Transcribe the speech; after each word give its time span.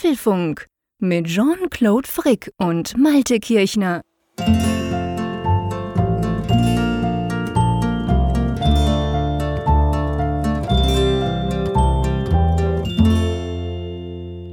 Apfelfunk 0.00 0.66
mit 0.98 1.26
Jean-Claude 1.26 2.08
Frick 2.08 2.50
und 2.56 2.96
Malte 2.96 3.38
Kirchner. 3.38 4.00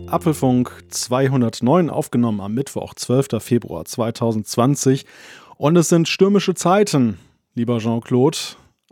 Apfelfunk 0.07 0.83
209 0.89 1.89
aufgenommen 1.89 2.41
am 2.41 2.53
Mittwoch, 2.53 2.93
12. 2.93 3.41
Februar 3.41 3.85
2020. 3.85 5.05
Und 5.55 5.77
es 5.77 5.87
sind 5.87 6.09
stürmische 6.09 6.55
Zeiten, 6.55 7.19
lieber 7.55 7.77
Jean-Claude. 7.77 8.37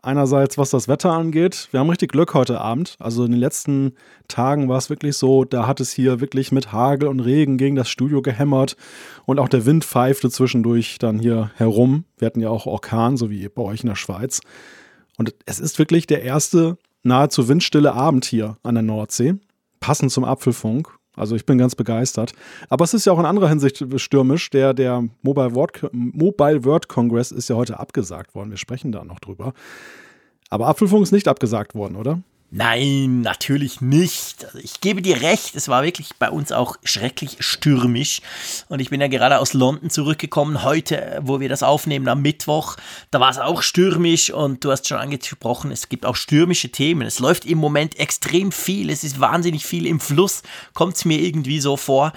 Einerseits, 0.05 0.59
was 0.59 0.69
das 0.69 0.87
Wetter 0.87 1.11
angeht. 1.13 1.67
Wir 1.71 1.79
haben 1.79 1.89
richtig 1.89 2.11
Glück 2.11 2.35
heute 2.35 2.61
Abend. 2.61 2.95
Also 2.99 3.25
in 3.25 3.31
den 3.31 3.39
letzten 3.39 3.93
Tagen 4.27 4.69
war 4.69 4.77
es 4.77 4.91
wirklich 4.91 5.17
so, 5.17 5.45
da 5.45 5.65
hat 5.65 5.79
es 5.79 5.91
hier 5.91 6.21
wirklich 6.21 6.51
mit 6.51 6.71
Hagel 6.71 7.07
und 7.07 7.21
Regen 7.21 7.57
gegen 7.57 7.75
das 7.75 7.89
Studio 7.89 8.21
gehämmert 8.21 8.77
und 9.25 9.39
auch 9.39 9.49
der 9.49 9.65
Wind 9.65 9.83
pfeifte 9.83 10.29
zwischendurch 10.29 10.99
dann 10.99 11.17
hier 11.17 11.49
herum. 11.55 12.05
Wir 12.19 12.27
hatten 12.27 12.39
ja 12.39 12.49
auch 12.49 12.67
Orkan, 12.67 13.17
so 13.17 13.31
wie 13.31 13.49
bei 13.49 13.63
euch 13.63 13.81
in 13.81 13.89
der 13.89 13.95
Schweiz. 13.95 14.41
Und 15.17 15.33
es 15.47 15.59
ist 15.59 15.79
wirklich 15.79 16.05
der 16.05 16.21
erste 16.21 16.77
nahezu 17.01 17.47
windstille 17.47 17.93
Abend 17.93 18.25
hier 18.25 18.57
an 18.61 18.75
der 18.75 18.83
Nordsee. 18.83 19.33
Passend 19.79 20.11
zum 20.11 20.23
Apfelfunk. 20.23 20.95
Also 21.15 21.35
ich 21.35 21.45
bin 21.45 21.57
ganz 21.57 21.75
begeistert. 21.75 22.33
Aber 22.69 22.83
es 22.83 22.93
ist 22.93 23.05
ja 23.05 23.13
auch 23.13 23.19
in 23.19 23.25
anderer 23.25 23.49
Hinsicht 23.49 23.83
stürmisch. 23.97 24.49
Der, 24.49 24.73
der 24.73 25.07
Mobile, 25.21 25.55
Word, 25.55 25.89
Mobile 25.93 26.63
Word 26.65 26.89
Congress 26.89 27.31
ist 27.31 27.49
ja 27.49 27.55
heute 27.55 27.79
abgesagt 27.79 28.35
worden. 28.35 28.49
Wir 28.49 28.57
sprechen 28.57 28.91
da 28.91 29.03
noch 29.03 29.19
drüber. 29.19 29.53
Aber 30.49 30.67
Apfelfunk 30.67 31.03
ist 31.03 31.11
nicht 31.11 31.27
abgesagt 31.27 31.75
worden, 31.75 31.95
oder? 31.95 32.21
Nein, 32.51 33.19
natürlich 33.21 33.81
nicht. 33.81 34.45
Also 34.45 34.59
ich 34.59 34.79
gebe 34.79 35.01
dir 35.01 35.21
recht, 35.21 35.55
es 35.55 35.67
war 35.67 35.83
wirklich 35.83 36.11
bei 36.19 36.29
uns 36.29 36.51
auch 36.51 36.77
schrecklich 36.83 37.37
stürmisch. 37.39 38.21
Und 38.69 38.79
ich 38.79 38.89
bin 38.89 39.01
ja 39.01 39.07
gerade 39.07 39.39
aus 39.39 39.53
London 39.53 39.89
zurückgekommen, 39.89 40.63
heute, 40.63 41.19
wo 41.23 41.39
wir 41.39 41.49
das 41.49 41.63
aufnehmen, 41.63 42.07
am 42.07 42.21
Mittwoch. 42.21 42.77
Da 43.11 43.19
war 43.19 43.29
es 43.29 43.39
auch 43.39 43.61
stürmisch 43.61 44.29
und 44.29 44.63
du 44.63 44.71
hast 44.71 44.87
schon 44.87 44.99
angesprochen, 44.99 45.71
es 45.71 45.89
gibt 45.89 46.05
auch 46.05 46.15
stürmische 46.15 46.69
Themen. 46.69 47.01
Es 47.01 47.19
läuft 47.19 47.45
im 47.45 47.57
Moment 47.57 47.99
extrem 47.99 48.53
viel, 48.53 48.89
es 48.89 49.03
ist 49.03 49.19
wahnsinnig 49.19 49.65
viel 49.65 49.85
im 49.85 49.99
Fluss, 49.99 50.43
kommt 50.73 50.95
es 50.95 51.03
mir 51.03 51.19
irgendwie 51.19 51.59
so 51.59 51.75
vor. 51.75 52.13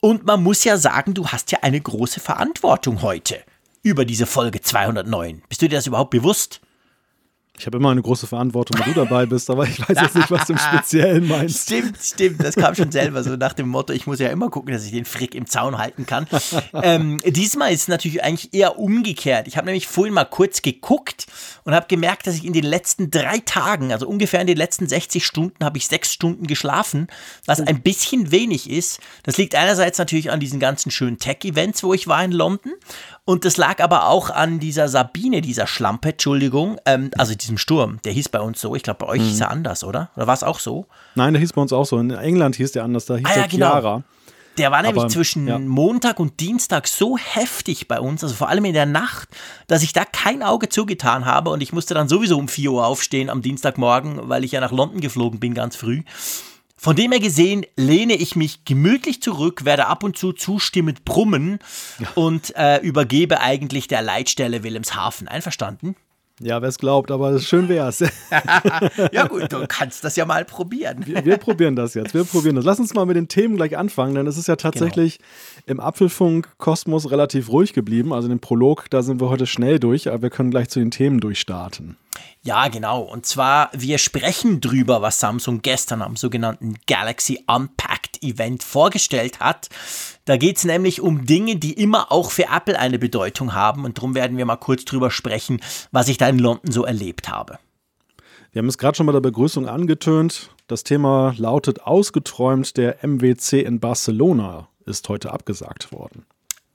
Und 0.00 0.24
man 0.24 0.42
muss 0.42 0.64
ja 0.64 0.78
sagen, 0.78 1.12
du 1.12 1.26
hast 1.28 1.52
ja 1.52 1.58
eine 1.60 1.80
große 1.80 2.20
Verantwortung 2.20 3.02
heute 3.02 3.40
über 3.82 4.04
diese 4.04 4.26
Folge 4.26 4.60
209. 4.60 5.42
Bist 5.48 5.60
du 5.60 5.68
dir 5.68 5.76
das 5.76 5.86
überhaupt 5.86 6.10
bewusst? 6.10 6.60
Ich 7.58 7.66
habe 7.66 7.76
immer 7.76 7.90
eine 7.90 8.00
große 8.00 8.26
Verantwortung, 8.26 8.80
wenn 8.80 8.94
du 8.94 9.00
dabei 9.04 9.26
bist, 9.26 9.50
aber 9.50 9.64
ich 9.64 9.78
weiß 9.78 9.96
jetzt 10.00 10.14
nicht, 10.14 10.30
was 10.30 10.46
du 10.46 10.54
im 10.54 10.58
Speziellen 10.58 11.28
meinst. 11.28 11.64
Stimmt, 11.64 11.98
stimmt. 12.00 12.42
Das 12.42 12.56
kam 12.56 12.74
schon 12.74 12.90
selber 12.90 13.22
so 13.22 13.36
nach 13.36 13.52
dem 13.52 13.68
Motto, 13.68 13.92
ich 13.92 14.06
muss 14.06 14.20
ja 14.20 14.30
immer 14.30 14.48
gucken, 14.48 14.72
dass 14.72 14.86
ich 14.86 14.90
den 14.90 15.04
Frick 15.04 15.34
im 15.34 15.46
Zaun 15.46 15.76
halten 15.76 16.06
kann. 16.06 16.26
ähm, 16.72 17.20
diesmal 17.26 17.70
ist 17.70 17.82
es 17.82 17.88
natürlich 17.88 18.24
eigentlich 18.24 18.54
eher 18.54 18.78
umgekehrt. 18.78 19.48
Ich 19.48 19.58
habe 19.58 19.66
nämlich 19.66 19.86
vorhin 19.86 20.14
mal 20.14 20.24
kurz 20.24 20.62
geguckt 20.62 21.26
und 21.64 21.74
habe 21.74 21.86
gemerkt, 21.88 22.26
dass 22.26 22.36
ich 22.36 22.46
in 22.46 22.54
den 22.54 22.64
letzten 22.64 23.10
drei 23.10 23.38
Tagen, 23.40 23.92
also 23.92 24.08
ungefähr 24.08 24.40
in 24.40 24.46
den 24.46 24.56
letzten 24.56 24.88
60 24.88 25.24
Stunden, 25.24 25.62
habe 25.62 25.76
ich 25.76 25.86
sechs 25.86 26.10
Stunden 26.10 26.46
geschlafen, 26.46 27.06
was 27.44 27.60
oh. 27.60 27.64
ein 27.66 27.82
bisschen 27.82 28.30
wenig 28.32 28.70
ist. 28.70 28.98
Das 29.24 29.36
liegt 29.36 29.54
einerseits 29.54 29.98
natürlich 29.98 30.30
an 30.30 30.40
diesen 30.40 30.58
ganzen 30.58 30.90
schönen 30.90 31.18
Tech-Events, 31.18 31.84
wo 31.84 31.92
ich 31.92 32.08
war 32.08 32.24
in 32.24 32.32
London. 32.32 32.72
Und 33.24 33.44
das 33.44 33.56
lag 33.56 33.80
aber 33.80 34.08
auch 34.08 34.30
an 34.30 34.58
dieser 34.58 34.88
Sabine, 34.88 35.42
dieser 35.42 35.68
Schlampe, 35.68 36.10
Entschuldigung, 36.10 36.78
ähm, 36.86 37.10
also 37.16 37.34
diesem 37.34 37.56
Sturm. 37.56 38.00
Der 38.04 38.12
hieß 38.12 38.30
bei 38.30 38.40
uns 38.40 38.60
so. 38.60 38.74
Ich 38.74 38.82
glaube, 38.82 39.04
bei 39.04 39.06
euch 39.06 39.20
mhm. 39.20 39.26
hieß 39.26 39.40
er 39.40 39.50
anders, 39.50 39.84
oder? 39.84 40.10
Oder 40.16 40.26
war 40.26 40.34
es 40.34 40.42
auch 40.42 40.58
so? 40.58 40.86
Nein, 41.14 41.32
der 41.32 41.40
hieß 41.40 41.52
bei 41.52 41.62
uns 41.62 41.72
auch 41.72 41.86
so. 41.86 41.98
In 41.98 42.10
England 42.10 42.56
hieß 42.56 42.72
der 42.72 42.82
anders, 42.82 43.06
da 43.06 43.16
hieß 43.16 43.26
ah, 43.26 43.32
der 43.34 43.42
ja, 43.42 43.48
genau. 43.48 43.70
Chiara. 43.70 44.02
Der 44.58 44.70
war 44.70 44.82
nämlich 44.82 45.02
Aber, 45.02 45.10
zwischen 45.10 45.46
ja. 45.46 45.58
Montag 45.58 46.20
und 46.20 46.40
Dienstag 46.40 46.86
so 46.86 47.16
heftig 47.16 47.88
bei 47.88 48.00
uns, 48.00 48.22
also 48.22 48.34
vor 48.34 48.50
allem 48.50 48.66
in 48.66 48.74
der 48.74 48.84
Nacht, 48.84 49.28
dass 49.66 49.82
ich 49.82 49.94
da 49.94 50.04
kein 50.04 50.42
Auge 50.42 50.68
zugetan 50.68 51.24
habe 51.24 51.50
und 51.50 51.62
ich 51.62 51.72
musste 51.72 51.94
dann 51.94 52.06
sowieso 52.06 52.36
um 52.36 52.48
4 52.48 52.70
Uhr 52.70 52.86
aufstehen 52.86 53.30
am 53.30 53.40
Dienstagmorgen, 53.40 54.28
weil 54.28 54.44
ich 54.44 54.52
ja 54.52 54.60
nach 54.60 54.72
London 54.72 55.00
geflogen 55.00 55.40
bin, 55.40 55.54
ganz 55.54 55.76
früh. 55.76 56.02
Von 56.82 56.96
dem 56.96 57.12
her 57.12 57.20
gesehen 57.20 57.64
lehne 57.76 58.14
ich 58.14 58.34
mich 58.34 58.64
gemütlich 58.64 59.22
zurück, 59.22 59.64
werde 59.64 59.86
ab 59.86 60.02
und 60.02 60.18
zu 60.18 60.32
zustimmend 60.32 61.04
brummen 61.04 61.60
ja. 62.00 62.08
und 62.16 62.56
äh, 62.56 62.80
übergebe 62.80 63.40
eigentlich 63.40 63.86
der 63.86 64.02
Leitstelle 64.02 64.64
Wilhelmshaven. 64.64 65.28
Einverstanden? 65.28 65.94
Ja, 66.40 66.60
wer 66.60 66.68
es 66.68 66.78
glaubt, 66.78 67.12
aber 67.12 67.38
schön 67.38 67.68
wäre 67.68 67.88
es. 67.88 68.00
ja, 69.12 69.28
gut, 69.28 69.52
du 69.52 69.64
kannst 69.68 70.02
das 70.02 70.16
ja 70.16 70.24
mal 70.24 70.44
probieren. 70.44 71.06
Wir, 71.06 71.24
wir, 71.24 71.36
probieren 71.36 71.76
das 71.76 71.94
jetzt. 71.94 72.14
Wir 72.14 72.24
probieren 72.24 72.56
das. 72.56 72.64
Lass 72.64 72.80
uns 72.80 72.94
mal 72.94 73.06
mit 73.06 73.14
den 73.14 73.28
Themen 73.28 73.54
gleich 73.54 73.78
anfangen, 73.78 74.16
denn 74.16 74.26
es 74.26 74.36
ist 74.36 74.48
ja 74.48 74.56
tatsächlich 74.56 75.18
genau. 75.18 75.28
im 75.66 75.80
Apfelfunk-Kosmos 75.80 77.12
relativ 77.12 77.48
ruhig 77.50 77.74
geblieben. 77.74 78.12
Also 78.12 78.26
den 78.26 78.40
Prolog, 78.40 78.90
da 78.90 79.02
sind 79.02 79.20
wir 79.20 79.28
heute 79.28 79.46
schnell 79.46 79.78
durch, 79.78 80.08
aber 80.08 80.22
wir 80.22 80.30
können 80.30 80.50
gleich 80.50 80.68
zu 80.68 80.80
den 80.80 80.90
Themen 80.90 81.20
durchstarten. 81.20 81.96
Ja, 82.44 82.66
genau. 82.66 83.02
Und 83.02 83.24
zwar, 83.24 83.70
wir 83.72 83.98
sprechen 83.98 84.60
drüber, 84.60 85.00
was 85.00 85.20
Samsung 85.20 85.62
gestern 85.62 86.02
am 86.02 86.16
sogenannten 86.16 86.74
Galaxy 86.88 87.44
Unpacked 87.46 88.20
Event 88.20 88.64
vorgestellt 88.64 89.38
hat. 89.38 89.68
Da 90.24 90.36
geht 90.36 90.56
es 90.56 90.64
nämlich 90.64 91.00
um 91.00 91.24
Dinge, 91.24 91.54
die 91.54 91.72
immer 91.72 92.10
auch 92.10 92.32
für 92.32 92.46
Apple 92.52 92.76
eine 92.76 92.98
Bedeutung 92.98 93.54
haben. 93.54 93.84
Und 93.84 93.98
darum 93.98 94.16
werden 94.16 94.36
wir 94.38 94.44
mal 94.44 94.56
kurz 94.56 94.84
drüber 94.84 95.12
sprechen, 95.12 95.60
was 95.92 96.08
ich 96.08 96.18
da 96.18 96.28
in 96.28 96.40
London 96.40 96.72
so 96.72 96.84
erlebt 96.84 97.28
habe. 97.28 97.60
Wir 98.50 98.58
haben 98.58 98.68
es 98.68 98.76
gerade 98.76 98.96
schon 98.96 99.06
bei 99.06 99.12
der 99.12 99.20
Begrüßung 99.20 99.68
angetönt. 99.68 100.50
Das 100.66 100.82
Thema 100.82 101.34
lautet 101.38 101.82
ausgeträumt, 101.82 102.76
der 102.76 103.04
MWC 103.06 103.60
in 103.60 103.78
Barcelona 103.78 104.68
ist 104.84 105.08
heute 105.08 105.32
abgesagt 105.32 105.92
worden 105.92 106.26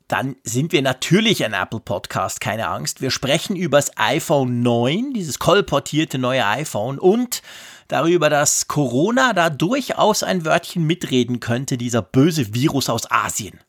dann 0.08 0.38
sind 0.44 0.72
wir 0.72 0.82
natürlich 0.82 1.44
ein 1.44 1.54
Apple 1.54 1.82
Podcast, 1.82 2.40
keine 2.40 2.70
Angst. 2.70 3.02
Wir 3.02 3.12
sprechen 3.12 3.56
über 3.56 3.78
das 3.78 3.92
iPhone 3.98 4.62
9, 4.62 5.14
dieses 5.14 5.38
kolportierte 5.38 6.18
neue 6.18 6.46
iPhone 6.46 6.98
und 6.98 7.42
darüber, 7.90 8.30
dass 8.30 8.68
Corona 8.68 9.34
da 9.34 9.50
durchaus 9.50 10.24
ein 10.24 10.46
Wörtchen 10.46 10.86
mitreden 10.86 11.40
könnte, 11.40 11.78
dieser 11.78 12.02
böse 12.02 12.54
Virus 12.54 12.90
aus 12.90 13.10
Asien. 13.12 13.60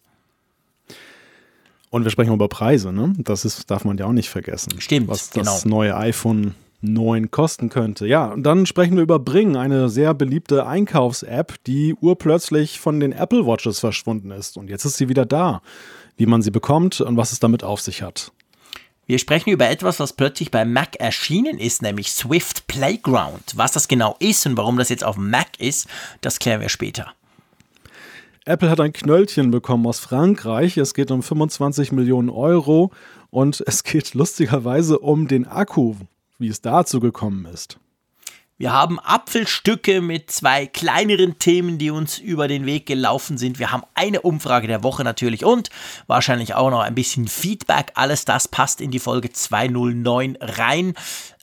Und 1.91 2.05
wir 2.05 2.11
sprechen 2.11 2.35
über 2.35 2.49
Preise, 2.49 2.93
ne? 2.93 3.15
Das 3.19 3.45
ist, 3.45 3.71
darf 3.71 3.85
man 3.85 3.97
ja 3.97 4.07
auch 4.07 4.13
nicht 4.13 4.29
vergessen. 4.29 4.81
Stimmt, 4.81 5.09
was 5.09 5.31
das 5.31 5.63
genau. 5.65 5.77
neue 5.77 5.97
iPhone 5.97 6.55
9 6.83 7.31
kosten 7.31 7.71
könnte. 7.71 8.07
Ja, 8.07 8.27
und 8.27 8.45
dann 8.45 8.67
sprechen 8.67 8.97
wir 8.97 9.03
über 9.03 9.19
Bring, 9.19 9.57
eine 9.57 9.89
sehr 9.89 10.15
beliebte 10.15 10.67
Einkaufs-App, 10.67 11.55
die 11.67 11.95
urplötzlich 11.95 12.79
von 12.79 13.01
den 13.01 13.13
Apple 13.13 13.47
Watches 13.47 13.81
verschwunden 13.81 14.31
ist. 14.31 14.57
Und 14.57 14.69
jetzt 14.69 14.85
ist 14.85 14.99
sie 14.99 15.09
wieder 15.09 15.27
da 15.27 15.63
wie 16.19 16.27
man 16.27 16.43
sie 16.43 16.51
bekommt 16.51 17.01
und 17.01 17.17
was 17.17 17.33
es 17.33 17.41
damit 17.41 17.65
auf 17.65 17.81
sich 17.81 18.03
hat. 18.03 18.33
Wir 19.07 19.19
sprechen 19.19 19.49
über 19.49 19.71
etwas, 19.71 20.01
was 20.01 20.13
plötzlich 20.13 20.51
bei 20.51 20.67
Mac 20.67 20.97
erschienen 20.97 21.59
ist, 21.59 21.81
nämlich 21.81 22.13
Swift 22.13 22.67
Playground. 22.67 23.55
Was 23.55 23.73
das 23.73 23.89
genau 23.89 24.17
ist 24.19 24.45
und 24.45 24.59
warum 24.59 24.77
das 24.77 24.91
jetzt 24.91 25.03
auf 25.03 25.17
Mac 25.17 25.59
ist, 25.59 25.89
das 26.21 26.39
klären 26.39 26.61
wir 26.61 26.69
später. 26.69 27.15
Apple 28.45 28.69
hat 28.69 28.81
ein 28.81 28.93
Knöllchen 28.93 29.51
bekommen 29.51 29.87
aus 29.87 29.99
Frankreich. 29.99 30.77
Es 30.77 30.93
geht 30.93 31.11
um 31.11 31.23
25 31.23 31.93
Millionen 31.93 32.29
Euro 32.29 32.91
und 33.31 33.63
es 33.67 33.83
geht 33.83 34.13
lustigerweise 34.15 34.99
um 34.99 35.27
den 35.27 35.47
Akku, 35.47 35.95
wie 36.39 36.49
es 36.49 36.61
dazu 36.61 37.01
gekommen 37.01 37.47
ist. 37.47 37.79
Wir 38.61 38.73
haben 38.73 38.99
Apfelstücke 38.99 40.01
mit 40.01 40.33
zwei 40.33 40.67
kleineren 40.67 41.39
Themen, 41.39 41.79
die 41.79 41.93
uns 41.93 42.19
über 42.19 42.49
den 42.49 42.67
Weg 42.67 42.87
gelaufen 42.87 43.39
sind. 43.39 43.61
Wir 43.61 43.71
haben 43.71 43.85
eine 43.95 44.23
Umfrage 44.23 44.67
der 44.67 44.83
Woche 44.83 45.05
natürlich 45.05 45.45
und 45.45 45.71
wahrscheinlich 46.09 46.55
auch 46.55 46.69
noch 46.71 46.81
ein 46.81 46.97
bisschen 46.97 47.29
Feedback. 47.29 47.93
Alles 47.95 48.25
das 48.25 48.49
passt 48.49 48.81
in 48.81 48.91
die 48.91 48.99
Folge 48.99 49.31
209 49.31 50.39
rein. 50.41 50.95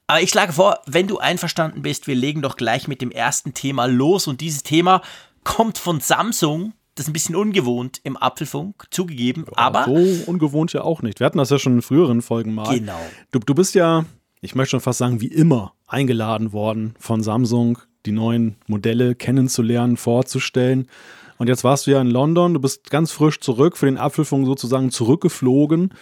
Aber 0.08 0.22
ich 0.22 0.30
schlage 0.30 0.52
vor, 0.52 0.82
wenn 0.88 1.08
du 1.08 1.18
einverstanden 1.18 1.84
bist, 1.84 2.08
wir 2.08 2.16
legen 2.16 2.42
doch 2.42 2.58
gleich 2.58 2.90
mit 2.90 3.02
dem 3.02 3.12
ersten 3.12 3.54
Thema 3.54 3.86
los. 3.86 4.28
Und 4.28 4.42
dieses 4.42 4.64
Thema 4.64 5.02
kommt 5.46 5.78
von 5.78 6.02
Samsung. 6.02 6.74
Das 6.96 7.06
ist 7.06 7.10
ein 7.10 7.14
bisschen 7.14 7.38
ungewohnt 7.38 8.02
im 8.04 8.18
Apfelfunk, 8.18 8.88
zugegeben. 8.92 9.46
Ja, 9.48 9.58
aber. 9.58 9.86
So 9.86 10.30
ungewohnt 10.30 10.74
ja 10.74 10.82
auch 10.82 11.02
nicht. 11.02 11.22
Wir 11.22 11.28
hatten 11.28 11.38
das 11.38 11.50
ja 11.50 11.60
schon 11.60 11.76
in 11.76 11.82
früheren 11.82 12.22
Folgen 12.22 12.54
mal. 12.54 12.78
Genau. 12.78 13.00
Du, 13.32 13.40
du 13.40 13.56
bist 13.56 13.74
ja 13.74 14.04
ich 14.46 14.56
möchte 14.56 14.72
schon 14.72 14.80
fast 14.80 15.00
sagen, 15.00 15.22
wie 15.22 15.28
immer 15.28 15.74
eingeladen 15.88 16.54
worden 16.54 16.94
von 17.00 17.24
Samsung, 17.24 17.80
die 18.06 18.12
neuen 18.12 18.56
Modelle 18.68 19.16
kennenzulernen, 19.16 19.98
vorzustellen. 19.98 20.88
Und 21.38 21.48
jetzt 21.48 21.64
warst 21.64 21.88
du 21.88 21.92
ja 21.92 22.00
in 22.00 22.12
London, 22.12 22.54
du 22.54 22.62
bist 22.62 22.90
ganz 22.90 23.12
frisch 23.12 23.40
zurück, 23.40 23.76
für 23.76 23.88
den 23.88 23.98
Apfelfunk 23.98 24.46
sozusagen 24.46 24.92
zurückgeflogen 24.92 25.94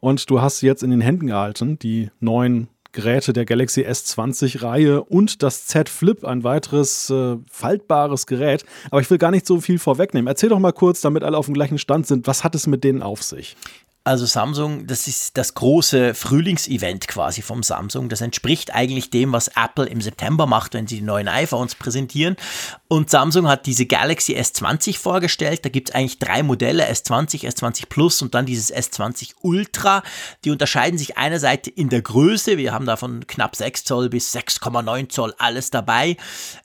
und 0.00 0.30
du 0.30 0.40
hast 0.40 0.58
sie 0.58 0.66
jetzt 0.66 0.82
in 0.82 0.90
den 0.90 1.00
Händen 1.00 1.26
gehalten, 1.26 1.78
die 1.78 2.10
neuen 2.20 2.68
Geräte 2.92 3.32
der 3.32 3.44
Galaxy 3.44 3.82
S20-Reihe 3.82 5.02
und 5.02 5.42
das 5.42 5.66
Z 5.66 5.88
Flip, 5.88 6.24
ein 6.24 6.42
weiteres 6.42 7.10
äh, 7.10 7.36
faltbares 7.50 8.26
Gerät. 8.26 8.64
Aber 8.90 9.00
ich 9.00 9.10
will 9.10 9.18
gar 9.18 9.30
nicht 9.30 9.46
so 9.46 9.60
viel 9.60 9.78
vorwegnehmen. 9.78 10.26
Erzähl 10.26 10.48
doch 10.48 10.58
mal 10.58 10.72
kurz, 10.72 11.00
damit 11.00 11.22
alle 11.22 11.36
auf 11.36 11.46
dem 11.46 11.54
gleichen 11.54 11.78
Stand 11.78 12.06
sind, 12.06 12.26
was 12.26 12.44
hat 12.44 12.54
es 12.54 12.66
mit 12.66 12.84
denen 12.84 13.02
auf 13.02 13.22
sich? 13.22 13.56
Also 14.08 14.24
Samsung, 14.24 14.86
das 14.86 15.06
ist 15.06 15.36
das 15.36 15.52
große 15.52 16.14
Frühlingsevent 16.14 17.08
quasi 17.08 17.42
vom 17.42 17.62
Samsung. 17.62 18.08
Das 18.08 18.22
entspricht 18.22 18.74
eigentlich 18.74 19.10
dem, 19.10 19.32
was 19.32 19.48
Apple 19.48 19.84
im 19.84 20.00
September 20.00 20.46
macht, 20.46 20.72
wenn 20.72 20.86
sie 20.86 21.00
die 21.00 21.02
neuen 21.02 21.28
iPhones 21.28 21.74
präsentieren. 21.74 22.36
Und 22.88 23.10
Samsung 23.10 23.48
hat 23.48 23.66
diese 23.66 23.84
Galaxy 23.84 24.34
S20 24.34 24.98
vorgestellt. 24.98 25.62
Da 25.62 25.68
gibt 25.68 25.90
es 25.90 25.94
eigentlich 25.94 26.18
drei 26.18 26.42
Modelle, 26.42 26.90
S20, 26.90 27.46
S20 27.46 27.82
Plus 27.90 28.22
und 28.22 28.34
dann 28.34 28.46
dieses 28.46 28.74
S20 28.74 29.32
Ultra. 29.42 30.02
Die 30.42 30.52
unterscheiden 30.52 30.98
sich 30.98 31.18
einerseits 31.18 31.68
in 31.68 31.90
der 31.90 32.00
Größe. 32.00 32.56
Wir 32.56 32.72
haben 32.72 32.86
da 32.86 32.96
von 32.96 33.26
knapp 33.26 33.56
6 33.56 33.84
Zoll 33.84 34.08
bis 34.08 34.34
6,9 34.34 35.10
Zoll 35.10 35.34
alles 35.36 35.68
dabei. 35.68 36.16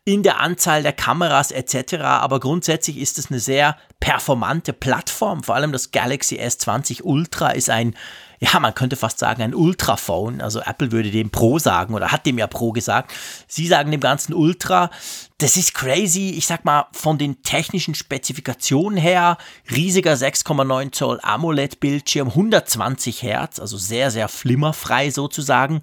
In 0.06 0.24
der 0.24 0.40
Anzahl 0.40 0.82
der 0.82 0.94
Kameras 0.94 1.52
etc. 1.52 1.96
Aber 1.96 2.40
grundsätzlich 2.40 3.00
ist 3.00 3.20
es 3.20 3.30
eine 3.30 3.42
sehr 3.42 3.76
performante 4.00 4.72
Plattform. 4.72 5.44
Vor 5.44 5.56
allem 5.56 5.74
das 5.74 5.92
Galaxy 5.92 6.40
S20 6.40 7.04
Ultra 7.04 7.33
ist 7.42 7.70
ein 7.70 7.96
ja, 8.44 8.60
man 8.60 8.76
könnte 8.76 8.98
fast 8.98 9.20
sagen, 9.20 9.42
ein 9.42 9.56
Ultraphone. 9.56 10.42
Also 10.42 10.60
Apple 10.60 10.92
würde 10.92 11.12
dem 11.12 11.30
Pro 11.30 11.60
sagen 11.60 11.94
oder 11.94 12.12
hat 12.12 12.26
dem 12.26 12.38
ja 12.38 12.48
Pro 12.48 12.74
gesagt. 12.74 13.14
Sie 13.48 13.68
sagen 13.68 13.90
dem 13.90 14.02
Ganzen 14.02 14.34
Ultra. 14.34 14.90
Das 15.38 15.56
ist 15.56 15.74
crazy. 15.74 16.32
Ich 16.32 16.46
sag 16.46 16.66
mal, 16.66 16.88
von 16.92 17.18
den 17.18 17.42
technischen 17.44 17.96
Spezifikationen 17.96 18.98
her, 18.98 19.38
riesiger 19.72 20.14
6,9 20.14 20.92
Zoll 20.92 21.20
AMOLED-Bildschirm, 21.22 22.30
120 22.30 23.24
Hertz, 23.24 23.60
also 23.60 23.78
sehr, 23.78 24.12
sehr 24.12 24.28
flimmerfrei 24.28 25.10
sozusagen. 25.10 25.80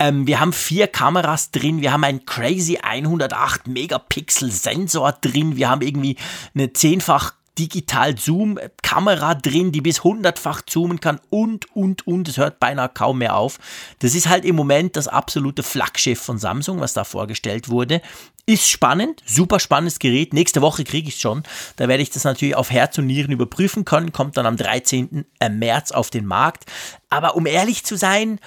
Ähm, 0.00 0.26
wir 0.26 0.40
haben 0.40 0.54
vier 0.54 0.86
Kameras 0.86 1.50
drin. 1.50 1.82
Wir 1.82 1.92
haben 1.92 2.04
einen 2.04 2.24
crazy 2.24 2.78
108 2.82 3.66
Megapixel 3.66 4.50
Sensor 4.50 5.12
drin. 5.12 5.56
Wir 5.56 5.68
haben 5.68 5.82
irgendwie 5.82 6.16
eine 6.54 6.72
zehnfach 6.72 7.37
Digital-Zoom-Kamera 7.58 9.34
drin, 9.34 9.72
die 9.72 9.80
bis 9.80 10.04
hundertfach 10.04 10.62
zoomen 10.62 11.00
kann 11.00 11.20
und, 11.30 11.74
und, 11.74 12.06
und. 12.06 12.28
Es 12.28 12.36
hört 12.36 12.60
beinahe 12.60 12.88
kaum 12.88 13.18
mehr 13.18 13.36
auf. 13.36 13.58
Das 13.98 14.14
ist 14.14 14.28
halt 14.28 14.44
im 14.44 14.56
Moment 14.56 14.96
das 14.96 15.08
absolute 15.08 15.62
Flaggschiff 15.62 16.20
von 16.20 16.38
Samsung, 16.38 16.80
was 16.80 16.94
da 16.94 17.04
vorgestellt 17.04 17.68
wurde. 17.68 18.00
Ist 18.46 18.68
spannend, 18.68 19.22
super 19.26 19.60
spannendes 19.60 19.98
Gerät. 19.98 20.32
Nächste 20.32 20.62
Woche 20.62 20.84
kriege 20.84 21.08
ich 21.08 21.16
es 21.16 21.20
schon. 21.20 21.42
Da 21.76 21.86
werde 21.86 22.02
ich 22.02 22.10
das 22.10 22.24
natürlich 22.24 22.56
auf 22.56 22.70
Herz 22.70 22.96
und 22.96 23.06
Nieren 23.06 23.32
überprüfen 23.32 23.84
können. 23.84 24.12
Kommt 24.12 24.38
dann 24.38 24.46
am 24.46 24.56
13. 24.56 25.26
März 25.50 25.92
auf 25.92 26.08
den 26.08 26.24
Markt. 26.24 26.64
Aber 27.10 27.36
um 27.36 27.44
ehrlich 27.44 27.84
zu 27.84 27.96
sein, 27.96 28.40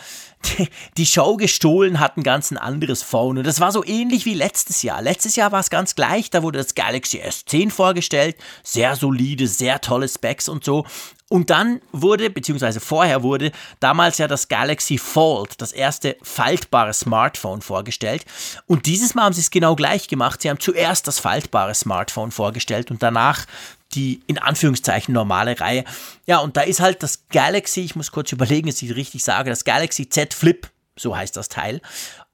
die 0.98 1.06
Show 1.06 1.38
gestohlen 1.38 2.00
hat 2.00 2.18
ein 2.18 2.24
ganz 2.24 2.52
anderes 2.52 3.04
Phone. 3.04 3.38
Und 3.38 3.48
das 3.48 3.60
war 3.60 3.72
so 3.72 3.86
ähnlich 3.86 4.26
wie 4.26 4.34
letztes 4.34 4.84
Jahr. 4.84 5.02
Letztes 5.02 5.36
Jahr 5.36 5.52
war 5.52 5.60
es 5.60 5.70
ganz 5.70 5.96
gleich, 5.96 6.30
da 6.30 6.44
wurde 6.44 6.60
das 6.60 6.76
Galaxy 6.76 7.22
S10 7.22 7.72
vorgestellt. 7.72 8.36
Sehr 8.64 8.96
solide, 8.96 9.48
sehr 9.48 9.82
tolle 9.82 10.08
Specs 10.08 10.50
und 10.50 10.64
so. 10.64 10.86
Und 11.30 11.50
dann 11.50 11.80
wurde, 11.94 12.30
beziehungsweise 12.30 12.82
vorher 12.82 13.24
wurde, 13.24 13.54
damals 13.80 14.18
ja 14.18 14.28
das 14.28 14.50
Galaxy 14.50 14.98
Fold, 14.98 15.62
das 15.62 15.72
erste 15.72 16.18
faltbare 16.22 16.94
Smartphone 16.94 17.62
vorgestellt. 17.62 18.26
Und 18.68 18.86
dieses 18.86 19.16
Mal 19.16 19.24
haben 19.24 19.34
sie 19.34 19.40
es 19.40 19.50
genau 19.50 19.78
gleich 19.78 20.10
gemacht. 20.10 20.42
Sie 20.42 20.50
haben 20.50 20.60
zuerst 20.60 21.08
das 21.08 21.20
faltbare 21.20 21.74
Smartphone 21.74 22.32
vorgestellt 22.32 22.92
und 22.92 23.02
danach 23.02 23.46
die 23.94 24.22
in 24.28 24.38
Anführungszeichen 24.38 25.14
normale 25.14 25.60
Reihe. 25.60 25.84
Ja, 26.26 26.40
und 26.40 26.58
da 26.58 26.62
ist 26.62 26.80
halt 26.80 27.04
das 27.04 27.28
Galaxy, 27.30 27.82
ich 27.82 27.96
muss 27.96 28.12
kurz 28.12 28.32
überlegen, 28.32 28.68
dass 28.68 28.82
ich 28.82 28.96
richtig 28.96 29.24
sage, 29.24 29.50
das 29.50 29.64
Galaxy 29.64 30.10
Z 30.10 30.34
Flip, 30.34 30.70
so 30.96 31.16
heißt 31.16 31.36
das 31.36 31.50
Teil. 31.50 31.82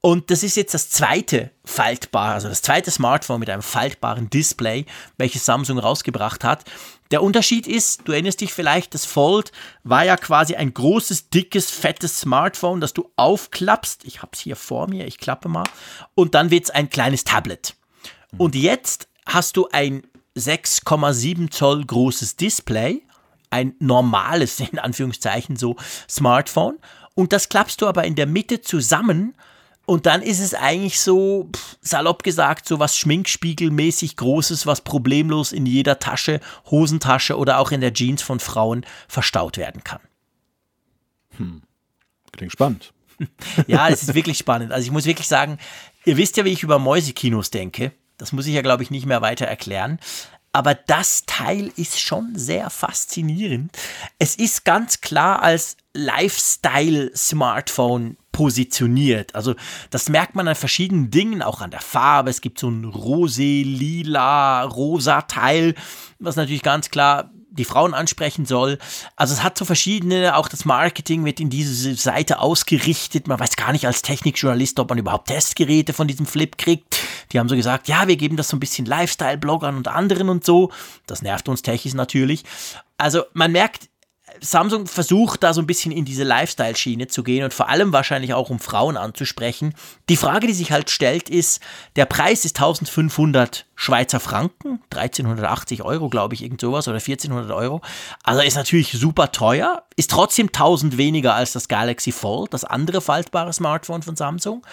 Und 0.02 0.30
das 0.32 0.44
ist 0.44 0.56
jetzt 0.56 0.74
das 0.74 0.90
zweite 0.90 1.52
faltbare, 1.66 2.34
also 2.34 2.48
das 2.48 2.62
zweite 2.62 2.92
Smartphone 2.92 3.40
mit 3.40 3.50
einem 3.50 3.62
faltbaren 3.62 4.30
Display, 4.30 4.86
welches 5.18 5.46
Samsung 5.46 5.80
rausgebracht 5.80 6.44
hat. 6.44 6.64
Der 7.12 7.24
Unterschied 7.24 7.68
ist, 7.68 8.02
du 8.06 8.12
erinnerst 8.12 8.42
dich 8.42 8.54
vielleicht, 8.54 8.94
das 8.94 9.06
Fold 9.06 9.52
war 9.84 10.06
ja 10.06 10.18
quasi 10.18 10.56
ein 10.56 10.74
großes, 10.74 11.30
dickes, 11.30 11.72
fettes 11.72 12.20
Smartphone, 12.20 12.82
das 12.82 12.94
du 12.94 13.12
aufklappst. 13.16 14.06
Ich 14.06 14.22
habe 14.22 14.32
es 14.34 14.40
hier 14.40 14.56
vor 14.56 14.88
mir, 14.88 15.08
ich 15.08 15.18
klappe 15.18 15.50
mal. 15.50 15.66
Und 16.16 16.36
dann 16.36 16.52
wird 16.52 16.66
es 16.66 16.70
ein 16.70 16.90
kleines 16.90 17.24
Tablet. 17.24 17.76
Und 18.38 18.56
jetzt 18.56 19.08
hast 19.26 19.58
du 19.58 19.68
ein 19.72 20.04
6,7 20.38 21.52
Zoll 21.52 21.86
großes 21.86 22.36
Display, 22.36 23.04
ein 23.50 23.76
normales, 23.80 24.60
in 24.72 24.80
Anführungszeichen, 24.80 25.56
so 25.56 25.76
Smartphone. 26.10 26.78
Und 27.16 27.34
das 27.34 27.50
klappst 27.50 27.82
du 27.82 27.88
aber 27.88 28.04
in 28.06 28.16
der 28.16 28.28
Mitte 28.28 28.62
zusammen 28.62 29.34
und 29.88 30.06
dann 30.06 30.22
ist 30.22 30.42
es 30.42 30.54
eigentlich 30.54 31.00
so, 31.00 31.50
salopp 31.80 32.22
gesagt, 32.22 32.68
so 32.68 32.78
was 32.78 32.98
Schminkspiegelmäßig 32.98 34.18
Großes, 34.18 34.68
was 34.68 34.82
problemlos 34.82 35.54
in 35.54 35.66
jeder 35.66 35.98
Tasche, 35.98 36.42
Hosentasche 36.70 37.38
oder 37.38 37.58
auch 37.60 37.72
in 37.72 37.80
der 37.80 37.94
Jeans 37.94 38.22
von 38.22 38.42
Frauen 38.42 38.86
verstaut 39.08 39.56
werden 39.56 39.86
kann. 39.86 40.02
Hm. 41.38 41.62
Klingt 42.34 42.52
spannend. 42.52 42.92
ja, 43.68 43.88
es 43.88 44.04
ist 44.04 44.14
wirklich 44.14 44.38
spannend. 44.38 44.74
Also 44.74 44.86
ich 44.86 44.92
muss 44.92 45.06
wirklich 45.06 45.30
sagen, 45.30 45.58
ihr 46.04 46.18
wisst 46.18 46.36
ja, 46.36 46.44
wie 46.44 46.52
ich 46.52 46.64
über 46.64 46.80
Mäusekinos 46.80 47.50
denke. 47.50 47.94
Das 48.18 48.32
muss 48.32 48.48
ich 48.48 48.54
ja, 48.54 48.62
glaube 48.62 48.84
ich, 48.84 48.92
nicht 48.92 49.06
mehr 49.06 49.22
weiter 49.22 49.46
erklären. 49.46 50.00
Aber 50.54 50.74
das 50.74 51.26
Teil 51.28 51.74
ist 51.76 52.00
schon 52.00 52.32
sehr 52.36 52.70
faszinierend. 52.70 53.78
Es 54.18 54.36
ist 54.36 54.64
ganz 54.66 55.02
klar 55.02 55.44
als 55.44 55.76
Lifestyle-Smartphone 55.94 58.16
positioniert. 58.32 59.36
Also 59.36 59.56
das 59.90 60.08
merkt 60.10 60.36
man 60.36 60.48
an 60.48 60.56
verschiedenen 60.56 61.12
Dingen, 61.12 61.42
auch 61.42 61.60
an 61.62 61.72
der 61.72 61.82
Farbe. 61.82 62.30
Es 62.30 62.40
gibt 62.42 62.60
so 62.60 62.70
ein 62.70 62.86
rosé, 62.86 63.64
lila, 63.64 64.64
rosa 64.64 65.24
Teil, 65.24 65.76
was 66.20 66.38
natürlich 66.38 66.64
ganz 66.64 66.90
klar 66.90 67.32
die 67.58 67.66
Frauen 67.66 67.94
ansprechen 67.94 68.46
soll. 68.46 68.78
Also 69.16 69.34
es 69.34 69.44
hat 69.44 69.58
so 69.58 69.66
verschiedene, 69.66 70.36
auch 70.38 70.48
das 70.48 70.66
Marketing 70.66 71.26
wird 71.26 71.40
in 71.40 71.50
diese 71.50 71.96
Seite 71.96 72.40
ausgerichtet. 72.40 73.28
Man 73.28 73.40
weiß 73.40 73.56
gar 73.56 73.72
nicht 73.72 73.86
als 73.86 74.02
Technikjournalist, 74.02 74.80
ob 74.80 74.90
man 74.90 74.98
überhaupt 74.98 75.28
Testgeräte 75.28 75.94
von 75.94 76.08
diesem 76.08 76.26
Flip 76.26 76.58
kriegt. 76.58 76.98
Die 77.32 77.40
haben 77.40 77.50
so 77.50 77.56
gesagt, 77.56 77.88
ja, 77.88 78.08
wir 78.08 78.16
geben 78.16 78.38
das 78.38 78.50
so 78.50 78.58
ein 78.58 78.60
bisschen 78.60 78.86
Lifestyle-Bloggern 78.86 79.76
und 79.76 79.88
anderen 79.88 80.30
und 80.30 80.46
so. 80.46 80.72
Das 81.06 81.22
nervt 81.22 81.50
uns 81.50 81.62
Techies 81.62 81.94
natürlich. 81.94 82.44
Also 82.98 83.24
man 83.34 83.52
merkt, 83.52 83.90
Samsung 84.42 84.88
versucht 84.88 85.44
da 85.44 85.54
so 85.54 85.62
ein 85.62 85.68
bisschen 85.68 85.92
in 85.92 86.06
diese 86.06 86.24
Lifestyle-Schiene 86.24 87.08
zu 87.08 87.24
gehen 87.24 87.44
und 87.44 87.54
vor 87.54 87.70
allem 87.70 87.94
wahrscheinlich 87.94 88.34
auch 88.34 88.50
um 88.50 88.60
Frauen 88.60 88.98
anzusprechen. 88.98 89.74
Die 90.10 90.18
Frage, 90.18 90.48
die 90.48 90.54
sich 90.54 90.72
halt 90.72 90.90
stellt, 90.90 91.30
ist, 91.30 91.62
der 91.96 92.06
Preis 92.06 92.46
ist 92.46 92.58
1500 92.58 93.66
Schweizer 93.76 94.20
Franken, 94.20 94.82
1380 94.92 95.84
Euro, 95.84 96.10
glaube 96.10 96.34
ich, 96.34 96.44
irgend 96.44 96.62
sowas, 96.62 96.88
oder 96.88 96.98
1400 96.98 97.52
Euro. 97.52 97.82
Also 98.24 98.42
ist 98.42 98.56
natürlich 98.56 98.92
super 98.92 99.32
teuer, 99.32 99.84
ist 99.96 100.10
trotzdem 100.10 100.48
1000 100.48 100.98
weniger 100.98 101.36
als 101.36 101.54
das 101.54 101.68
Galaxy 101.68 102.12
Fold, 102.12 102.54
das 102.54 102.64
andere 102.64 103.02
faltbare 103.02 103.54
Smartphone 103.54 104.02
von 104.02 104.16
Samsung. 104.16 104.66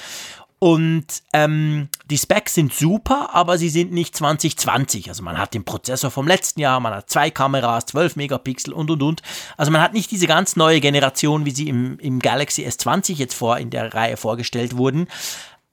Und 0.65 1.05
ähm, 1.35 1.91
die 2.09 2.17
Specs 2.17 2.55
sind 2.55 2.73
super, 2.73 3.35
aber 3.35 3.59
sie 3.59 3.69
sind 3.69 3.93
nicht 3.93 4.17
2020. 4.17 5.11
Also 5.11 5.23
man 5.23 5.37
hat 5.37 5.53
den 5.53 5.67
Prozessor 5.67 6.11
vom 6.11 6.27
letzten 6.27 6.61
Jahr, 6.61 6.81
man 6.81 6.95
hat 6.95 7.11
zwei 7.11 7.31
Kameras, 7.31 7.85
12 7.85 8.17
Megapixel 8.17 8.73
und 8.73 8.91
und 8.91 9.03
und. 9.03 9.21
Also 9.59 9.71
man 9.71 9.83
hat 9.83 9.93
nicht 9.93 10.11
diese 10.11 10.27
ganz 10.27 10.57
neue 10.57 10.81
Generation, 10.81 11.45
wie 11.45 11.51
sie 11.51 11.69
im, 11.69 11.99
im 11.99 12.19
Galaxy 12.19 12.67
S20 12.67 13.17
jetzt 13.17 13.35
vor 13.35 13.59
in 13.59 13.69
der 13.69 13.93
Reihe 13.93 14.17
vorgestellt 14.17 14.79
wurden. 14.79 15.07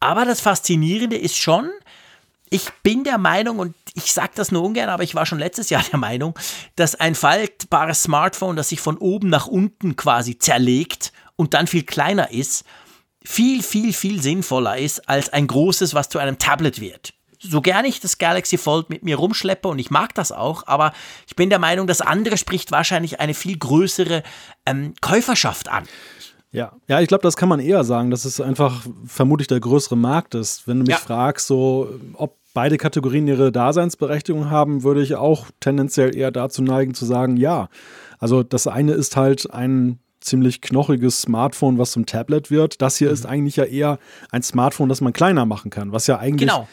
Aber 0.01 0.25
das 0.25 0.41
Faszinierende 0.41 1.15
ist 1.15 1.37
schon, 1.37 1.71
ich 2.49 2.69
bin 2.83 3.05
der 3.05 3.17
Meinung, 3.17 3.59
und 3.59 3.73
ich 3.93 4.11
sage 4.11 4.31
das 4.35 4.51
nur 4.51 4.61
ungern, 4.61 4.89
aber 4.89 5.03
ich 5.03 5.15
war 5.15 5.25
schon 5.25 5.39
letztes 5.39 5.69
Jahr 5.69 5.85
der 5.89 5.99
Meinung, 5.99 6.37
dass 6.75 6.95
ein 6.95 7.15
faltbares 7.15 8.03
Smartphone, 8.03 8.57
das 8.57 8.67
sich 8.67 8.81
von 8.81 8.97
oben 8.97 9.29
nach 9.29 9.47
unten 9.47 9.95
quasi 9.95 10.37
zerlegt 10.37 11.13
und 11.37 11.53
dann 11.53 11.67
viel 11.67 11.83
kleiner 11.83 12.31
ist, 12.31 12.65
viel, 13.23 13.63
viel, 13.63 13.93
viel 13.93 14.21
sinnvoller 14.21 14.77
ist 14.77 15.07
als 15.07 15.29
ein 15.29 15.47
großes, 15.47 15.93
was 15.93 16.09
zu 16.09 16.19
einem 16.19 16.37
Tablet 16.37 16.81
wird. 16.81 17.13
So 17.39 17.61
gern 17.61 17.85
ich 17.85 17.99
das 17.99 18.17
Galaxy 18.17 18.57
Fold 18.57 18.89
mit 18.89 19.03
mir 19.03 19.17
rumschleppe 19.17 19.67
und 19.67 19.79
ich 19.79 19.89
mag 19.89 20.13
das 20.13 20.31
auch, 20.31 20.67
aber 20.67 20.93
ich 21.27 21.35
bin 21.35 21.49
der 21.49 21.59
Meinung, 21.59 21.87
das 21.87 22.01
andere 22.01 22.37
spricht 22.37 22.71
wahrscheinlich 22.71 23.19
eine 23.19 23.33
viel 23.33 23.57
größere 23.57 24.21
ähm, 24.65 24.93
Käuferschaft 25.01 25.69
an. 25.69 25.85
Ja, 26.51 26.73
ja, 26.87 26.99
ich 26.99 27.07
glaube, 27.07 27.23
das 27.23 27.37
kann 27.37 27.49
man 27.49 27.59
eher 27.59 27.83
sagen, 27.83 28.11
dass 28.11 28.25
es 28.25 28.41
einfach 28.41 28.83
vermutlich 29.05 29.47
der 29.47 29.59
größere 29.59 29.95
Markt 29.95 30.35
ist. 30.35 30.67
Wenn 30.67 30.79
du 30.79 30.83
mich 30.83 30.95
ja. 30.95 30.97
fragst, 30.97 31.47
so 31.47 31.89
ob 32.13 32.37
beide 32.53 32.77
Kategorien 32.77 33.27
ihre 33.27 33.51
Daseinsberechtigung 33.51 34.49
haben, 34.49 34.83
würde 34.83 35.01
ich 35.01 35.15
auch 35.15 35.47
tendenziell 35.61 36.15
eher 36.15 36.31
dazu 36.31 36.61
neigen 36.61 36.93
zu 36.93 37.05
sagen, 37.05 37.37
ja. 37.37 37.69
Also 38.19 38.43
das 38.43 38.67
eine 38.67 38.91
ist 38.91 39.15
halt 39.15 39.51
ein 39.51 39.99
ziemlich 40.21 40.61
knochiges 40.61 41.21
Smartphone, 41.21 41.77
was 41.77 41.91
zum 41.91 42.05
Tablet 42.05 42.49
wird. 42.49 42.81
Das 42.81 42.97
hier 42.97 43.09
mhm. 43.09 43.13
ist 43.13 43.25
eigentlich 43.25 43.57
ja 43.57 43.65
eher 43.65 43.99
ein 44.31 44.43
Smartphone, 44.43 44.87
das 44.87 45.01
man 45.01 45.13
kleiner 45.13 45.45
machen 45.45 45.71
kann, 45.71 45.91
was 45.91 46.07
ja 46.07 46.19
eigentlich. 46.19 46.49
Genau. 46.49 46.67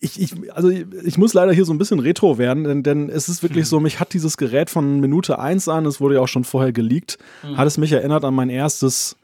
Ich, 0.00 0.20
ich, 0.20 0.32
also 0.54 0.68
ich 0.68 1.18
muss 1.18 1.34
leider 1.34 1.52
hier 1.52 1.64
so 1.64 1.72
ein 1.72 1.78
bisschen 1.78 1.98
retro 1.98 2.38
werden, 2.38 2.62
denn, 2.62 2.82
denn 2.84 3.10
es 3.10 3.28
ist 3.28 3.42
wirklich 3.42 3.64
mhm. 3.64 3.68
so, 3.68 3.80
mich 3.80 3.98
hat 3.98 4.12
dieses 4.12 4.36
Gerät 4.36 4.70
von 4.70 5.00
Minute 5.00 5.40
1 5.40 5.66
an, 5.68 5.86
es 5.86 6.00
wurde 6.00 6.16
ja 6.16 6.20
auch 6.20 6.28
schon 6.28 6.44
vorher 6.44 6.72
geleakt, 6.72 7.18
mhm. 7.42 7.56
hat 7.56 7.66
es 7.66 7.78
mich 7.78 7.90
erinnert 7.90 8.24
an 8.24 8.32
mein 8.32 8.48
erstes 8.48 9.16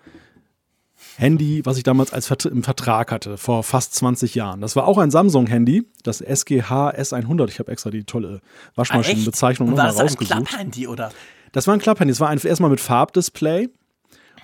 Handy, 1.16 1.64
was 1.64 1.76
ich 1.76 1.84
damals 1.84 2.12
als 2.12 2.26
Vert 2.26 2.44
im 2.46 2.64
Vertrag 2.64 3.12
hatte, 3.12 3.36
vor 3.36 3.62
fast 3.62 3.94
20 3.94 4.34
Jahren. 4.34 4.60
Das 4.60 4.74
war 4.74 4.88
auch 4.88 4.98
ein 4.98 5.12
Samsung-Handy, 5.12 5.84
das 6.02 6.20
SGH 6.20 6.90
S100. 6.90 7.48
Ich 7.48 7.60
habe 7.60 7.70
extra 7.70 7.90
die 7.90 8.02
tolle 8.02 8.40
Waschmaschinenbezeichnung 8.74 9.70
nochmal 9.70 9.90
rausgesucht. 9.90 10.30
War 10.30 10.38
das 10.38 10.38
ein 10.38 10.44
Klapphandy 10.44 10.88
oder? 10.88 11.12
Das 11.54 11.68
war 11.68 11.74
ein 11.74 11.80
Klapphandy. 11.80 12.10
Das 12.12 12.20
war 12.20 12.28
ein, 12.28 12.38
erstmal 12.38 12.70
mit 12.70 12.80
Farbdisplay. 12.80 13.68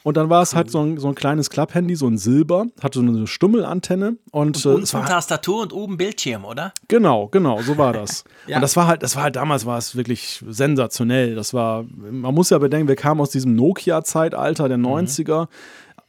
Und 0.03 0.17
dann 0.17 0.31
war 0.31 0.43
es 0.43 0.55
halt 0.55 0.71
so 0.71 0.81
ein, 0.81 0.97
so 0.97 1.09
ein 1.09 1.15
kleines 1.15 1.51
Klapphandy, 1.51 1.95
so 1.95 2.07
ein 2.07 2.17
Silber, 2.17 2.67
hatte 2.83 3.01
so 3.01 3.05
eine 3.05 3.27
Stummelantenne 3.27 4.17
und, 4.31 4.65
und 4.65 4.79
äh, 4.79 4.83
es 4.83 4.95
war 4.95 5.05
Tastatur 5.05 5.61
und 5.63 5.75
oben 5.75 5.99
Bildschirm, 5.99 6.47
oder? 6.47 6.73
Genau, 6.89 7.29
genau, 7.29 7.61
so 7.61 7.77
war 7.77 7.93
das. 7.93 8.25
Ja. 8.47 8.57
Und 8.57 8.63
das 8.63 8.75
war 8.75 8.87
halt, 8.87 9.03
das 9.03 9.15
war 9.15 9.25
halt 9.25 9.37
damals 9.37 9.67
war 9.67 9.77
es 9.77 9.95
wirklich 9.95 10.43
sensationell. 10.49 11.35
Das 11.35 11.53
war, 11.53 11.85
man 11.85 12.35
muss 12.35 12.51
ja 12.51 12.59
bedenken, 12.59 12.89
wir 12.89 12.97
kamen 12.97 13.21
aus 13.21 13.31
diesem 13.31 13.55
Nokia-Zeitalter 13.55 14.69
der 14.69 14.79
90er. 14.79 15.49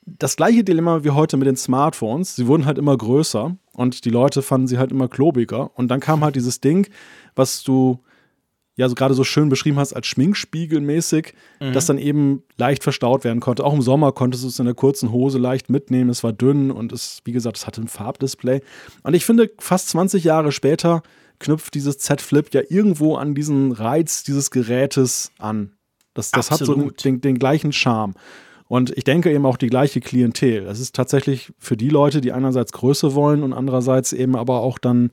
Das 0.06 0.38
gleiche 0.38 0.64
Dilemma 0.64 1.04
wie 1.04 1.12
heute 1.12 1.36
mit 1.38 1.48
den 1.48 1.58
Smartphones. 1.58 2.36
Sie 2.36 2.48
wurden 2.48 2.66
halt 2.66 2.78
immer 2.78 2.98
größer 2.98 3.56
und 3.74 4.06
die 4.06 4.10
Leute 4.10 4.42
fanden 4.42 4.68
sie 4.68 4.78
halt 4.78 4.92
immer 4.92 5.10
klobiger. 5.10 5.72
Und 5.76 5.90
dann 5.90 6.00
kam 6.00 6.24
halt 6.24 6.36
dieses 6.36 6.62
Ding, 6.62 6.88
was 7.36 7.64
du 7.64 8.00
ja 8.82 8.90
so 8.90 8.96
gerade 8.96 9.14
so 9.14 9.24
schön 9.24 9.48
beschrieben 9.48 9.78
hast, 9.78 9.94
als 9.94 10.08
Schminkspiegelmäßig, 10.08 11.34
das 11.60 11.86
dann 11.86 11.98
eben 11.98 12.44
leicht 12.58 12.84
verstaut 12.84 13.24
werden 13.24 13.40
konnte. 13.40 13.64
Auch 13.64 13.74
im 13.74 13.82
Sommer 13.82 14.12
konntest 14.12 14.44
du 14.44 14.48
es 14.48 14.60
in 14.60 14.66
der 14.66 14.74
kurzen 14.74 15.12
Hose 15.12 15.38
leicht 15.38 15.70
mitnehmen. 15.70 16.10
Es 16.10 16.24
war 16.24 16.34
dünn 16.34 16.72
und 16.72 16.92
es, 16.92 17.22
wie 17.24 17.32
gesagt, 17.32 17.58
es 17.58 17.68
hatte 17.68 17.82
ein 17.82 17.88
Farbdisplay. 17.88 18.62
Und 19.04 19.14
ich 19.14 19.24
finde, 19.24 19.52
fast 19.60 19.90
20 19.90 20.24
Jahre 20.24 20.52
später 20.52 21.04
knüpft 21.40 21.76
dieses 21.76 22.00
Z 22.00 22.22
Flip 22.22 22.52
ja 22.54 22.62
irgendwo 22.70 23.16
an 23.16 23.36
diesen 23.36 23.72
Reiz 23.72 24.24
dieses 24.24 24.50
Gerätes 24.50 25.32
an. 25.38 25.74
Das, 26.14 26.32
das 26.32 26.50
hat 26.50 26.60
so 26.60 26.90
den, 26.90 27.22
den, 27.22 27.40
gleichen 27.40 27.72
Charme. 27.72 28.16
Und 28.68 28.98
ich 28.98 29.04
denke 29.04 29.32
eben 29.32 29.46
auch 29.46 29.58
die 29.58 29.68
gleiche 29.68 30.02
Klientel. 30.02 30.66
Es 30.66 30.80
ist 30.80 30.96
tatsächlich 30.96 31.54
für 31.60 31.78
die 31.78 31.90
Leute, 31.90 32.20
die 32.20 32.32
einerseits 32.32 32.72
Größe 32.72 33.14
wollen 33.14 33.44
und 33.44 33.54
andererseits 33.54 34.12
eben 34.12 34.36
aber 34.36 34.62
auch 34.62 34.80
dann 34.80 35.12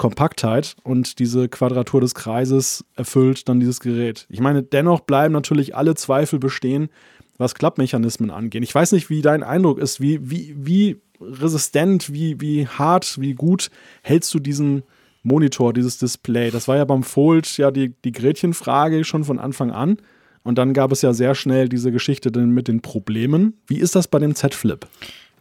Kompaktheit 0.00 0.76
und 0.82 1.18
diese 1.18 1.50
Quadratur 1.50 2.00
des 2.00 2.14
Kreises 2.14 2.86
erfüllt 2.96 3.50
dann 3.50 3.60
dieses 3.60 3.80
Gerät. 3.80 4.26
Ich 4.30 4.40
meine, 4.40 4.62
dennoch 4.62 5.00
bleiben 5.00 5.34
natürlich 5.34 5.76
alle 5.76 5.94
Zweifel 5.94 6.38
bestehen, 6.38 6.88
was 7.36 7.54
Klappmechanismen 7.54 8.30
angeht. 8.30 8.62
Ich 8.62 8.74
weiß 8.74 8.92
nicht, 8.92 9.10
wie 9.10 9.20
dein 9.20 9.42
Eindruck 9.42 9.78
ist, 9.78 10.00
wie, 10.00 10.18
wie, 10.30 10.54
wie 10.56 11.02
resistent, 11.20 12.14
wie, 12.14 12.40
wie 12.40 12.66
hart, 12.66 13.20
wie 13.20 13.34
gut 13.34 13.70
hältst 14.02 14.32
du 14.32 14.38
diesen 14.38 14.84
Monitor, 15.22 15.74
dieses 15.74 15.98
Display? 15.98 16.50
Das 16.50 16.66
war 16.66 16.78
ja 16.78 16.86
beim 16.86 17.02
Fold 17.02 17.58
ja 17.58 17.70
die, 17.70 17.92
die 18.02 18.12
Gretchenfrage 18.12 19.04
schon 19.04 19.24
von 19.24 19.38
Anfang 19.38 19.70
an. 19.70 19.98
Und 20.42 20.56
dann 20.56 20.72
gab 20.72 20.92
es 20.92 21.02
ja 21.02 21.12
sehr 21.12 21.34
schnell 21.34 21.68
diese 21.68 21.92
Geschichte 21.92 22.30
mit 22.40 22.68
den 22.68 22.80
Problemen. 22.80 23.60
Wie 23.66 23.76
ist 23.76 23.94
das 23.96 24.08
bei 24.08 24.18
dem 24.18 24.34
Z 24.34 24.54
Flip? 24.54 24.86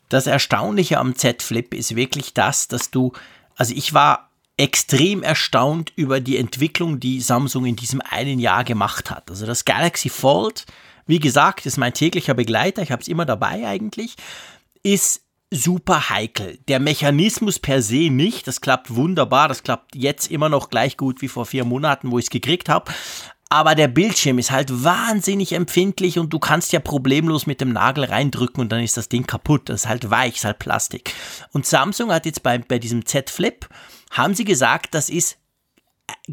Das 0.10 0.28
Erstaunliche 0.28 0.98
am 0.98 1.16
Z 1.16 1.44
Flip 1.44 1.74
ist 1.74 1.96
wirklich 1.96 2.34
das, 2.34 2.68
dass 2.68 2.92
du, 2.92 3.14
also 3.56 3.74
ich 3.74 3.94
war 3.94 4.29
extrem 4.60 5.24
erstaunt 5.24 5.94
über 5.96 6.20
die 6.20 6.38
Entwicklung, 6.38 7.00
die 7.00 7.22
Samsung 7.22 7.66
in 7.66 7.78
diesem 7.78 8.02
einen 8.02 8.40
Jahr 8.40 8.66
gemacht 8.66 9.10
hat. 9.10 9.30
Also 9.30 9.46
das 9.46 9.64
Galaxy 9.64 10.10
Fold, 10.10 10.66
wie 11.08 11.20
gesagt, 11.20 11.66
ist 11.66 11.78
mein 11.78 11.94
täglicher 11.94 12.34
Begleiter, 12.34 12.82
ich 12.82 12.92
habe 12.92 13.02
es 13.02 13.08
immer 13.08 13.26
dabei 13.26 13.66
eigentlich, 13.66 14.16
ist 14.84 15.22
super 15.50 16.10
heikel. 16.10 16.60
Der 16.68 16.82
Mechanismus 16.82 17.58
per 17.58 17.82
se 17.82 18.10
nicht, 18.10 18.48
das 18.48 18.60
klappt 18.60 18.94
wunderbar, 18.94 19.48
das 19.48 19.64
klappt 19.64 19.96
jetzt 19.96 20.30
immer 20.30 20.50
noch 20.50 20.70
gleich 20.70 20.98
gut 20.98 21.22
wie 21.22 21.30
vor 21.30 21.46
vier 21.46 21.64
Monaten, 21.64 22.12
wo 22.12 22.20
ich 22.20 22.26
es 22.26 22.30
gekriegt 22.30 22.68
habe. 22.68 22.92
Aber 23.52 23.74
der 23.76 23.88
Bildschirm 23.88 24.40
ist 24.40 24.52
halt 24.52 24.84
wahnsinnig 24.84 25.54
empfindlich 25.54 26.20
und 26.20 26.32
du 26.32 26.38
kannst 26.38 26.74
ja 26.74 26.80
problemlos 26.80 27.48
mit 27.48 27.62
dem 27.62 27.72
Nagel 27.72 28.04
reindrücken 28.04 28.62
und 28.62 28.72
dann 28.72 28.84
ist 28.84 28.98
das 28.98 29.10
Ding 29.10 29.26
kaputt. 29.26 29.70
Das 29.70 29.82
ist 29.82 29.88
halt 29.88 30.10
weich, 30.12 30.36
ist 30.36 30.46
halt 30.46 30.60
Plastik. 30.60 31.14
Und 31.52 31.66
Samsung 31.66 32.12
hat 32.12 32.28
jetzt 32.28 32.44
bei, 32.44 32.60
bei 32.60 32.78
diesem 32.78 33.06
Z 33.08 33.32
Flip, 33.32 33.68
haben 34.10 34.36
sie 34.36 34.46
gesagt, 34.46 34.94
das 34.94 35.10
ist 35.10 35.38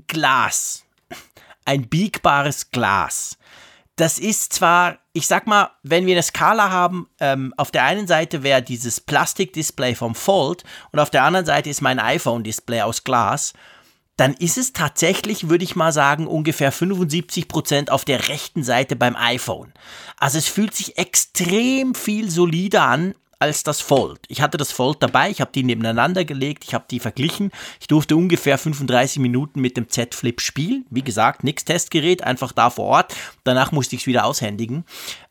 Glas. 0.06 0.84
Ein 1.64 1.88
biegbares 1.88 2.70
Glas. 2.70 3.38
Das 3.96 4.18
ist 4.18 4.52
zwar, 4.52 4.98
ich 5.14 5.26
sag 5.26 5.46
mal, 5.46 5.70
wenn 5.82 6.06
wir 6.06 6.14
eine 6.14 6.22
Skala 6.22 6.70
haben, 6.70 7.08
ähm, 7.18 7.54
auf 7.56 7.70
der 7.70 7.84
einen 7.84 8.06
Seite 8.06 8.42
wäre 8.42 8.62
dieses 8.62 9.00
Plastikdisplay 9.00 9.94
vom 9.94 10.14
Fold 10.14 10.64
und 10.92 10.98
auf 10.98 11.10
der 11.10 11.24
anderen 11.24 11.46
Seite 11.46 11.70
ist 11.70 11.80
mein 11.80 11.98
iPhone-Display 11.98 12.82
aus 12.82 13.04
Glas, 13.04 13.54
dann 14.16 14.34
ist 14.34 14.58
es 14.58 14.72
tatsächlich, 14.72 15.48
würde 15.48 15.64
ich 15.64 15.76
mal 15.76 15.92
sagen, 15.92 16.26
ungefähr 16.26 16.72
75% 16.72 17.90
auf 17.90 18.04
der 18.04 18.28
rechten 18.28 18.62
Seite 18.62 18.96
beim 18.96 19.16
iPhone. 19.16 19.72
Also 20.18 20.38
es 20.38 20.48
fühlt 20.48 20.74
sich 20.74 20.98
extrem 20.98 21.94
viel 21.94 22.30
solider 22.30 22.82
an 22.82 23.14
als 23.38 23.62
das 23.62 23.80
Fold. 23.80 24.20
Ich 24.28 24.40
hatte 24.40 24.56
das 24.56 24.72
Fold 24.72 25.02
dabei, 25.02 25.30
ich 25.30 25.40
habe 25.40 25.52
die 25.52 25.62
nebeneinander 25.62 26.24
gelegt, 26.24 26.64
ich 26.64 26.74
habe 26.74 26.86
die 26.90 27.00
verglichen. 27.00 27.50
Ich 27.80 27.86
durfte 27.86 28.16
ungefähr 28.16 28.58
35 28.58 29.18
Minuten 29.20 29.60
mit 29.60 29.76
dem 29.76 29.88
Z 29.88 30.14
Flip 30.14 30.40
spielen. 30.40 30.86
Wie 30.90 31.02
gesagt, 31.02 31.44
nix 31.44 31.64
Testgerät, 31.64 32.24
einfach 32.24 32.52
da 32.52 32.70
vor 32.70 32.86
Ort. 32.86 33.14
Danach 33.44 33.72
musste 33.72 33.96
ich 33.96 34.02
es 34.02 34.06
wieder 34.06 34.24
aushändigen. 34.24 34.84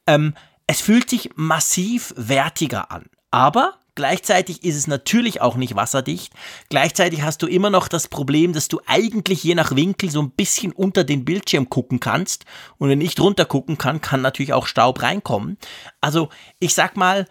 Ähm, 0.08 0.34
es 0.68 0.82
fühlt 0.82 1.10
sich 1.10 1.32
massiv 1.36 2.14
wertiger 2.18 2.92
an. 2.92 3.06
Aber 3.32 3.80
Gleichzeitig 3.96 4.66
ist 4.66 4.76
es 4.76 4.88
natürlich 4.88 5.40
auch 5.40 5.56
nicht 5.56 5.78
wasserdicht. 5.78 6.34
Gleichzeitig 6.70 7.22
hast 7.22 7.42
du 7.42 7.48
immer 7.48 7.70
noch 7.70 7.88
das 7.88 8.10
Problem, 8.10 8.52
dass 8.52 8.68
du 8.68 8.82
eigentlich 8.86 9.42
je 9.42 9.56
nach 9.56 9.74
Winkel 9.74 10.12
so 10.12 10.22
ein 10.22 10.32
bisschen 10.32 10.74
unter 10.74 11.06
den 11.06 11.24
Bildschirm 11.24 11.70
gucken 11.70 12.02
kannst. 12.02 12.44
Und 12.78 12.90
wenn 12.90 13.00
ich 13.00 13.16
drunter 13.16 13.46
gucken 13.46 13.78
kann, 13.78 14.02
kann 14.02 14.22
natürlich 14.22 14.52
auch 14.52 14.68
Staub 14.68 15.02
reinkommen. 15.02 15.58
Also 16.02 16.28
ich 16.60 16.74
sag 16.74 16.98
mal, 16.98 17.26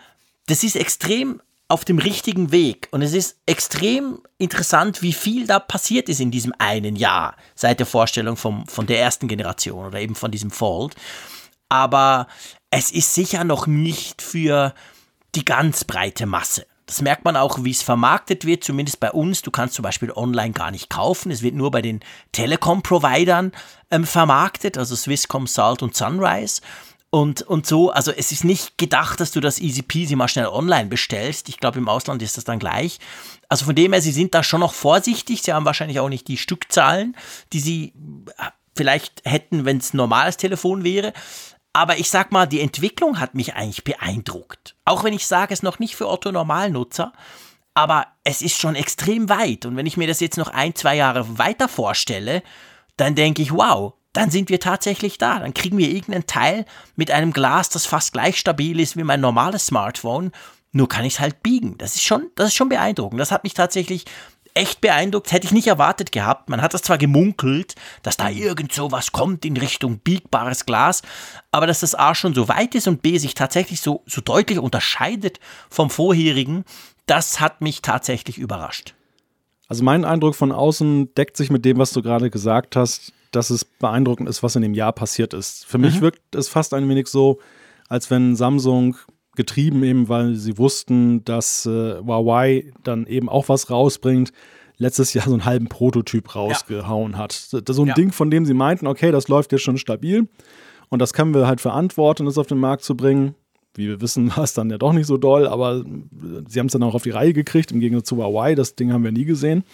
das 0.47 0.63
ist 0.63 0.77
extrem 0.77 1.41
auf 1.69 1.85
dem 1.85 1.99
richtigen 1.99 2.53
Weg. 2.53 2.89
Und 2.91 3.03
es 3.03 3.15
ist 3.15 3.39
extrem 3.47 4.21
interessant, 4.39 5.03
wie 5.03 5.13
viel 5.13 5.47
da 5.47 5.59
passiert 5.59 6.09
ist 6.09 6.21
in 6.21 6.31
diesem 6.31 6.53
einen 6.59 6.97
Jahr 6.97 7.37
seit 7.55 7.79
der 7.79 7.87
Vorstellung 7.87 8.37
vom, 8.37 8.67
von 8.67 8.87
der 8.87 9.01
ersten 9.01 9.29
Generation 9.29 9.87
oder 9.87 10.01
eben 10.01 10.15
von 10.15 10.31
diesem 10.31 10.51
Fold. 10.51 10.95
Aber 11.69 12.29
es 12.71 12.91
ist 12.91 13.15
sicher 13.15 13.45
noch 13.45 13.67
nicht 13.67 14.21
für 14.21 14.75
die 15.35 15.45
ganz 15.45 15.85
breite 15.85 16.27
Masse. 16.27 16.67
Das 16.87 17.01
merkt 17.01 17.25
man 17.25 17.37
auch, 17.37 17.65
wie 17.65 17.71
es 17.71 17.83
vermarktet 17.83 18.45
wird, 18.45 18.63
zumindest 18.63 19.01
bei 19.01 19.11
uns. 19.11 19.41
Du 19.41 19.51
kannst 19.51 19.75
zum 19.75 19.83
Beispiel 19.83 20.13
online 20.13 20.53
gar 20.53 20.71
nicht 20.71 20.91
kaufen. 20.91 21.31
Es 21.31 21.41
wird 21.43 21.55
nur 21.55 21.71
bei 21.71 21.81
den 21.81 22.01
Telekom-Providern 22.33 23.53
ähm, 23.91 24.05
vermarktet, 24.05 24.77
also 24.77 24.95
Swisscom, 24.95 25.47
Salt 25.47 25.83
und 25.83 25.97
Sunrise. 25.97 26.61
Und, 27.15 27.43
und 27.43 27.65
so, 27.65 27.93
also 27.93 28.11
es 28.11 28.33
ist 28.33 28.43
nicht 28.43 28.77
gedacht, 28.77 29.21
dass 29.21 29.31
du 29.31 29.39
das 29.39 29.61
easy 29.61 29.83
peasy 29.83 30.17
mal 30.17 30.27
schnell 30.27 30.49
online 30.49 30.87
bestellst. 30.87 31.49
Ich 31.49 31.61
glaube, 31.61 31.79
im 31.79 31.89
Ausland 31.89 32.21
ist 32.23 32.37
das 32.37 32.43
dann 32.43 32.59
gleich. 32.59 32.99
Also 33.49 33.67
von 33.67 33.77
dem 33.77 33.93
her, 33.93 34.03
sie 34.03 34.11
sind 34.11 34.35
da 34.35 34.43
schon 34.43 34.59
noch 34.59 34.75
vorsichtig. 34.75 35.41
Sie 35.43 35.53
haben 35.53 35.65
wahrscheinlich 35.65 36.01
auch 36.01 36.09
nicht 36.09 36.27
die 36.27 36.37
Stückzahlen, 36.37 37.17
die 37.53 37.61
sie 37.61 37.93
äh, 38.37 38.51
vielleicht 38.75 39.23
hätten, 39.25 39.65
wenn 39.65 39.77
es 39.77 39.95
ein 39.95 39.99
normales 39.99 40.39
Telefon 40.39 40.83
wäre. 40.83 41.13
Aber 41.73 41.99
ich 41.99 42.11
sag 42.11 42.33
mal, 42.33 42.47
die 42.47 42.61
Entwicklung 42.61 43.21
hat 43.21 43.37
mich 43.37 43.55
eigentlich 43.55 43.85
beeindruckt. 43.85 44.75
Auch 44.85 45.05
wenn 45.05 45.15
ich 45.15 45.29
sage, 45.29 45.55
es 45.55 45.63
noch 45.63 45.79
nicht 45.79 45.95
für 45.95 46.09
Otto 46.09 46.33
Normalnutzer, 46.33 47.13
aber 47.75 48.09
es 48.25 48.43
ist 48.43 48.61
schon 48.61 48.75
extrem 48.75 49.29
weit. 49.29 49.67
Und 49.67 49.77
wenn 49.77 49.87
ich 49.87 49.97
mir 49.97 50.09
das 50.09 50.19
jetzt 50.19 50.37
noch 50.37 50.49
ein, 50.49 50.75
zwei 50.75 50.97
Jahre 50.97 51.39
weiter 51.39 51.69
vorstelle, 51.69 52.43
dann 52.97 53.15
denke 53.15 53.41
ich, 53.41 53.53
wow, 53.53 53.95
dann 54.15 54.31
sind 54.31 54.49
wir 54.49 54.61
tatsächlich 54.61 55.19
da. 55.19 55.41
Dann 55.41 55.53
kriegen 55.53 55.77
wir 55.77 55.89
irgendeinen 55.89 56.27
Teil 56.27 56.65
mit 56.97 57.11
einem 57.11 57.33
Glas, 57.33 57.69
das 57.69 57.85
fast 57.85 58.15
gleich 58.15 58.39
stabil 58.39 58.81
ist 58.81 58.97
wie 58.97 59.05
mein 59.05 59.21
normales 59.21 59.67
Smartphone. 59.67 60.33
Nur 60.73 60.89
kann 60.89 61.05
ich 61.05 61.15
es 61.15 61.21
halt 61.21 61.43
biegen. 61.43 61.77
Das 61.79 61.95
ist 61.95 62.03
schon, 62.03 62.31
das 62.37 62.49
ist 62.49 62.55
schon 62.55 62.69
beeindruckend. 62.69 63.21
Das 63.21 63.31
hat 63.31 63.45
mich 63.45 63.55
tatsächlich 63.55 64.07
echt 64.55 64.81
beeindruckt. 64.81 65.33
Hätte 65.33 65.47
ich 65.47 65.53
nicht 65.53 65.67
erwartet 65.67 66.13
gehabt. 66.13 66.49
Man 66.49 66.63
hat 66.63 66.75
das 66.75 66.83
zwar 66.83 66.97
gemunkelt, 66.97 67.75
dass 68.03 68.17
da 68.17 68.29
irgend 68.29 68.73
so 68.73 68.93
was 68.93 69.13
kommt 69.13 69.45
in 69.45 69.57
Richtung 69.57 69.99
biegbares 69.99 70.65
Glas, 70.65 71.03
aber 71.51 71.67
dass 71.67 71.81
das 71.81 71.95
A 71.95 72.15
schon 72.15 72.35
so 72.35 72.49
weit 72.49 72.75
ist 72.75 72.89
und 72.89 73.03
B 73.03 73.19
sich 73.19 73.35
tatsächlich 73.35 73.81
so, 73.81 74.03
so 74.07 74.21
deutlich 74.21 74.59
unterscheidet 74.59 75.41
vom 75.71 75.91
vorherigen, 75.91 76.65
das 77.07 77.41
hat 77.41 77.61
mich 77.61 77.83
tatsächlich 77.83 78.39
überrascht. 78.39 78.95
Also 79.69 79.83
mein 79.83 80.05
Eindruck 80.05 80.35
von 80.35 80.53
außen 80.53 81.15
deckt 81.15 81.37
sich 81.37 81.51
mit 81.51 81.65
dem, 81.65 81.79
was 81.79 81.93
du 81.93 82.03
gerade 82.03 82.31
gesagt 82.31 82.77
hast, 82.77 83.13
dass 83.31 83.51
es 83.51 83.65
beeindruckend 83.65 84.29
ist, 84.29 84.43
was 84.43 84.57
in 84.57 84.63
dem 84.63 84.75
Jahr 84.75 84.93
passiert 84.93 85.35
ist. 85.35 85.67
Für 85.67 85.79
mich 85.79 86.01
wirkt 86.01 86.35
es 86.37 86.49
fast 86.49 86.73
ein 86.75 86.89
wenig 86.89 87.09
so, 87.09 87.39
als 87.89 88.11
wenn 88.11 88.37
Samsung 88.37 88.97
getrieben 89.35 89.83
eben, 89.83 90.09
weil 90.09 90.35
sie 90.37 90.59
wussten, 90.59 91.25
dass 91.25 91.67
äh, 91.67 91.97
Huawei 91.99 92.73
dann 92.85 93.07
eben 93.07 93.29
auch 93.29 93.49
was 93.49 93.71
rausbringt, 93.71 94.33
letztes 94.77 95.13
Jahr 95.15 95.25
so 95.25 95.33
einen 95.33 95.45
halben 95.45 95.69
Prototyp 95.69 96.35
rausgehauen 96.37 97.17
hat. 97.19 97.33
So 97.33 97.59
ein 97.83 97.89
Ja. 97.89 97.95
Ding, 97.95 98.13
von 98.13 98.31
dem 98.31 98.45
sie 98.47 98.55
meinten, 98.55 98.87
okay, 98.87 99.11
das 99.11 99.29
läuft 99.29 99.51
jetzt 99.53 99.63
schon 99.63 99.79
stabil 99.79 100.29
und 100.89 101.01
das 101.01 101.13
können 101.13 101.35
wir 101.35 101.47
halt 101.49 101.61
verantworten, 101.61 102.27
das 102.27 102.39
auf 102.39 102.47
den 102.47 102.59
Markt 102.59 102.85
zu 102.85 102.97
bringen. 102.97 103.35
Wie 103.75 103.89
wir 103.89 104.01
wissen, 104.01 104.31
war 104.37 104.45
es 104.45 104.55
dann 104.55 104.71
ja 104.71 104.79
doch 104.79 104.93
nicht 104.93 105.07
so 105.07 105.17
doll, 105.17 105.47
aber 105.47 105.85
sie 106.49 106.59
haben 106.61 106.67
es 106.67 106.73
dann 106.73 106.83
auch 106.83 106.95
auf 106.95 107.03
die 107.03 107.11
Reihe 107.11 107.33
gekriegt, 107.33 107.73
im 107.73 107.81
Gegensatz 107.81 108.09
zu 108.09 108.17
Huawei. 108.17 108.55
Das 108.55 108.75
Ding 108.77 108.93
haben 108.93 109.05
wir 109.05 109.13
nie 109.13 109.25
gesehen. 109.25 109.65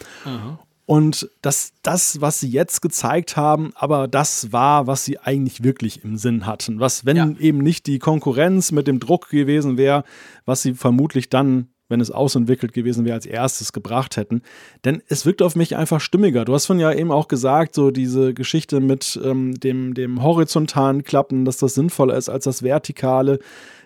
Und 0.86 1.30
das, 1.42 1.72
das, 1.82 2.20
was 2.20 2.40
sie 2.40 2.48
jetzt 2.48 2.82
gezeigt 2.82 3.36
haben, 3.36 3.70
aber 3.76 4.08
das 4.08 4.52
war, 4.52 4.88
was 4.88 5.04
sie 5.04 5.18
eigentlich 5.20 5.62
wirklich 5.62 6.02
im 6.02 6.16
Sinn 6.16 6.46
hatten. 6.46 6.80
Was, 6.80 7.06
wenn 7.06 7.16
Ja. 7.16 7.30
eben 7.38 7.58
nicht 7.58 7.86
die 7.86 8.00
Konkurrenz 8.00 8.72
mit 8.72 8.88
dem 8.88 8.98
Druck 8.98 9.28
gewesen 9.28 9.76
wäre, 9.76 10.02
was 10.46 10.62
sie 10.62 10.74
vermutlich 10.74 11.28
dann 11.28 11.68
wenn 11.90 12.00
es 12.00 12.10
ausentwickelt 12.10 12.72
gewesen 12.72 13.04
wäre, 13.04 13.14
als 13.14 13.26
erstes 13.26 13.72
gebracht 13.72 14.16
hätten. 14.16 14.42
Denn 14.84 15.02
es 15.08 15.26
wirkt 15.26 15.42
auf 15.42 15.56
mich 15.56 15.76
einfach 15.76 16.00
stimmiger. 16.00 16.44
Du 16.44 16.54
hast 16.54 16.66
von 16.66 16.78
ja 16.78 16.92
eben 16.92 17.12
auch 17.12 17.28
gesagt, 17.28 17.74
so 17.74 17.90
diese 17.90 18.32
Geschichte 18.32 18.80
mit 18.80 19.20
ähm, 19.22 19.60
dem, 19.60 19.94
dem 19.94 20.22
horizontalen 20.22 21.04
Klappen, 21.04 21.44
dass 21.44 21.58
das 21.58 21.74
sinnvoller 21.74 22.16
ist 22.16 22.28
als 22.28 22.44
das 22.44 22.62
vertikale 22.62 23.40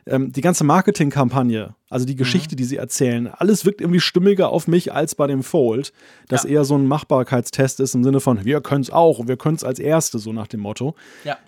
ähm, 0.06 0.32
die 0.32 0.40
ganze 0.40 0.64
Marketingkampagne, 0.64 1.74
also 1.88 2.04
die 2.04 2.16
Geschichte, 2.16 2.54
mhm. 2.54 2.56
die 2.58 2.64
sie 2.64 2.76
erzählen, 2.76 3.28
alles 3.28 3.64
wirkt 3.64 3.80
irgendwie 3.80 4.00
stimmiger 4.00 4.50
auf 4.50 4.68
mich 4.68 4.92
als 4.92 5.14
bei 5.14 5.26
dem 5.26 5.42
Fold, 5.42 5.92
das 6.28 6.44
ja. 6.44 6.50
eher 6.50 6.64
so 6.64 6.76
ein 6.76 6.86
Machbarkeitstest 6.86 7.80
ist 7.80 7.94
im 7.94 8.04
Sinne 8.04 8.20
von, 8.20 8.44
wir 8.44 8.60
können 8.60 8.82
es 8.82 8.90
auch, 8.90 9.26
wir 9.26 9.36
können 9.36 9.56
es 9.56 9.64
als 9.64 9.78
Erste, 9.78 10.18
so 10.18 10.32
nach 10.32 10.46
dem 10.46 10.60
Motto. 10.60 10.94
Ja. 11.24 11.38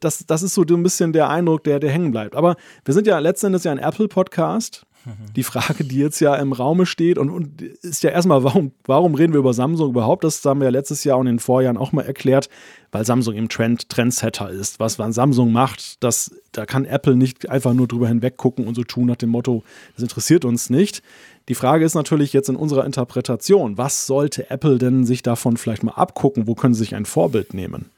Das, 0.00 0.26
das 0.26 0.42
ist 0.42 0.54
so 0.54 0.62
ein 0.62 0.82
bisschen 0.82 1.12
der 1.12 1.30
Eindruck, 1.30 1.64
der, 1.64 1.80
der 1.80 1.90
hängen 1.90 2.10
bleibt. 2.10 2.36
Aber 2.36 2.56
wir 2.84 2.94
sind 2.94 3.06
ja 3.06 3.18
letztendlich 3.18 3.64
ja 3.64 3.72
ein 3.72 3.78
Apple-Podcast. 3.78 4.84
Die 5.36 5.42
Frage, 5.42 5.84
die 5.84 5.98
jetzt 5.98 6.20
ja 6.20 6.34
im 6.36 6.52
Raume 6.52 6.86
steht 6.86 7.18
und, 7.18 7.30
und 7.30 7.62
ist 7.62 8.02
ja 8.02 8.10
erstmal, 8.10 8.44
warum, 8.44 8.72
warum 8.84 9.14
reden 9.14 9.32
wir 9.32 9.40
über 9.40 9.54
Samsung 9.54 9.90
überhaupt? 9.90 10.24
Das 10.24 10.44
haben 10.44 10.60
wir 10.60 10.66
ja 10.66 10.70
letztes 10.70 11.04
Jahr 11.04 11.18
und 11.18 11.26
in 11.26 11.36
den 11.36 11.40
Vorjahren 11.40 11.76
auch 11.76 11.92
mal 11.92 12.04
erklärt, 12.04 12.48
weil 12.92 13.04
Samsung 13.04 13.34
im 13.34 13.48
Trend 13.48 13.88
Trendsetter 13.88 14.50
ist. 14.50 14.80
Was, 14.80 14.98
was 14.98 15.14
Samsung 15.14 15.52
macht, 15.52 16.02
das, 16.02 16.32
da 16.52 16.66
kann 16.66 16.84
Apple 16.84 17.16
nicht 17.16 17.48
einfach 17.48 17.72
nur 17.72 17.88
drüber 17.88 18.08
hinweg 18.08 18.36
gucken 18.36 18.66
und 18.66 18.74
so 18.74 18.84
tun 18.84 19.06
nach 19.06 19.16
dem 19.16 19.30
Motto, 19.30 19.62
das 19.94 20.02
interessiert 20.02 20.44
uns 20.44 20.70
nicht. 20.70 21.02
Die 21.48 21.54
Frage 21.54 21.84
ist 21.84 21.94
natürlich 21.94 22.32
jetzt 22.32 22.48
in 22.48 22.56
unserer 22.56 22.84
Interpretation, 22.84 23.78
was 23.78 24.06
sollte 24.06 24.50
Apple 24.50 24.78
denn 24.78 25.04
sich 25.04 25.22
davon 25.22 25.56
vielleicht 25.56 25.82
mal 25.82 25.92
abgucken? 25.92 26.46
Wo 26.46 26.54
können 26.54 26.74
sie 26.74 26.80
sich 26.80 26.94
ein 26.94 27.06
Vorbild 27.06 27.54
nehmen? 27.54 27.90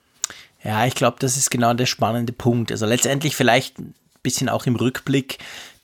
Ja, 0.65 0.87
ich 0.87 0.95
glaube, 0.95 1.17
das 1.19 1.37
ist 1.37 1.51
genau 1.51 1.75
der 1.75 1.87
spannende 1.87 2.33
Punkt. 2.33 2.71
Also 2.71 2.87
letztendlich 2.87 3.35
vielleicht 3.35 3.79
ein 3.79 3.95
bisschen 4.23 4.49
auch 4.49 4.67
im 4.67 4.77
Rückblick, 4.77 5.39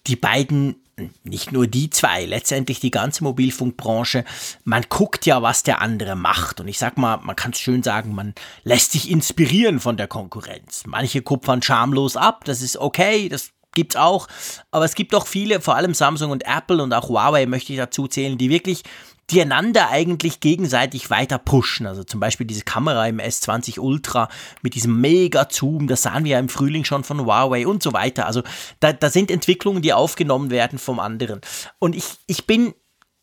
die 0.07 0.17
beiden 0.17 0.76
nicht 1.23 1.52
nur 1.52 1.67
die 1.67 1.90
zwei, 1.90 2.25
letztendlich 2.25 2.81
die 2.81 2.90
ganze 2.90 3.25
Mobilfunkbranche, 3.25 4.25
man 4.64 4.85
guckt 4.88 5.26
ja, 5.26 5.43
was 5.43 5.62
der 5.62 5.81
andere 5.81 6.17
macht. 6.17 6.61
Und 6.61 6.69
ich 6.69 6.78
sag 6.78 6.99
mal, 6.99 7.19
man 7.19 7.37
kann 7.37 7.52
es 7.52 7.61
schön 7.61 7.83
sagen, 7.83 8.14
man 8.14 8.35
lässt 8.64 8.93
sich 8.93 9.11
inspirieren 9.11 9.81
von 9.81 9.97
der 9.97 10.09
Konkurrenz. 10.09 10.85
Manche 10.87 11.23
kupfern 11.23 11.62
schamlos 11.62 12.17
ab, 12.17 12.45
das 12.45 12.62
ist 12.62 12.76
okay, 12.76 13.28
das 13.28 13.52
gibt's 13.75 13.97
auch. 13.97 14.28
Aber 14.71 14.85
es 14.85 14.95
gibt 14.95 15.14
auch 15.14 15.26
viele, 15.26 15.61
vor 15.61 15.76
allem 15.76 15.95
Samsung 15.95 16.31
und 16.31 16.45
Apple 16.47 16.83
und 16.83 16.93
auch 16.93 17.09
Huawei 17.09 17.47
möchte 17.47 17.73
ich 17.73 17.78
dazu 17.78 18.09
zählen, 18.09 18.38
die 18.38 18.50
wirklich 18.50 18.83
die 19.30 19.42
einander 19.42 19.90
eigentlich 19.90 20.40
gegenseitig 20.40 21.11
weiter 21.11 21.38
pushen. 21.38 21.87
Also 21.87 22.02
zum 22.02 22.18
Beispiel 22.18 22.47
diese 22.47 22.62
Kamera 22.62 23.06
im 23.06 23.20
S20 23.20 23.78
Ultra 23.78 24.28
mit 24.62 24.75
diesem 24.75 25.00
Mega-Zoom, 25.00 25.87
das 25.87 26.02
sahen 26.02 26.25
wir 26.25 26.32
ja 26.32 26.38
im 26.38 26.49
Frühling 26.49 26.85
schon 26.85 27.04
von 27.04 27.20
Huawei 27.20 27.66
und 27.66 27.82
so 27.82 27.92
weiter. 27.92 28.26
Also 28.26 28.42
da, 28.80 28.92
da 28.92 29.11
sind 29.11 29.30
Entwicklungen, 29.30 29.82
die 29.82 29.92
aufgenommen 29.92 30.50
werden 30.50 30.78
vom 30.78 30.99
anderen. 30.99 31.40
Und 31.78 31.94
ich, 31.94 32.04
ich 32.26 32.47
bin 32.47 32.75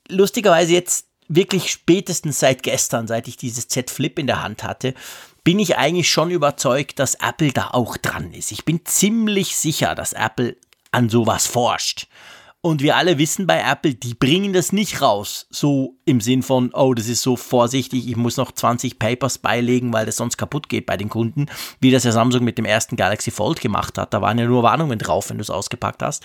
lustigerweise 0.07 0.73
jetzt 0.73 1.07
wirklich 1.27 1.71
spätestens 1.71 2.39
seit 2.39 2.61
gestern, 2.61 3.07
seit 3.07 3.27
ich 3.27 3.37
dieses 3.37 3.67
Z 3.67 3.89
Flip 3.89 4.17
in 4.19 4.27
der 4.27 4.43
Hand 4.43 4.63
hatte, 4.63 4.93
bin 5.43 5.59
ich 5.59 5.77
eigentlich 5.77 6.09
schon 6.09 6.31
überzeugt, 6.31 6.99
dass 6.99 7.15
Apple 7.15 7.51
da 7.51 7.69
auch 7.71 7.97
dran 7.97 8.31
ist. 8.31 8.51
Ich 8.51 8.65
bin 8.65 8.85
ziemlich 8.85 9.55
sicher, 9.55 9.95
dass 9.95 10.13
Apple 10.13 10.57
an 10.91 11.09
sowas 11.09 11.47
forscht. 11.47 12.07
Und 12.65 12.81
wir 12.81 12.95
alle 12.95 13.19
wissen 13.19 13.45
bei 13.45 13.61
Apple, 13.61 13.93
die 13.93 14.15
bringen 14.15 14.51
das 14.51 14.71
nicht 14.71 14.99
raus. 14.99 15.45
So 15.51 15.99
im 16.03 16.19
Sinn 16.19 16.41
von, 16.41 16.71
oh, 16.73 16.95
das 16.95 17.07
ist 17.07 17.21
so 17.21 17.35
vorsichtig, 17.35 18.09
ich 18.09 18.15
muss 18.15 18.37
noch 18.37 18.51
20 18.51 18.97
Papers 18.97 19.37
beilegen, 19.37 19.93
weil 19.93 20.07
das 20.07 20.15
sonst 20.15 20.37
kaputt 20.37 20.67
geht 20.67 20.87
bei 20.87 20.97
den 20.97 21.07
Kunden, 21.07 21.45
wie 21.79 21.91
das 21.91 22.05
ja 22.05 22.11
Samsung 22.11 22.43
mit 22.43 22.57
dem 22.57 22.65
ersten 22.65 22.95
Galaxy 22.95 23.29
Fold 23.29 23.61
gemacht 23.61 23.99
hat. 23.99 24.15
Da 24.15 24.21
waren 24.23 24.39
ja 24.39 24.47
nur 24.47 24.63
Warnungen 24.63 24.97
drauf, 24.97 25.29
wenn 25.29 25.37
du 25.37 25.43
es 25.43 25.51
ausgepackt 25.51 26.01
hast. 26.01 26.23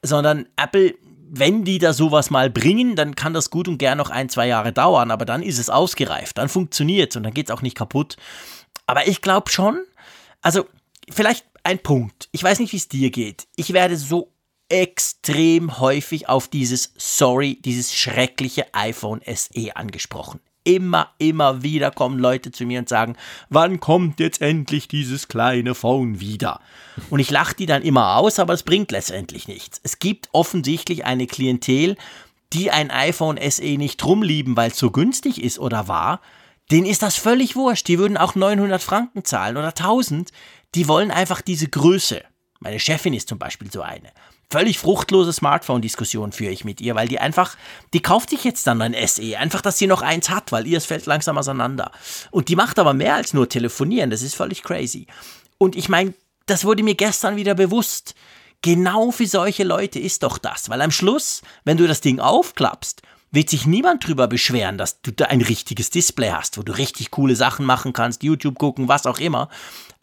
Sondern 0.00 0.46
Apple, 0.54 0.94
wenn 1.28 1.64
die 1.64 1.80
da 1.80 1.92
sowas 1.92 2.30
mal 2.30 2.50
bringen, 2.50 2.94
dann 2.94 3.16
kann 3.16 3.34
das 3.34 3.50
gut 3.50 3.66
und 3.66 3.78
gern 3.78 3.98
noch 3.98 4.10
ein, 4.10 4.28
zwei 4.28 4.46
Jahre 4.46 4.72
dauern, 4.72 5.10
aber 5.10 5.24
dann 5.24 5.42
ist 5.42 5.58
es 5.58 5.70
ausgereift, 5.70 6.38
dann 6.38 6.48
funktioniert 6.48 7.10
es 7.10 7.16
und 7.16 7.24
dann 7.24 7.34
geht 7.34 7.48
es 7.48 7.52
auch 7.52 7.62
nicht 7.62 7.76
kaputt. 7.76 8.16
Aber 8.86 9.08
ich 9.08 9.22
glaube 9.22 9.50
schon, 9.50 9.80
also 10.40 10.66
vielleicht 11.10 11.46
ein 11.64 11.80
Punkt. 11.80 12.28
Ich 12.30 12.44
weiß 12.44 12.60
nicht, 12.60 12.72
wie 12.72 12.76
es 12.76 12.86
dir 12.86 13.10
geht. 13.10 13.48
Ich 13.56 13.72
werde 13.72 13.96
so 13.96 14.32
extrem 14.70 15.80
häufig 15.80 16.28
auf 16.28 16.48
dieses 16.48 16.94
Sorry, 16.96 17.60
dieses 17.62 17.94
schreckliche 17.94 18.72
iPhone 18.72 19.20
SE 19.26 19.76
angesprochen. 19.76 20.40
Immer, 20.62 21.10
immer 21.18 21.62
wieder 21.62 21.90
kommen 21.90 22.18
Leute 22.18 22.52
zu 22.52 22.64
mir 22.64 22.78
und 22.78 22.88
sagen, 22.88 23.16
wann 23.48 23.80
kommt 23.80 24.20
jetzt 24.20 24.40
endlich 24.40 24.88
dieses 24.88 25.26
kleine 25.26 25.74
Phone 25.74 26.20
wieder? 26.20 26.60
Und 27.08 27.18
ich 27.18 27.30
lache 27.30 27.56
die 27.56 27.66
dann 27.66 27.82
immer 27.82 28.16
aus, 28.16 28.38
aber 28.38 28.52
es 28.52 28.62
bringt 28.62 28.92
letztendlich 28.92 29.48
nichts. 29.48 29.80
Es 29.82 29.98
gibt 29.98 30.28
offensichtlich 30.32 31.04
eine 31.04 31.26
Klientel, 31.26 31.96
die 32.52 32.70
ein 32.70 32.90
iPhone 32.90 33.38
SE 33.50 33.76
nicht 33.76 34.04
rumlieben, 34.04 34.56
weil 34.56 34.70
es 34.70 34.78
so 34.78 34.90
günstig 34.90 35.42
ist 35.42 35.58
oder 35.58 35.88
war. 35.88 36.20
Denen 36.70 36.86
ist 36.86 37.02
das 37.02 37.16
völlig 37.16 37.56
wurscht. 37.56 37.88
Die 37.88 37.98
würden 37.98 38.16
auch 38.16 38.34
900 38.34 38.82
Franken 38.82 39.24
zahlen 39.24 39.56
oder 39.56 39.68
1000. 39.68 40.30
Die 40.74 40.86
wollen 40.86 41.10
einfach 41.10 41.40
diese 41.40 41.68
Größe. 41.68 42.22
Meine 42.60 42.78
Chefin 42.78 43.14
ist 43.14 43.28
zum 43.28 43.38
Beispiel 43.38 43.72
so 43.72 43.80
eine 43.80 44.12
völlig 44.50 44.78
fruchtlose 44.78 45.32
Smartphone-Diskussion 45.32 46.32
führe 46.32 46.52
ich 46.52 46.64
mit 46.64 46.80
ihr, 46.80 46.94
weil 46.94 47.08
die 47.08 47.20
einfach, 47.20 47.56
die 47.92 48.02
kauft 48.02 48.30
sich 48.30 48.44
jetzt 48.44 48.66
dann 48.66 48.82
ein 48.82 48.94
SE, 49.06 49.38
einfach, 49.38 49.60
dass 49.60 49.78
sie 49.78 49.86
noch 49.86 50.02
eins 50.02 50.28
hat, 50.28 50.52
weil 50.52 50.66
ihr 50.66 50.78
es 50.78 50.86
fällt 50.86 51.06
langsam 51.06 51.38
auseinander. 51.38 51.92
Und 52.30 52.48
die 52.48 52.56
macht 52.56 52.78
aber 52.78 52.92
mehr 52.92 53.14
als 53.14 53.32
nur 53.32 53.48
telefonieren, 53.48 54.10
das 54.10 54.22
ist 54.22 54.34
völlig 54.34 54.62
crazy. 54.62 55.06
Und 55.58 55.76
ich 55.76 55.88
meine, 55.88 56.14
das 56.46 56.64
wurde 56.64 56.82
mir 56.82 56.96
gestern 56.96 57.36
wieder 57.36 57.54
bewusst. 57.54 58.14
Genau 58.62 59.10
für 59.10 59.26
solche 59.26 59.64
Leute 59.64 59.98
ist 60.00 60.22
doch 60.22 60.36
das, 60.36 60.68
weil 60.68 60.82
am 60.82 60.90
Schluss, 60.90 61.42
wenn 61.64 61.76
du 61.76 61.86
das 61.86 62.00
Ding 62.00 62.18
aufklappst, 62.18 63.02
wird 63.30 63.48
sich 63.48 63.64
niemand 63.64 64.06
drüber 64.06 64.26
beschweren, 64.26 64.76
dass 64.76 65.00
du 65.02 65.12
da 65.12 65.26
ein 65.26 65.40
richtiges 65.40 65.90
Display 65.90 66.30
hast, 66.30 66.58
wo 66.58 66.62
du 66.62 66.76
richtig 66.76 67.12
coole 67.12 67.36
Sachen 67.36 67.64
machen 67.64 67.92
kannst, 67.92 68.24
YouTube 68.24 68.58
gucken, 68.58 68.88
was 68.88 69.06
auch 69.06 69.20
immer. 69.20 69.48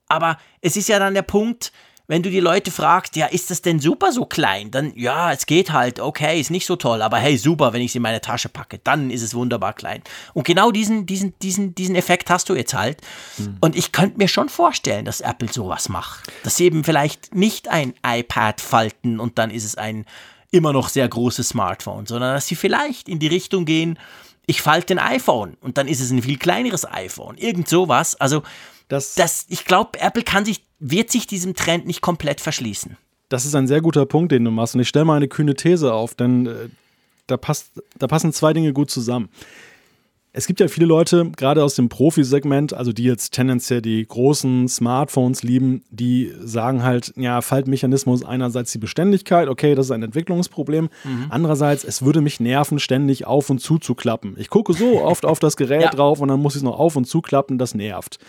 Aber 0.08 0.38
es 0.62 0.78
ist 0.78 0.88
ja 0.88 1.00
dann 1.00 1.14
der 1.14 1.24
Punkt, 1.24 1.74
wenn 2.08 2.24
du 2.24 2.30
die 2.30 2.40
Leute 2.40 2.72
fragst, 2.72 3.16
ja, 3.16 3.26
ist 3.26 3.52
das 3.52 3.62
denn 3.62 3.80
super 3.80 4.12
so 4.12 4.26
klein? 4.26 4.72
Dann, 4.72 4.94
ja, 4.96 5.32
es 5.32 5.46
geht 5.46 5.72
halt, 5.72 6.00
okay, 6.00 6.40
ist 6.40 6.52
nicht 6.52 6.66
so 6.66 6.78
toll, 6.78 7.02
aber 7.02 7.18
hey, 7.18 7.38
super, 7.38 7.74
wenn 7.74 7.82
ich 7.82 7.92
es 7.92 7.96
in 7.96 8.02
meine 8.02 8.22
Tasche 8.22 8.48
packe, 8.48 8.80
dann 8.84 9.12
ist 9.12 9.22
es 9.22 9.36
wunderbar 9.36 9.74
klein. 9.74 10.02
Und 10.34 10.46
genau 10.46 10.72
diesen, 10.72 11.06
diesen, 11.06 11.38
diesen, 11.40 11.76
diesen 11.76 11.96
Effekt 11.96 12.30
hast 12.30 12.48
du 12.50 12.56
jetzt 12.56 12.74
halt. 12.74 13.02
Mhm. 13.38 13.58
Und 13.60 13.76
ich 13.76 13.92
könnte 13.92 14.18
mir 14.18 14.30
schon 14.30 14.48
vorstellen, 14.48 15.04
dass 15.04 15.22
Apple 15.22 15.52
sowas 15.52 15.90
macht. 15.90 16.32
Dass 16.44 16.56
sie 16.56 16.66
eben 16.66 16.84
vielleicht 16.84 17.36
nicht 17.36 17.68
ein 17.68 17.94
iPad 18.06 18.62
falten 18.62 19.20
und 19.20 19.38
dann 19.38 19.52
ist 19.52 19.66
es 19.66 19.76
ein 19.76 20.06
immer 20.50 20.72
noch 20.72 20.88
sehr 20.88 21.08
großes 21.08 21.50
Smartphone, 21.50 22.06
sondern 22.06 22.34
dass 22.36 22.48
sie 22.48 22.56
vielleicht 22.56 23.10
in 23.10 23.20
die 23.20 23.28
Richtung 23.28 23.66
gehen, 23.66 24.00
ich 24.48 24.62
falte 24.62 24.96
ein 24.96 25.00
iPhone 25.00 25.56
und 25.62 25.78
dann 25.78 25.88
ist 25.88 26.00
es 26.00 26.10
ein 26.10 26.24
viel 26.24 26.38
kleineres 26.38 26.86
iPhone. 26.90 27.38
Irgend 27.38 27.68
sowas. 27.68 28.16
Also, 28.16 28.42
das, 28.88 29.14
das 29.14 29.46
ich 29.50 29.66
glaube, 29.66 30.00
Apple 30.00 30.24
kann 30.24 30.46
sich 30.46 30.64
wird 30.80 31.12
sich 31.12 31.28
diesem 31.28 31.56
Trend 31.56 31.86
nicht 31.86 32.02
komplett 32.02 32.42
verschließen. 32.42 32.98
Das 33.30 33.46
ist 33.46 33.56
ein 33.56 33.68
sehr 33.68 33.82
guter 33.82 34.06
Punkt, 34.06 34.32
den 34.32 34.46
du 34.46 34.52
machst. 34.52 34.76
Und 34.76 34.82
ich 34.82 34.88
stelle 34.88 35.06
mal 35.06 35.16
eine 35.16 35.28
kühne 35.28 35.56
These 35.56 35.94
auf, 35.94 36.16
denn 36.16 36.46
äh, 36.46 36.70
da, 37.28 37.36
passt, 37.38 37.72
da 37.98 38.08
passen 38.08 38.32
zwei 38.32 38.54
Dinge 38.54 38.74
gut 38.74 38.90
zusammen. 38.90 39.30
Es 40.34 40.46
gibt 40.46 40.60
ja 40.60 40.68
viele 40.68 40.86
Leute, 40.86 41.32
gerade 41.36 41.64
aus 41.64 41.76
dem 41.76 41.90
Profi-Segment, 41.90 42.74
also 42.74 42.94
die 42.94 43.06
jetzt 43.06 43.34
tendenziell 43.34 43.82
die 43.82 44.06
großen 44.08 44.68
Smartphones 44.68 45.42
lieben, 45.42 45.84
die 45.90 46.32
sagen 46.40 46.84
halt, 46.84 47.12
ja, 47.16 47.42
Faltmechanismus 47.42 48.24
einerseits 48.24 48.72
die 48.72 48.78
Beständigkeit, 48.78 49.48
okay, 49.48 49.74
das 49.74 49.88
ist 49.88 49.92
ein 49.92 50.04
Entwicklungsproblem. 50.04 50.90
Mhm. 51.04 51.26
Andererseits, 51.30 51.84
es 51.84 52.04
würde 52.04 52.22
mich 52.22 52.40
nerven, 52.40 52.78
ständig 52.78 53.26
auf 53.26 53.50
und 53.50 53.60
zu 53.60 53.80
zu 53.80 53.96
klappen. 53.96 54.36
Ich 54.38 54.50
gucke 54.50 54.74
so 54.74 55.02
oft 55.02 55.26
auf 55.26 55.40
das 55.40 55.58
Gerät 55.58 55.82
ja. 55.84 55.90
drauf 55.90 56.20
und 56.20 56.28
dann 56.28 56.40
muss 56.40 56.54
ich 56.54 56.60
es 56.60 56.64
noch 56.64 56.78
auf 56.78 56.96
und 56.96 57.06
zu 57.06 57.22
klappen, 57.22 57.58
das 57.58 57.74
nervt. 57.74 58.20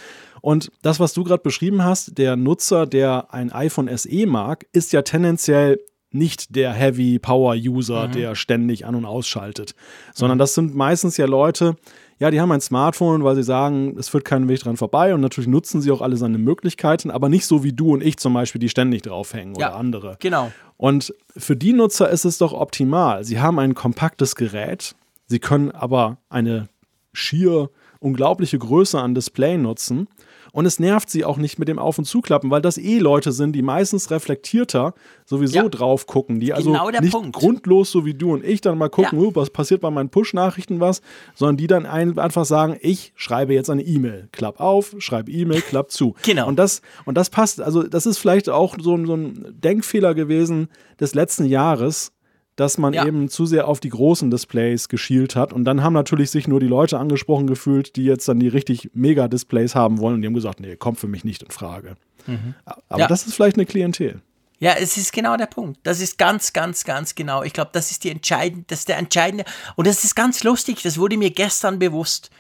Und 0.41 0.71
das, 0.83 1.01
was 1.01 1.13
du 1.13 1.25
gerade 1.25 1.43
beschrieben 1.43 1.85
hast, 1.85 2.17
der 2.17 2.37
Nutzer, 2.37 2.87
der 2.87 3.35
ein 3.35 3.53
iPhone 3.53 3.95
SE 3.97 4.27
mag, 4.27 4.67
ist 4.73 4.93
ja 4.93 5.03
tendenziell 5.03 5.79
nicht 6.11 6.55
der 6.57 6.73
Heavy 6.73 7.18
Power 7.18 7.55
User, 7.55 8.09
mhm. 8.09 8.12
der 8.12 8.35
ständig 8.35 8.87
an 8.87 8.94
und 8.94 9.05
ausschaltet, 9.05 9.75
sondern 10.14 10.38
das 10.38 10.55
sind 10.55 10.75
meistens 10.75 11.16
ja 11.16 11.27
Leute, 11.27 11.77
ja, 12.18 12.31
die 12.31 12.40
haben 12.40 12.51
ein 12.51 12.61
Smartphone, 12.61 13.23
weil 13.23 13.37
sie 13.37 13.44
sagen, 13.44 13.97
es 13.97 14.09
führt 14.09 14.25
keinen 14.25 14.49
Weg 14.49 14.61
dran 14.61 14.77
vorbei 14.77 15.14
und 15.14 15.21
natürlich 15.21 15.49
nutzen 15.49 15.81
sie 15.81 15.92
auch 15.92 16.01
alle 16.01 16.16
seine 16.16 16.38
Möglichkeiten, 16.38 17.11
aber 17.11 17.29
nicht 17.29 17.47
so 17.47 17.62
wie 17.62 17.73
du 17.73 17.92
und 17.92 18.03
ich 18.03 18.16
zum 18.16 18.35
Beispiel, 18.35 18.59
die 18.59 18.68
ständig 18.68 19.03
draufhängen 19.03 19.55
ja, 19.55 19.68
oder 19.68 19.77
andere. 19.77 20.16
Genau. 20.18 20.51
Und 20.77 21.14
für 21.37 21.57
die 21.57 21.73
Nutzer 21.73 22.11
ist 22.11 22.25
es 22.25 22.38
doch 22.38 22.53
optimal. 22.53 23.23
Sie 23.25 23.38
haben 23.40 23.59
ein 23.59 23.75
kompaktes 23.75 24.35
Gerät, 24.35 24.97
sie 25.27 25.38
können 25.38 25.71
aber 25.71 26.18
eine 26.29 26.68
schier 27.12 27.71
unglaubliche 28.01 28.59
Größe 28.59 29.01
an 29.01 29.14
Display 29.14 29.59
nutzen 29.59 30.09
und 30.53 30.67
es 30.67 30.79
nervt 30.79 31.11
sie 31.11 31.25
auch 31.25 31.37
nicht 31.37 31.59
mit 31.59 31.69
dem 31.69 31.79
Auf- 31.79 31.99
und 31.99 32.05
Zuklappen, 32.05 32.51
weil 32.51 32.63
das 32.63 32.79
eh 32.79 32.99
Leute 32.99 33.33
sind, 33.33 33.53
die 33.53 33.63
meistens 33.63 34.11
reflektierter 34.11 34.95
sowieso 35.25 35.57
ja. 35.57 35.69
drauf 35.69 36.07
gucken, 36.07 36.41
die 36.41 36.53
also 36.53 36.73
genau 36.73 36.91
nicht 36.91 37.13
Punkt. 37.13 37.37
grundlos, 37.37 37.91
so 37.91 38.05
wie 38.05 38.15
du 38.15 38.33
und 38.33 38.45
ich, 38.45 38.61
dann 38.61 38.79
mal 38.79 38.89
gucken, 38.89 39.21
ja. 39.21 39.35
was 39.35 39.51
passiert 39.51 39.81
bei 39.81 39.91
meinen 39.91 40.09
Push-Nachrichten 40.09 40.81
was, 40.81 41.03
sondern 41.35 41.57
die 41.57 41.67
dann 41.67 41.87
ein, 41.87 42.19
einfach 42.19 42.45
sagen, 42.45 42.77
ich 42.81 43.13
schreibe 43.17 43.55
jetzt 43.55 43.71
eine 43.71 43.83
E-Mail, 43.83 44.29
klapp 44.33 44.61
auf, 44.61 44.95
schreibe 44.99 45.31
E-Mail, 45.31 45.61
klapp 45.61 45.91
zu. 45.91 46.15
Genau. 46.29 46.47
Und 46.47 46.59
das, 46.59 46.83
und 47.07 47.17
das 47.17 47.31
passt, 47.31 47.59
also 47.59 47.85
das 47.85 48.05
ist 48.05 48.19
vielleicht 48.19 48.51
auch 48.51 48.77
so, 48.79 49.03
so 49.07 49.15
ein 49.15 49.47
Denkfehler 49.51 50.15
gewesen 50.15 50.69
des 51.01 51.15
letzten 51.15 51.47
Jahres, 51.47 52.13
dass 52.59 52.77
man 52.77 52.92
Ja. 52.92 53.07
eben 53.07 53.29
zu 53.29 53.47
sehr 53.47 53.68
auf 53.68 53.79
die 53.81 53.88
großen 53.88 54.31
Displays 54.31 54.88
geschielt 54.88 55.37
hat. 55.37 55.53
Und 55.53 55.64
dann 55.64 55.83
haben 55.83 55.92
natürlich 55.92 56.31
sich 56.31 56.49
nur 56.49 56.59
die 56.61 56.66
Leute 56.66 56.99
angesprochen 56.99 57.47
gefühlt, 57.47 57.94
die 57.97 58.05
jetzt 58.05 58.27
dann 58.29 58.40
die 58.40 58.49
richtig 58.49 58.90
Mega-Displays 58.94 59.75
haben 59.75 59.99
wollen. 59.99 60.16
Und 60.16 60.23
die 60.23 60.27
haben 60.27 60.35
gesagt, 60.35 60.59
nee, 60.61 60.75
kommt 60.77 60.99
für 60.99 61.07
mich 61.09 61.25
nicht 61.25 61.42
in 61.42 61.51
Frage. 61.51 61.97
Aber 62.27 62.33
Mhm. 62.33 62.55
Ja. 62.99 63.07
das 63.07 63.27
ist 63.27 63.35
vielleicht 63.35 63.57
eine 63.57 63.64
Klientel. 63.66 64.21
Ja, 64.61 64.73
es 64.73 64.97
ist 64.97 65.12
genau 65.12 65.37
der 65.37 65.47
Punkt. 65.47 65.79
Das 65.85 66.01
ist 66.01 66.18
ganz, 66.18 66.53
ganz, 66.53 66.83
ganz 66.85 67.14
genau. 67.14 67.44
Ich 67.44 67.53
glaube, 67.53 67.71
das 67.73 67.92
ist 67.92 68.03
die 68.03 68.11
entscheidende, 68.11 68.64
das 68.66 68.81
ist 68.81 68.88
der 68.88 68.99
entscheidende. 68.99 69.44
Und 69.77 69.87
das 69.87 70.03
ist 70.03 70.16
ganz 70.16 70.42
lustig. 70.42 70.83
Das 70.83 70.99
wurde 70.99 71.16
mir 71.16 71.31
gestern 71.31 71.79
bewusst. 71.79 72.31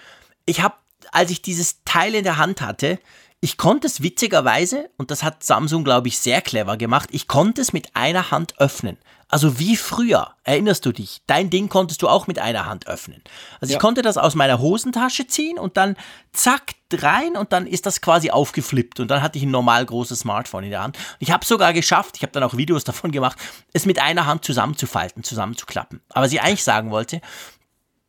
Ich 0.46 0.60
habe, 0.62 0.74
als 1.12 1.30
ich 1.30 1.42
dieses 1.42 1.84
Teil 1.84 2.16
in 2.16 2.24
der 2.24 2.36
Hand 2.38 2.60
hatte, 2.60 2.98
ich 3.40 3.56
konnte 3.56 3.86
es 3.86 4.02
witzigerweise, 4.02 4.90
und 4.96 5.10
das 5.10 5.22
hat 5.22 5.44
Samsung, 5.44 5.84
glaube 5.84 6.08
ich, 6.08 6.18
sehr 6.18 6.42
clever 6.42 6.76
gemacht, 6.76 7.10
ich 7.12 7.28
konnte 7.28 7.60
es 7.60 7.72
mit 7.72 7.94
einer 7.94 8.30
Hand 8.30 8.58
öffnen. 8.58 8.98
Also 9.30 9.58
wie 9.58 9.76
früher, 9.76 10.30
erinnerst 10.42 10.86
du 10.86 10.92
dich? 10.92 11.20
Dein 11.26 11.50
Ding 11.50 11.68
konntest 11.68 12.00
du 12.00 12.08
auch 12.08 12.26
mit 12.26 12.38
einer 12.38 12.64
Hand 12.64 12.86
öffnen. 12.88 13.22
Also 13.60 13.72
Ja. 13.72 13.76
ich 13.76 13.80
konnte 13.80 14.00
das 14.00 14.16
aus 14.16 14.34
meiner 14.34 14.58
Hosentasche 14.58 15.26
ziehen 15.26 15.58
und 15.58 15.76
dann 15.76 15.96
zack 16.32 16.72
rein 16.94 17.36
und 17.36 17.52
dann 17.52 17.66
ist 17.66 17.84
das 17.84 18.00
quasi 18.00 18.30
aufgeflippt 18.30 19.00
und 19.00 19.08
dann 19.10 19.20
hatte 19.20 19.36
ich 19.36 19.44
ein 19.44 19.50
normal 19.50 19.84
großes 19.84 20.20
Smartphone 20.20 20.64
in 20.64 20.70
der 20.70 20.82
Hand. 20.82 20.96
Und 20.96 21.16
ich 21.18 21.30
habe 21.30 21.44
sogar 21.44 21.74
geschafft, 21.74 22.16
ich 22.16 22.22
habe 22.22 22.32
dann 22.32 22.42
auch 22.42 22.56
Videos 22.56 22.84
davon 22.84 23.12
gemacht, 23.12 23.38
es 23.74 23.84
mit 23.84 24.00
einer 24.00 24.24
Hand 24.24 24.46
zusammenzufalten, 24.46 25.22
zusammenzuklappen. 25.22 26.00
Aber 26.08 26.24
was 26.24 26.32
ich 26.32 26.40
eigentlich 26.40 26.64
sagen 26.64 26.90
wollte, 26.90 27.20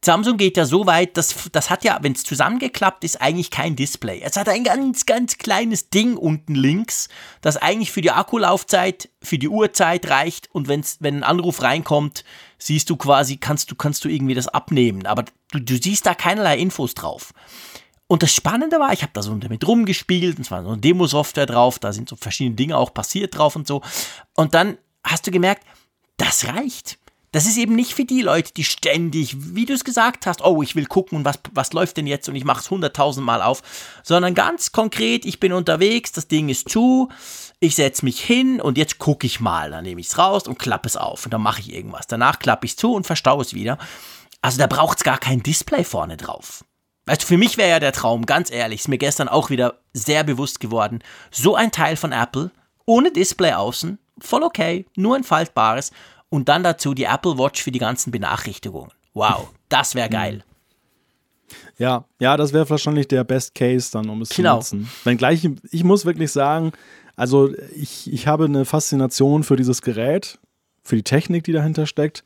Samsung 0.03 0.37
geht 0.37 0.55
ja 0.55 0.65
so 0.65 0.85
weit, 0.85 1.17
dass 1.17 1.49
das 1.51 1.69
hat 1.69 1.83
ja, 1.83 1.99
wenn 2.01 2.13
es 2.13 2.23
zusammengeklappt 2.23 3.03
ist, 3.03 3.19
eigentlich 3.19 3.51
kein 3.51 3.75
Display. 3.75 4.21
Es 4.23 4.37
hat 4.37 4.47
ein 4.47 4.63
ganz, 4.63 5.05
ganz 5.05 5.37
kleines 5.37 5.89
Ding 5.89 6.15
unten 6.15 6.55
links, 6.55 7.09
das 7.41 7.57
eigentlich 7.57 7.91
für 7.91 8.01
die 8.01 8.11
Akkulaufzeit, 8.11 9.09
für 9.21 9.37
die 9.37 9.49
Uhrzeit 9.49 10.09
reicht 10.09 10.49
und 10.53 10.69
wenn's, 10.69 10.97
wenn 11.01 11.17
ein 11.17 11.23
Anruf 11.23 11.61
reinkommt, 11.61 12.23
siehst 12.57 12.89
du 12.89 12.95
quasi, 12.95 13.37
kannst 13.37 13.71
du, 13.71 13.75
kannst 13.75 14.05
du 14.05 14.09
irgendwie 14.09 14.35
das 14.35 14.47
abnehmen. 14.47 15.05
Aber 15.05 15.25
du, 15.51 15.59
du 15.59 15.75
siehst 15.75 16.05
da 16.05 16.13
keinerlei 16.13 16.57
Infos 16.57 16.93
drauf. 16.93 17.33
Und 18.07 18.23
das 18.23 18.33
Spannende 18.33 18.79
war, 18.79 18.93
ich 18.93 19.03
habe 19.03 19.11
da 19.13 19.21
so 19.21 19.35
damit 19.35 19.67
rumgespielt, 19.67 20.37
und 20.37 20.43
es 20.43 20.51
war 20.51 20.63
so 20.63 20.69
eine 20.69 20.79
Demo-Software 20.79 21.45
drauf, 21.45 21.77
da 21.77 21.91
sind 21.91 22.09
so 22.09 22.15
verschiedene 22.15 22.55
Dinge 22.55 22.77
auch 22.77 22.93
passiert 22.93 23.37
drauf 23.37 23.55
und 23.55 23.67
so. 23.67 23.81
Und 24.33 24.53
dann 24.53 24.77
hast 25.03 25.27
du 25.27 25.31
gemerkt, 25.31 25.63
das 26.17 26.47
reicht. 26.47 26.98
Das 27.31 27.45
ist 27.45 27.57
eben 27.57 27.75
nicht 27.75 27.93
für 27.93 28.05
die 28.05 28.21
Leute, 28.21 28.53
die 28.53 28.63
ständig, 28.63 29.35
wie 29.55 29.65
du 29.65 29.73
es 29.73 29.83
gesagt 29.83 30.25
hast, 30.25 30.43
oh, 30.43 30.63
ich 30.63 30.75
will 30.75 30.87
gucken, 30.87 31.25
was, 31.25 31.39
was 31.51 31.73
läuft 31.73 31.97
denn 31.97 32.07
jetzt 32.07 32.27
und 32.27 32.35
ich 32.35 32.43
mache 32.43 32.61
es 32.61 32.71
hunderttausend 32.71 33.25
Mal 33.25 33.41
auf, 33.41 33.61
sondern 34.03 34.33
ganz 34.33 34.71
konkret, 34.71 35.25
ich 35.25 35.39
bin 35.39 35.53
unterwegs, 35.53 36.11
das 36.11 36.27
Ding 36.27 36.49
ist 36.49 36.69
zu, 36.69 37.09
ich 37.59 37.75
setze 37.75 38.03
mich 38.03 38.19
hin 38.19 38.59
und 38.59 38.77
jetzt 38.77 38.97
gucke 38.97 39.27
ich 39.27 39.39
mal. 39.39 39.69
Dann 39.71 39.83
nehme 39.83 40.01
ich 40.01 40.07
es 40.07 40.17
raus 40.17 40.47
und 40.47 40.57
klappe 40.57 40.87
es 40.87 40.97
auf 40.97 41.25
und 41.25 41.33
dann 41.33 41.41
mache 41.41 41.61
ich 41.61 41.73
irgendwas. 41.73 42.07
Danach 42.07 42.39
klappe 42.39 42.65
ich 42.65 42.71
es 42.71 42.77
zu 42.77 42.93
und 42.93 43.05
verstaue 43.05 43.43
es 43.43 43.53
wieder. 43.53 43.77
Also 44.41 44.57
da 44.57 44.67
braucht 44.67 44.97
es 44.97 45.03
gar 45.03 45.17
kein 45.17 45.43
Display 45.43 45.83
vorne 45.83 46.17
drauf. 46.17 46.63
Weißt 47.05 47.23
du, 47.23 47.27
für 47.27 47.37
mich 47.37 47.57
wäre 47.57 47.69
ja 47.69 47.79
der 47.79 47.91
Traum, 47.91 48.25
ganz 48.25 48.51
ehrlich, 48.51 48.81
ist 48.81 48.87
mir 48.87 48.97
gestern 48.97 49.27
auch 49.27 49.49
wieder 49.49 49.79
sehr 49.93 50.23
bewusst 50.23 50.59
geworden, 50.59 51.03
so 51.31 51.55
ein 51.55 51.71
Teil 51.71 51.95
von 51.95 52.11
Apple, 52.11 52.51
ohne 52.85 53.11
Display 53.11 53.53
außen, 53.53 53.99
voll 54.19 54.43
okay, 54.43 54.85
nur 54.95 55.15
ein 55.15 55.23
faltbares 55.23 55.91
und 56.29 56.49
dann 56.49 56.63
dazu 56.63 56.93
die 56.93 57.03
Apple 57.05 57.37
Watch 57.37 57.61
für 57.63 57.71
die 57.71 57.79
ganzen 57.79 58.11
Benachrichtigungen. 58.11 58.91
Wow, 59.13 59.51
das 59.69 59.95
wäre 59.95 60.09
geil. 60.09 60.43
Ja, 61.77 62.05
ja, 62.19 62.37
das 62.37 62.53
wäre 62.53 62.69
wahrscheinlich 62.69 63.07
der 63.07 63.23
Best 63.23 63.55
Case 63.55 63.89
dann, 63.91 64.09
um 64.09 64.21
es 64.21 64.29
Genau. 64.29 64.59
zu 64.59 64.75
nutzen. 64.75 64.89
Wenngleich, 65.03 65.49
ich 65.71 65.83
muss 65.83 66.05
wirklich 66.05 66.31
sagen, 66.31 66.71
also 67.15 67.51
ich, 67.75 68.11
ich 68.11 68.27
habe 68.27 68.45
eine 68.45 68.65
Faszination 68.65 69.43
für 69.43 69.55
dieses 69.55 69.81
Gerät, 69.81 70.37
für 70.83 70.95
die 70.95 71.03
Technik, 71.03 71.43
die 71.45 71.51
dahinter 71.51 71.85
steckt. 71.87 72.23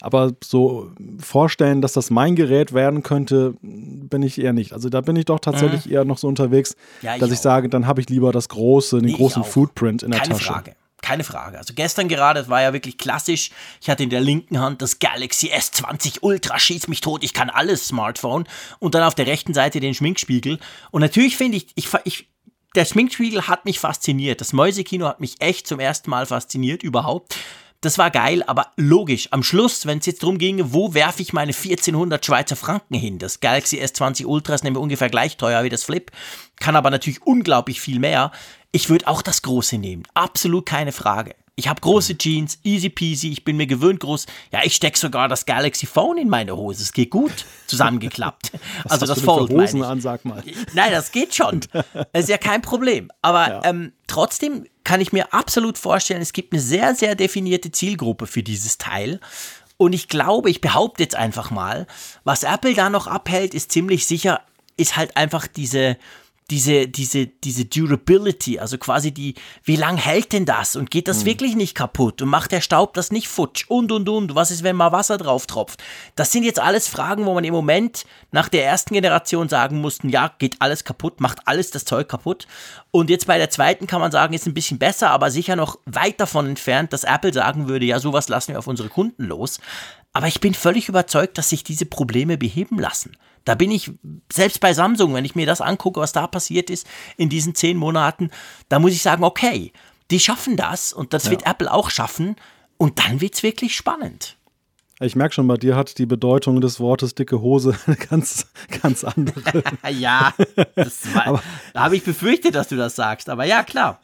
Aber 0.00 0.32
so 0.42 0.90
vorstellen, 1.20 1.80
dass 1.80 1.92
das 1.92 2.10
mein 2.10 2.34
Gerät 2.34 2.72
werden 2.72 3.02
könnte, 3.04 3.54
bin 3.60 4.22
ich 4.22 4.40
eher 4.40 4.52
nicht. 4.52 4.72
Also 4.72 4.88
da 4.88 5.00
bin 5.00 5.14
ich 5.14 5.26
doch 5.26 5.38
tatsächlich 5.38 5.88
eher 5.92 6.04
noch 6.04 6.18
so 6.18 6.26
unterwegs, 6.26 6.74
Mhm. 7.02 7.06
Ja, 7.06 7.14
ich 7.14 7.20
dass 7.20 7.30
ich 7.30 7.38
auch. 7.38 7.42
sage, 7.42 7.68
dann 7.68 7.86
habe 7.86 8.00
ich 8.00 8.08
lieber 8.08 8.32
das 8.32 8.48
große, 8.48 8.96
den 8.98 9.04
Nee, 9.06 9.10
ich 9.12 9.16
großen. 9.18 9.44
Footprint 9.44 10.02
in 10.02 10.10
der 10.10 10.20
Keine 10.20 10.32
Tasche. 10.32 10.44
Frage. 10.52 10.74
Keine 11.02 11.24
Frage. 11.24 11.58
Also 11.58 11.74
gestern 11.74 12.08
gerade, 12.08 12.40
das 12.40 12.48
war 12.48 12.62
ja 12.62 12.72
wirklich 12.72 12.96
klassisch. 12.96 13.50
Ich 13.80 13.90
hatte 13.90 14.04
in 14.04 14.10
der 14.10 14.20
linken 14.20 14.60
Hand 14.60 14.80
das 14.82 15.00
Galaxy 15.00 15.48
S20 15.52 16.20
Ultra, 16.20 16.58
schieß 16.58 16.86
mich 16.86 17.00
tot, 17.00 17.24
ich 17.24 17.34
kann 17.34 17.50
alles 17.50 17.88
Smartphone. 17.88 18.46
Und 18.78 18.94
dann 18.94 19.02
auf 19.02 19.16
der 19.16 19.26
rechten 19.26 19.52
Seite 19.52 19.80
den 19.80 19.94
Schminkspiegel. 19.94 20.60
Und 20.92 21.00
natürlich 21.00 21.36
finde 21.36 21.56
ich, 21.58 21.66
ich, 21.74 21.88
ich, 22.04 22.28
der 22.76 22.84
Schminkspiegel 22.84 23.48
hat 23.48 23.64
mich 23.64 23.80
fasziniert. 23.80 24.40
Das 24.40 24.52
Mäusekino 24.52 25.06
hat 25.06 25.20
mich 25.20 25.40
echt 25.40 25.66
zum 25.66 25.80
ersten 25.80 26.08
Mal 26.08 26.24
fasziniert 26.24 26.84
überhaupt. 26.84 27.36
Das 27.82 27.98
war 27.98 28.12
geil, 28.12 28.44
aber 28.46 28.68
logisch. 28.76 29.26
Am 29.32 29.42
Schluss, 29.42 29.86
wenn 29.86 29.98
es 29.98 30.06
jetzt 30.06 30.22
darum 30.22 30.38
ginge, 30.38 30.72
wo 30.72 30.94
werfe 30.94 31.20
ich 31.20 31.32
meine 31.32 31.52
1400 31.52 32.24
Schweizer 32.24 32.54
Franken 32.54 32.94
hin? 32.94 33.18
Das 33.18 33.40
Galaxy 33.40 33.80
S20 33.80 34.24
Ultra 34.24 34.54
ist 34.54 34.62
nämlich 34.62 34.80
ungefähr 34.80 35.10
gleich 35.10 35.36
teuer 35.36 35.64
wie 35.64 35.68
das 35.68 35.82
Flip, 35.82 36.12
kann 36.60 36.76
aber 36.76 36.90
natürlich 36.90 37.26
unglaublich 37.26 37.80
viel 37.80 37.98
mehr. 37.98 38.30
Ich 38.72 38.88
würde 38.88 39.06
auch 39.06 39.22
das 39.22 39.42
Große 39.42 39.76
nehmen. 39.76 40.02
Absolut 40.14 40.66
keine 40.66 40.92
Frage. 40.92 41.34
Ich 41.54 41.68
habe 41.68 41.82
große 41.82 42.16
Jeans, 42.16 42.58
easy 42.64 42.88
peasy, 42.88 43.30
ich 43.30 43.44
bin 43.44 43.58
mir 43.58 43.66
gewöhnt 43.66 44.00
groß. 44.00 44.24
Ja, 44.52 44.60
ich 44.64 44.74
stecke 44.74 44.98
sogar 44.98 45.28
das 45.28 45.44
Galaxy 45.44 45.84
Phone 45.84 46.16
in 46.16 46.30
meine 46.30 46.56
Hose. 46.56 46.82
Es 46.82 46.94
geht 46.94 47.10
gut 47.10 47.44
zusammengeklappt. 47.66 48.52
also 48.84 48.88
Was 48.88 48.98
das 49.00 49.10
hast 49.10 49.20
du 49.20 49.24
Fold 49.26 49.50
Hosen 49.50 49.82
an, 49.82 50.00
sag 50.00 50.24
mal. 50.24 50.42
Nein, 50.72 50.92
das 50.92 51.12
geht 51.12 51.34
schon. 51.34 51.60
Das 51.70 51.84
ist 52.14 52.28
ja 52.30 52.38
kein 52.38 52.62
Problem. 52.62 53.10
Aber 53.20 53.60
ähm, 53.64 53.92
trotzdem 54.06 54.64
kann 54.82 55.02
ich 55.02 55.12
mir 55.12 55.34
absolut 55.34 55.76
vorstellen, 55.76 56.22
es 56.22 56.32
gibt 56.32 56.54
eine 56.54 56.62
sehr, 56.62 56.94
sehr 56.94 57.14
definierte 57.14 57.70
Zielgruppe 57.70 58.26
für 58.26 58.42
dieses 58.42 58.78
Teil. 58.78 59.20
Und 59.76 59.92
ich 59.92 60.08
glaube, 60.08 60.48
ich 60.48 60.62
behaupte 60.62 61.02
jetzt 61.02 61.16
einfach 61.16 61.50
mal, 61.50 61.86
was 62.24 62.44
Apple 62.44 62.72
da 62.72 62.88
noch 62.88 63.06
abhält, 63.06 63.52
ist 63.52 63.72
ziemlich 63.72 64.06
sicher, 64.06 64.40
ist 64.78 64.96
halt 64.96 65.18
einfach 65.18 65.46
diese, 65.46 65.98
diese, 66.50 66.88
diese, 66.88 67.26
diese 67.26 67.64
Durability, 67.64 68.58
also 68.58 68.76
quasi 68.76 69.12
die, 69.12 69.34
wie 69.64 69.76
lang 69.76 69.96
hält 69.96 70.32
denn 70.32 70.44
das 70.44 70.76
und 70.76 70.90
geht 70.90 71.08
das 71.08 71.24
wirklich 71.24 71.56
nicht 71.56 71.74
kaputt 71.74 72.20
und 72.20 72.28
macht 72.28 72.52
der 72.52 72.60
Staub 72.60 72.94
das 72.94 73.10
nicht 73.10 73.28
futsch 73.28 73.64
und 73.68 73.90
und 73.92 74.08
und, 74.08 74.34
was 74.34 74.50
ist, 74.50 74.62
wenn 74.62 74.76
mal 74.76 74.92
Wasser 74.92 75.18
drauf 75.18 75.46
tropft? 75.46 75.82
Das 76.14 76.32
sind 76.32 76.44
jetzt 76.44 76.60
alles 76.60 76.88
Fragen, 76.88 77.24
wo 77.24 77.34
man 77.34 77.44
im 77.44 77.54
Moment 77.54 78.04
nach 78.32 78.48
der 78.48 78.66
ersten 78.66 78.92
Generation 78.94 79.48
sagen 79.48 79.80
mussten, 79.80 80.08
ja, 80.08 80.30
geht 80.38 80.56
alles 80.60 80.84
kaputt, 80.84 81.20
macht 81.20 81.38
alles 81.46 81.70
das 81.70 81.84
Zeug 81.84 82.08
kaputt. 82.08 82.46
Und 82.90 83.08
jetzt 83.08 83.26
bei 83.26 83.38
der 83.38 83.48
zweiten 83.48 83.86
kann 83.86 84.00
man 84.00 84.12
sagen, 84.12 84.34
ist 84.34 84.46
ein 84.46 84.54
bisschen 84.54 84.78
besser, 84.78 85.10
aber 85.10 85.30
sicher 85.30 85.56
noch 85.56 85.78
weit 85.86 86.20
davon 86.20 86.46
entfernt, 86.46 86.92
dass 86.92 87.04
Apple 87.04 87.32
sagen 87.32 87.68
würde, 87.68 87.86
ja, 87.86 87.98
sowas 87.98 88.28
lassen 88.28 88.52
wir 88.52 88.58
auf 88.58 88.66
unsere 88.66 88.88
Kunden 88.88 89.24
los. 89.24 89.58
Aber 90.12 90.26
ich 90.26 90.40
bin 90.40 90.52
völlig 90.52 90.88
überzeugt, 90.88 91.38
dass 91.38 91.48
sich 91.48 91.64
diese 91.64 91.86
Probleme 91.86 92.36
beheben 92.36 92.78
lassen. 92.78 93.16
Da 93.44 93.54
bin 93.54 93.70
ich, 93.70 93.90
selbst 94.32 94.60
bei 94.60 94.72
Samsung, 94.72 95.14
wenn 95.14 95.24
ich 95.24 95.34
mir 95.34 95.46
das 95.46 95.60
angucke, 95.60 96.00
was 96.00 96.12
da 96.12 96.26
passiert 96.26 96.70
ist 96.70 96.86
in 97.16 97.28
diesen 97.28 97.54
zehn 97.54 97.76
Monaten, 97.76 98.30
da 98.68 98.78
muss 98.78 98.92
ich 98.92 99.02
sagen, 99.02 99.24
okay, 99.24 99.72
die 100.10 100.20
schaffen 100.20 100.56
das 100.56 100.92
und 100.92 101.12
das 101.12 101.30
wird 101.30 101.46
Apple 101.46 101.72
auch 101.72 101.90
schaffen 101.90 102.36
und 102.76 102.98
dann 102.98 103.20
wird 103.20 103.34
es 103.34 103.42
wirklich 103.42 103.74
spannend. 103.74 104.36
Ich 105.00 105.16
merke 105.16 105.34
schon, 105.34 105.48
bei 105.48 105.56
dir 105.56 105.74
hat 105.74 105.98
die 105.98 106.06
Bedeutung 106.06 106.60
des 106.60 106.78
Wortes 106.78 107.14
dicke 107.14 107.40
Hose 107.40 107.76
eine 107.86 107.96
ganz, 107.96 108.46
ganz 108.82 109.04
andere. 109.04 109.64
Ja, 109.90 110.32
war, 111.14 111.42
da 111.74 111.80
habe 111.80 111.96
ich 111.96 112.04
befürchtet, 112.04 112.54
dass 112.54 112.68
du 112.68 112.76
das 112.76 112.94
sagst, 112.94 113.28
aber 113.28 113.44
ja, 113.44 113.62
klar. 113.64 114.00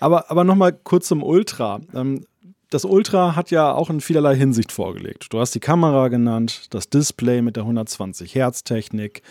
Aber, 0.00 0.30
aber 0.30 0.44
nochmal 0.44 0.72
kurz 0.72 1.08
zum 1.08 1.22
Ultra. 1.22 1.80
Ähm, 1.94 2.26
das 2.72 2.84
Ultra 2.84 3.36
hat 3.36 3.50
ja 3.50 3.72
auch 3.72 3.90
in 3.90 4.00
vielerlei 4.00 4.34
Hinsicht 4.34 4.72
vorgelegt. 4.72 5.26
Du 5.30 5.40
hast 5.40 5.54
die 5.54 5.60
Kamera 5.60 6.08
genannt, 6.08 6.66
das 6.70 6.88
Display 6.88 7.42
mit 7.42 7.56
der 7.56 7.64
120 7.64 8.34
Hertz 8.34 8.64
Technik, 8.64 9.22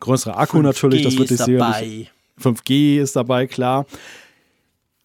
größerer 0.00 0.38
Akku 0.38 0.60
natürlich, 0.60 1.02
das 1.02 1.16
wird 1.16 1.30
dich 1.30 1.38
dabei. 1.38 2.08
5G 2.40 3.00
ist 3.00 3.16
dabei, 3.16 3.46
klar. 3.46 3.86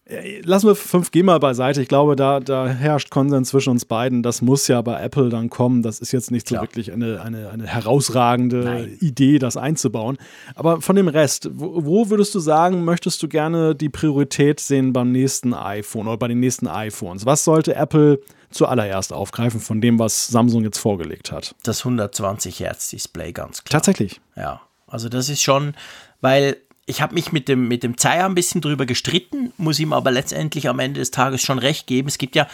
Lassen 0.06 0.66
wir 0.66 0.76
5G 0.76 1.24
mal 1.24 1.38
beiseite. 1.40 1.80
Ich 1.80 1.88
glaube, 1.88 2.14
da, 2.14 2.38
da 2.38 2.68
herrscht 2.68 3.08
Konsens 3.08 3.48
zwischen 3.48 3.70
uns 3.70 3.86
beiden. 3.86 4.22
Das 4.22 4.42
muss 4.42 4.68
ja 4.68 4.82
bei 4.82 5.00
Apple 5.00 5.30
dann 5.30 5.48
kommen. 5.48 5.82
Das 5.82 5.98
ist 5.98 6.12
jetzt 6.12 6.30
nicht 6.30 6.46
so 6.46 6.56
Klar. 6.56 6.64
wirklich 6.64 6.92
eine, 6.92 7.22
eine, 7.22 7.48
eine 7.48 7.66
herausragende 7.66 8.64
Nein. 8.64 8.98
Idee, 9.00 9.38
das 9.38 9.56
einzubauen. 9.56 10.18
Aber 10.54 10.82
von 10.82 10.94
dem 10.94 11.08
Rest, 11.08 11.48
wo, 11.54 11.86
wo 11.86 12.10
würdest 12.10 12.34
du 12.34 12.38
sagen, 12.38 12.84
möchtest 12.84 13.22
du 13.22 13.28
gerne 13.28 13.74
die 13.74 13.88
Priorität 13.88 14.60
sehen 14.60 14.92
beim 14.92 15.10
nächsten 15.10 15.54
iPhone 15.54 16.06
oder 16.06 16.18
bei 16.18 16.28
den 16.28 16.40
nächsten 16.40 16.68
iPhones? 16.68 17.24
Was 17.24 17.44
sollte 17.44 17.74
Apple 17.74 18.20
zuallererst 18.50 19.10
aufgreifen 19.10 19.58
von 19.58 19.80
dem, 19.80 19.98
was 19.98 20.28
Samsung 20.28 20.64
jetzt 20.64 20.78
vorgelegt 20.78 21.32
hat? 21.32 21.54
Das 21.62 21.78
120 21.78 22.60
Hertz 22.60 22.90
Display, 22.90 23.32
ganz 23.32 23.64
klar. 23.64 23.80
Tatsächlich. 23.80 24.20
Ja, 24.36 24.60
also 24.86 25.08
das 25.08 25.30
ist 25.30 25.40
schon, 25.40 25.74
weil 26.20 26.58
ich 26.86 27.00
habe 27.00 27.14
mich 27.14 27.32
mit 27.32 27.48
dem, 27.48 27.68
mit 27.68 27.82
dem 27.82 27.96
Zeier 27.96 28.26
ein 28.26 28.34
bisschen 28.34 28.60
drüber 28.60 28.86
gestritten, 28.86 29.52
muss 29.56 29.78
ihm 29.78 29.92
aber 29.92 30.10
letztendlich 30.10 30.68
am 30.68 30.78
Ende 30.78 31.00
des 31.00 31.10
Tages 31.10 31.42
schon 31.42 31.58
recht 31.58 31.86
geben. 31.86 32.08
Es 32.08 32.18
gibt 32.18 32.36
ja, 32.36 32.46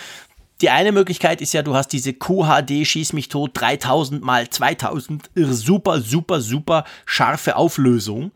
die 0.60 0.70
eine 0.70 0.92
Möglichkeit 0.92 1.40
ist 1.40 1.52
ja, 1.52 1.62
du 1.62 1.74
hast 1.74 1.88
diese 1.88 2.12
QHD 2.12 2.86
Schieß 2.86 3.12
mich 3.12 3.28
tot 3.28 3.52
3000 3.54 4.22
mal 4.22 4.48
2000, 4.48 5.30
irre, 5.34 5.54
super, 5.54 6.00
super, 6.00 6.40
super 6.40 6.84
scharfe 7.06 7.56
Auflösung. 7.56 8.32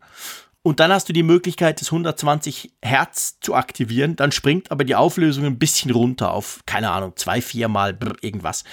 Und 0.63 0.79
dann 0.79 0.91
hast 0.91 1.07
du 1.07 1.13
die 1.13 1.21
Möglichkeit, 1.21 1.79
das 1.79 1.89
120 1.89 2.71
Hertz 2.81 3.39
zu 3.39 3.53
aktivieren. 3.53 4.15
Dann 4.15 4.31
springt 4.31 4.71
aber 4.71 4.83
die 4.83 4.95
Auflösung 4.95 5.45
ein 5.45 5.59
bisschen 5.59 5.91
runter 5.91 6.33
auf, 6.33 6.61
keine 6.65 6.89
Ahnung, 6.89 7.13
zwei, 7.15 7.39
vier 7.39 7.67
Mal 7.67 7.93
brr, 7.93 8.15
irgendwas. 8.21 8.63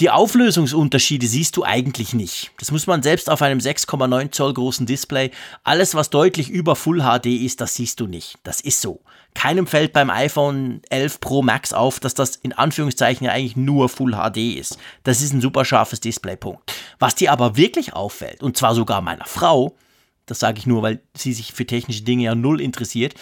Die 0.00 0.08
Auflösungsunterschiede 0.08 1.26
siehst 1.26 1.58
du 1.58 1.62
eigentlich 1.62 2.14
nicht. 2.14 2.52
Das 2.58 2.70
muss 2.70 2.86
man 2.86 3.02
selbst 3.02 3.28
auf 3.28 3.42
einem 3.42 3.58
6,9 3.58 4.32
Zoll 4.32 4.54
großen 4.54 4.86
Display. 4.86 5.30
Alles, 5.62 5.94
was 5.94 6.08
deutlich 6.08 6.48
über 6.48 6.74
Full 6.74 7.02
HD 7.02 7.26
ist, 7.26 7.60
das 7.60 7.74
siehst 7.74 8.00
du 8.00 8.06
nicht. 8.06 8.38
Das 8.42 8.62
ist 8.62 8.80
so. 8.80 9.02
Keinem 9.34 9.66
fällt 9.66 9.92
beim 9.92 10.08
iPhone 10.08 10.80
11 10.88 11.20
Pro 11.20 11.42
Max 11.42 11.74
auf, 11.74 12.00
dass 12.00 12.14
das 12.14 12.36
in 12.36 12.54
Anführungszeichen 12.54 13.26
ja 13.26 13.32
eigentlich 13.32 13.56
nur 13.56 13.90
Full 13.90 14.12
HD 14.12 14.56
ist. 14.58 14.78
Das 15.04 15.20
ist 15.20 15.34
ein 15.34 15.42
super 15.42 15.66
scharfes 15.66 16.00
Displaypunkt. 16.00 16.72
Was 16.98 17.14
dir 17.14 17.30
aber 17.30 17.58
wirklich 17.58 17.92
auffällt, 17.92 18.42
und 18.42 18.56
zwar 18.56 18.74
sogar 18.74 19.02
meiner 19.02 19.26
Frau, 19.26 19.76
das 20.24 20.38
sage 20.38 20.58
ich 20.58 20.66
nur, 20.66 20.80
weil 20.80 21.02
sie 21.14 21.34
sich 21.34 21.52
für 21.52 21.66
technische 21.66 22.04
Dinge 22.04 22.24
ja 22.24 22.34
null 22.34 22.62
interessiert, 22.62 23.14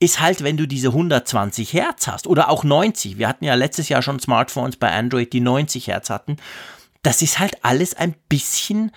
ist 0.00 0.20
halt, 0.20 0.44
wenn 0.44 0.56
du 0.56 0.66
diese 0.66 0.88
120 0.88 1.72
Hertz 1.72 2.06
hast 2.06 2.26
oder 2.26 2.50
auch 2.50 2.64
90. 2.64 3.18
Wir 3.18 3.28
hatten 3.28 3.44
ja 3.44 3.54
letztes 3.54 3.88
Jahr 3.88 4.02
schon 4.02 4.20
Smartphones 4.20 4.76
bei 4.76 4.92
Android, 4.92 5.32
die 5.32 5.40
90 5.40 5.88
Hertz 5.88 6.10
hatten. 6.10 6.36
Das 7.02 7.22
ist 7.22 7.38
halt 7.38 7.64
alles 7.64 7.94
ein 7.94 8.14
bisschen, 8.28 8.92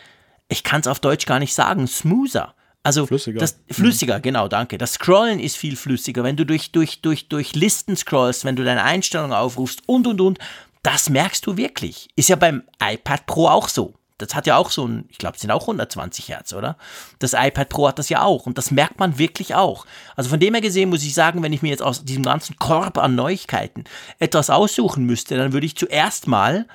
ich 0.47 0.63
kann 0.63 0.81
es 0.81 0.87
auf 0.87 0.99
Deutsch 0.99 1.25
gar 1.25 1.39
nicht 1.39 1.53
sagen, 1.53 1.87
smoother. 1.87 2.53
Also 2.83 3.05
Flüssiger. 3.05 3.39
Das, 3.39 3.59
flüssiger, 3.69 4.19
genau, 4.19 4.47
danke. 4.47 4.77
Das 4.77 4.93
Scrollen 4.93 5.39
ist 5.39 5.55
viel 5.55 5.75
flüssiger. 5.75 6.23
Wenn 6.23 6.35
du 6.35 6.45
durch, 6.45 6.71
durch, 6.71 7.01
durch, 7.01 7.29
durch 7.29 7.53
Listen 7.53 7.95
scrollst, 7.95 8.43
wenn 8.43 8.55
du 8.55 8.63
deine 8.63 8.83
Einstellungen 8.83 9.33
aufrufst 9.33 9.83
und 9.85 10.07
und 10.07 10.19
und, 10.19 10.39
das 10.81 11.09
merkst 11.09 11.45
du 11.45 11.57
wirklich. 11.57 12.09
Ist 12.15 12.29
ja 12.29 12.35
beim 12.35 12.63
iPad 12.81 13.27
Pro 13.27 13.47
auch 13.47 13.67
so. 13.67 13.93
Das 14.21 14.35
hat 14.35 14.47
ja 14.47 14.57
auch 14.57 14.71
so 14.71 14.87
ein, 14.87 15.05
ich 15.09 15.17
glaube, 15.17 15.35
es 15.35 15.41
sind 15.41 15.51
auch 15.51 15.63
120 15.63 16.29
Hertz, 16.29 16.53
oder? 16.53 16.77
Das 17.19 17.33
iPad 17.33 17.69
Pro 17.69 17.87
hat 17.87 17.99
das 17.99 18.09
ja 18.09 18.23
auch 18.23 18.45
und 18.45 18.57
das 18.57 18.71
merkt 18.71 18.99
man 18.99 19.17
wirklich 19.17 19.55
auch. 19.55 19.85
Also 20.15 20.29
von 20.29 20.39
dem 20.39 20.53
her 20.53 20.61
gesehen 20.61 20.89
muss 20.89 21.03
ich 21.03 21.13
sagen, 21.13 21.43
wenn 21.43 21.53
ich 21.53 21.61
mir 21.61 21.69
jetzt 21.69 21.83
aus 21.83 22.03
diesem 22.03 22.23
ganzen 22.23 22.57
Korb 22.57 22.97
an 22.97 23.15
Neuigkeiten 23.15 23.85
etwas 24.19 24.49
aussuchen 24.49 25.05
müsste, 25.05 25.37
dann 25.37 25.53
würde 25.53 25.65
ich 25.65 25.75
zuerst 25.75 26.27
mal 26.27 26.67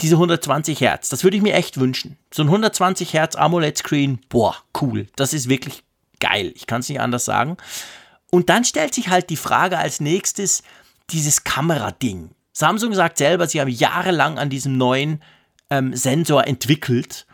diese 0.00 0.14
120 0.14 0.80
Hertz, 0.80 1.08
das 1.08 1.24
würde 1.24 1.36
ich 1.36 1.42
mir 1.42 1.54
echt 1.54 1.80
wünschen. 1.80 2.16
So 2.32 2.42
ein 2.42 2.48
120 2.48 3.12
Hertz 3.14 3.34
AMOLED-Screen, 3.36 4.20
boah, 4.28 4.56
cool. 4.80 5.08
Das 5.16 5.32
ist 5.32 5.48
wirklich 5.48 5.82
geil. 6.20 6.52
Ich 6.54 6.66
kann 6.66 6.80
es 6.80 6.88
nicht 6.88 7.00
anders 7.00 7.24
sagen. 7.24 7.56
Und 8.30 8.48
dann 8.48 8.64
stellt 8.64 8.94
sich 8.94 9.08
halt 9.08 9.30
die 9.30 9.36
Frage 9.36 9.78
als 9.78 10.00
nächstes, 10.00 10.62
dieses 11.10 11.44
Kamerading. 11.44 12.30
Samsung 12.52 12.92
sagt 12.92 13.18
selber, 13.18 13.46
sie 13.46 13.60
haben 13.60 13.70
jahrelang 13.70 14.38
an 14.38 14.50
diesem 14.50 14.76
neuen 14.76 15.22
ähm, 15.70 15.94
Sensor 15.94 16.46
entwickelt. 16.46 17.26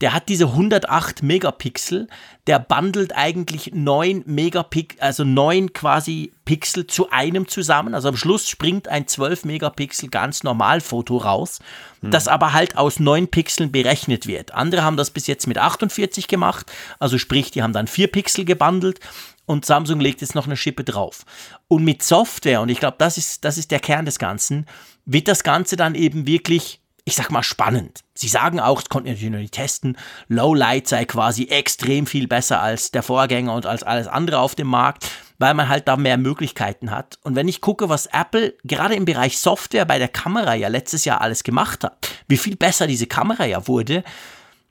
Der 0.00 0.12
hat 0.12 0.28
diese 0.28 0.46
108 0.46 1.22
Megapixel, 1.22 2.08
der 2.48 2.58
bundelt 2.58 3.14
eigentlich 3.14 3.70
9 3.72 4.24
Megapixel, 4.26 5.00
also 5.00 5.22
9 5.22 5.72
quasi 5.74 6.32
Pixel 6.44 6.88
zu 6.88 7.10
einem 7.10 7.46
zusammen. 7.46 7.94
Also 7.94 8.08
am 8.08 8.16
Schluss 8.16 8.48
springt 8.48 8.88
ein 8.88 9.06
12 9.06 9.44
Megapixel 9.44 10.08
ganz 10.08 10.42
normal 10.42 10.80
Foto 10.80 11.18
raus, 11.18 11.60
hm. 12.00 12.10
das 12.10 12.26
aber 12.26 12.52
halt 12.52 12.76
aus 12.76 12.98
9 12.98 13.28
Pixeln 13.28 13.70
berechnet 13.70 14.26
wird. 14.26 14.52
Andere 14.54 14.82
haben 14.82 14.96
das 14.96 15.12
bis 15.12 15.28
jetzt 15.28 15.46
mit 15.46 15.56
48 15.56 16.26
gemacht, 16.26 16.72
also 16.98 17.16
sprich, 17.16 17.52
die 17.52 17.62
haben 17.62 17.72
dann 17.72 17.86
4 17.86 18.08
Pixel 18.08 18.44
gebundelt 18.44 18.98
und 19.46 19.64
Samsung 19.64 20.00
legt 20.00 20.20
jetzt 20.20 20.34
noch 20.34 20.46
eine 20.46 20.56
Schippe 20.56 20.82
drauf. 20.82 21.24
Und 21.68 21.84
mit 21.84 22.02
Software, 22.02 22.60
und 22.60 22.70
ich 22.70 22.80
glaube, 22.80 22.96
das 22.98 23.18
ist, 23.18 23.44
das 23.44 23.56
ist 23.56 23.70
der 23.70 23.80
Kern 23.80 24.04
des 24.04 24.18
Ganzen, 24.18 24.66
wird 25.04 25.28
das 25.28 25.44
Ganze 25.44 25.76
dann 25.76 25.94
eben 25.94 26.26
wirklich 26.26 26.81
ich 27.04 27.16
sag 27.16 27.30
mal, 27.30 27.42
spannend. 27.42 28.00
Sie 28.14 28.28
sagen 28.28 28.60
auch, 28.60 28.80
das 28.80 28.88
konnten 28.88 29.06
wir 29.06 29.12
natürlich 29.14 29.32
noch 29.32 29.38
nicht 29.40 29.54
testen, 29.54 29.96
Low 30.28 30.54
Light 30.54 30.86
sei 30.86 31.04
quasi 31.04 31.44
extrem 31.44 32.06
viel 32.06 32.28
besser 32.28 32.60
als 32.60 32.92
der 32.92 33.02
Vorgänger 33.02 33.54
und 33.54 33.66
als 33.66 33.82
alles 33.82 34.06
andere 34.06 34.38
auf 34.38 34.54
dem 34.54 34.68
Markt, 34.68 35.10
weil 35.38 35.54
man 35.54 35.68
halt 35.68 35.88
da 35.88 35.96
mehr 35.96 36.16
Möglichkeiten 36.16 36.92
hat. 36.92 37.18
Und 37.22 37.34
wenn 37.34 37.48
ich 37.48 37.60
gucke, 37.60 37.88
was 37.88 38.06
Apple 38.06 38.54
gerade 38.62 38.94
im 38.94 39.04
Bereich 39.04 39.38
Software 39.38 39.84
bei 39.84 39.98
der 39.98 40.08
Kamera 40.08 40.54
ja 40.54 40.68
letztes 40.68 41.04
Jahr 41.04 41.20
alles 41.20 41.42
gemacht 41.42 41.82
hat, 41.82 42.08
wie 42.28 42.36
viel 42.36 42.56
besser 42.56 42.86
diese 42.86 43.08
Kamera 43.08 43.46
ja 43.46 43.66
wurde, 43.66 44.04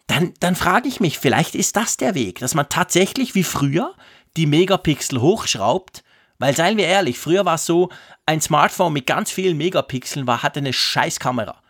dann, 0.08 0.34
dann 0.39 0.56
frage 0.56 0.88
ich 0.88 1.02
mich, 1.02 1.20
vielleicht 1.20 1.56
ist 1.56 1.76
das 1.76 1.98
der 1.98 2.15
Weg, 2.15 2.39
dass 2.39 2.56
man 2.56 2.70
tatsächlich 2.70 3.36
wie 3.36 3.44
früher 3.44 3.94
die 4.38 4.46
Megapixel 4.46 5.20
hochschraubt, 5.20 6.04
weil 6.39 6.56
seien 6.56 6.78
wir 6.78 6.88
ehrlich, 6.88 7.20
früher 7.20 7.44
war 7.44 7.56
es 7.56 7.65
so, 7.65 7.89
ein 8.26 8.39
Smartphone 8.39 8.94
mit 8.94 9.06
ganz 9.06 9.30
vielen 9.32 9.58
Megapixeln 9.58 10.28
war, 10.28 10.44
hatte 10.44 10.60
eine 10.60 10.74
scheiß 10.74 11.20
Kamera 11.20 11.61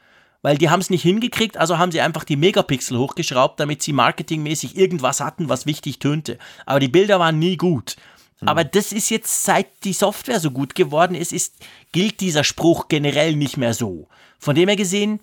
weil 0.41 0.57
die 0.57 0.69
haben 0.69 0.79
es 0.79 0.89
nicht 0.89 1.03
hingekriegt, 1.03 1.57
also 1.57 1.77
haben 1.77 1.91
sie 1.91 2.01
einfach 2.01 2.23
die 2.23 2.35
Megapixel 2.35 2.97
hochgeschraubt, 2.97 3.59
damit 3.59 3.83
sie 3.83 3.93
marketingmäßig 3.93 4.75
irgendwas 4.75 5.19
hatten, 5.19 5.49
was 5.49 5.65
wichtig 5.65 5.99
tönte. 5.99 6.37
Aber 6.65 6.79
die 6.79 6.87
Bilder 6.87 7.19
waren 7.19 7.39
nie 7.39 7.57
gut. 7.57 7.95
Hm. 8.39 8.47
Aber 8.47 8.63
das 8.63 8.91
ist 8.91 9.09
jetzt, 9.09 9.43
seit 9.43 9.67
die 9.83 9.93
Software 9.93 10.39
so 10.39 10.51
gut 10.51 10.75
geworden 10.75 11.15
ist, 11.15 11.31
ist, 11.31 11.55
gilt 11.91 12.19
dieser 12.19 12.43
Spruch 12.43 12.87
generell 12.87 13.35
nicht 13.35 13.57
mehr 13.57 13.73
so. 13.73 14.07
Von 14.39 14.55
dem 14.55 14.67
her 14.67 14.77
gesehen, 14.77 15.19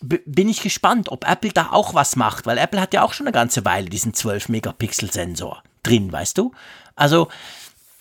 bin 0.00 0.48
ich 0.48 0.62
gespannt, 0.62 1.10
ob 1.10 1.28
Apple 1.28 1.52
da 1.52 1.68
auch 1.70 1.94
was 1.94 2.16
macht, 2.16 2.46
weil 2.46 2.58
Apple 2.58 2.80
hat 2.80 2.92
ja 2.92 3.02
auch 3.02 3.12
schon 3.12 3.26
eine 3.26 3.34
ganze 3.34 3.64
Weile 3.64 3.88
diesen 3.88 4.12
12-Megapixel-Sensor 4.12 5.62
drin, 5.82 6.10
weißt 6.10 6.38
du? 6.38 6.52
Also, 6.96 7.28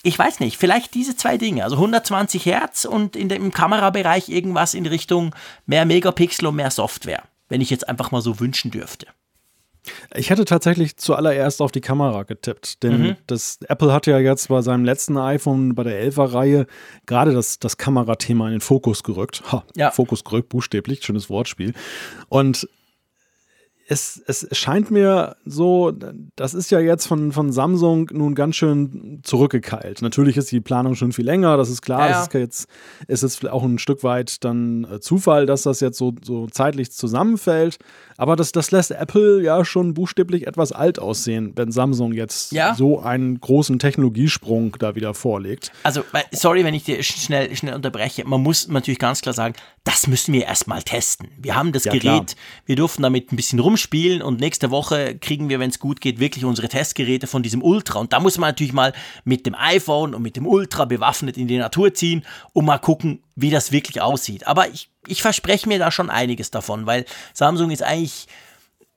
ich 0.04 0.18
weiß 0.18 0.40
nicht, 0.40 0.58
vielleicht 0.58 0.94
diese 0.94 1.16
zwei 1.16 1.38
Dinge, 1.38 1.64
also 1.64 1.76
120 1.76 2.46
Hertz 2.46 2.86
und 2.86 3.16
in 3.16 3.30
dem 3.30 3.52
Kamerabereich 3.52 4.30
irgendwas 4.30 4.74
in 4.74 4.86
Richtung 4.86 5.36
mehr 5.66 5.86
Megapixel 5.86 6.48
und 6.48 6.56
mehr 6.56 6.72
Software, 6.72 7.24
wenn 7.50 7.62
ich 7.62 7.70
jetzt 7.70 7.88
einfach 7.88 8.12
mal 8.12 8.22
so 8.22 8.40
wünschen 8.40 8.72
dürfte. 8.72 9.08
Ich 10.14 10.30
hätte 10.30 10.46
tatsächlich 10.46 10.98
zuallererst 10.98 11.60
auf 11.60 11.72
die 11.72 11.82
Kamera 11.82 12.24
getippt, 12.24 12.84
denn 12.84 13.02
mhm. 13.02 13.16
das 13.26 13.60
Apple 13.68 13.92
hat 13.92 14.06
ja 14.06 14.20
jetzt 14.20 14.50
bei 14.50 14.62
seinem 14.62 14.86
letzten 14.86 15.18
iPhone, 15.18 15.74
bei 15.74 15.84
der 15.84 16.12
11er 16.12 16.34
Reihe, 16.34 16.68
gerade 17.08 17.34
das, 17.34 17.58
das 17.58 17.78
Kamerathema 17.78 18.46
in 18.48 18.54
den 18.54 18.62
Fokus 18.62 19.02
gerückt. 19.02 19.42
Ha, 19.52 19.64
ja. 19.76 19.90
Fokus 19.90 20.24
gerückt, 20.24 20.50
buchstäblich, 20.50 21.04
schönes 21.04 21.32
Wortspiel. 21.32 21.74
Und 22.30 22.68
es, 23.92 24.24
es 24.26 24.48
scheint 24.58 24.90
mir 24.90 25.36
so, 25.44 25.92
das 26.38 26.54
ist 26.54 26.72
ja 26.72 26.80
jetzt 26.80 27.08
von, 27.08 27.34
von 27.34 27.52
Samsung 27.52 28.10
nun 28.14 28.36
ganz 28.36 28.56
schön 28.56 29.20
zurückgekeilt. 29.24 30.02
Natürlich 30.02 30.38
ist 30.38 30.50
die 30.50 30.62
Planung 30.62 30.96
schon 30.96 31.12
viel 31.12 31.26
länger, 31.26 31.58
das 31.58 31.70
ist 31.70 31.82
klar. 31.82 32.10
Ja, 32.10 32.22
Es 32.22 32.28
ist 32.28 32.34
jetzt, 32.34 32.68
ist 33.10 33.24
jetzt 33.24 33.50
auch 33.50 33.64
ein 33.64 33.80
Stück 33.80 34.06
weit 34.06 34.46
dann 34.46 34.86
äh, 34.86 35.02
Zufall, 35.02 35.46
dass 35.46 35.64
das 35.64 35.82
jetzt 35.82 35.98
so, 35.98 36.14
so 36.24 36.48
zeitlich 36.48 36.94
zusammenfällt. 36.94 37.80
Aber 38.16 38.38
das, 38.38 38.54
das 38.54 38.72
lässt 38.72 38.92
Apple 38.92 39.44
ja 39.44 39.66
schon 39.66 39.94
buchstäblich 39.94 40.48
etwas 40.48 40.72
alt 40.72 40.98
aussehen, 40.98 41.52
wenn 41.56 41.74
Samsung 41.74 42.14
jetzt 42.14 42.54
ja. 42.54 42.74
so 42.76 43.02
einen 43.02 43.42
großen 43.42 43.78
Technologiesprung 43.78 44.78
da 44.80 44.96
wieder 44.96 45.14
vorlegt. 45.14 45.74
Also, 45.84 46.04
sorry, 46.32 46.64
wenn 46.64 46.76
ich 46.76 46.86
dir 46.86 47.04
schnell, 47.04 47.54
schnell 47.58 47.76
unterbreche. 47.76 48.26
Man 48.26 48.42
muss 48.42 48.70
natürlich 48.70 49.00
ganz 49.00 49.22
klar 49.22 49.34
sagen, 49.34 49.56
das 49.84 50.08
müssen 50.08 50.34
wir 50.34 50.46
erstmal 50.46 50.82
testen. 50.82 51.30
Wir 51.38 51.56
haben 51.56 51.74
das 51.74 51.84
Gerät, 51.84 52.02
klar. 52.02 52.26
wir 52.66 52.76
durften 52.78 53.02
damit 53.02 53.34
ein 53.34 53.36
bisschen 53.36 53.60
rumspielen 53.60 53.81
und 54.22 54.40
nächste 54.40 54.72
Woche 54.72 55.18
kriegen 55.18 55.50
wir, 55.50 55.60
wenn 55.60 55.70
es 55.70 55.80
gut 55.80 56.02
geht, 56.02 56.20
wirklich 56.20 56.46
unsere 56.46 56.70
Testgeräte 56.70 57.28
von 57.28 57.44
diesem 57.44 57.64
Ultra. 57.64 58.00
Und 58.00 58.14
da 58.14 58.20
muss 58.20 58.38
man 58.38 58.50
natürlich 58.50 58.74
mal 58.74 58.94
mit 59.24 59.46
dem 59.46 59.56
iPhone 59.56 60.14
und 60.14 60.22
mit 60.22 60.36
dem 60.36 60.48
Ultra 60.48 60.86
bewaffnet 60.86 61.38
in 61.38 61.48
die 61.48 61.58
Natur 61.58 61.94
ziehen 61.94 62.26
und 62.54 62.66
mal 62.66 62.80
gucken, 62.80 63.24
wie 63.36 63.50
das 63.50 63.72
wirklich 63.72 64.02
aussieht. 64.02 64.48
Aber 64.48 64.70
ich 64.70 64.92
ich 65.08 65.22
verspreche 65.22 65.68
mir 65.68 65.80
da 65.80 65.92
schon 65.92 66.10
einiges 66.10 66.52
davon, 66.52 66.86
weil 66.86 67.06
Samsung 67.34 67.72
ist 67.72 67.84
eigentlich 67.84 68.28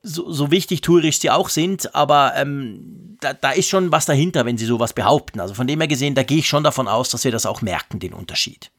so, 0.03 0.31
so 0.31 0.51
wichtig 0.51 0.83
tourisch 0.83 1.19
sie 1.19 1.31
auch 1.31 1.49
sind, 1.49 1.95
aber 1.95 2.35
ähm, 2.37 3.17
da, 3.21 3.33
da 3.33 3.53
ist 3.53 3.69
schon 3.69 3.91
was 3.91 4.05
dahinter, 4.05 4.45
wenn 4.45 4.59
sie 4.59 4.67
sowas 4.67 4.93
behaupten. 4.93 5.41
Also 5.41 5.55
von 5.55 5.67
dem 5.67 5.81
her 5.81 5.89
gesehen, 5.89 6.15
da 6.15 6.23
gehe 6.23 6.39
ich 6.39 6.49
schon 6.49 6.63
davon 6.65 6.89
aus, 6.89 7.09
dass 7.09 7.25
wir 7.25 7.33
das 7.33 7.47
auch 7.47 7.63
merken, 7.63 8.01
den 8.01 8.13
Unterschied. 8.13 8.71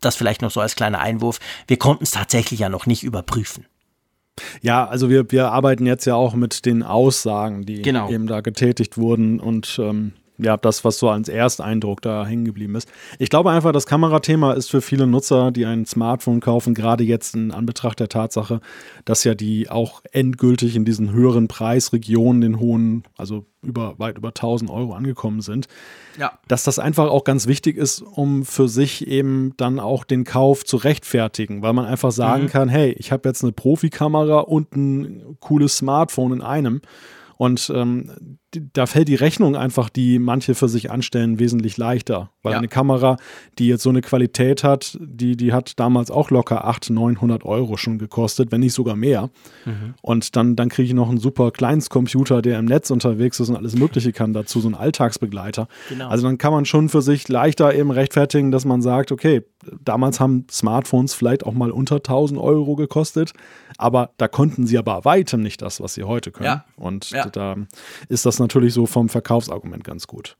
Das 0.00 0.16
vielleicht 0.16 0.42
noch 0.42 0.50
so 0.50 0.60
als 0.60 0.74
kleiner 0.74 0.98
Einwurf. 0.98 1.38
Wir 1.68 1.78
konnten 1.78 2.02
es 2.02 2.10
tatsächlich 2.10 2.60
ja 2.60 2.68
noch 2.68 2.86
nicht 2.86 3.04
überprüfen. 3.04 3.66
Ja, 4.62 4.86
also 4.86 5.10
wir, 5.10 5.30
wir 5.30 5.50
arbeiten 5.50 5.86
jetzt 5.86 6.04
ja 6.04 6.14
auch 6.14 6.34
mit 6.34 6.64
den 6.64 6.82
Aussagen, 6.82 7.64
die 7.64 7.82
genau. 7.82 8.10
eben 8.10 8.26
da 8.26 8.40
getätigt 8.40 8.96
wurden 8.96 9.40
und 9.40 9.78
ähm, 9.80 10.12
ja, 10.42 10.56
das, 10.56 10.84
was 10.84 10.98
so 10.98 11.08
als 11.08 11.28
Ersteindruck 11.28 12.02
da 12.02 12.26
hängen 12.26 12.44
geblieben 12.44 12.74
ist. 12.74 12.90
Ich 13.18 13.30
glaube 13.30 13.50
einfach, 13.50 13.72
das 13.72 13.86
Kamerathema 13.86 14.52
ist 14.52 14.70
für 14.70 14.80
viele 14.82 15.06
Nutzer, 15.06 15.50
die 15.50 15.66
ein 15.66 15.86
Smartphone 15.86 16.40
kaufen, 16.40 16.74
gerade 16.74 17.04
jetzt 17.04 17.34
in 17.34 17.50
Anbetracht 17.50 18.00
der 18.00 18.08
Tatsache, 18.08 18.60
dass 19.04 19.24
ja 19.24 19.34
die 19.34 19.70
auch 19.70 20.02
endgültig 20.12 20.76
in 20.76 20.84
diesen 20.84 21.12
höheren 21.12 21.48
Preisregionen, 21.48 22.40
den 22.40 22.60
hohen, 22.60 23.04
also 23.16 23.46
über 23.62 23.98
weit 23.98 24.18
über 24.18 24.28
1000 24.28 24.70
Euro 24.70 24.92
angekommen 24.92 25.40
sind, 25.40 25.68
ja. 26.18 26.32
dass 26.48 26.64
das 26.64 26.78
einfach 26.78 27.08
auch 27.08 27.24
ganz 27.24 27.46
wichtig 27.46 27.76
ist, 27.76 28.00
um 28.02 28.44
für 28.44 28.68
sich 28.68 29.06
eben 29.06 29.54
dann 29.56 29.78
auch 29.78 30.04
den 30.04 30.24
Kauf 30.24 30.64
zu 30.64 30.76
rechtfertigen, 30.76 31.62
weil 31.62 31.72
man 31.72 31.84
einfach 31.84 32.10
sagen 32.10 32.44
mhm. 32.44 32.48
kann, 32.48 32.68
hey, 32.68 32.90
ich 32.98 33.12
habe 33.12 33.28
jetzt 33.28 33.44
eine 33.44 33.52
Profikamera 33.52 34.40
und 34.40 34.74
ein 34.74 35.36
cooles 35.40 35.76
Smartphone 35.76 36.32
in 36.32 36.42
einem. 36.42 36.82
Und 37.36 37.72
ähm, 37.74 38.38
da 38.74 38.86
fällt 38.86 39.08
die 39.08 39.14
Rechnung 39.14 39.56
einfach, 39.56 39.88
die 39.88 40.18
manche 40.18 40.54
für 40.54 40.68
sich 40.68 40.90
anstellen, 40.90 41.38
wesentlich 41.38 41.76
leichter. 41.78 42.30
Weil 42.42 42.52
Ja. 42.52 42.58
eine 42.58 42.68
Kamera, 42.68 43.16
die 43.58 43.66
jetzt 43.68 43.82
so 43.82 43.90
eine 43.90 44.00
Qualität 44.02 44.62
hat, 44.64 44.98
die, 45.00 45.36
die 45.36 45.52
hat 45.52 45.78
damals 45.80 46.10
auch 46.10 46.30
locker 46.30 46.64
800, 46.66 46.90
900 46.90 47.44
Euro 47.44 47.76
schon 47.76 47.98
gekostet, 47.98 48.52
wenn 48.52 48.60
nicht 48.60 48.74
sogar 48.74 48.96
mehr. 48.96 49.30
Und 50.02 50.36
dann, 50.36 50.56
dann 50.56 50.68
kriege 50.68 50.86
ich 50.88 50.94
noch 50.94 51.08
einen 51.08 51.18
super 51.18 51.50
Kleinstcomputer, 51.50 52.42
der 52.42 52.58
im 52.58 52.64
Netz 52.66 52.90
unterwegs 52.90 53.40
ist 53.40 53.48
und 53.48 53.56
alles 53.56 53.76
Mögliche 53.76 54.12
kann 54.12 54.32
dazu, 54.32 54.60
so 54.60 54.68
einen 54.68 54.74
Alltagsbegleiter. 54.74 55.68
Genau. 55.88 56.08
Also 56.08 56.26
dann 56.26 56.38
kann 56.38 56.52
man 56.52 56.64
schon 56.64 56.88
für 56.88 57.02
sich 57.02 57.28
leichter 57.28 57.74
eben 57.74 57.90
rechtfertigen, 57.90 58.50
dass 58.50 58.64
man 58.64 58.82
sagt, 58.82 59.12
okay, 59.12 59.42
damals 59.84 60.18
haben 60.20 60.46
Smartphones 60.50 61.14
vielleicht 61.14 61.46
auch 61.46 61.54
mal 61.54 61.70
unter 61.70 61.96
1000 61.96 62.38
Euro 62.40 62.74
gekostet, 62.76 63.32
aber 63.78 64.10
da 64.16 64.26
konnten 64.28 64.66
sie 64.66 64.76
aber 64.78 65.04
weitem 65.04 65.40
nicht 65.42 65.62
das, 65.62 65.80
was 65.80 65.94
sie 65.94 66.02
heute 66.04 66.32
können. 66.32 66.46
Ja. 66.46 66.64
Und 66.76 67.10
Ja. 67.10 67.26
da 67.28 67.56
ist 68.08 68.26
das 68.26 68.40
natürlich 68.42 68.74
so 68.74 68.86
vom 68.86 69.08
Verkaufsargument 69.08 69.84
ganz 69.84 70.06
gut. 70.06 70.36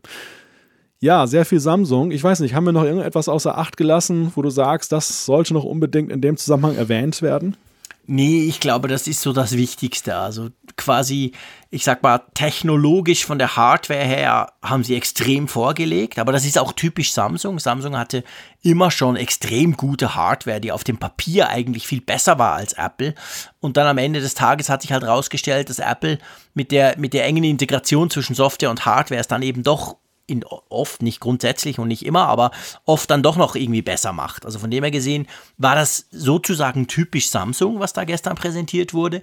Ja, 1.01 1.27
sehr 1.27 1.45
viel 1.45 1.59
Samsung. 1.59 2.13
Ich 2.13 2.23
weiß 2.23 2.41
nicht, 2.41 2.55
haben 2.55 2.65
wir 2.65 2.73
noch 2.73 2.85
irgendetwas 2.85 3.29
außer 3.29 3.59
Acht 3.59 3.77
gelassen, 3.77 4.31
wo 4.37 4.43
du 4.43 4.51
sagst, 4.51 4.93
das 4.93 5.25
sollte 5.25 5.53
noch 5.55 5.65
unbedingt 5.65 6.13
in 6.13 6.21
dem 6.21 6.37
Zusammenhang 6.37 6.77
erwähnt 6.77 7.23
werden? 7.23 7.57
Nee, 8.05 8.49
ich 8.49 8.59
glaube, 8.59 8.89
das 8.89 9.07
ist 9.07 9.21
so 9.21 9.33
das 9.33 9.53
Wichtigste. 9.53 10.17
Also 10.17 10.51
quasi, 10.77 11.33
ich 11.71 11.85
sag 11.85 12.03
mal, 12.03 12.21
technologisch 12.35 13.25
von 13.25 13.39
der 13.39 13.55
Hardware 13.55 14.05
her 14.05 14.53
haben 14.61 14.83
sie 14.83 14.97
extrem 14.97 15.47
vorgelegt, 15.47 16.19
aber 16.19 16.33
das 16.33 16.45
ist 16.45 16.59
auch 16.59 16.73
typisch 16.73 17.13
Samsung. 17.13 17.61
Samsung 17.61 17.97
hatte 17.97 18.25
immer 18.61 18.91
schon 18.91 19.15
extrem 19.15 19.77
gute 19.77 20.17
Hardware, 20.17 20.61
die 20.61 20.73
auf 20.73 20.83
dem 20.83 20.99
Papier 20.99 21.49
eigentlich 21.49 21.87
viel 21.87 22.01
besser 22.01 22.41
war 22.41 22.55
als 22.55 22.73
Apple. 22.73 23.15
Und 23.61 23.77
dann 23.77 23.87
am 23.87 23.99
Ende 23.99 24.21
des 24.21 24.35
Tages 24.35 24.69
hat 24.69 24.83
sich 24.83 24.93
halt 24.93 25.05
rausgestellt, 25.05 25.71
dass 25.71 25.79
Apple 25.79 26.19
mit 26.55 26.73
der, 26.73 26.99
mit 26.99 27.15
der 27.15 27.25
engen 27.25 27.45
Integration 27.45 28.11
zwischen 28.11 28.35
Software 28.35 28.71
und 28.71 28.85
Hardware 28.85 29.21
es 29.21 29.29
dann 29.29 29.43
eben 29.43 29.63
doch 29.63 29.97
in, 30.27 30.45
oft, 30.45 31.03
nicht 31.03 31.21
grundsätzlich 31.21 31.79
und 31.79 31.89
nicht 31.89 32.05
immer, 32.05 32.27
aber 32.27 32.51
oft 32.85 33.11
dann 33.11 33.23
doch 33.23 33.37
noch 33.37 33.55
irgendwie 33.55 33.83
besser 33.83 34.13
macht. 34.13 34.47
Also 34.47 34.59
von 34.59 34.71
dem 34.71 34.85
her 34.85 34.91
gesehen 34.91 35.27
war 35.59 35.75
das 35.75 36.07
sozusagen 36.11 36.87
typisch 36.87 37.29
Samsung, 37.29 37.81
was 37.81 37.93
da 37.93 38.05
gestern 38.05 38.37
präsentiert 38.37 38.95
wurde. 38.95 39.23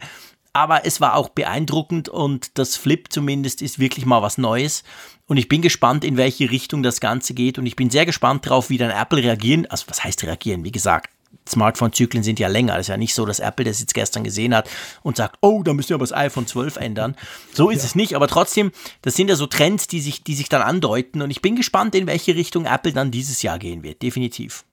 Aber 0.51 0.85
es 0.85 0.99
war 0.99 1.15
auch 1.15 1.29
beeindruckend 1.29 2.09
und 2.09 2.57
das 2.57 2.75
Flip 2.75 3.11
zumindest 3.11 3.61
ist 3.61 3.79
wirklich 3.79 4.05
mal 4.05 4.21
was 4.21 4.37
Neues. 4.37 4.83
Und 5.27 5.37
ich 5.37 5.47
bin 5.47 5.61
gespannt, 5.61 6.03
in 6.03 6.17
welche 6.17 6.49
Richtung 6.49 6.81
das 6.81 6.99
Ganze 6.99 7.35
geht. 7.35 7.59
Und 7.59 7.67
ich 7.67 7.75
bin 7.75 7.91
sehr 7.91 8.05
gespannt 8.05 8.45
darauf, 8.45 8.69
wie 8.71 8.79
dann 8.79 8.89
Apple 8.89 9.21
reagieren. 9.21 9.67
Also 9.67 9.85
was 9.87 10.03
heißt 10.03 10.23
reagieren? 10.23 10.63
Wie 10.63 10.71
gesagt, 10.71 11.11
Smartphone-Zyklen 11.49 12.23
sind 12.23 12.39
ja 12.39 12.47
länger. 12.47 12.73
Das 12.73 12.81
ist 12.81 12.87
ja 12.89 12.97
nicht 12.97 13.13
so, 13.13 13.25
dass 13.25 13.39
Apple 13.39 13.65
das 13.65 13.79
jetzt 13.79 13.93
gestern 13.93 14.23
gesehen 14.23 14.55
hat 14.55 14.69
und 15.03 15.17
sagt, 15.17 15.37
oh, 15.41 15.63
da 15.63 15.73
müssen 15.73 15.89
wir 15.89 15.95
aber 15.95 16.03
das 16.03 16.13
iPhone 16.13 16.47
12 16.47 16.77
ändern. 16.77 17.15
So 17.53 17.69
ist 17.69 17.83
es 17.83 17.95
nicht, 17.95 18.15
aber 18.15 18.27
trotzdem, 18.27 18.71
das 19.01 19.15
sind 19.15 19.29
ja 19.29 19.35
so 19.35 19.47
Trends, 19.47 19.87
die 19.87 20.01
sich, 20.01 20.23
die 20.23 20.35
sich 20.35 20.49
dann 20.49 20.61
andeuten 20.61 21.21
und 21.21 21.31
ich 21.31 21.41
bin 21.41 21.55
gespannt, 21.55 21.95
in 21.95 22.07
welche 22.07 22.35
Richtung 22.35 22.65
Apple 22.65 22.93
dann 22.93 23.11
dieses 23.11 23.41
Jahr 23.41 23.59
gehen 23.59 23.83
wird. 23.83 24.01
Definitiv. 24.01 24.63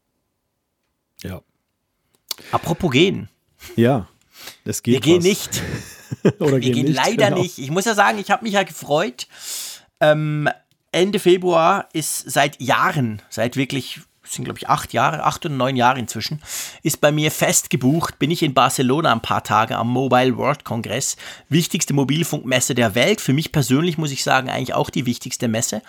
Ja. 1.23 1.43
Apropos 2.53 2.91
gehen. 2.91 3.29
Ja. 3.77 4.09
Es 4.65 4.83
geht 4.83 4.95
Wir 4.95 5.01
gehen 5.01 5.19
was. 5.19 5.25
nicht. 5.25 5.62
Oder 6.41 6.61
Wir 6.61 6.73
gehen 6.73 6.93
leider 6.93 7.31
genau. 7.31 7.43
nicht. 7.43 7.59
Ich 7.59 7.71
muss 7.71 7.85
ja 7.85 7.95
sagen, 7.95 8.19
ich 8.19 8.31
habe 8.31 8.45
mich 8.45 8.53
ja 8.53 8.62
gefreut. 8.62 9.27
Ähm, 10.01 10.49
Ende 10.93 11.19
Februar 11.19 11.89
ist 11.93 12.31
seit 12.31 12.61
Jahren, 12.61 13.23
seit 13.29 13.57
wirklich, 13.57 14.01
sind 14.29 14.45
glaube 14.45 14.59
ich 14.59 14.69
acht 14.69 14.93
Jahre, 14.93 15.25
acht 15.25 15.45
oder 15.45 15.55
neun 15.55 15.77
Jahre 15.77 15.99
inzwischen, 15.99 16.41
ist 16.83 17.01
bei 17.01 17.12
mir 17.12 17.31
fest 17.31 17.71
gebucht. 17.71 18.19
Bin 18.19 18.31
ich 18.31 18.43
in 18.43 18.55
Barcelona 18.55 19.12
ein 19.12 19.21
paar 19.21 19.43
Tage 19.43 19.77
am 19.77 19.89
Mobile 19.89 20.37
World 20.37 20.65
Congress, 20.65 21.17
wichtigste 21.49 21.95
Mobilfunkmesse 21.95 22.75
der 22.75 22.95
Welt. 22.95 23.21
Für 23.21 23.33
mich 23.33 23.53
persönlich 23.53 23.99
muss 23.99 24.11
ich 24.11 24.23
sagen, 24.23 24.49
eigentlich 24.49 24.75
auch 24.75 24.91
die 24.91 25.07
wichtigste 25.07 25.49
Messe, 25.49 25.83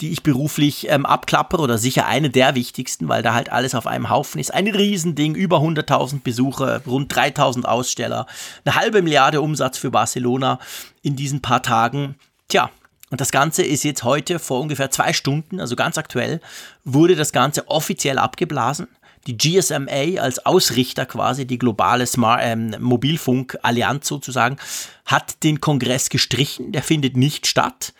die 0.00 0.10
ich 0.10 0.22
beruflich 0.22 0.88
ähm, 0.88 1.06
abklappere 1.06 1.62
oder 1.62 1.78
sicher 1.78 2.06
eine 2.06 2.30
der 2.30 2.54
wichtigsten, 2.54 3.08
weil 3.08 3.22
da 3.22 3.34
halt 3.34 3.50
alles 3.50 3.74
auf 3.74 3.86
einem 3.86 4.10
Haufen 4.10 4.40
ist. 4.40 4.52
Ein 4.52 4.68
Riesending, 4.68 5.34
über 5.34 5.58
100.000 5.58 6.20
Besucher, 6.22 6.82
rund 6.86 7.14
3.000 7.14 7.64
Aussteller, 7.64 8.26
eine 8.64 8.74
halbe 8.74 9.02
Milliarde 9.02 9.40
Umsatz 9.40 9.78
für 9.78 9.90
Barcelona 9.90 10.58
in 11.02 11.16
diesen 11.16 11.42
paar 11.42 11.62
Tagen. 11.62 12.16
Tja, 12.48 12.70
und 13.10 13.20
das 13.20 13.32
Ganze 13.32 13.62
ist 13.62 13.82
jetzt 13.82 14.04
heute 14.04 14.38
vor 14.38 14.60
ungefähr 14.60 14.90
zwei 14.90 15.12
Stunden, 15.12 15.60
also 15.60 15.76
ganz 15.76 15.98
aktuell, 15.98 16.40
wurde 16.84 17.16
das 17.16 17.32
Ganze 17.32 17.68
offiziell 17.68 18.18
abgeblasen. 18.18 18.86
Die 19.26 19.36
GSMA 19.36 20.20
als 20.20 20.46
Ausrichter 20.46 21.04
quasi, 21.04 21.46
die 21.46 21.58
globale 21.58 22.06
Smart, 22.06 22.40
ähm, 22.42 22.74
Mobilfunk-Allianz 22.78 24.08
sozusagen, 24.08 24.56
hat 25.04 25.42
den 25.42 25.60
Kongress 25.60 26.08
gestrichen. 26.08 26.72
Der 26.72 26.82
findet 26.82 27.16
nicht 27.16 27.46
statt. 27.46 27.92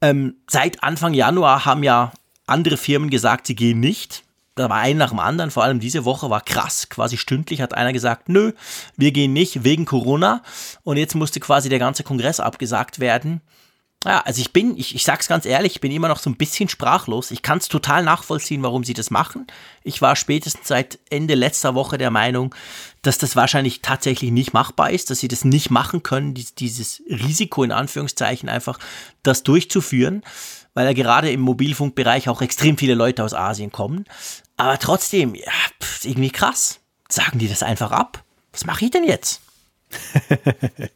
Ähm, 0.00 0.36
seit 0.48 0.82
Anfang 0.82 1.14
Januar 1.14 1.64
haben 1.64 1.84
ja 1.84 2.12
andere 2.46 2.76
Firmen 2.76 3.10
gesagt, 3.10 3.46
sie 3.46 3.54
gehen 3.54 3.78
nicht. 3.78 4.24
Da 4.54 4.68
war 4.68 4.78
ein 4.78 4.96
nach 4.96 5.10
dem 5.10 5.20
anderen, 5.20 5.52
vor 5.52 5.62
allem 5.62 5.78
diese 5.78 6.04
Woche 6.04 6.30
war 6.30 6.40
krass. 6.40 6.88
Quasi 6.88 7.16
stündlich 7.16 7.60
hat 7.60 7.74
einer 7.74 7.92
gesagt, 7.92 8.28
nö, 8.28 8.52
wir 8.96 9.12
gehen 9.12 9.32
nicht 9.32 9.62
wegen 9.62 9.84
Corona. 9.84 10.42
Und 10.82 10.96
jetzt 10.96 11.14
musste 11.14 11.38
quasi 11.38 11.68
der 11.68 11.78
ganze 11.78 12.02
Kongress 12.02 12.40
abgesagt 12.40 12.98
werden. 12.98 13.42
Ja, 14.04 14.20
also 14.20 14.40
ich 14.40 14.52
bin, 14.52 14.76
ich, 14.76 14.94
ich 14.94 15.02
sag's 15.02 15.26
ganz 15.26 15.44
ehrlich, 15.44 15.72
ich 15.76 15.80
bin 15.80 15.90
immer 15.90 16.06
noch 16.06 16.20
so 16.20 16.30
ein 16.30 16.36
bisschen 16.36 16.68
sprachlos. 16.68 17.32
Ich 17.32 17.42
kann 17.42 17.58
es 17.58 17.66
total 17.66 18.04
nachvollziehen, 18.04 18.62
warum 18.62 18.84
sie 18.84 18.94
das 18.94 19.10
machen. 19.10 19.48
Ich 19.82 20.00
war 20.00 20.14
spätestens 20.14 20.68
seit 20.68 21.00
Ende 21.10 21.34
letzter 21.34 21.74
Woche 21.74 21.98
der 21.98 22.12
Meinung, 22.12 22.54
dass 23.02 23.18
das 23.18 23.34
wahrscheinlich 23.34 23.82
tatsächlich 23.82 24.30
nicht 24.30 24.52
machbar 24.52 24.92
ist, 24.92 25.10
dass 25.10 25.18
sie 25.18 25.26
das 25.26 25.44
nicht 25.44 25.70
machen 25.70 26.04
können, 26.04 26.32
dies, 26.32 26.54
dieses 26.54 27.02
Risiko 27.08 27.64
in 27.64 27.72
Anführungszeichen 27.72 28.48
einfach, 28.48 28.78
das 29.24 29.42
durchzuführen, 29.42 30.22
weil 30.74 30.86
ja 30.86 30.92
gerade 30.92 31.32
im 31.32 31.40
Mobilfunkbereich 31.40 32.28
auch 32.28 32.40
extrem 32.40 32.78
viele 32.78 32.94
Leute 32.94 33.24
aus 33.24 33.34
Asien 33.34 33.72
kommen. 33.72 34.04
Aber 34.56 34.78
trotzdem, 34.78 35.34
ja, 35.34 35.52
pff, 35.82 36.04
irgendwie 36.04 36.30
krass. 36.30 36.78
Sagen 37.08 37.40
die 37.40 37.48
das 37.48 37.64
einfach 37.64 37.90
ab? 37.90 38.22
Was 38.52 38.64
mache 38.64 38.84
ich 38.84 38.92
denn 38.92 39.04
jetzt? 39.04 39.40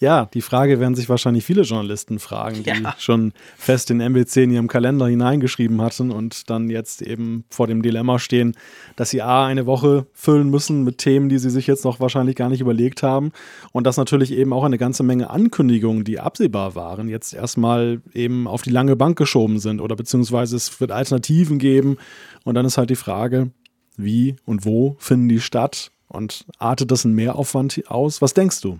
Ja, 0.00 0.26
die 0.32 0.40
Frage 0.42 0.80
werden 0.80 0.94
sich 0.94 1.08
wahrscheinlich 1.08 1.44
viele 1.44 1.62
Journalisten 1.62 2.18
fragen, 2.18 2.62
die 2.62 2.70
Ja. 2.70 2.94
schon 2.98 3.32
fest 3.56 3.90
den 3.90 3.98
MWC 4.00 4.44
in 4.44 4.50
ihrem 4.50 4.68
Kalender 4.68 5.06
hineingeschrieben 5.06 5.80
hatten 5.80 6.10
und 6.10 6.50
dann 6.50 6.68
jetzt 6.70 7.02
eben 7.02 7.44
vor 7.50 7.66
dem 7.66 7.82
Dilemma 7.82 8.18
stehen, 8.18 8.54
dass 8.96 9.10
sie 9.10 9.22
A, 9.22 9.46
eine 9.46 9.66
Woche 9.66 10.06
füllen 10.12 10.50
müssen 10.50 10.84
mit 10.84 10.98
Themen, 10.98 11.28
die 11.28 11.38
sie 11.38 11.50
sich 11.50 11.66
jetzt 11.66 11.84
noch 11.84 12.00
wahrscheinlich 12.00 12.36
gar 12.36 12.48
nicht 12.48 12.60
überlegt 12.60 13.02
haben 13.02 13.32
und 13.72 13.86
dass 13.86 13.96
natürlich 13.96 14.32
eben 14.32 14.52
auch 14.52 14.64
eine 14.64 14.78
ganze 14.78 15.02
Menge 15.02 15.30
Ankündigungen, 15.30 16.04
die 16.04 16.20
absehbar 16.20 16.74
waren, 16.74 17.08
jetzt 17.08 17.32
erstmal 17.32 18.02
eben 18.12 18.46
auf 18.46 18.62
die 18.62 18.70
lange 18.70 18.96
Bank 18.96 19.16
geschoben 19.16 19.58
sind 19.58 19.80
oder 19.80 19.96
beziehungsweise 19.96 20.56
es 20.56 20.80
wird 20.80 20.90
Alternativen 20.90 21.58
geben 21.58 21.96
und 22.44 22.54
dann 22.54 22.66
ist 22.66 22.78
halt 22.78 22.90
die 22.90 22.96
Frage, 22.96 23.50
wie 23.96 24.36
und 24.44 24.64
wo 24.64 24.96
finden 24.98 25.28
die 25.28 25.40
statt 25.40 25.90
und 26.08 26.44
artet 26.58 26.90
das 26.90 27.04
einen 27.04 27.14
Mehraufwand 27.14 27.82
aus? 27.88 28.22
Was 28.22 28.34
denkst 28.34 28.60
du? 28.60 28.78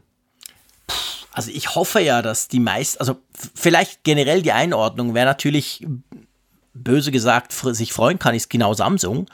Also 1.33 1.51
ich 1.53 1.75
hoffe 1.75 2.01
ja, 2.01 2.23
dass 2.23 2.49
die 2.49 2.61
meisten, 2.61 3.01
also 3.01 3.17
vielleicht 3.55 4.05
generell 4.05 4.43
die 4.43 4.53
Einordnung, 4.53 5.15
wer 5.15 5.25
natürlich 5.25 5.85
böse 6.75 7.11
gesagt 7.11 7.53
sich 7.53 7.93
freuen 7.93 8.19
kann, 8.19 8.35
ist 8.35 8.51
genau 8.51 8.75
Samsung, 8.75 9.27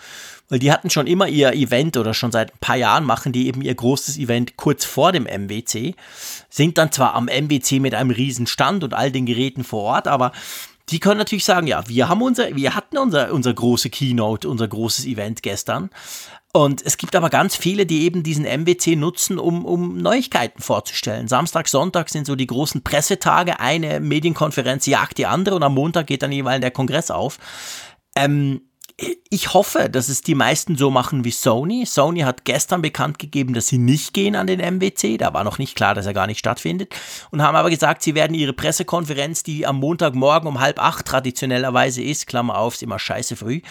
weil 0.48 0.59
die 0.59 0.72
hatten 0.72 0.90
schon 0.90 1.07
immer 1.07 1.29
ihr 1.29 1.53
Event 1.53 1.96
oder 1.96 2.14
schon 2.14 2.33
seit 2.33 2.53
ein 2.53 2.59
paar 2.61 2.76
Jahren 2.76 3.05
machen 3.05 3.33
die 3.33 3.46
eben 3.46 3.62
ihr 3.62 3.74
großes 3.74 4.18
Event 4.18 4.57
kurz 4.57 4.85
vor 4.85 5.12
dem 5.12 5.24
MWC, 5.24 5.94
sind 6.48 6.79
dann 6.79 6.90
zwar 6.90 7.14
am 7.14 7.26
MWC 7.26 7.81
mit 7.81 7.94
einem 7.94 8.11
riesen 8.11 8.46
Stand 8.46 8.83
und 8.83 8.94
all 8.94 9.12
den 9.12 9.26
Geräten 9.26 9.62
vor 9.64 9.83
Ort, 9.83 10.09
aber 10.09 10.33
die 10.90 11.00
können 11.00 11.18
natürlich 11.18 11.44
sagen, 11.44 11.66
ja, 11.66 11.87
wir 11.87 12.09
haben 12.09 12.20
unser, 12.20 12.57
wir 12.57 12.74
hatten 12.74 12.98
unser, 12.98 13.33
unser 13.33 13.55
große 13.55 13.90
Keynote, 13.90 14.48
unser 14.48 14.66
großes 14.66 15.07
Event 15.07 15.42
gestern. 15.42 15.90
Und 16.52 16.84
es 16.84 16.96
gibt 16.96 17.14
aber 17.14 17.30
ganz 17.30 17.54
viele, 17.54 17.86
die 17.86 18.02
eben 18.02 18.24
diesen 18.24 18.44
MWC 18.44 18.96
nutzen, 18.96 19.38
um, 19.38 19.64
um 19.64 19.96
Neuigkeiten 19.98 20.60
vorzustellen. 20.60 21.28
Samstag, 21.28 21.68
Sonntag 21.68 22.08
sind 22.08 22.26
so 22.26 22.34
die 22.34 22.48
großen 22.48 22.82
Pressetage. 22.82 23.60
Eine 23.60 24.00
Medienkonferenz 24.00 24.86
jagt 24.86 25.18
die 25.18 25.26
andere 25.26 25.54
und 25.54 25.62
am 25.62 25.74
Montag 25.74 26.08
geht 26.08 26.22
dann 26.22 26.32
jeweils 26.32 26.60
der 26.60 26.72
Kongress 26.72 27.12
auf. 27.12 27.38
Ähm, 28.16 28.62
ich 29.30 29.54
hoffe, 29.54 29.88
dass 29.88 30.08
es 30.08 30.22
die 30.22 30.34
meisten 30.34 30.76
so 30.76 30.90
machen 30.90 31.24
wie 31.24 31.30
Sony. 31.30 31.86
Sony 31.86 32.20
hat 32.20 32.44
gestern 32.44 32.82
bekannt 32.82 33.18
gegeben, 33.18 33.54
dass 33.54 33.68
sie 33.68 33.78
nicht 33.78 34.12
gehen 34.12 34.36
an 34.36 34.46
den 34.46 34.60
MWC. 34.60 35.16
Da 35.16 35.32
war 35.32 35.44
noch 35.44 35.58
nicht 35.58 35.76
klar, 35.76 35.94
dass 35.94 36.06
er 36.06 36.12
gar 36.12 36.26
nicht 36.26 36.38
stattfindet. 36.38 36.94
Und 37.30 37.42
haben 37.42 37.56
aber 37.56 37.70
gesagt, 37.70 38.02
sie 38.02 38.14
werden 38.14 38.34
ihre 38.34 38.52
Pressekonferenz, 38.52 39.42
die 39.42 39.66
am 39.66 39.76
Montagmorgen 39.76 40.48
um 40.48 40.60
halb 40.60 40.82
acht 40.82 41.06
traditionellerweise 41.06 42.02
ist, 42.02 42.26
Klammer 42.26 42.58
auf, 42.58 42.74
ist 42.74 42.82
immer 42.82 42.98
scheiße 42.98 43.36
früh, 43.36 43.62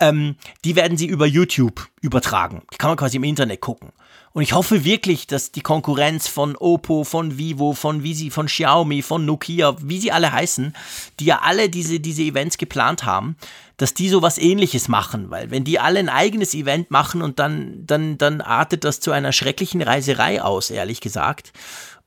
ähm, 0.00 0.36
die 0.64 0.76
werden 0.76 0.96
sie 0.96 1.06
über 1.06 1.26
YouTube 1.26 1.88
übertragen. 2.00 2.62
Die 2.72 2.78
kann 2.78 2.90
man 2.90 2.96
quasi 2.96 3.16
im 3.16 3.24
Internet 3.24 3.60
gucken. 3.60 3.92
Und 4.32 4.42
ich 4.42 4.52
hoffe 4.52 4.84
wirklich, 4.84 5.26
dass 5.26 5.50
die 5.50 5.60
Konkurrenz 5.60 6.28
von 6.28 6.54
Oppo, 6.54 7.02
von 7.02 7.36
Vivo, 7.36 7.72
von 7.72 8.04
Visi, 8.04 8.30
von 8.30 8.46
Xiaomi, 8.46 9.02
von 9.02 9.26
Nokia, 9.26 9.74
wie 9.82 9.98
sie 9.98 10.12
alle 10.12 10.30
heißen, 10.30 10.72
die 11.18 11.24
ja 11.24 11.40
alle 11.42 11.68
diese, 11.68 11.98
diese 11.98 12.22
Events 12.22 12.56
geplant 12.56 13.04
haben, 13.04 13.36
dass 13.80 13.94
die 13.94 14.10
sowas 14.10 14.36
ähnliches 14.36 14.88
machen, 14.88 15.30
weil 15.30 15.50
wenn 15.50 15.64
die 15.64 15.78
alle 15.78 16.00
ein 16.00 16.10
eigenes 16.10 16.52
Event 16.52 16.90
machen 16.90 17.22
und 17.22 17.38
dann, 17.38 17.86
dann, 17.86 18.18
dann 18.18 18.42
artet 18.42 18.84
das 18.84 19.00
zu 19.00 19.10
einer 19.10 19.32
schrecklichen 19.32 19.80
Reiserei 19.80 20.42
aus, 20.42 20.68
ehrlich 20.68 21.00
gesagt. 21.00 21.54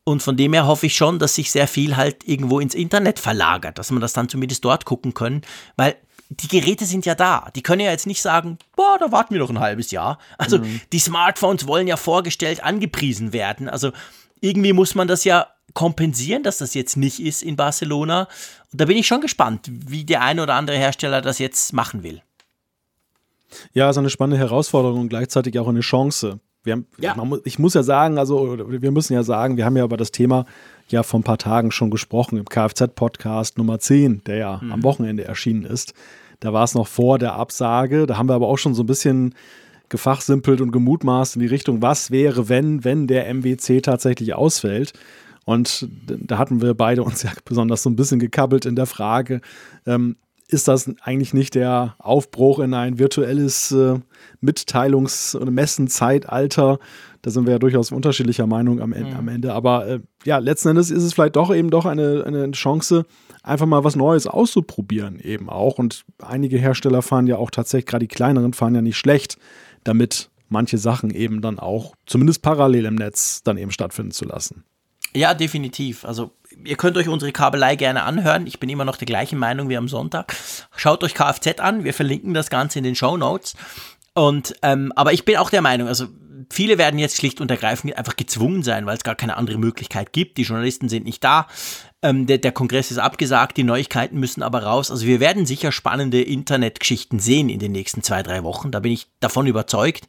Und 0.04 0.22
von 0.22 0.38
dem 0.38 0.54
her 0.54 0.68
hoffe 0.68 0.86
ich 0.86 0.96
schon, 0.96 1.18
dass 1.18 1.34
sich 1.34 1.50
sehr 1.50 1.68
viel 1.68 1.98
halt 1.98 2.28
irgendwo 2.28 2.60
ins 2.60 2.76
Internet 2.76 3.18
verlagert, 3.18 3.80
dass 3.80 3.90
man 3.90 4.02
das 4.02 4.14
dann 4.14 4.30
zumindest 4.30 4.64
dort 4.64 4.86
gucken 4.86 5.16
können, 5.16 5.42
weil 5.76 5.96
die 6.30 6.48
Geräte 6.48 6.86
sind 6.86 7.08
ja 7.08 7.16
da. 7.16 7.50
Die 7.56 7.64
können 7.64 7.82
ja 7.82 7.90
jetzt 7.90 8.06
nicht 8.06 8.22
sagen, 8.22 8.60
boah, 8.76 8.98
da 9.00 9.12
warten 9.12 9.34
wir 9.34 9.42
noch 9.42 9.50
ein 9.50 9.60
halbes 9.60 9.90
Jahr. 9.90 10.20
Also 10.38 10.60
mhm. 10.60 10.80
die 10.92 11.00
Smartphones 11.00 11.66
wollen 11.66 11.88
ja 11.88 11.98
vorgestellt, 11.98 12.64
angepriesen 12.64 13.34
werden. 13.34 13.68
Also 13.68 13.94
irgendwie 14.42 14.74
muss 14.74 14.94
man 14.94 15.08
das 15.08 15.24
ja 15.24 15.48
kompensieren, 15.74 16.44
dass 16.44 16.60
das 16.60 16.74
jetzt 16.74 16.98
nicht 16.98 17.20
ist 17.20 17.44
in 17.44 17.56
Barcelona. 17.56 18.28
Und 18.72 18.82
da 18.82 18.86
bin 18.86 18.98
ich 18.98 19.08
schon 19.08 19.22
gespannt, 19.22 19.70
wie 19.72 20.04
der 20.04 20.22
eine 20.22 20.44
oder 20.44 20.56
andere 20.56 20.78
Hersteller 20.78 21.22
das 21.22 21.40
jetzt 21.40 21.74
machen 21.74 22.04
will. 22.04 22.22
Ja, 23.74 23.90
ist 23.90 23.98
eine 23.98 24.10
spannende 24.10 24.38
Herausforderung 24.38 25.02
und 25.02 25.10
gleichzeitig 25.10 25.58
auch 25.60 25.68
eine 25.68 25.82
Chance. 25.82 26.40
Wir 26.64 26.74
haben, 26.74 26.88
ja. 26.98 27.16
man, 27.16 27.40
ich 27.44 27.60
muss 27.60 27.74
ja 27.74 27.84
sagen, 27.84 28.18
also 28.18 28.58
wir 28.70 28.92
müssen 28.92 29.14
ja 29.14 29.24
sagen, 29.24 29.58
wir 29.58 29.66
haben 29.66 29.76
ja 29.76 29.84
über 29.84 29.98
das 29.98 30.12
Thema 30.12 30.46
ja 30.88 31.04
vor 31.04 31.20
ein 31.20 31.24
paar 31.24 31.38
Tagen 31.38 31.72
schon 31.72 31.92
gesprochen 31.92 32.38
im 32.38 32.46
Kfz-Podcast 32.46 33.58
Nummer 33.58 33.80
10, 33.80 34.24
der 34.24 34.38
ja 34.38 34.60
mhm. 34.62 34.72
am 34.72 34.84
Wochenende 34.84 35.26
erschienen 35.26 35.66
ist. 35.66 35.94
Da 36.40 36.54
war 36.54 36.64
es 36.64 36.74
noch 36.74 36.88
vor 36.88 37.20
der 37.20 37.34
Absage. 37.34 38.06
Da 38.06 38.18
haben 38.18 38.30
wir 38.30 38.34
aber 38.34 38.48
auch 38.48 38.58
schon 38.58 38.74
so 38.74 38.84
ein 38.84 38.88
bisschen 38.88 39.36
gefachsimpelt 39.90 40.62
und 40.62 40.72
gemutmaßt 40.72 41.36
in 41.36 41.42
die 41.42 41.48
Richtung, 41.48 41.82
was 41.82 42.12
wäre, 42.12 42.50
wenn, 42.50 42.84
wenn 42.84 43.08
der 43.08 43.32
MWC 43.34 43.82
tatsächlich 43.82 44.34
ausfällt. 44.34 44.94
Und 45.46 45.88
da 46.08 46.38
hatten 46.38 46.62
wir 46.62 46.74
beide 46.74 47.04
uns 47.04 47.24
ja 47.24 47.32
besonders 47.46 47.84
so 47.84 47.90
ein 47.90 47.96
bisschen 47.96 48.20
gekabbelt 48.20 48.66
in 48.66 48.76
der 48.76 48.86
Frage, 48.86 49.42
ähm, 49.86 50.16
ist 50.54 50.68
das 50.68 50.90
eigentlich 51.02 51.34
nicht 51.34 51.56
der 51.56 51.96
Aufbruch 51.98 52.60
in 52.60 52.74
ein 52.74 53.00
virtuelles 53.00 53.72
äh, 53.72 54.00
Mitteilungs- 54.42 55.36
oder 55.36 55.52
Messenzeitalter? 55.52 56.80
Da 57.22 57.32
sind 57.32 57.46
wir 57.46 57.54
ja 57.54 57.60
durchaus 57.60 57.92
unterschiedlicher 57.92 58.46
Meinung 58.46 58.82
am, 58.82 58.92
mhm. 58.92 59.16
am 59.18 59.28
Ende. 59.28 59.54
Aber 59.54 59.88
äh, 59.88 60.00
ja, 60.26 60.38
letzten 60.38 60.70
Endes 60.70 60.92
ist 60.92 61.04
es 61.04 61.14
vielleicht 61.14 61.38
doch 61.38 61.54
eben 61.54 61.70
doch 61.70 61.86
eine, 61.86 62.24
eine 62.26 62.52
Chance, 62.52 63.06
einfach 63.42 63.66
mal 63.66 63.84
was 63.84 63.96
Neues 63.96 64.28
auszuprobieren, 64.28 65.20
eben 65.20 65.50
auch. 65.50 65.80
Und 65.80 66.04
einige 66.22 66.58
Hersteller 66.58 67.02
fahren 67.02 67.28
ja 67.28 67.38
auch 67.38 67.50
tatsächlich, 67.50 67.88
gerade 67.88 68.08
die 68.08 68.14
kleineren 68.14 68.54
fahren 68.54 68.76
ja 68.76 68.82
nicht 68.82 68.98
schlecht, 68.98 69.38
damit 69.84 70.30
manche 70.50 70.78
Sachen 70.78 71.10
eben 71.10 71.42
dann 71.42 71.58
auch 71.58 71.96
zumindest 72.06 72.42
parallel 72.42 72.86
im 72.86 72.96
Netz 72.96 73.44
dann 73.44 73.58
eben 73.58 73.72
stattfinden 73.72 74.12
zu 74.12 74.26
lassen. 74.26 74.64
Ja, 75.16 75.34
definitiv. 75.34 76.06
Also 76.06 76.32
ihr 76.64 76.76
könnt 76.76 76.98
euch 76.98 77.08
unsere 77.08 77.32
Kabelei 77.32 77.76
gerne 77.76 78.04
anhören. 78.04 78.48
Ich 78.48 78.60
bin 78.60 78.70
immer 78.70 78.86
noch 78.86 78.98
der 78.98 79.06
gleichen 79.06 79.38
Meinung 79.38 79.70
wie 79.70 79.78
am 79.78 79.88
Sonntag. 79.88 80.36
Schaut 80.76 81.04
euch 81.04 81.14
Kfz 81.14 81.60
an. 81.60 81.84
Wir 81.84 81.94
verlinken 81.94 82.34
das 82.34 82.50
Ganze 82.50 82.80
in 82.80 82.84
den 82.84 82.96
Show 82.96 83.18
Notes. 83.18 83.56
Und 84.14 84.56
ähm, 84.62 84.92
aber 84.96 85.14
ich 85.14 85.26
bin 85.26 85.38
auch 85.38 85.50
der 85.50 85.62
Meinung, 85.62 85.88
also 85.88 86.08
viele 86.52 86.78
werden 86.78 87.00
jetzt 87.00 87.18
schlicht 87.18 87.42
und 87.42 87.50
ergreifend 87.50 87.98
einfach 87.98 88.16
gezwungen 88.16 88.64
sein, 88.64 88.86
weil 88.86 88.96
es 88.98 89.04
gar 89.04 89.16
keine 89.16 89.38
andere 89.38 89.58
Möglichkeit 89.58 90.14
gibt. 90.14 90.38
Die 90.38 90.44
Journalisten 90.44 90.90
sind 90.90 91.06
nicht 91.06 91.24
da. 91.24 91.48
Ähm, 92.02 92.28
der, 92.28 92.38
der 92.38 92.52
Kongress 92.52 92.92
ist 92.92 92.98
abgesagt, 92.98 93.58
die 93.58 93.64
Neuigkeiten 93.64 94.20
müssen 94.20 94.44
aber 94.44 94.64
raus. 94.64 94.92
Also 94.92 95.06
wir 95.06 95.20
werden 95.20 95.46
sicher 95.46 95.72
spannende 95.72 96.22
Internetgeschichten 96.22 97.20
sehen 97.20 97.50
in 97.50 97.60
den 97.60 97.72
nächsten 97.72 98.04
zwei, 98.04 98.24
drei 98.24 98.44
Wochen. 98.44 98.72
Da 98.72 98.80
bin 98.80 98.92
ich 98.92 99.08
davon 99.20 99.48
überzeugt. 99.48 100.08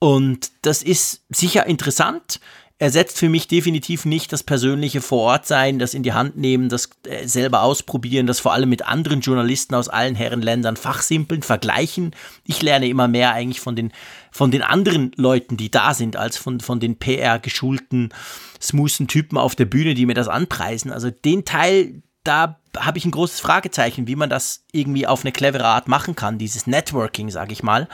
Und 0.00 0.50
das 0.62 0.82
ist 0.82 1.22
sicher 1.28 1.66
interessant 1.66 2.40
ersetzt 2.80 3.18
für 3.18 3.28
mich 3.28 3.48
definitiv 3.48 4.04
nicht 4.04 4.32
das 4.32 4.44
persönliche 4.44 5.00
Vorortsein, 5.00 5.80
das 5.80 5.94
in 5.94 6.04
die 6.04 6.12
Hand 6.12 6.36
nehmen, 6.36 6.68
das 6.68 6.90
äh, 7.08 7.26
selber 7.26 7.62
ausprobieren, 7.62 8.26
das 8.26 8.38
vor 8.38 8.52
allem 8.52 8.68
mit 8.68 8.86
anderen 8.86 9.20
Journalisten 9.20 9.74
aus 9.74 9.88
allen 9.88 10.14
Herrenländern 10.14 10.76
fachsimpeln, 10.76 11.42
vergleichen. 11.42 12.14
Ich 12.44 12.62
lerne 12.62 12.88
immer 12.88 13.08
mehr 13.08 13.32
eigentlich 13.32 13.60
von 13.60 13.74
den, 13.74 13.92
von 14.30 14.52
den 14.52 14.62
anderen 14.62 15.10
Leuten, 15.16 15.56
die 15.56 15.70
da 15.70 15.92
sind, 15.92 16.16
als 16.16 16.36
von, 16.36 16.60
von 16.60 16.78
den 16.78 16.96
PR-geschulten, 16.96 18.10
smoothen 18.60 19.08
Typen 19.08 19.38
auf 19.38 19.56
der 19.56 19.64
Bühne, 19.64 19.94
die 19.94 20.06
mir 20.06 20.14
das 20.14 20.28
anpreisen. 20.28 20.92
Also 20.92 21.10
den 21.10 21.44
Teil, 21.44 22.02
da 22.22 22.60
habe 22.76 22.98
ich 22.98 23.04
ein 23.04 23.10
großes 23.10 23.40
Fragezeichen, 23.40 24.06
wie 24.06 24.16
man 24.16 24.30
das 24.30 24.64
irgendwie 24.70 25.06
auf 25.06 25.24
eine 25.24 25.32
clevere 25.32 25.64
Art 25.64 25.88
machen 25.88 26.14
kann, 26.14 26.38
dieses 26.38 26.68
Networking, 26.68 27.30
sage 27.30 27.52
ich 27.52 27.64
mal. 27.64 27.88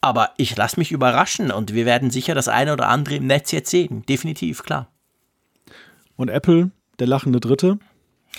Aber 0.00 0.30
ich 0.36 0.56
lasse 0.56 0.78
mich 0.78 0.92
überraschen 0.92 1.50
und 1.50 1.74
wir 1.74 1.84
werden 1.84 2.10
sicher 2.10 2.34
das 2.34 2.48
eine 2.48 2.72
oder 2.72 2.88
andere 2.88 3.16
im 3.16 3.26
Netz 3.26 3.50
jetzt 3.50 3.70
sehen. 3.70 4.04
Definitiv, 4.06 4.62
klar. 4.62 4.88
Und 6.16 6.28
Apple, 6.28 6.70
der 6.98 7.06
lachende 7.06 7.40
Dritte? 7.40 7.78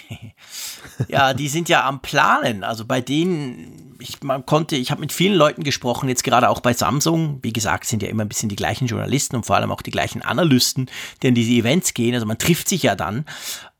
ja, 1.07 1.33
die 1.33 1.49
sind 1.49 1.69
ja 1.69 1.85
am 1.85 2.01
Planen. 2.01 2.63
Also 2.63 2.85
bei 2.85 3.01
denen, 3.01 3.97
ich 3.99 4.21
man 4.23 4.45
konnte, 4.45 4.75
ich 4.75 4.91
habe 4.91 5.01
mit 5.01 5.11
vielen 5.11 5.35
Leuten 5.35 5.63
gesprochen, 5.63 6.09
jetzt 6.09 6.23
gerade 6.23 6.49
auch 6.49 6.61
bei 6.61 6.73
Samsung. 6.73 7.39
Wie 7.41 7.53
gesagt, 7.53 7.85
sind 7.85 8.03
ja 8.03 8.09
immer 8.09 8.23
ein 8.23 8.29
bisschen 8.29 8.49
die 8.49 8.55
gleichen 8.55 8.87
Journalisten 8.87 9.35
und 9.35 9.45
vor 9.45 9.55
allem 9.55 9.71
auch 9.71 9.81
die 9.81 9.91
gleichen 9.91 10.21
Analysten, 10.21 10.89
die 11.21 11.27
in 11.27 11.35
diese 11.35 11.51
Events 11.51 11.93
gehen. 11.93 12.13
Also 12.13 12.25
man 12.25 12.37
trifft 12.37 12.69
sich 12.69 12.83
ja 12.83 12.95
dann. 12.95 13.25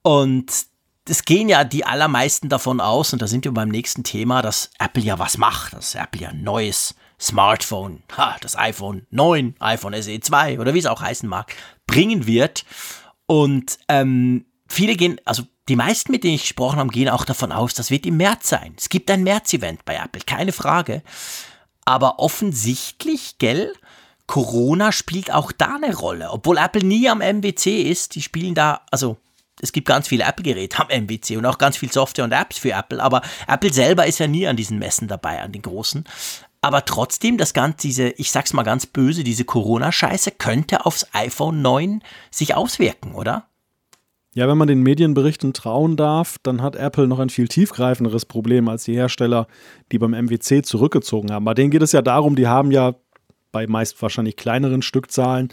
Und 0.02 0.52
es 1.08 1.26
gehen 1.26 1.50
ja 1.50 1.64
die 1.64 1.86
allermeisten 1.86 2.50
davon 2.50 2.80
aus, 2.80 3.14
und 3.14 3.22
da 3.22 3.28
sind 3.28 3.46
wir 3.46 3.52
beim 3.52 3.70
nächsten 3.70 4.04
Thema, 4.04 4.42
dass 4.42 4.70
Apple 4.80 5.04
ja 5.04 5.18
was 5.18 5.38
macht, 5.38 5.74
dass 5.74 5.96
Apple 5.96 6.22
ja 6.22 6.34
Neues 6.34 6.96
Smartphone, 7.20 8.04
ha, 8.18 8.38
das 8.42 8.58
iPhone 8.58 9.06
9, 9.12 9.56
iPhone 9.60 10.02
SE 10.02 10.20
2 10.20 10.60
oder 10.60 10.74
wie 10.74 10.80
es 10.80 10.86
auch 10.86 11.02
heißen 11.02 11.28
mag, 11.28 11.54
bringen 11.86 12.26
wird. 12.26 12.66
Und 13.26 13.78
ähm, 13.88 14.46
viele 14.68 14.96
gehen, 14.96 15.20
also 15.26 15.44
die 15.68 15.76
meisten, 15.76 16.12
mit 16.12 16.24
denen 16.24 16.36
ich 16.36 16.44
gesprochen 16.44 16.80
habe, 16.80 16.90
gehen 16.90 17.10
auch 17.10 17.26
davon 17.26 17.52
aus, 17.52 17.74
das 17.74 17.92
wird 17.92 18.06
im 18.06 18.18
März 18.18 18.50
sein. 18.50 18.74
Es 18.78 18.90
gibt 18.90 19.12
ein 19.12 19.24
März-Event 19.24 19.86
bei 19.86 19.96
Apple, 19.96 20.22
keine 20.26 20.52
Frage. 20.52 21.04
Aber 21.86 22.20
offensichtlich, 22.20 23.38
gell, 23.38 23.74
Corona 24.26 24.92
spielt 24.92 25.32
auch 25.34 25.52
da 25.52 25.78
eine 25.82 25.96
Rolle. 25.96 26.32
Obwohl 26.32 26.58
Apple 26.58 26.84
nie 26.84 27.10
am 27.10 27.20
MWC 27.20 27.82
ist, 27.82 28.16
die 28.16 28.22
spielen 28.22 28.56
da, 28.56 28.82
also 28.92 29.18
es 29.62 29.72
gibt 29.72 29.88
ganz 29.88 30.08
viele 30.08 30.24
Apple-Geräte 30.24 30.80
am 30.80 30.88
MWC 30.88 31.38
und 31.38 31.46
auch 31.46 31.58
ganz 31.58 31.78
viel 31.78 31.92
Software 31.92 32.26
und 32.26 32.32
Apps 32.32 32.58
für 32.58 32.72
Apple, 32.72 33.02
aber 33.02 33.22
Apple 33.48 33.74
selber 33.74 34.06
ist 34.06 34.20
ja 34.20 34.28
nie 34.28 34.48
an 34.48 34.56
diesen 34.56 34.80
Messen 34.80 35.08
dabei, 35.08 35.42
an 35.42 35.52
den 35.52 35.62
großen. 35.62 36.06
Aber 36.62 36.84
trotzdem, 36.84 37.38
das 37.38 37.54
Ganze, 37.54 37.78
diese, 37.82 38.10
ich 38.10 38.32
sag's 38.32 38.54
mal 38.54 38.64
ganz 38.64 38.86
böse, 38.86 39.24
diese 39.24 39.46
Corona-Scheiße 39.46 40.32
könnte 40.32 40.86
aufs 40.86 41.08
iPhone 41.14 41.62
9 41.62 42.02
sich 42.32 42.56
auswirken, 42.56 43.14
oder? 43.16 43.46
Ja, 44.34 44.48
wenn 44.48 44.58
man 44.58 44.68
den 44.68 44.84
Medienberichten 44.84 45.54
trauen 45.54 45.98
darf, 45.98 46.38
dann 46.44 46.62
hat 46.62 46.76
Apple 46.76 47.08
noch 47.08 47.20
ein 47.20 47.30
viel 47.30 47.48
tiefgreifenderes 47.48 48.26
Problem 48.26 48.68
als 48.68 48.84
die 48.84 48.94
Hersteller, 48.94 49.48
die 49.92 49.98
beim 49.98 50.12
MWC 50.12 50.62
zurückgezogen 50.64 51.32
haben. 51.32 51.46
Bei 51.46 51.54
denen 51.54 51.72
geht 51.72 51.82
es 51.82 51.94
ja 51.94 52.02
darum, 52.02 52.36
die 52.36 52.48
haben 52.48 52.72
ja 52.72 52.96
bei 53.52 53.66
meist 53.66 54.00
wahrscheinlich 54.02 54.36
kleineren 54.36 54.82
Stückzahlen 54.82 55.50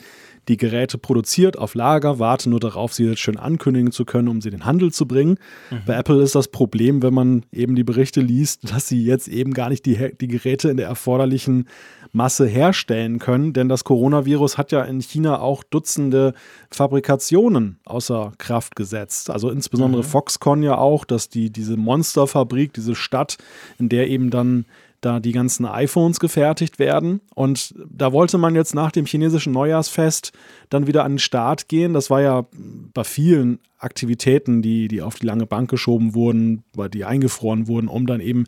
die 0.49 0.57
Geräte 0.57 0.99
produziert 0.99 1.59
auf 1.59 1.75
Lager, 1.75 2.19
warte 2.19 2.49
nur 2.49 2.61
darauf, 2.61 2.93
sie 2.93 3.05
jetzt 3.05 3.21
schön 3.21 3.37
ankündigen 3.37 3.93
zu 3.93 4.05
können, 4.05 4.29
um 4.29 4.41
sie 4.41 4.49
in 4.49 4.57
den 4.57 4.65
Handel 4.65 4.93
zu 4.93 5.07
bringen. 5.07 5.39
Mhm. 5.71 5.79
Bei 5.87 5.95
Apple 5.95 6.23
ist 6.23 6.35
das 6.35 6.49
Problem, 6.49 7.03
wenn 7.03 7.15
man 7.15 7.45
eben 7.53 7.75
die 7.75 7.85
Berichte 7.85 8.21
liest, 8.21 8.73
dass 8.73 8.89
sie 8.89 9.05
jetzt 9.05 9.29
eben 9.29 9.53
gar 9.53 9.69
nicht 9.69 9.87
die, 9.87 10.13
die 10.21 10.29
Geräte 10.29 10.69
in 10.69 10.77
der 10.77 10.89
erforderlichen 10.89 11.69
Masse 12.13 12.47
herstellen 12.47 13.19
können, 13.19 13.53
denn 13.53 13.69
das 13.69 13.85
Coronavirus 13.85 14.57
hat 14.57 14.73
ja 14.73 14.83
in 14.83 15.01
China 15.01 15.41
auch 15.41 15.63
Dutzende 15.63 16.33
Fabrikationen 16.71 17.79
außer 17.85 18.33
Kraft 18.39 18.75
gesetzt. 18.75 19.29
Also 19.29 19.51
insbesondere 19.51 20.03
mhm. 20.03 20.07
Foxconn 20.07 20.63
ja 20.63 20.79
auch, 20.79 21.05
dass 21.05 21.29
die 21.29 21.51
diese 21.51 21.77
Monsterfabrik, 21.77 22.73
diese 22.73 22.95
Stadt, 22.95 23.37
in 23.79 23.89
der 23.89 24.09
eben 24.09 24.31
dann 24.31 24.65
da 25.01 25.21
die 25.21 25.33
ganzen 25.33 25.67
iPhones 25.67 26.21
gefertigt 26.21 26.79
werden. 26.79 27.21
Und 27.35 27.75
da 27.89 28.13
wollte 28.13 28.39
man 28.39 28.55
jetzt 28.55 28.75
nach 28.75 28.91
dem 28.91 29.07
chinesischen 29.07 29.53
Neujahrsfest 29.53 30.33
dann 30.71 30.87
wieder 30.87 31.05
an 31.05 31.13
den 31.13 31.19
Start 31.19 31.69
gehen. 31.69 31.93
Das 31.93 32.11
war 32.11 32.21
ja 32.21 32.47
bei 32.95 33.05
vielen 33.05 33.59
Aktivitäten, 33.79 34.63
die, 34.63 34.89
die 34.89 35.03
auf 35.03 35.17
die 35.17 35.27
lange 35.27 35.47
Bank 35.47 35.69
geschoben 35.69 36.15
wurden, 36.15 36.65
weil 36.75 36.89
die 36.89 37.05
eingefroren 37.05 37.69
wurden, 37.69 37.89
um 37.89 38.07
dann 38.07 38.21
eben 38.21 38.45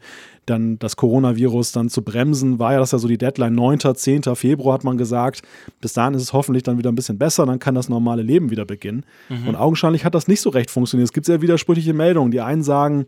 dann 0.47 0.79
das 0.79 0.97
Coronavirus 0.97 1.73
dann 1.73 1.91
zu 1.91 2.03
bremsen, 2.03 2.59
war 2.59 2.73
ja 2.73 2.79
das 2.79 2.93
ja 2.93 2.99
so 2.99 3.09
die 3.09 3.19
Deadline 3.19 3.55
9., 3.55 3.95
10. 3.95 4.23
Februar 4.35 4.75
hat 4.75 4.85
man 4.85 4.97
gesagt. 4.97 5.43
Bis 5.83 5.93
dahin 5.93 6.15
ist 6.15 6.23
es 6.23 6.33
hoffentlich 6.33 6.63
dann 6.63 6.79
wieder 6.79 6.91
ein 6.91 6.95
bisschen 6.95 7.19
besser, 7.19 7.45
dann 7.45 7.59
kann 7.59 7.75
das 7.75 7.91
normale 7.91 8.23
Leben 8.23 8.51
wieder 8.51 8.65
beginnen. 8.65 9.05
Mhm. 9.29 9.49
Und 9.49 9.57
augenscheinlich 9.57 10.07
hat 10.07 10.15
das 10.15 10.29
nicht 10.29 10.41
so 10.41 10.49
recht 10.49 10.71
funktioniert. 10.71 11.09
Es 11.09 11.13
gibt 11.13 11.27
sehr 11.27 11.43
widersprüchliche 11.43 11.93
Meldungen. 11.93 12.31
Die 12.31 12.41
einen 12.41 12.63
sagen, 12.63 13.07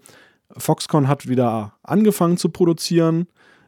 Foxconn 0.57 1.09
hat 1.09 1.29
wieder 1.29 1.75
angefangen 1.83 2.37
zu 2.37 2.49
produzieren. 2.49 3.27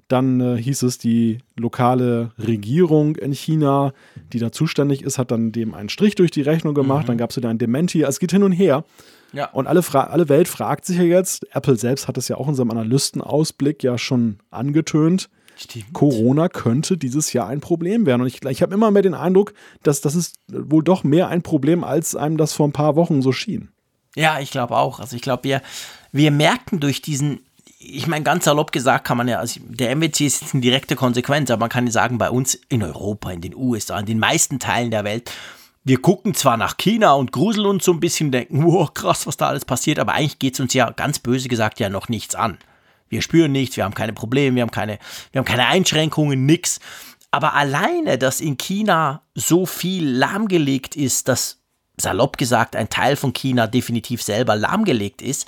Dann 0.08 0.40
äh, 0.40 0.56
hieß 0.60 0.82
es, 0.82 0.98
die 0.98 1.38
lokale 1.56 2.32
Regierung 2.38 3.16
in 3.16 3.32
China, 3.32 3.92
die 4.32 4.38
da 4.38 4.52
zuständig 4.52 5.02
ist, 5.02 5.18
hat 5.18 5.30
dann 5.30 5.52
dem 5.52 5.74
einen 5.74 5.88
Strich 5.88 6.14
durch 6.16 6.30
die 6.30 6.42
Rechnung 6.42 6.74
gemacht. 6.74 7.04
Mhm. 7.04 7.06
Dann 7.08 7.18
gab 7.18 7.30
es 7.30 7.36
wieder 7.36 7.48
ein 7.48 7.58
Dementi. 7.58 8.04
Also 8.04 8.16
es 8.16 8.20
geht 8.20 8.32
hin 8.32 8.42
und 8.42 8.52
her. 8.52 8.84
Ja. 9.32 9.50
Und 9.50 9.66
alle, 9.66 9.82
alle 9.94 10.28
Welt 10.28 10.48
fragt 10.48 10.84
sich 10.84 10.98
ja 10.98 11.04
jetzt, 11.04 11.46
Apple 11.54 11.76
selbst 11.76 12.08
hat 12.08 12.18
es 12.18 12.28
ja 12.28 12.36
auch 12.36 12.48
in 12.48 12.54
seinem 12.54 12.70
Analystenausblick 12.70 13.82
ja 13.82 13.96
schon 13.96 14.38
angetönt, 14.50 15.30
Stimmt. 15.56 15.92
Corona 15.92 16.48
könnte 16.48 16.96
dieses 16.96 17.32
Jahr 17.32 17.48
ein 17.48 17.60
Problem 17.60 18.06
werden. 18.06 18.22
Und 18.22 18.26
ich, 18.26 18.44
ich 18.44 18.62
habe 18.62 18.74
immer 18.74 18.90
mehr 18.90 19.02
den 19.02 19.14
Eindruck, 19.14 19.54
dass 19.82 20.00
das 20.00 20.14
ist 20.14 20.36
wohl 20.48 20.82
doch 20.82 21.04
mehr 21.04 21.28
ein 21.28 21.42
Problem, 21.42 21.84
als 21.84 22.16
einem 22.16 22.36
das 22.36 22.52
vor 22.52 22.66
ein 22.66 22.72
paar 22.72 22.96
Wochen 22.96 23.22
so 23.22 23.32
schien. 23.32 23.70
Ja, 24.14 24.40
ich 24.40 24.50
glaube 24.50 24.76
auch. 24.76 25.00
Also 25.00 25.16
ich 25.16 25.22
glaube, 25.22 25.44
wir, 25.44 25.62
wir 26.12 26.30
merken 26.30 26.80
durch 26.80 27.02
diesen 27.02 27.40
ich 27.84 28.06
meine, 28.06 28.22
ganz 28.22 28.44
salopp 28.44 28.70
gesagt 28.70 29.04
kann 29.04 29.18
man 29.18 29.28
ja, 29.28 29.38
also 29.38 29.60
der 29.64 29.94
MWC 29.96 30.26
ist 30.26 30.40
jetzt 30.40 30.54
eine 30.54 30.60
direkte 30.60 30.94
Konsequenz, 30.94 31.50
aber 31.50 31.60
man 31.60 31.68
kann 31.68 31.86
ja 31.86 31.92
sagen, 31.92 32.18
bei 32.18 32.30
uns 32.30 32.54
in 32.68 32.82
Europa, 32.82 33.30
in 33.30 33.40
den 33.40 33.56
USA, 33.56 33.98
in 33.98 34.06
den 34.06 34.18
meisten 34.18 34.60
Teilen 34.60 34.90
der 34.90 35.04
Welt, 35.04 35.32
wir 35.84 36.00
gucken 36.00 36.34
zwar 36.34 36.56
nach 36.56 36.76
China 36.76 37.14
und 37.14 37.32
gruseln 37.32 37.66
uns 37.66 37.84
so 37.84 37.92
ein 37.92 38.00
bisschen, 38.00 38.30
denken, 38.30 38.64
wow, 38.66 38.92
krass, 38.92 39.26
was 39.26 39.36
da 39.36 39.48
alles 39.48 39.64
passiert, 39.64 39.98
aber 39.98 40.12
eigentlich 40.12 40.38
geht 40.38 40.54
es 40.54 40.60
uns 40.60 40.74
ja 40.74 40.90
ganz 40.90 41.18
böse 41.18 41.48
gesagt 41.48 41.80
ja 41.80 41.88
noch 41.88 42.08
nichts 42.08 42.34
an. 42.34 42.58
Wir 43.08 43.20
spüren 43.20 43.52
nichts, 43.52 43.76
wir 43.76 43.84
haben 43.84 43.94
keine 43.94 44.12
Probleme, 44.12 44.56
wir 44.56 44.62
haben 44.62 44.70
keine, 44.70 44.98
wir 45.32 45.40
haben 45.40 45.46
keine 45.46 45.66
Einschränkungen, 45.66 46.46
nix. 46.46 46.80
Aber 47.30 47.54
alleine, 47.54 48.16
dass 48.16 48.40
in 48.40 48.56
China 48.56 49.22
so 49.34 49.66
viel 49.66 50.08
lahmgelegt 50.08 50.96
ist, 50.96 51.28
dass 51.28 51.58
salopp 51.98 52.38
gesagt 52.38 52.74
ein 52.74 52.88
Teil 52.88 53.16
von 53.16 53.34
China 53.34 53.66
definitiv 53.66 54.22
selber 54.22 54.56
lahmgelegt 54.56 55.20
ist, 55.20 55.46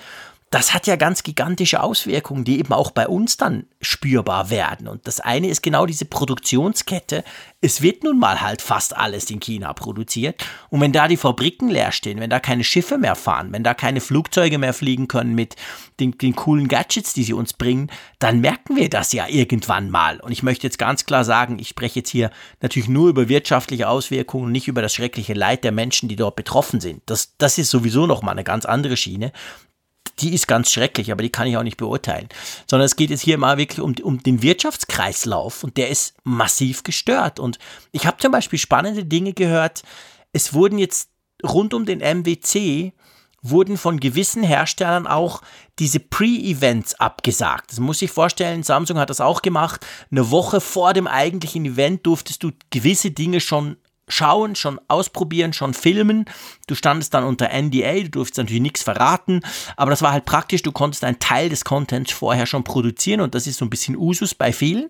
das 0.55 0.73
hat 0.73 0.87
ja 0.87 0.95
ganz 0.95 1.25
gigantische 1.25 1.83
Auswirkungen, 1.83 2.45
die 2.45 2.61
eben 2.61 2.73
auch 2.73 2.93
bei 2.93 3.09
uns 3.09 3.37
dann 3.37 3.67
spürbar 3.81 4.51
werden. 4.51 4.87
Und 4.87 5.09
das 5.09 5.19
eine 5.19 5.49
ist 5.49 5.65
genau 5.65 5.85
diese 5.85 6.05
Produktionskette. 6.05 7.25
Es 7.61 7.83
wird 7.83 8.05
nun 8.05 8.21
mal 8.21 8.41
halt 8.41 8.63
fast 8.63 8.97
alles 8.97 9.29
in 9.31 9.41
China 9.41 9.73
produziert. 9.73 10.47
Und 10.71 10.81
wenn 10.81 10.93
da 10.93 11.09
die 11.09 11.17
Fabriken 11.17 11.71
leer 11.71 11.91
stehen, 11.91 12.21
wenn 12.21 12.31
da 12.31 12.39
keine 12.39 12.63
Schiffe 12.63 12.99
mehr 12.99 13.17
fahren, 13.17 13.49
wenn 13.51 13.65
da 13.65 13.75
keine 13.75 14.01
Flugzeuge 14.01 14.59
mehr 14.59 14.75
fliegen 14.75 15.09
können 15.09 15.35
mit 15.35 15.57
den, 15.99 16.17
den 16.19 16.37
coolen 16.37 16.69
Gadgets, 16.69 17.15
die 17.15 17.25
sie 17.25 17.33
uns 17.33 17.55
bringen, 17.55 17.91
dann 18.21 18.41
merken 18.41 18.77
wir 18.77 18.89
das 18.89 19.13
ja 19.13 19.27
irgendwann 19.27 19.91
mal. 19.91 20.21
Und 20.21 20.31
ich 20.31 20.45
möchte 20.45 20.69
jetzt 20.69 20.79
ganz 20.79 21.05
klar 21.05 21.25
sagen, 21.25 21.59
ich 21.59 21.67
spreche 21.67 21.99
jetzt 21.99 22.11
hier 22.11 22.31
natürlich 22.63 22.89
nur 22.89 23.09
über 23.09 23.29
wirtschaftliche 23.29 23.89
Auswirkungen 23.89 24.53
nicht 24.53 24.69
über 24.69 24.83
das 24.83 24.95
schreckliche 24.95 25.35
Leid 25.35 25.65
der 25.65 25.73
Menschen, 25.73 26.09
die 26.09 26.15
dort 26.15 26.37
betroffen 26.37 26.79
sind. 26.79 27.03
Das, 27.07 27.35
das 27.39 27.59
ist 27.59 27.71
sowieso 27.71 28.07
nochmal 28.07 28.35
eine 28.35 28.45
ganz 28.45 28.67
andere 28.67 28.97
Schiene 28.97 29.33
die 30.21 30.35
ist 30.35 30.47
ganz 30.47 30.71
schrecklich, 30.71 31.11
aber 31.11 31.23
die 31.23 31.31
kann 31.31 31.47
ich 31.47 31.57
auch 31.57 31.63
nicht 31.63 31.77
beurteilen. 31.77 32.29
Sondern 32.69 32.87
es 32.87 32.97
geht 32.97 33.11
jetzt 33.11 33.23
hier 33.23 33.39
mal 33.39 33.59
wirklich 33.59 33.81
um, 33.81 33.95
um 34.03 34.23
den 34.23 34.43
Wirtschaftskreislauf 34.43 35.65
und 35.65 35.77
der 35.77 35.89
ist 35.89 36.15
massiv 36.25 36.83
gestört. 36.83 37.41
Und 37.41 37.59
ich 37.93 38.07
habe 38.07 38.19
zum 38.19 38.33
Beispiel 38.33 38.59
spannende 38.59 39.05
Dinge 39.05 39.33
gehört. 39.33 39.83
Es 40.33 40.55
wurden 40.55 40.79
jetzt 40.79 41.11
rund 41.43 41.75
um 41.75 41.85
den 41.85 42.01
MWC 42.01 42.93
wurden 43.45 43.77
von 43.77 44.01
gewissen 44.01 44.43
Herstellern 44.43 45.07
auch 45.07 45.43
diese 45.79 46.01
Pre-Events 46.01 46.95
abgesagt. 46.95 47.71
Das 47.71 47.79
muss 47.79 48.01
ich 48.01 48.11
vorstellen, 48.11 48.63
Samsung 48.63 48.99
hat 48.99 49.11
das 49.11 49.21
auch 49.21 49.43
gemacht. 49.43 49.87
Eine 50.11 50.31
Woche 50.31 50.63
vor 50.63 50.95
dem 50.95 51.07
eigentlichen 51.07 51.67
Event 51.67 52.07
durftest 52.07 52.43
du 52.43 52.53
gewisse 52.71 53.11
Dinge 53.11 53.41
schon 53.41 53.77
schauen, 54.09 54.55
schon 54.55 54.81
ausprobieren, 54.89 55.53
schon 55.53 55.75
filmen. 55.75 56.27
Du 56.67 56.75
standest 56.75 57.15
dann 57.15 57.25
unter 57.25 57.51
NDA, 57.51 58.03
du 58.03 58.11
durftest 58.11 58.39
natürlich 58.39 58.63
nichts 58.63 58.83
verraten, 58.83 59.41
aber 59.77 59.91
das 59.91 60.03
war 60.03 60.13
halt 60.13 60.25
praktisch, 60.25 60.63
du 60.63 60.73
konntest 60.73 61.05
einen 61.05 61.19
Teil 61.19 61.49
des 61.49 61.65
Contents 61.65 62.13
vorher 62.13 62.47
schon 62.47 62.65
produzieren 62.65 63.21
und 63.21 63.35
das 63.35 63.47
ist 63.47 63.59
so 63.59 63.65
ein 63.65 63.71
bisschen 63.71 63.97
Usus 63.97 64.35
bei 64.35 64.53
vielen. 64.53 64.89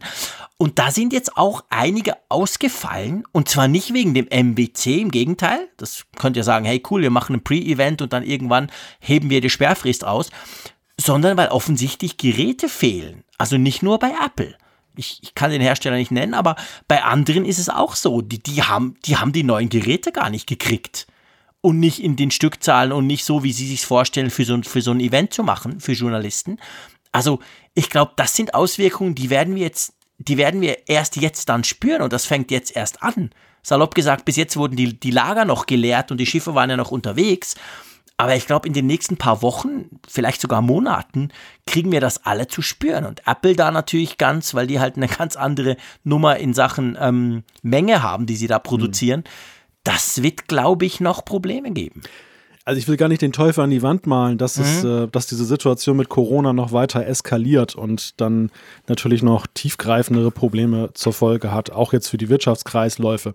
Und 0.56 0.78
da 0.78 0.90
sind 0.90 1.12
jetzt 1.12 1.36
auch 1.36 1.64
einige 1.70 2.16
ausgefallen 2.28 3.24
und 3.32 3.48
zwar 3.48 3.68
nicht 3.68 3.92
wegen 3.92 4.14
dem 4.14 4.28
MBC, 4.28 5.00
im 5.00 5.10
Gegenteil. 5.10 5.68
Das 5.76 6.04
könnt 6.16 6.36
ihr 6.36 6.44
sagen, 6.44 6.64
hey 6.64 6.82
cool, 6.90 7.02
wir 7.02 7.10
machen 7.10 7.36
ein 7.36 7.44
Pre-Event 7.44 8.02
und 8.02 8.12
dann 8.12 8.22
irgendwann 8.22 8.70
heben 9.00 9.30
wir 9.30 9.40
die 9.40 9.50
Sperrfrist 9.50 10.04
aus, 10.04 10.30
sondern 10.98 11.36
weil 11.36 11.48
offensichtlich 11.48 12.16
Geräte 12.16 12.68
fehlen. 12.68 13.24
Also 13.38 13.58
nicht 13.58 13.82
nur 13.82 13.98
bei 13.98 14.12
Apple 14.24 14.56
ich, 14.96 15.18
ich 15.22 15.34
kann 15.34 15.50
den 15.50 15.60
Hersteller 15.60 15.96
nicht 15.96 16.10
nennen, 16.10 16.34
aber 16.34 16.56
bei 16.88 17.02
anderen 17.02 17.44
ist 17.44 17.58
es 17.58 17.68
auch 17.68 17.96
so. 17.96 18.22
Die, 18.22 18.42
die, 18.42 18.62
haben, 18.62 18.96
die 19.04 19.16
haben 19.16 19.32
die 19.32 19.42
neuen 19.42 19.68
Geräte 19.68 20.12
gar 20.12 20.30
nicht 20.30 20.46
gekriegt. 20.46 21.06
Und 21.60 21.80
nicht 21.80 22.02
in 22.02 22.16
den 22.16 22.30
Stückzahlen 22.30 22.92
und 22.92 23.06
nicht 23.06 23.24
so, 23.24 23.42
wie 23.42 23.52
sie 23.52 23.66
sich 23.66 23.86
vorstellen, 23.86 24.30
für 24.30 24.44
so, 24.44 24.60
für 24.62 24.82
so 24.82 24.90
ein 24.90 25.00
Event 25.00 25.32
zu 25.32 25.42
machen, 25.42 25.80
für 25.80 25.92
Journalisten. 25.92 26.58
Also, 27.10 27.40
ich 27.74 27.88
glaube, 27.88 28.12
das 28.16 28.36
sind 28.36 28.54
Auswirkungen, 28.54 29.14
die 29.14 29.30
werden 29.30 29.54
wir 29.54 29.62
jetzt, 29.62 29.94
die 30.18 30.36
werden 30.36 30.60
wir 30.60 30.88
erst 30.88 31.16
jetzt 31.16 31.48
dann 31.48 31.64
spüren 31.64 32.02
und 32.02 32.12
das 32.12 32.26
fängt 32.26 32.50
jetzt 32.50 32.76
erst 32.76 33.02
an. 33.02 33.30
Salopp 33.62 33.94
gesagt, 33.94 34.26
bis 34.26 34.36
jetzt 34.36 34.56
wurden 34.56 34.76
die, 34.76 34.98
die 35.00 35.10
Lager 35.10 35.46
noch 35.46 35.64
geleert 35.64 36.10
und 36.10 36.18
die 36.18 36.26
Schiffe 36.26 36.54
waren 36.54 36.68
ja 36.68 36.76
noch 36.76 36.90
unterwegs. 36.90 37.54
Aber 38.16 38.36
ich 38.36 38.46
glaube, 38.46 38.68
in 38.68 38.74
den 38.74 38.86
nächsten 38.86 39.16
paar 39.16 39.42
Wochen, 39.42 40.00
vielleicht 40.08 40.40
sogar 40.40 40.62
Monaten, 40.62 41.30
kriegen 41.66 41.90
wir 41.90 42.00
das 42.00 42.24
alle 42.24 42.46
zu 42.46 42.62
spüren. 42.62 43.06
Und 43.06 43.26
Apple 43.26 43.56
da 43.56 43.70
natürlich 43.70 44.18
ganz, 44.18 44.54
weil 44.54 44.68
die 44.68 44.78
halt 44.78 44.96
eine 44.96 45.08
ganz 45.08 45.34
andere 45.34 45.76
Nummer 46.04 46.36
in 46.36 46.54
Sachen 46.54 46.96
ähm, 47.00 47.42
Menge 47.62 48.02
haben, 48.02 48.26
die 48.26 48.36
sie 48.36 48.46
da 48.46 48.60
produzieren. 48.60 49.20
Mhm. 49.20 49.30
Das 49.82 50.22
wird, 50.22 50.46
glaube 50.46 50.86
ich, 50.86 51.00
noch 51.00 51.24
Probleme 51.24 51.72
geben 51.72 52.02
also 52.64 52.78
ich 52.78 52.88
will 52.88 52.96
gar 52.96 53.08
nicht 53.08 53.20
den 53.20 53.32
Teufel 53.32 53.62
an 53.62 53.70
die 53.70 53.82
Wand 53.82 54.06
malen, 54.06 54.38
dass, 54.38 54.56
mhm. 54.58 54.64
es, 54.64 54.84
äh, 54.84 55.08
dass 55.08 55.26
diese 55.26 55.44
Situation 55.44 55.96
mit 55.96 56.08
Corona 56.08 56.52
noch 56.52 56.72
weiter 56.72 57.06
eskaliert 57.06 57.74
und 57.74 58.20
dann 58.20 58.50
natürlich 58.88 59.22
noch 59.22 59.46
tiefgreifendere 59.46 60.30
Probleme 60.30 60.90
zur 60.94 61.12
Folge 61.12 61.52
hat, 61.52 61.70
auch 61.70 61.92
jetzt 61.92 62.08
für 62.08 62.16
die 62.16 62.28
Wirtschaftskreisläufe. 62.28 63.34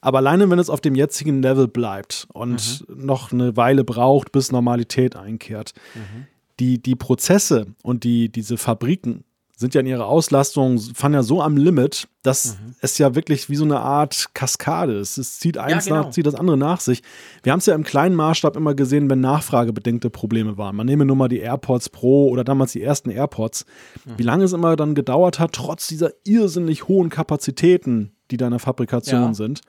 Aber 0.00 0.18
alleine, 0.18 0.48
wenn 0.48 0.58
es 0.58 0.70
auf 0.70 0.80
dem 0.80 0.94
jetzigen 0.94 1.42
Level 1.42 1.68
bleibt 1.68 2.26
und 2.32 2.84
mhm. 2.88 3.04
noch 3.04 3.32
eine 3.32 3.56
Weile 3.56 3.84
braucht, 3.84 4.32
bis 4.32 4.50
Normalität 4.50 5.14
einkehrt, 5.14 5.74
mhm. 5.94 6.26
die, 6.58 6.82
die 6.82 6.96
Prozesse 6.96 7.66
und 7.82 8.04
die, 8.04 8.30
diese 8.30 8.56
Fabriken, 8.56 9.24
sind 9.60 9.74
ja 9.74 9.82
in 9.82 9.86
ihrer 9.86 10.06
Auslastung, 10.06 10.78
fahren 10.78 11.12
ja 11.12 11.22
so 11.22 11.42
am 11.42 11.58
Limit, 11.58 12.08
dass 12.22 12.54
mhm. 12.54 12.74
es 12.80 12.96
ja 12.96 13.14
wirklich 13.14 13.50
wie 13.50 13.56
so 13.56 13.64
eine 13.64 13.80
Art 13.80 14.30
Kaskade 14.32 14.94
ist. 14.94 15.18
Es 15.18 15.38
zieht 15.38 15.58
eins 15.58 15.84
ja, 15.84 15.96
genau. 15.96 16.06
nach, 16.06 16.10
zieht 16.12 16.24
das 16.24 16.34
andere 16.34 16.56
nach 16.56 16.80
sich. 16.80 17.02
Wir 17.42 17.52
haben 17.52 17.58
es 17.58 17.66
ja 17.66 17.74
im 17.74 17.84
kleinen 17.84 18.16
Maßstab 18.16 18.56
immer 18.56 18.74
gesehen, 18.74 19.10
wenn 19.10 19.20
nachfragebedingte 19.20 20.08
Probleme 20.08 20.56
waren. 20.56 20.76
Man 20.76 20.86
nehme 20.86 21.04
nur 21.04 21.14
mal 21.14 21.28
die 21.28 21.40
AirPods 21.40 21.90
Pro 21.90 22.30
oder 22.30 22.42
damals 22.42 22.72
die 22.72 22.82
ersten 22.82 23.10
AirPods. 23.10 23.66
Mhm. 24.06 24.12
Wie 24.16 24.22
lange 24.22 24.44
es 24.44 24.54
immer 24.54 24.76
dann 24.76 24.94
gedauert 24.94 25.38
hat, 25.38 25.52
trotz 25.52 25.88
dieser 25.88 26.10
irrsinnig 26.24 26.88
hohen 26.88 27.10
Kapazitäten, 27.10 28.12
die 28.30 28.38
da 28.38 28.46
in 28.46 28.52
der 28.52 28.60
Fabrikation 28.60 29.20
ja. 29.20 29.34
sind, 29.34 29.60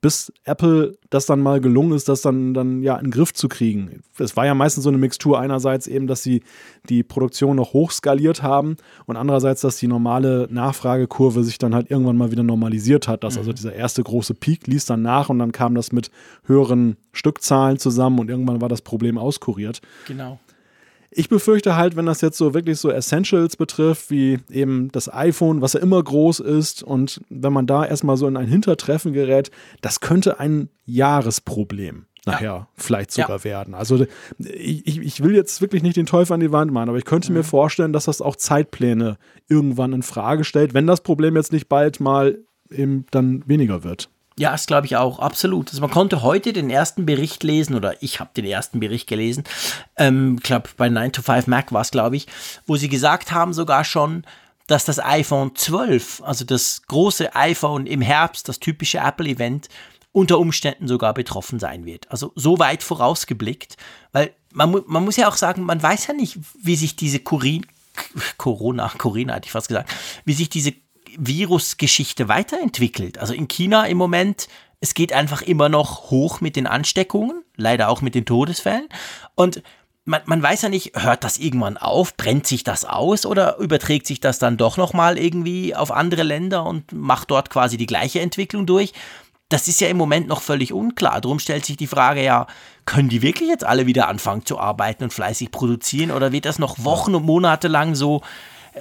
bis 0.00 0.32
Apple 0.44 0.96
das 1.10 1.26
dann 1.26 1.40
mal 1.40 1.60
gelungen 1.60 1.92
ist, 1.92 2.08
das 2.08 2.20
dann, 2.20 2.54
dann 2.54 2.82
ja 2.82 2.96
in 2.96 3.06
den 3.06 3.10
Griff 3.10 3.32
zu 3.32 3.48
kriegen. 3.48 4.02
Es 4.18 4.36
war 4.36 4.44
ja 4.44 4.54
meistens 4.54 4.84
so 4.84 4.90
eine 4.90 4.98
Mixtur 4.98 5.38
einerseits 5.40 5.86
eben, 5.86 6.06
dass 6.06 6.22
sie 6.22 6.42
die 6.88 7.02
Produktion 7.02 7.56
noch 7.56 7.72
hochskaliert 7.72 8.42
haben 8.42 8.76
und 9.06 9.16
andererseits, 9.16 9.60
dass 9.62 9.78
die 9.78 9.86
normale 9.86 10.48
Nachfragekurve 10.50 11.42
sich 11.44 11.58
dann 11.58 11.74
halt 11.74 11.90
irgendwann 11.90 12.16
mal 12.16 12.30
wieder 12.30 12.42
normalisiert 12.42 13.08
hat, 13.08 13.24
dass 13.24 13.34
mhm. 13.34 13.40
also 13.40 13.52
dieser 13.52 13.74
erste 13.74 14.02
große 14.02 14.34
Peak 14.34 14.66
ließ 14.66 14.84
dann 14.84 15.02
nach 15.02 15.28
und 15.28 15.38
dann 15.38 15.52
kam 15.52 15.74
das 15.74 15.92
mit 15.92 16.10
höheren 16.44 16.96
Stückzahlen 17.12 17.78
zusammen 17.78 18.18
und 18.18 18.28
irgendwann 18.28 18.60
war 18.60 18.68
das 18.68 18.82
Problem 18.82 19.18
auskuriert. 19.18 19.80
Genau. 20.06 20.38
Ich 21.18 21.30
befürchte 21.30 21.76
halt, 21.76 21.96
wenn 21.96 22.04
das 22.04 22.20
jetzt 22.20 22.36
so 22.36 22.52
wirklich 22.52 22.78
so 22.78 22.90
Essentials 22.90 23.56
betrifft, 23.56 24.10
wie 24.10 24.38
eben 24.50 24.90
das 24.92 25.12
iPhone, 25.12 25.62
was 25.62 25.72
ja 25.72 25.80
immer 25.80 26.02
groß 26.02 26.40
ist, 26.40 26.82
und 26.82 27.22
wenn 27.30 27.54
man 27.54 27.66
da 27.66 27.86
erstmal 27.86 28.18
so 28.18 28.28
in 28.28 28.36
ein 28.36 28.48
Hintertreffen 28.48 29.14
gerät, 29.14 29.50
das 29.80 30.00
könnte 30.00 30.38
ein 30.40 30.68
Jahresproblem 30.84 32.04
nachher 32.26 32.44
ja. 32.44 32.68
vielleicht 32.74 33.12
sogar 33.12 33.38
ja. 33.38 33.44
werden. 33.44 33.74
Also 33.74 34.04
ich, 34.38 34.98
ich 34.98 35.22
will 35.22 35.34
jetzt 35.34 35.60
wirklich 35.60 35.82
nicht 35.82 35.96
den 35.96 36.06
Teufel 36.06 36.34
an 36.34 36.40
die 36.40 36.52
Wand 36.52 36.72
machen, 36.72 36.88
aber 36.88 36.98
ich 36.98 37.04
könnte 37.04 37.30
mhm. 37.30 37.38
mir 37.38 37.44
vorstellen, 37.44 37.92
dass 37.92 38.06
das 38.06 38.20
auch 38.20 38.36
Zeitpläne 38.36 39.16
irgendwann 39.48 39.92
in 39.92 40.02
Frage 40.02 40.44
stellt, 40.44 40.74
wenn 40.74 40.86
das 40.86 41.02
Problem 41.02 41.36
jetzt 41.36 41.52
nicht 41.52 41.68
bald 41.68 42.00
mal 42.00 42.38
eben 42.70 43.06
dann 43.10 43.42
weniger 43.46 43.84
wird. 43.84 44.10
Ja, 44.38 44.52
das 44.52 44.66
glaube 44.66 44.86
ich 44.86 44.96
auch, 44.96 45.18
absolut. 45.18 45.70
Also 45.70 45.80
man 45.80 45.90
konnte 45.90 46.20
heute 46.22 46.52
den 46.52 46.68
ersten 46.68 47.06
Bericht 47.06 47.42
lesen, 47.42 47.74
oder 47.74 48.02
ich 48.02 48.20
habe 48.20 48.30
den 48.36 48.44
ersten 48.44 48.80
Bericht 48.80 49.06
gelesen, 49.06 49.44
ähm, 49.96 50.38
glaube 50.42 50.68
bei 50.76 50.90
9 50.90 51.12
to 51.12 51.22
5 51.22 51.46
Mac 51.46 51.72
war 51.72 51.80
es, 51.80 51.90
glaube 51.90 52.16
ich, 52.16 52.26
wo 52.66 52.76
sie 52.76 52.90
gesagt 52.90 53.32
haben 53.32 53.54
sogar 53.54 53.84
schon, 53.84 54.24
dass 54.66 54.84
das 54.84 54.98
iPhone 54.98 55.54
12, 55.54 56.22
also 56.22 56.44
das 56.44 56.82
große 56.82 57.34
iPhone 57.34 57.86
im 57.86 58.02
Herbst, 58.02 58.48
das 58.48 58.60
typische 58.60 58.98
Apple-Event, 58.98 59.68
unter 60.12 60.38
Umständen 60.38 60.88
sogar 60.88 61.14
betroffen 61.14 61.58
sein 61.58 61.84
wird. 61.84 62.10
Also 62.10 62.32
so 62.34 62.58
weit 62.58 62.82
vorausgeblickt, 62.82 63.76
weil 64.12 64.32
man, 64.52 64.82
man 64.86 65.04
muss 65.04 65.16
ja 65.16 65.28
auch 65.28 65.36
sagen, 65.36 65.62
man 65.62 65.82
weiß 65.82 66.08
ja 66.08 66.14
nicht, 66.14 66.38
wie 66.62 66.76
sich 66.76 66.96
diese 66.96 67.20
Corona, 67.20 67.62
Corona 68.36 69.34
hatte 69.34 69.46
ich 69.46 69.52
fast 69.52 69.68
gesagt, 69.68 69.90
wie 70.24 70.32
sich 70.32 70.48
diese 70.48 70.72
Virusgeschichte 71.18 72.28
weiterentwickelt. 72.28 73.18
Also 73.18 73.34
in 73.34 73.48
China 73.48 73.86
im 73.86 73.98
Moment, 73.98 74.48
es 74.80 74.94
geht 74.94 75.12
einfach 75.12 75.42
immer 75.42 75.68
noch 75.68 76.10
hoch 76.10 76.40
mit 76.40 76.56
den 76.56 76.66
Ansteckungen, 76.66 77.42
leider 77.56 77.88
auch 77.88 78.02
mit 78.02 78.14
den 78.14 78.26
Todesfällen. 78.26 78.88
Und 79.34 79.62
man, 80.04 80.22
man 80.26 80.42
weiß 80.42 80.62
ja 80.62 80.68
nicht, 80.68 80.92
hört 80.94 81.24
das 81.24 81.36
irgendwann 81.36 81.76
auf, 81.76 82.16
brennt 82.16 82.46
sich 82.46 82.64
das 82.64 82.84
aus 82.84 83.26
oder 83.26 83.58
überträgt 83.58 84.06
sich 84.06 84.20
das 84.20 84.38
dann 84.38 84.56
doch 84.56 84.76
nochmal 84.76 85.18
irgendwie 85.18 85.74
auf 85.74 85.90
andere 85.90 86.22
Länder 86.22 86.64
und 86.64 86.92
macht 86.92 87.30
dort 87.30 87.50
quasi 87.50 87.76
die 87.76 87.86
gleiche 87.86 88.20
Entwicklung 88.20 88.66
durch? 88.66 88.92
Das 89.48 89.68
ist 89.68 89.80
ja 89.80 89.88
im 89.88 89.96
Moment 89.96 90.26
noch 90.28 90.42
völlig 90.42 90.72
unklar. 90.72 91.20
Darum 91.20 91.38
stellt 91.38 91.64
sich 91.64 91.76
die 91.76 91.86
Frage 91.86 92.22
ja, 92.22 92.46
können 92.84 93.08
die 93.08 93.22
wirklich 93.22 93.48
jetzt 93.48 93.64
alle 93.64 93.86
wieder 93.86 94.08
anfangen 94.08 94.44
zu 94.44 94.58
arbeiten 94.58 95.04
und 95.04 95.12
fleißig 95.12 95.50
produzieren 95.50 96.10
oder 96.10 96.32
wird 96.32 96.46
das 96.46 96.58
noch 96.58 96.84
Wochen 96.84 97.14
und 97.14 97.24
Monate 97.24 97.68
lang 97.68 97.94
so 97.94 98.22
äh, 98.74 98.80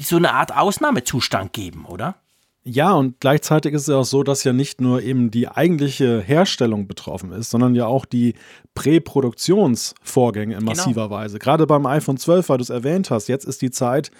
so 0.00 0.16
eine 0.16 0.32
Art 0.32 0.56
Ausnahmezustand 0.56 1.52
geben, 1.52 1.84
oder? 1.86 2.16
Ja, 2.64 2.92
und 2.92 3.20
gleichzeitig 3.20 3.72
ist 3.72 3.82
es 3.82 3.88
ja 3.88 3.96
auch 3.96 4.04
so, 4.04 4.22
dass 4.22 4.44
ja 4.44 4.52
nicht 4.52 4.80
nur 4.80 5.02
eben 5.02 5.30
die 5.30 5.48
eigentliche 5.48 6.20
Herstellung 6.20 6.86
betroffen 6.86 7.32
ist, 7.32 7.50
sondern 7.50 7.74
ja 7.74 7.86
auch 7.86 8.04
die 8.04 8.34
Präproduktionsvorgänge 8.74 10.54
in 10.54 10.60
genau. 10.60 10.72
massiver 10.72 11.04
genau. 11.04 11.16
Weise. 11.16 11.38
Gerade 11.38 11.66
beim 11.66 11.86
iPhone 11.86 12.18
12, 12.18 12.48
weil 12.48 12.58
du 12.58 12.62
es 12.62 12.70
erwähnt 12.70 13.10
hast, 13.10 13.28
jetzt 13.28 13.44
ist 13.44 13.62
die 13.62 13.70
Zeit, 13.70 14.10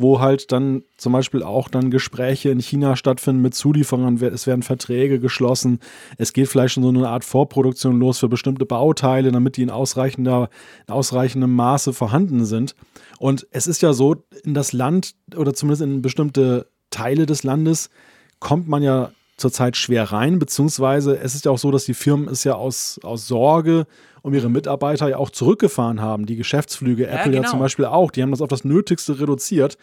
wo 0.00 0.20
halt 0.20 0.50
dann 0.50 0.82
zum 0.96 1.12
Beispiel 1.12 1.42
auch 1.42 1.68
dann 1.68 1.90
Gespräche 1.90 2.50
in 2.50 2.60
China 2.60 2.96
stattfinden 2.96 3.42
mit 3.42 3.54
Zulieferern, 3.54 4.16
es 4.16 4.46
werden 4.46 4.62
Verträge 4.62 5.20
geschlossen, 5.20 5.78
es 6.16 6.32
geht 6.32 6.48
vielleicht 6.48 6.74
schon 6.74 6.82
so 6.82 6.88
eine 6.88 7.08
Art 7.08 7.24
Vorproduktion 7.24 7.98
los 7.98 8.18
für 8.18 8.28
bestimmte 8.28 8.64
Bauteile, 8.64 9.30
damit 9.30 9.56
die 9.56 9.62
in, 9.62 9.70
ausreichender, 9.70 10.48
in 10.86 10.94
ausreichendem 10.94 11.54
Maße 11.54 11.92
vorhanden 11.92 12.44
sind. 12.44 12.74
Und 13.18 13.46
es 13.50 13.66
ist 13.66 13.82
ja 13.82 13.92
so, 13.92 14.16
in 14.44 14.54
das 14.54 14.72
Land 14.72 15.14
oder 15.36 15.52
zumindest 15.52 15.82
in 15.82 16.02
bestimmte 16.02 16.70
Teile 16.90 17.26
des 17.26 17.42
Landes 17.42 17.90
kommt 18.38 18.68
man 18.68 18.82
ja 18.82 19.10
zurzeit 19.40 19.76
schwer 19.76 20.04
rein, 20.04 20.38
beziehungsweise 20.38 21.18
es 21.18 21.34
ist 21.34 21.44
ja 21.44 21.50
auch 21.50 21.58
so, 21.58 21.70
dass 21.70 21.84
die 21.84 21.94
Firmen 21.94 22.28
es 22.28 22.44
ja 22.44 22.54
aus, 22.54 23.00
aus 23.02 23.26
Sorge 23.26 23.86
um 24.22 24.34
ihre 24.34 24.50
Mitarbeiter 24.50 25.08
ja 25.08 25.16
auch 25.16 25.30
zurückgefahren 25.30 26.00
haben. 26.00 26.26
Die 26.26 26.36
Geschäftsflüge, 26.36 27.04
ja, 27.04 27.10
Apple 27.10 27.32
genau. 27.32 27.44
ja 27.44 27.50
zum 27.50 27.58
Beispiel 27.58 27.86
auch, 27.86 28.10
die 28.10 28.22
haben 28.22 28.30
das 28.30 28.42
auf 28.42 28.48
das 28.48 28.64
Nötigste 28.64 29.18
reduziert. 29.18 29.78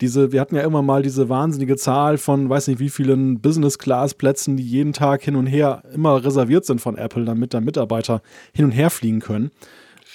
Diese, 0.00 0.32
wir 0.32 0.40
hatten 0.40 0.56
ja 0.56 0.62
immer 0.62 0.82
mal 0.82 1.02
diese 1.02 1.28
wahnsinnige 1.28 1.76
Zahl 1.76 2.16
von, 2.16 2.48
weiß 2.48 2.68
nicht 2.68 2.78
wie 2.78 2.88
vielen 2.88 3.40
Business-Class-Plätzen, 3.40 4.56
die 4.56 4.62
jeden 4.62 4.92
Tag 4.92 5.22
hin 5.22 5.36
und 5.36 5.46
her 5.46 5.82
immer 5.94 6.24
reserviert 6.24 6.64
sind 6.64 6.80
von 6.80 6.96
Apple, 6.96 7.24
damit 7.24 7.52
da 7.52 7.60
Mitarbeiter 7.60 8.22
hin 8.52 8.64
und 8.66 8.70
her 8.70 8.90
fliegen 8.90 9.20
können. 9.20 9.50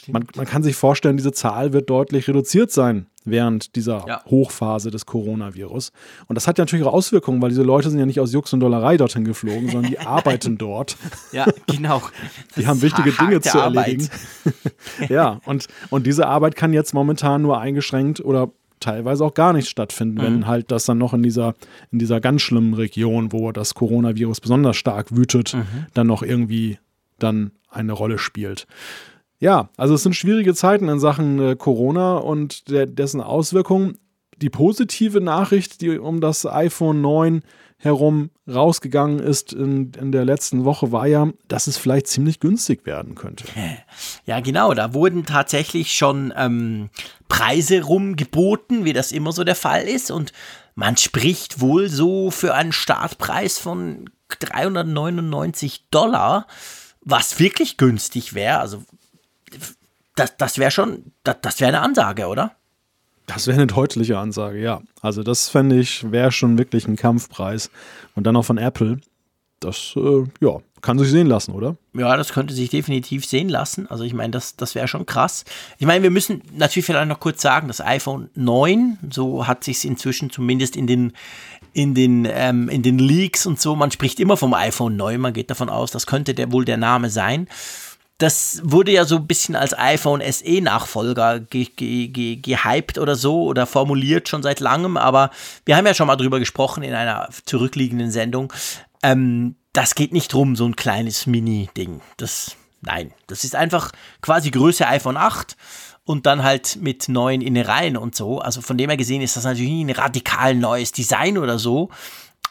Man, 0.08 0.26
man, 0.36 0.46
kann 0.46 0.64
sich 0.64 0.76
vorstellen, 0.76 1.18
diese 1.18 1.32
Zahl 1.32 1.74
wird 1.74 1.90
deutlich 1.90 2.28
reduziert 2.28 2.72
sein 2.72 3.08
während 3.26 3.76
dieser 3.76 4.06
ja. 4.08 4.24
Hochphase 4.26 4.92
des 4.92 5.06
Coronavirus. 5.06 5.92
Und 6.28 6.36
das 6.36 6.48
hat 6.48 6.58
ja 6.58 6.64
natürlich 6.64 6.86
auch 6.86 6.94
Auswirkungen, 6.94 7.42
weil 7.42 7.50
diese 7.50 7.64
Leute 7.64 7.90
sind 7.90 8.00
ja 8.00 8.06
nicht 8.06 8.20
aus 8.20 8.32
Jux 8.32 8.54
und 8.54 8.60
Dollerei 8.60 8.98
dorthin 8.98 9.26
geflogen, 9.26 9.70
sondern 9.70 9.92
die 9.92 10.00
arbeiten 10.06 10.58
dort. 10.58 10.98
Ja, 11.32 11.46
genau. 11.68 12.00
Das 12.00 12.56
die 12.56 12.68
haben 12.68 12.82
wichtige 12.82 13.12
Dinge 13.12 13.42
zu 13.42 13.58
erledigen. 13.58 14.10
ja, 15.10 15.40
und, 15.46 15.68
und 15.90 16.06
diese 16.06 16.28
Arbeit 16.28 16.56
kann 16.56 16.74
jetzt 16.74 16.94
momentan 16.94 17.42
nur 17.42 17.60
eingeschränkt 17.60 18.22
oder 18.22 18.52
teilweise 18.80 19.26
auch 19.26 19.34
gar 19.34 19.54
nicht 19.54 19.70
stattfinden, 19.70 20.18
mhm. 20.18 20.24
wenn 20.24 20.48
halt 20.48 20.72
das 20.72 20.86
dann 20.86 20.98
noch 20.98 21.14
in 21.14 21.24
dieser, 21.24 21.56
in 21.92 22.00
dieser 22.00 22.20
ganz 22.20 22.42
schlimmen 22.42 22.74
Region, 22.74 23.32
wo 23.32 23.52
das 23.52 23.74
Coronavirus 23.74 24.42
besonders 24.42 24.78
stark 24.78 25.16
wütet, 25.16 25.54
mhm. 25.54 25.88
dann 25.94 26.08
noch 26.08 26.22
irgendwie 26.22 26.78
dann 27.18 27.52
eine 27.70 27.94
Rolle 27.94 28.18
spielt. 28.18 28.68
Ja, 29.40 29.70
also 29.78 29.96
es 29.96 30.04
sind 30.04 30.16
schwierige 30.16 30.54
Zeiten 30.54 30.88
in 30.90 31.00
Sachen 31.00 31.40
äh, 31.40 31.56
Corona 31.56 32.18
und 32.18 32.70
der, 32.70 32.86
dessen 32.86 33.22
Auswirkungen. 33.22 33.98
Die 34.38 34.50
positive 34.50 35.22
Nachricht, 35.22 35.82
die 35.82 35.98
um 35.98 36.20
das 36.20 36.46
iPhone 36.46 37.02
9 37.02 37.42
herum 37.78 38.32
rausgegangen 38.48 39.20
ist 39.20 39.54
in, 39.54 39.92
in 39.94 40.12
der 40.12 40.26
letzten 40.26 40.66
Woche, 40.66 40.92
war 40.92 41.08
ja, 41.08 41.30
dass 41.48 41.68
es 41.68 41.78
vielleicht 41.78 42.08
ziemlich 42.08 42.40
günstig 42.40 42.86
werden 42.86 43.16
könnte. 43.16 43.46
Ja, 44.26 44.40
genau. 44.40 44.74
Da 44.74 44.94
wurden 44.94 45.26
tatsächlich 45.26 45.94
schon 45.94 46.34
ähm, 46.36 46.90
Preise 47.28 47.84
rumgeboten, 47.84 48.84
wie 48.84 48.94
das 48.94 49.12
immer 49.12 49.32
so 49.32 49.44
der 49.44 49.56
Fall 49.56 49.84
ist. 49.84 50.10
Und 50.10 50.34
man 50.74 50.98
spricht 50.98 51.62
wohl 51.62 51.90
so 51.90 52.32
für 52.32 52.56
einen 52.56 52.72
Startpreis 52.72 53.60
von 53.60 54.10
399 54.40 55.90
Dollar, 55.92 56.48
was 57.02 57.40
wirklich 57.40 57.78
günstig 57.78 58.34
wäre. 58.34 58.60
Also 58.60 58.84
das, 60.16 60.38
das 60.38 60.58
wäre 60.58 60.72
schon, 60.72 61.12
das, 61.24 61.38
das 61.42 61.60
wäre 61.60 61.70
eine 61.70 61.82
Ansage, 61.82 62.28
oder? 62.28 62.56
Das 63.28 63.48
wäre 63.48 63.58
eine 63.58 63.68
deutliche 63.68 64.18
Ansage, 64.18 64.60
ja. 64.60 64.82
Also 65.02 65.24
das 65.24 65.50
fände 65.50 65.80
ich, 65.80 66.12
wäre 66.12 66.32
schon 66.32 66.58
wirklich 66.58 66.88
ein 66.88 66.96
Kampfpreis. 66.96 67.72
Und 68.16 68.26
dann 68.26 68.36
auch 68.36 68.46
von 68.46 68.58
Apple. 68.58 69.00
Das, 69.60 69.94
äh, 69.96 70.24
ja, 70.42 70.60
kann 70.82 71.00
sich 71.00 71.10
sehen 71.10 71.26
lassen, 71.26 71.54
oder? 71.54 71.78
Ja, 71.94 72.16
das 72.16 72.34
könnte 72.34 72.54
sich 72.54 72.70
definitiv 72.70 73.26
sehen 73.26 73.50
lassen. 73.50 73.90
Also 73.90 74.04
ich 74.04 74.14
meine, 74.14 74.32
das, 74.32 74.56
das 74.56 74.76
wäre 74.76 74.88
schon 74.88 75.08
krass. 75.08 75.44
Ich 75.80 75.88
meine, 75.88 76.04
wir 76.04 76.12
müssen 76.12 76.44
natürlich 76.56 76.86
vielleicht 76.86 77.08
noch 77.08 77.20
kurz 77.20 77.42
sagen, 77.42 77.68
das 77.68 77.82
iPhone 77.82 78.30
9, 78.36 79.00
so 79.10 79.48
hat 79.48 79.64
sich 79.64 79.84
inzwischen 79.86 80.30
zumindest 80.30 80.76
in 80.76 80.86
den, 80.86 81.14
in 81.74 81.96
den, 81.96 82.28
ähm, 82.30 82.70
in 82.70 82.84
den 82.84 83.00
Leaks 83.00 83.48
und 83.48 83.60
so, 83.60 83.76
man 83.76 83.90
spricht 83.90 84.20
immer 84.20 84.38
vom 84.38 84.54
iPhone 84.54 84.96
9, 84.96 85.20
man 85.20 85.34
geht 85.34 85.50
davon 85.50 85.70
aus, 85.70 85.90
das 85.90 86.06
könnte 86.06 86.36
der, 86.36 86.52
wohl 86.52 86.66
der 86.66 86.78
Name 86.78 87.10
sein 87.10 87.48
das 88.18 88.62
wurde 88.64 88.92
ja 88.92 89.04
so 89.04 89.18
ein 89.18 89.28
bisschen 89.28 89.56
als 89.56 89.78
iPhone 89.78 90.22
SE 90.32 90.62
Nachfolger 90.62 91.42
ge 91.42 91.66
ge 91.66 92.08
ge 92.08 92.38
gehypt 92.38 92.98
oder 92.98 93.16
so 93.16 93.44
oder 93.44 93.66
formuliert 93.66 94.30
schon 94.30 94.42
seit 94.42 94.62
langem, 94.62 94.96
aber 94.96 95.32
wir 95.66 95.76
haben 95.76 95.86
ja 95.86 95.94
schon 95.94 96.08
mal 96.08 96.16
drüber 96.16 96.40
gesprochen 96.40 96.84
in 96.84 96.94
einer 96.94 97.30
zurückliegenden 97.46 98.12
Sendung. 98.12 98.54
Ähm, 99.04 99.56
das 99.74 99.96
geht 99.96 100.14
nicht 100.14 100.32
drum, 100.32 100.56
so 100.56 100.66
ein 100.66 100.78
kleines 100.78 101.28
Mini-Ding. 101.28 102.00
Das, 102.16 102.56
nein, 102.82 103.12
das 103.28 103.44
ist 103.44 103.56
einfach 103.56 103.92
quasi 104.22 104.50
Größe 104.50 104.88
iPhone 104.88 105.18
8 105.18 105.58
und 106.06 106.26
dann 106.26 106.44
halt 106.44 106.78
mit 106.80 107.10
neuen 107.10 107.42
Innereien 107.42 107.98
und 107.98 108.16
so. 108.16 108.40
Also 108.40 108.62
von 108.62 108.78
dem 108.78 108.90
her 108.90 108.98
gesehen 108.98 109.22
ist 109.22 109.36
das 109.36 109.44
natürlich 109.44 109.72
nie 109.72 109.84
ein 109.84 109.90
radikal 109.90 110.56
neues 110.56 110.94
Design 110.94 111.38
oder 111.38 111.60
so. 111.60 111.90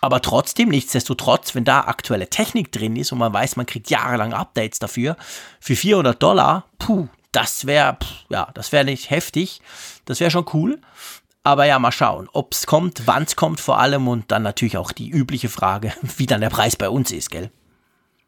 Aber 0.05 0.21
trotzdem, 0.21 0.69
nichtsdestotrotz, 0.69 1.55
wenn 1.55 1.65
da 1.65 1.81
aktuelle 1.81 2.29
Technik 2.29 2.71
drin 2.71 2.95
ist 2.95 3.11
und 3.11 3.17
man 3.17 3.33
weiß, 3.33 3.57
man 3.57 3.65
kriegt 3.65 3.89
jahrelang 3.89 4.35
Updates 4.35 4.79
dafür, 4.79 5.17
für 5.61 5.77
400 5.77 6.23
Dollar, 6.23 6.67
puh, 6.79 7.09
das 7.33 7.65
wäre, 7.65 7.97
ja, 8.29 8.51
das 8.53 8.71
wäre 8.71 8.85
nicht 8.85 9.09
heftig. 9.09 9.63
Das 10.05 10.21
wäre 10.21 10.31
schon 10.31 10.45
cool. 10.53 10.79
Aber 11.43 11.65
ja, 11.65 11.79
mal 11.79 11.91
schauen, 11.91 12.29
ob 12.35 12.53
es 12.53 12.67
kommt, 12.67 13.07
wann 13.07 13.23
es 13.23 13.35
kommt 13.35 13.61
vor 13.61 13.79
allem 13.79 14.07
und 14.07 14.31
dann 14.31 14.43
natürlich 14.43 14.77
auch 14.77 14.93
die 14.93 15.09
übliche 15.09 15.49
Frage, 15.49 15.95
wie 16.19 16.27
dann 16.27 16.43
der 16.43 16.51
Preis 16.51 16.77
bei 16.77 16.91
uns 16.91 17.11
ist, 17.11 17.31
gell? 17.31 17.51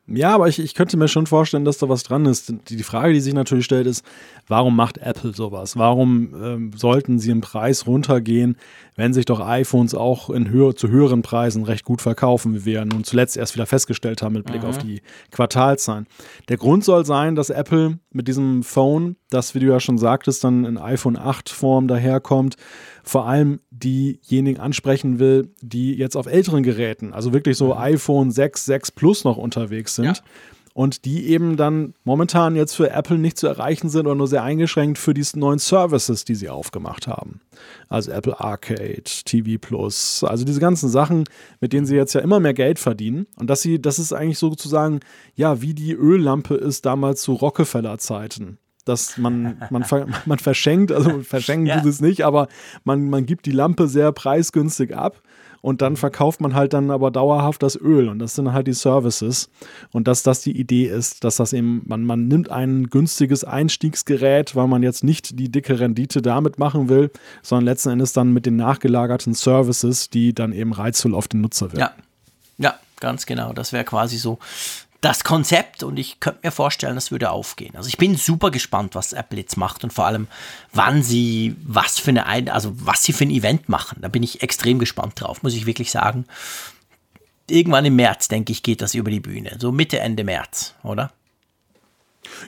Ja, 0.09 0.35
aber 0.35 0.49
ich, 0.49 0.61
ich 0.61 0.74
könnte 0.74 0.97
mir 0.97 1.09
schon 1.09 1.27
vorstellen, 1.27 1.64
dass 1.64 1.79
da 1.79 1.89
was 1.89 2.05
dran 2.05 2.27
ist. 2.27 2.55
Die, 2.70 2.83
Frage, 2.85 3.12
die 3.12 3.20
sich 3.20 3.35
natürlich 3.35 3.64
stellt, 3.64 3.89
ist, 3.89 4.05
warum 4.47 4.77
macht 4.77 4.99
Apple 4.99 5.35
sowas? 5.35 5.77
Warum 5.77 6.33
ähm, 6.43 6.72
sollten 6.74 7.18
sie 7.18 7.33
im 7.33 7.41
Preis 7.41 7.87
runtergehen, 7.87 8.57
wenn 8.97 9.12
sich 9.12 9.26
doch 9.26 9.40
iPhones 9.40 9.94
auch 9.94 10.30
in 10.30 10.51
höher, 10.51 10.74
zu 10.74 10.88
höheren 10.88 11.22
Preisen 11.22 11.64
recht 11.64 11.84
gut 11.84 12.01
verkaufen, 12.01 12.55
wie 12.55 12.64
wir 12.64 12.84
nun 12.84 13.05
zuletzt 13.05 13.36
erst 13.36 13.55
wieder 13.55 13.66
festgestellt 13.66 14.22
haben 14.22 14.32
mit 14.32 14.47
Blick 14.47 14.62
mhm. 14.62 14.68
auf 14.68 14.78
die 14.78 15.03
Quartalzahlen. 15.30 16.07
Der 16.49 16.57
Grund 16.57 16.84
soll 16.84 17.05
sein, 17.05 17.34
dass 17.34 17.51
Apple 17.51 17.99
mit 18.11 18.26
diesem 18.26 18.62
Phone, 18.62 19.16
das, 19.30 19.55
wie 19.55 19.61
du 19.61 19.66
ja 19.66 19.78
schon 19.78 19.99
sagtest, 19.99 20.42
dann 20.42 20.64
in 20.64 20.78
iPhone 20.78 21.16
8 21.16 21.51
Form 21.51 21.88
daherkommt, 21.88 22.57
vor 23.05 23.28
allem 23.28 23.61
diejenigen 23.70 24.59
ansprechen 24.59 25.18
will, 25.18 25.53
die 25.61 25.94
jetzt 25.94 26.16
auf 26.16 26.26
älteren 26.26 26.62
Geräten, 26.62 27.12
also 27.12 27.32
wirklich 27.32 27.57
so 27.57 27.74
mhm. 27.74 27.80
iPhone 27.80 28.30
6, 28.30 28.64
6 28.64 28.90
Plus 28.92 29.24
noch 29.24 29.36
unterwegs 29.36 29.94
sind. 29.94 30.07
Ja. 30.07 30.14
Und 30.77 31.07
die 31.07 31.29
eben 31.29 31.57
dann 31.57 31.95
momentan 32.05 32.55
jetzt 32.55 32.74
für 32.77 32.91
Apple 32.91 33.16
nicht 33.16 33.39
zu 33.39 33.47
erreichen 33.47 33.89
sind 33.89 34.07
oder 34.07 34.14
nur 34.14 34.29
sehr 34.29 34.43
eingeschränkt 34.43 34.99
für 34.99 35.14
diese 35.14 35.39
neuen 35.39 35.59
Services, 35.59 36.27
die 36.27 36.35
sie 36.35 36.51
aufgemacht 36.51 37.07
haben. 37.07 37.41
Also 37.89 38.12
Apple 38.12 38.39
Arcade, 38.39 39.05
TV 39.24 39.59
Plus, 39.59 40.22
also 40.22 40.45
diese 40.45 40.61
ganzen 40.61 40.91
Sachen, 40.91 41.24
mit 41.62 41.72
denen 41.72 41.87
sie 41.87 41.97
jetzt 41.97 42.12
ja 42.12 42.20
immer 42.20 42.41
mehr 42.41 42.53
Geld 42.53 42.79
verdienen. 42.79 43.27
Und 43.39 43.49
dass 43.49 43.62
sie, 43.62 43.81
das 43.81 43.99
ist 43.99 44.12
eigentlich 44.12 44.39
sozusagen, 44.39 45.01
ja, 45.35 45.62
wie 45.62 45.72
die 45.72 45.95
Öllampe 45.95 46.57
ist 46.57 46.85
damals 46.85 47.22
zu 47.22 47.33
Rockefeller-Zeiten 47.33 48.59
dass 48.85 49.18
man, 49.18 49.61
man, 49.70 49.85
man 50.27 50.39
verschenkt, 50.39 50.93
also 50.93 51.20
verschenken 51.22 51.66
ja. 51.66 51.81
tut 51.81 51.91
es 51.91 52.01
nicht, 52.01 52.22
aber 52.24 52.49
man, 52.85 53.09
man 53.11 53.27
gibt 53.27 53.47
die 53.47 53.51
Lampe 53.51 53.89
sehr 53.89 54.12
preisgünstig 54.12 54.95
ab 54.95 55.22
und 55.66 55.82
dann 55.82 55.96
verkauft 55.96 56.40
man 56.40 56.54
halt 56.54 56.74
dann 56.74 56.92
aber 56.92 57.10
dauerhaft 57.10 57.60
das 57.60 57.74
Öl 57.74 58.08
und 58.08 58.20
das 58.20 58.36
sind 58.36 58.52
halt 58.52 58.68
die 58.68 58.72
Services 58.72 59.50
und 59.90 60.06
dass 60.06 60.22
das 60.22 60.40
die 60.40 60.56
Idee 60.56 60.84
ist, 60.84 61.24
dass 61.24 61.38
das 61.38 61.52
eben, 61.52 61.82
man, 61.86 62.04
man 62.04 62.28
nimmt 62.28 62.52
ein 62.52 62.86
günstiges 62.86 63.42
Einstiegsgerät, 63.42 64.54
weil 64.54 64.68
man 64.68 64.84
jetzt 64.84 65.02
nicht 65.02 65.40
die 65.40 65.50
dicke 65.50 65.80
Rendite 65.80 66.22
damit 66.22 66.60
machen 66.60 66.88
will, 66.88 67.10
sondern 67.42 67.64
letzten 67.64 67.88
Endes 67.88 68.12
dann 68.12 68.32
mit 68.32 68.46
den 68.46 68.54
nachgelagerten 68.54 69.34
Services, 69.34 70.08
die 70.08 70.32
dann 70.32 70.52
eben 70.52 70.72
reizvoll 70.72 71.16
auf 71.16 71.26
den 71.26 71.40
Nutzer 71.40 71.72
wirken. 71.72 71.80
Ja, 71.80 71.94
ja, 72.58 72.74
ganz 73.00 73.26
genau. 73.26 73.52
Das 73.52 73.72
wäre 73.72 73.82
quasi 73.82 74.18
so 74.18 74.38
das 75.07 75.22
Konzept 75.22 75.84
und 75.84 75.98
ich 76.00 76.18
könnte 76.18 76.40
mir 76.42 76.50
vorstellen, 76.50 76.96
das 76.96 77.12
würde 77.12 77.30
aufgehen. 77.30 77.76
Also 77.76 77.88
ich 77.88 77.96
bin 77.96 78.16
super 78.16 78.50
gespannt, 78.50 78.96
was 78.96 79.12
Apple 79.12 79.38
jetzt 79.38 79.57
macht 79.57 79.84
und 79.84 79.92
vor 79.92 80.04
allem, 80.04 80.26
wann 80.72 81.04
sie 81.04 81.54
was 81.62 82.00
für 82.00 82.11
eine, 82.11 82.52
also 82.52 82.72
was 82.74 83.04
sie 83.04 83.12
für 83.12 83.24
ein 83.24 83.30
Event 83.30 83.68
machen. 83.68 83.98
Da 84.00 84.09
bin 84.09 84.24
ich 84.24 84.42
extrem 84.42 84.80
gespannt 84.80 85.20
drauf, 85.20 85.44
muss 85.44 85.54
ich 85.54 85.64
wirklich 85.64 85.92
sagen. 85.92 86.24
Irgendwann 87.48 87.84
im 87.84 87.94
März, 87.94 88.26
denke 88.26 88.50
ich, 88.50 88.64
geht 88.64 88.82
das 88.82 88.94
über 88.94 89.12
die 89.12 89.20
Bühne. 89.20 89.57
So 89.61 89.70
Mitte, 89.70 90.00
Ende 90.00 90.24
März, 90.24 90.74
oder? 90.82 91.12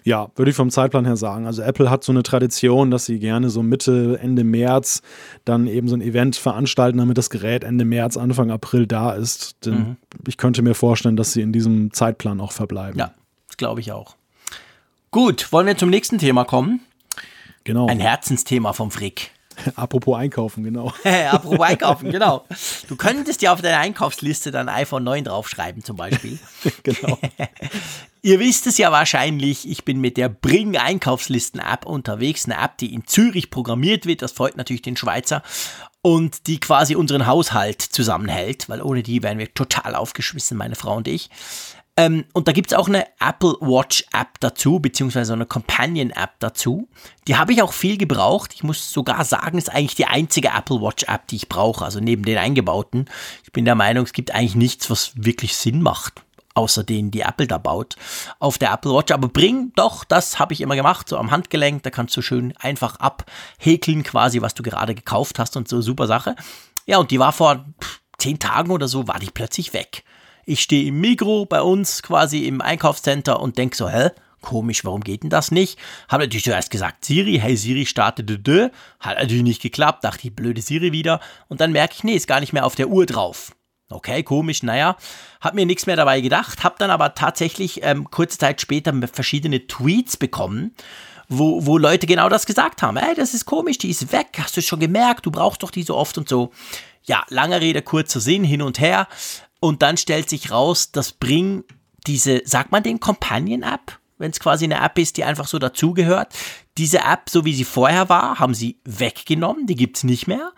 Ja, 0.05 0.31
würde 0.37 0.51
ich 0.51 0.57
vom 0.57 0.71
Zeitplan 0.71 1.05
her 1.05 1.17
sagen. 1.17 1.47
Also 1.47 1.63
Apple 1.63 1.91
hat 1.91 2.05
so 2.05 2.13
eine 2.13 2.23
Tradition, 2.23 2.91
dass 2.91 3.07
sie 3.07 3.19
gerne 3.19 3.51
so 3.51 3.63
Mitte, 3.63 4.19
Ende 4.23 4.45
März 4.45 5.03
dann 5.45 5.67
eben 5.67 5.89
so 5.89 5.97
ein 5.97 6.01
Event 6.01 6.37
veranstalten, 6.37 6.99
damit 6.99 7.19
das 7.19 7.31
Gerät 7.31 7.65
Ende 7.65 7.85
März, 7.85 8.17
Anfang 8.17 8.51
April 8.51 8.87
da 8.87 9.13
ist. 9.13 9.57
Denn 9.65 9.75
mhm. 9.75 9.97
ich 10.27 10.37
könnte 10.37 10.63
mir 10.63 10.75
vorstellen, 10.75 11.17
dass 11.17 11.33
sie 11.33 11.43
in 11.43 11.53
diesem 11.53 11.93
Zeitplan 11.93 12.41
auch 12.41 12.53
verbleiben. 12.53 12.99
Ja, 12.99 13.13
das 13.47 13.57
glaube 13.57 13.81
ich 13.81 13.93
auch. 13.93 14.17
Gut, 15.11 15.53
wollen 15.53 15.67
wir 15.67 15.77
zum 15.77 15.91
nächsten 15.91 16.19
Thema 16.19 16.45
kommen? 16.45 16.81
Genau. 17.65 17.87
Ein 17.87 18.01
Herzensthema 18.01 18.73
vom 18.73 18.91
Frick. 18.91 19.31
Apropos 19.75 20.17
Einkaufen, 20.17 20.65
genau. 20.65 20.93
Apropos 21.31 21.61
Einkaufen, 21.61 22.11
genau. 22.11 22.45
Du 22.89 22.97
könntest 22.97 23.43
ja 23.43 23.53
auf 23.53 23.61
deine 23.61 23.79
Einkaufsliste 23.79 24.51
dann 24.51 24.69
iPhone 24.69 25.05
9 25.05 25.25
draufschreiben, 25.25 25.83
zum 25.83 25.97
Beispiel. 25.97 26.39
genau. 26.83 27.19
Ihr 28.23 28.41
wisst 28.41 28.67
es 28.67 28.79
ja 28.79 28.91
wahrscheinlich, 28.91 29.69
ich 29.69 29.85
bin 29.85 30.01
mit 30.01 30.17
der 30.17 30.29
Bring 30.29 30.77
Einkaufslisten 30.77 31.61
App 31.61 31.87
unterwegs, 31.87 32.47
eine 32.47 32.63
App, 32.63 32.79
die 32.79 32.93
in 32.93 33.07
Zürich 33.07 33.51
programmiert 33.51 34.07
wird. 34.07 34.23
Das 34.23 34.33
freut 34.33 34.57
natürlich 34.57 34.83
den 34.83 34.97
Schweizer. 34.97 35.43
und 36.01 36.47
die 36.47 36.61
quasi 36.61 36.95
unseren 36.95 37.27
Haushalt 37.27 37.83
zusammenhält, 37.83 38.69
weil 38.69 38.81
ohne 38.83 39.03
die 39.03 39.23
wären 39.23 39.39
wir 39.39 39.53
total 39.53 39.97
aufgeschmissen, 39.97 40.57
meine 40.57 40.77
Frau 40.77 40.97
und 40.97 41.09
ich. 41.09 41.29
Ähm, 41.97 42.25
und 42.33 42.47
da 42.47 42.53
gibt 42.53 42.71
es 42.71 42.79
auch 42.79 42.87
eine 42.87 43.05
Apple 43.19 43.57
Watch 43.61 44.05
App 44.13 44.39
dazu, 44.39 44.79
beziehungsweise 44.79 45.33
eine 45.33 45.47
Companion 45.47 46.11
App 46.11 46.35
dazu. 46.39 46.89
Die 47.27 47.37
habe 47.37 47.53
ich 47.53 47.61
auch 47.61 47.73
viel 47.73 47.99
gebraucht. 47.99 48.53
Ich 48.55 48.63
muss 48.63 48.93
sogar 48.93 49.25
sagen, 49.25 49.59
ist 49.59 49.75
eigentlich 49.75 49.97
die 49.97 50.07
einzige 50.07 50.51
Apple 50.57 50.81
Watch 50.81 51.05
App, 51.09 51.27
die 51.27 51.37
ich 51.37 51.49
brauche, 51.49 51.85
also 51.85 51.99
neben 51.99 52.23
den 52.23 52.39
eingebauten. 52.39 53.11
Ich 53.43 53.51
bin 53.51 53.65
der 53.65 53.75
Meinung, 53.75 54.05
es 54.05 54.13
gibt 54.13 54.33
eigentlich 54.33 54.55
nichts, 54.55 54.91
was 54.91 55.13
wirklich 55.17 55.57
Sinn 55.57 55.83
macht 55.83 56.23
außer 56.59 56.85
denen, 56.85 57.11
die 57.11 57.21
Apple 57.21 57.47
da 57.47 57.59
baut, 57.59 57.97
auf 58.39 58.59
der 58.59 58.73
Apple 58.73 58.93
Watch. 58.93 59.13
Aber 59.13 59.29
bring 59.29 59.73
doch, 59.77 60.05
das 60.05 60.39
habe 60.39 60.53
ich 60.53 60.61
immer 60.61 60.77
gemacht, 60.77 61.09
so 61.09 61.17
am 61.17 61.31
Handgelenk, 61.31 61.85
da 61.85 61.91
kannst 61.91 62.17
du 62.17 62.23
schön 62.23 62.55
einfach 62.59 62.97
abhäkeln, 62.97 64.03
quasi, 64.03 64.43
was 64.43 64.55
du 64.55 64.63
gerade 64.63 64.95
gekauft 64.95 65.39
hast 65.39 65.57
und 65.57 65.69
so, 65.69 65.81
super 65.81 66.07
Sache. 66.07 66.35
Ja, 66.87 66.99
und 66.99 67.11
die 67.11 67.19
war 67.19 67.33
vor 67.33 67.65
zehn 68.19 68.39
Tagen 68.39 68.71
oder 68.71 68.89
so, 68.89 69.07
war 69.07 69.19
die 69.19 69.31
plötzlich 69.31 69.73
weg. 69.73 70.03
Ich 70.45 70.63
stehe 70.63 70.89
im 70.89 71.01
Mikro 71.01 71.47
bei 71.47 71.63
uns 71.63 72.03
quasi 72.03 72.47
im 72.47 72.61
Einkaufscenter 72.61 73.41
und 73.41 73.59
denke 73.59 73.77
so, 73.77 73.89
hä? 73.89 74.11
Komisch, 74.41 74.85
warum 74.85 75.03
geht 75.03 75.25
denn 75.25 75.31
das 75.31 75.51
nicht? 75.51 75.79
Habe 76.09 76.23
natürlich 76.23 76.45
zuerst 76.45 76.71
gesagt, 76.71 77.05
Siri, 77.05 77.39
hey 77.41 77.57
Siri, 77.57 77.87
starte 77.87 78.23
de, 78.23 78.39
de. 78.39 78.71
Hat 79.01 79.19
natürlich 79.19 79.43
nicht 79.43 79.63
geklappt, 79.63 80.05
dachte 80.05 80.29
ich, 80.29 80.35
blöde 80.35 80.63
Siri 80.63 80.93
wieder. 80.93 81.21
Und 81.49 81.61
dann 81.61 81.73
merke 81.73 81.95
ich, 81.97 82.05
nee, 82.05 82.15
ist 82.15 82.29
gar 82.29 82.41
nicht 82.41 82.53
mehr 82.53 82.65
auf 82.65 82.77
der 82.77 82.89
Uhr 82.89 83.05
drauf. 83.05 83.53
Okay, 83.91 84.23
komisch, 84.23 84.63
naja, 84.63 84.97
hab 85.41 85.55
mir 85.55 85.65
nichts 85.65 85.87
mehr 85.87 85.97
dabei 85.97 86.21
gedacht, 86.21 86.63
hab 86.63 86.79
dann 86.79 86.91
aber 86.91 87.15
tatsächlich 87.15 87.83
ähm, 87.83 88.11
kurze 88.11 88.37
Zeit 88.37 88.61
später 88.61 88.93
verschiedene 89.11 89.67
Tweets 89.67 90.19
bekommen, 90.19 90.75
wo, 91.29 91.65
wo 91.65 91.79
Leute 91.79 92.07
genau 92.07 92.29
das 92.29 92.45
gesagt 92.45 92.83
haben. 92.83 92.99
Ey, 92.99 93.15
das 93.15 93.33
ist 93.33 93.47
komisch, 93.47 93.79
die 93.79 93.89
ist 93.89 94.13
weg, 94.13 94.29
hast 94.39 94.57
du 94.59 94.63
schon 94.63 94.81
gemerkt, 94.81 95.25
du 95.25 95.31
brauchst 95.31 95.63
doch 95.63 95.71
die 95.71 95.85
so 95.85 95.97
oft 95.97 96.19
und 96.19 96.29
so. 96.29 96.53
Ja, 97.05 97.25
lange 97.31 97.63
Rede, 97.63 97.81
kurzer 97.81 98.21
Sinn, 98.21 98.45
hin 98.45 98.61
und 98.61 98.79
her. 98.79 99.09
Und 99.59 99.81
dann 99.81 99.97
stellt 99.97 100.29
sich 100.29 100.51
raus, 100.51 100.93
dass 100.93 101.13
Bring 101.13 101.65
diese, 102.07 102.43
sagt 102.45 102.73
man 102.73 102.83
den 102.83 103.01
Companion-App, 103.01 103.99
wenn 104.19 104.31
es 104.31 104.41
quasi 104.41 104.67
eine 104.67 104.83
App 104.85 104.99
ist, 104.99 105.17
die 105.17 105.25
einfach 105.25 105.49
so 105.49 105.59
dazugehört. 105.59 106.35
Diese 106.77 106.99
App, 106.99 107.31
so 107.31 107.47
wie 107.47 107.55
sie 107.55 107.65
vorher 107.65 108.11
war, 108.11 108.39
haben 108.39 108.55
sie 108.55 108.79
weggenommen, 108.85 109.67
die 109.67 109.77
gibt 109.77 109.97
es 109.97 110.05
nicht 110.05 110.27
mehr. 110.27 110.53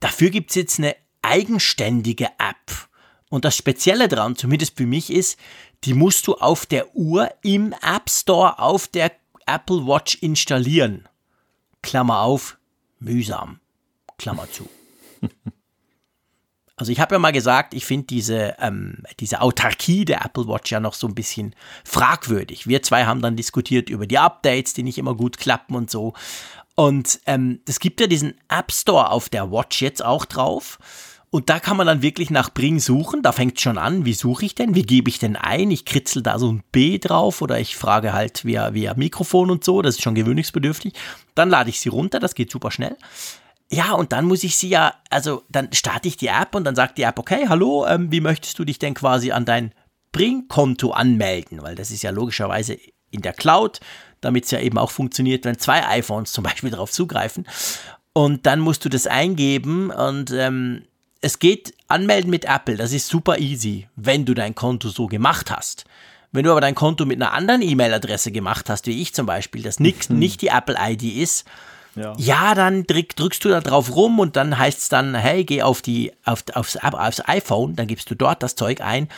Dafür 0.00 0.28
gibt 0.28 0.50
es 0.50 0.56
jetzt 0.56 0.78
eine 0.78 0.94
eigenständige 1.22 2.26
App. 2.38 2.88
Und 3.28 3.44
das 3.44 3.56
Spezielle 3.56 4.08
daran, 4.08 4.36
zumindest 4.36 4.76
für 4.76 4.86
mich, 4.86 5.10
ist, 5.10 5.38
die 5.84 5.94
musst 5.94 6.26
du 6.26 6.34
auf 6.34 6.66
der 6.66 6.94
Uhr 6.94 7.30
im 7.42 7.72
App 7.72 8.10
Store 8.10 8.58
auf 8.58 8.88
der 8.88 9.12
Apple 9.46 9.86
Watch 9.86 10.16
installieren. 10.16 11.08
Klammer 11.82 12.20
auf, 12.20 12.58
mühsam. 12.98 13.60
Klammer 14.18 14.50
zu. 14.50 14.68
Also 16.80 16.92
ich 16.92 16.98
habe 16.98 17.14
ja 17.14 17.18
mal 17.18 17.30
gesagt, 17.30 17.74
ich 17.74 17.84
finde 17.84 18.06
diese, 18.06 18.56
ähm, 18.58 19.02
diese 19.18 19.42
Autarkie 19.42 20.06
der 20.06 20.24
Apple 20.24 20.48
Watch 20.48 20.72
ja 20.72 20.80
noch 20.80 20.94
so 20.94 21.06
ein 21.06 21.14
bisschen 21.14 21.54
fragwürdig. 21.84 22.66
Wir 22.66 22.82
zwei 22.82 23.04
haben 23.04 23.20
dann 23.20 23.36
diskutiert 23.36 23.90
über 23.90 24.06
die 24.06 24.16
Updates, 24.16 24.72
die 24.72 24.82
nicht 24.82 24.96
immer 24.96 25.14
gut 25.14 25.36
klappen 25.36 25.76
und 25.76 25.90
so. 25.90 26.14
Und 26.76 27.20
ähm, 27.26 27.60
es 27.68 27.80
gibt 27.80 28.00
ja 28.00 28.06
diesen 28.06 28.32
App 28.48 28.72
Store 28.72 29.10
auf 29.10 29.28
der 29.28 29.52
Watch 29.52 29.82
jetzt 29.82 30.02
auch 30.02 30.24
drauf. 30.24 30.78
Und 31.32 31.48
da 31.48 31.60
kann 31.60 31.76
man 31.76 31.86
dann 31.86 32.02
wirklich 32.02 32.30
nach 32.30 32.50
Bring 32.52 32.80
suchen. 32.80 33.22
Da 33.22 33.30
fängt 33.30 33.60
schon 33.60 33.78
an. 33.78 34.04
Wie 34.04 34.14
suche 34.14 34.44
ich 34.44 34.56
denn? 34.56 34.74
Wie 34.74 34.82
gebe 34.82 35.08
ich 35.08 35.20
denn 35.20 35.36
ein? 35.36 35.70
Ich 35.70 35.84
kritzel 35.84 36.22
da 36.22 36.40
so 36.40 36.52
ein 36.52 36.64
B 36.72 36.98
drauf 36.98 37.40
oder 37.40 37.60
ich 37.60 37.76
frage 37.76 38.12
halt 38.12 38.44
via, 38.44 38.74
via 38.74 38.94
Mikrofon 38.94 39.50
und 39.50 39.62
so. 39.62 39.80
Das 39.80 39.94
ist 39.94 40.02
schon 40.02 40.16
gewöhnungsbedürftig. 40.16 40.94
Dann 41.36 41.48
lade 41.48 41.70
ich 41.70 41.80
sie 41.80 41.88
runter. 41.88 42.18
Das 42.18 42.34
geht 42.34 42.50
super 42.50 42.72
schnell. 42.72 42.96
Ja, 43.72 43.92
und 43.92 44.10
dann 44.10 44.24
muss 44.24 44.42
ich 44.42 44.56
sie 44.56 44.68
ja, 44.68 44.94
also 45.10 45.44
dann 45.48 45.72
starte 45.72 46.08
ich 46.08 46.16
die 46.16 46.26
App 46.26 46.56
und 46.56 46.64
dann 46.64 46.74
sagt 46.74 46.98
die 46.98 47.02
App, 47.02 47.20
okay, 47.20 47.46
hallo, 47.48 47.86
ähm, 47.86 48.10
wie 48.10 48.20
möchtest 48.20 48.58
du 48.58 48.64
dich 48.64 48.80
denn 48.80 48.94
quasi 48.94 49.30
an 49.30 49.44
dein 49.44 49.72
Bring-Konto 50.10 50.90
anmelden? 50.90 51.62
Weil 51.62 51.76
das 51.76 51.92
ist 51.92 52.02
ja 52.02 52.10
logischerweise 52.10 52.76
in 53.12 53.22
der 53.22 53.32
Cloud, 53.32 53.78
damit 54.20 54.46
es 54.46 54.50
ja 54.50 54.58
eben 54.58 54.78
auch 54.78 54.90
funktioniert, 54.90 55.44
wenn 55.44 55.58
zwei 55.58 55.86
iPhones 55.86 56.32
zum 56.32 56.42
Beispiel 56.42 56.70
darauf 56.70 56.90
zugreifen. 56.90 57.46
Und 58.12 58.46
dann 58.46 58.58
musst 58.58 58.84
du 58.84 58.88
das 58.88 59.06
eingeben 59.06 59.90
und 59.90 60.32
ähm, 60.32 60.82
es 61.20 61.38
geht 61.38 61.74
anmelden 61.88 62.30
mit 62.30 62.44
Apple, 62.44 62.76
das 62.76 62.92
ist 62.92 63.08
super 63.08 63.38
easy, 63.38 63.88
wenn 63.96 64.24
du 64.24 64.34
dein 64.34 64.54
Konto 64.54 64.88
so 64.88 65.06
gemacht 65.06 65.50
hast. 65.50 65.84
Wenn 66.32 66.44
du 66.44 66.50
aber 66.52 66.60
dein 66.60 66.76
Konto 66.76 67.04
mit 67.06 67.20
einer 67.20 67.32
anderen 67.32 67.60
E-Mail-Adresse 67.60 68.30
gemacht 68.30 68.70
hast, 68.70 68.86
wie 68.86 69.02
ich 69.02 69.14
zum 69.14 69.26
Beispiel, 69.26 69.62
das 69.62 69.80
nicht, 69.80 70.10
nicht 70.10 70.42
die 70.42 70.48
Apple-ID 70.48 71.02
ist, 71.02 71.44
ja. 71.96 72.14
ja, 72.16 72.54
dann 72.54 72.86
drück, 72.86 73.16
drückst 73.16 73.44
du 73.44 73.48
da 73.48 73.60
drauf 73.60 73.94
rum 73.94 74.20
und 74.20 74.36
dann 74.36 74.56
heißt 74.56 74.78
es 74.78 74.88
dann, 74.88 75.14
hey, 75.16 75.44
geh 75.44 75.62
auf 75.62 75.82
die, 75.82 76.12
auf, 76.24 76.44
aufs, 76.54 76.76
aufs 76.76 77.28
iPhone, 77.28 77.74
dann 77.74 77.88
gibst 77.88 78.08
du 78.10 78.14
dort 78.14 78.44
das 78.44 78.54
Zeug 78.54 78.80
ein. 78.80 79.08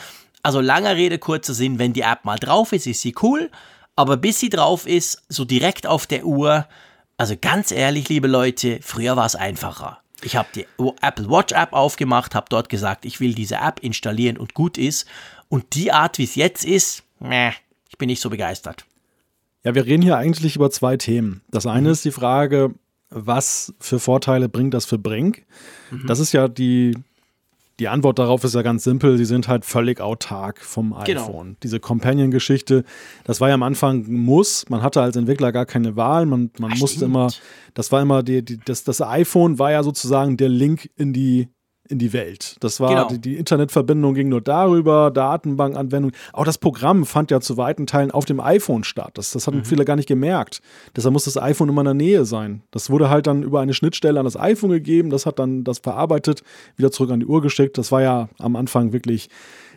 Also 0.41 0.59
langer 0.59 0.95
Rede, 0.95 1.19
kurzer 1.19 1.53
Sinn, 1.53 1.77
wenn 1.77 1.93
die 1.93 2.01
App 2.01 2.25
mal 2.25 2.39
drauf 2.39 2.73
ist, 2.73 2.87
ist 2.87 3.01
sie 3.01 3.15
cool, 3.21 3.51
aber 3.95 4.17
bis 4.17 4.39
sie 4.39 4.49
drauf 4.49 4.87
ist, 4.87 5.23
so 5.29 5.45
direkt 5.45 5.85
auf 5.85 6.07
der 6.07 6.25
Uhr, 6.25 6.67
also 7.15 7.35
ganz 7.39 7.71
ehrlich, 7.71 8.09
liebe 8.09 8.27
Leute, 8.27 8.79
früher 8.81 9.15
war 9.15 9.27
es 9.27 9.35
einfacher. 9.35 10.02
Ich 10.23 10.35
habe 10.35 10.47
die 10.55 10.65
Apple 11.01 11.29
Watch 11.29 11.53
App 11.53 11.73
aufgemacht, 11.73 12.35
habe 12.35 12.47
dort 12.49 12.69
gesagt, 12.69 13.05
ich 13.05 13.19
will 13.19 13.33
diese 13.33 13.55
App 13.55 13.79
installieren 13.81 14.37
und 14.37 14.53
gut 14.53 14.77
ist. 14.77 15.07
Und 15.49 15.75
die 15.75 15.91
Art, 15.91 16.17
wie 16.17 16.23
es 16.23 16.35
jetzt 16.35 16.65
ist, 16.65 17.03
meh, 17.19 17.51
ich 17.89 17.97
bin 17.97 18.07
nicht 18.07 18.21
so 18.21 18.29
begeistert. 18.29 18.85
Ja, 19.63 19.75
wir 19.75 19.85
reden 19.85 20.01
hier 20.01 20.17
eigentlich 20.17 20.55
über 20.55 20.71
zwei 20.71 20.97
Themen. 20.97 21.41
Das 21.49 21.65
eine 21.65 21.87
mhm. 21.89 21.93
ist 21.93 22.05
die 22.05 22.11
Frage, 22.11 22.73
was 23.09 23.73
für 23.79 23.99
Vorteile 23.99 24.49
bringt 24.49 24.73
das 24.73 24.85
für 24.85 24.97
Brink? 24.97 25.45
Mhm. 25.91 26.07
Das 26.07 26.19
ist 26.19 26.33
ja 26.33 26.47
die, 26.47 26.97
die 27.79 27.87
Antwort 27.87 28.19
darauf 28.19 28.43
ist 28.43 28.53
ja 28.53 28.61
ganz 28.61 28.83
simpel. 28.83 29.17
Sie 29.17 29.25
sind 29.25 29.47
halt 29.47 29.65
völlig 29.65 29.99
autark 29.99 30.59
vom 30.59 30.95
genau. 31.05 31.21
iPhone. 31.21 31.45
Genau. 31.47 31.57
Diese 31.63 31.79
Companion-Geschichte, 31.79 32.83
das 33.23 33.41
war 33.41 33.49
ja 33.49 33.55
am 33.55 33.63
Anfang 33.63 34.05
ein 34.05 34.23
Muss. 34.23 34.69
Man 34.69 34.83
hatte 34.83 35.01
als 35.01 35.15
Entwickler 35.15 35.51
gar 35.51 35.65
keine 35.65 35.95
Wahl. 35.95 36.25
Man, 36.25 36.51
man 36.59 36.71
musste 36.71 36.97
stimmt. 36.97 37.11
immer, 37.11 37.29
das 37.73 37.91
war 37.91 38.01
immer 38.01 38.21
die, 38.21 38.43
die, 38.43 38.59
das, 38.59 38.83
das 38.83 39.01
iPhone 39.01 39.57
war 39.57 39.71
ja 39.71 39.81
sozusagen 39.81 40.37
der 40.37 40.49
Link 40.49 40.89
in 40.95 41.13
die 41.13 41.49
in 41.89 41.99
die 41.99 42.13
Welt. 42.13 42.55
Das 42.61 42.79
war 42.79 42.89
genau. 42.89 43.07
die, 43.09 43.19
die, 43.19 43.35
Internetverbindung 43.35 44.13
ging 44.13 44.29
nur 44.29 44.41
darüber, 44.41 45.11
Datenbankanwendung. 45.11 46.11
Auch 46.31 46.45
das 46.45 46.57
Programm 46.57 47.05
fand 47.05 47.29
ja 47.29 47.41
zu 47.41 47.57
weiten 47.57 47.87
Teilen 47.87 48.11
auf 48.11 48.25
dem 48.25 48.39
iPhone 48.39 48.83
statt. 48.83 49.11
Das, 49.15 49.31
das 49.31 49.47
hatten 49.47 49.59
mhm. 49.59 49.65
viele 49.65 49.83
gar 49.83 49.97
nicht 49.97 50.07
gemerkt. 50.07 50.61
Deshalb 50.95 51.13
muss 51.13 51.25
das 51.25 51.37
iPhone 51.37 51.69
immer 51.69 51.81
in 51.81 51.85
der 51.85 51.93
Nähe 51.93 52.25
sein. 52.25 52.63
Das 52.71 52.89
wurde 52.89 53.09
halt 53.09 53.27
dann 53.27 53.43
über 53.43 53.59
eine 53.59 53.73
Schnittstelle 53.73 54.19
an 54.19 54.25
das 54.25 54.39
iPhone 54.39 54.71
gegeben. 54.71 55.09
Das 55.09 55.25
hat 55.25 55.39
dann 55.39 55.65
das 55.65 55.79
verarbeitet, 55.79 56.43
wieder 56.77 56.91
zurück 56.91 57.11
an 57.11 57.19
die 57.19 57.25
Uhr 57.25 57.41
geschickt. 57.41 57.77
Das 57.77 57.91
war 57.91 58.01
ja 58.01 58.29
am 58.39 58.55
Anfang 58.55 58.93
wirklich 58.93 59.29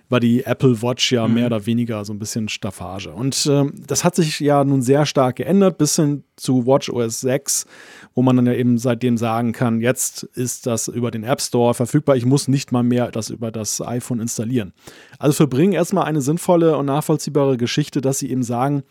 war 0.08 0.20
die 0.20 0.44
Apple 0.44 0.82
Watch 0.82 1.12
ja 1.12 1.26
mhm. 1.26 1.34
mehr 1.34 1.46
oder 1.46 1.66
weniger 1.66 2.04
so 2.04 2.12
ein 2.12 2.18
bisschen 2.18 2.48
Staffage. 2.48 3.08
Und 3.08 3.46
äh, 3.46 3.64
das 3.86 4.04
hat 4.04 4.14
sich 4.14 4.40
ja 4.40 4.62
nun 4.64 4.82
sehr 4.82 5.06
stark 5.06 5.36
geändert, 5.36 5.78
bis 5.78 5.96
hin 5.96 6.24
zu 6.36 6.66
Watch 6.66 6.90
OS 6.90 7.20
6, 7.20 7.66
wo 8.14 8.22
man 8.22 8.36
dann 8.36 8.46
ja 8.46 8.52
eben 8.52 8.78
seitdem 8.78 9.16
sagen 9.16 9.52
kann, 9.52 9.80
jetzt 9.80 10.22
ist 10.22 10.66
das 10.66 10.88
über 10.88 11.10
den 11.10 11.24
App 11.24 11.40
Store 11.40 11.74
verfügbar. 11.74 12.16
Ich 12.16 12.26
muss 12.26 12.48
nicht 12.48 12.72
mal 12.72 12.82
mehr 12.82 13.10
das 13.10 13.30
über 13.30 13.50
das 13.50 13.80
iPhone 13.80 14.20
installieren. 14.20 14.72
Also 15.18 15.34
für 15.34 15.48
Bring 15.48 15.72
erstmal 15.72 16.04
eine 16.04 16.20
sinnvolle 16.20 16.76
und 16.76 16.86
nachvollziehbare 16.86 17.56
Geschichte, 17.56 18.00
dass 18.00 18.18
sie 18.18 18.30
eben 18.30 18.42
sagen, 18.42 18.84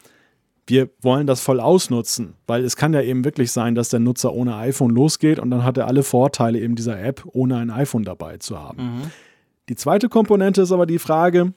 wir 0.68 0.90
wollen 1.02 1.28
das 1.28 1.42
voll 1.42 1.60
ausnutzen, 1.60 2.34
weil 2.48 2.64
es 2.64 2.76
kann 2.76 2.94
ja 2.94 3.02
eben 3.02 3.24
wirklich 3.24 3.52
sein, 3.52 3.76
dass 3.76 3.90
der 3.90 4.00
Nutzer 4.00 4.34
ohne 4.34 4.56
iPhone 4.56 4.90
losgeht 4.90 5.38
und 5.38 5.52
dann 5.52 5.64
hat 5.64 5.78
er 5.78 5.88
alle 5.88 6.02
Vorteile 6.02 6.60
eben 6.60 6.76
dieser 6.76 7.00
App, 7.00 7.24
ohne 7.34 7.58
ein 7.58 7.70
iPhone 7.70 8.04
dabei 8.04 8.38
zu 8.38 8.60
haben. 8.60 8.84
Mhm. 8.84 9.02
Die 9.70 9.76
zweite 9.76 10.10
Komponente 10.10 10.62
ist 10.62 10.72
aber 10.72 10.86
die 10.86 11.00
Frage, 11.00 11.54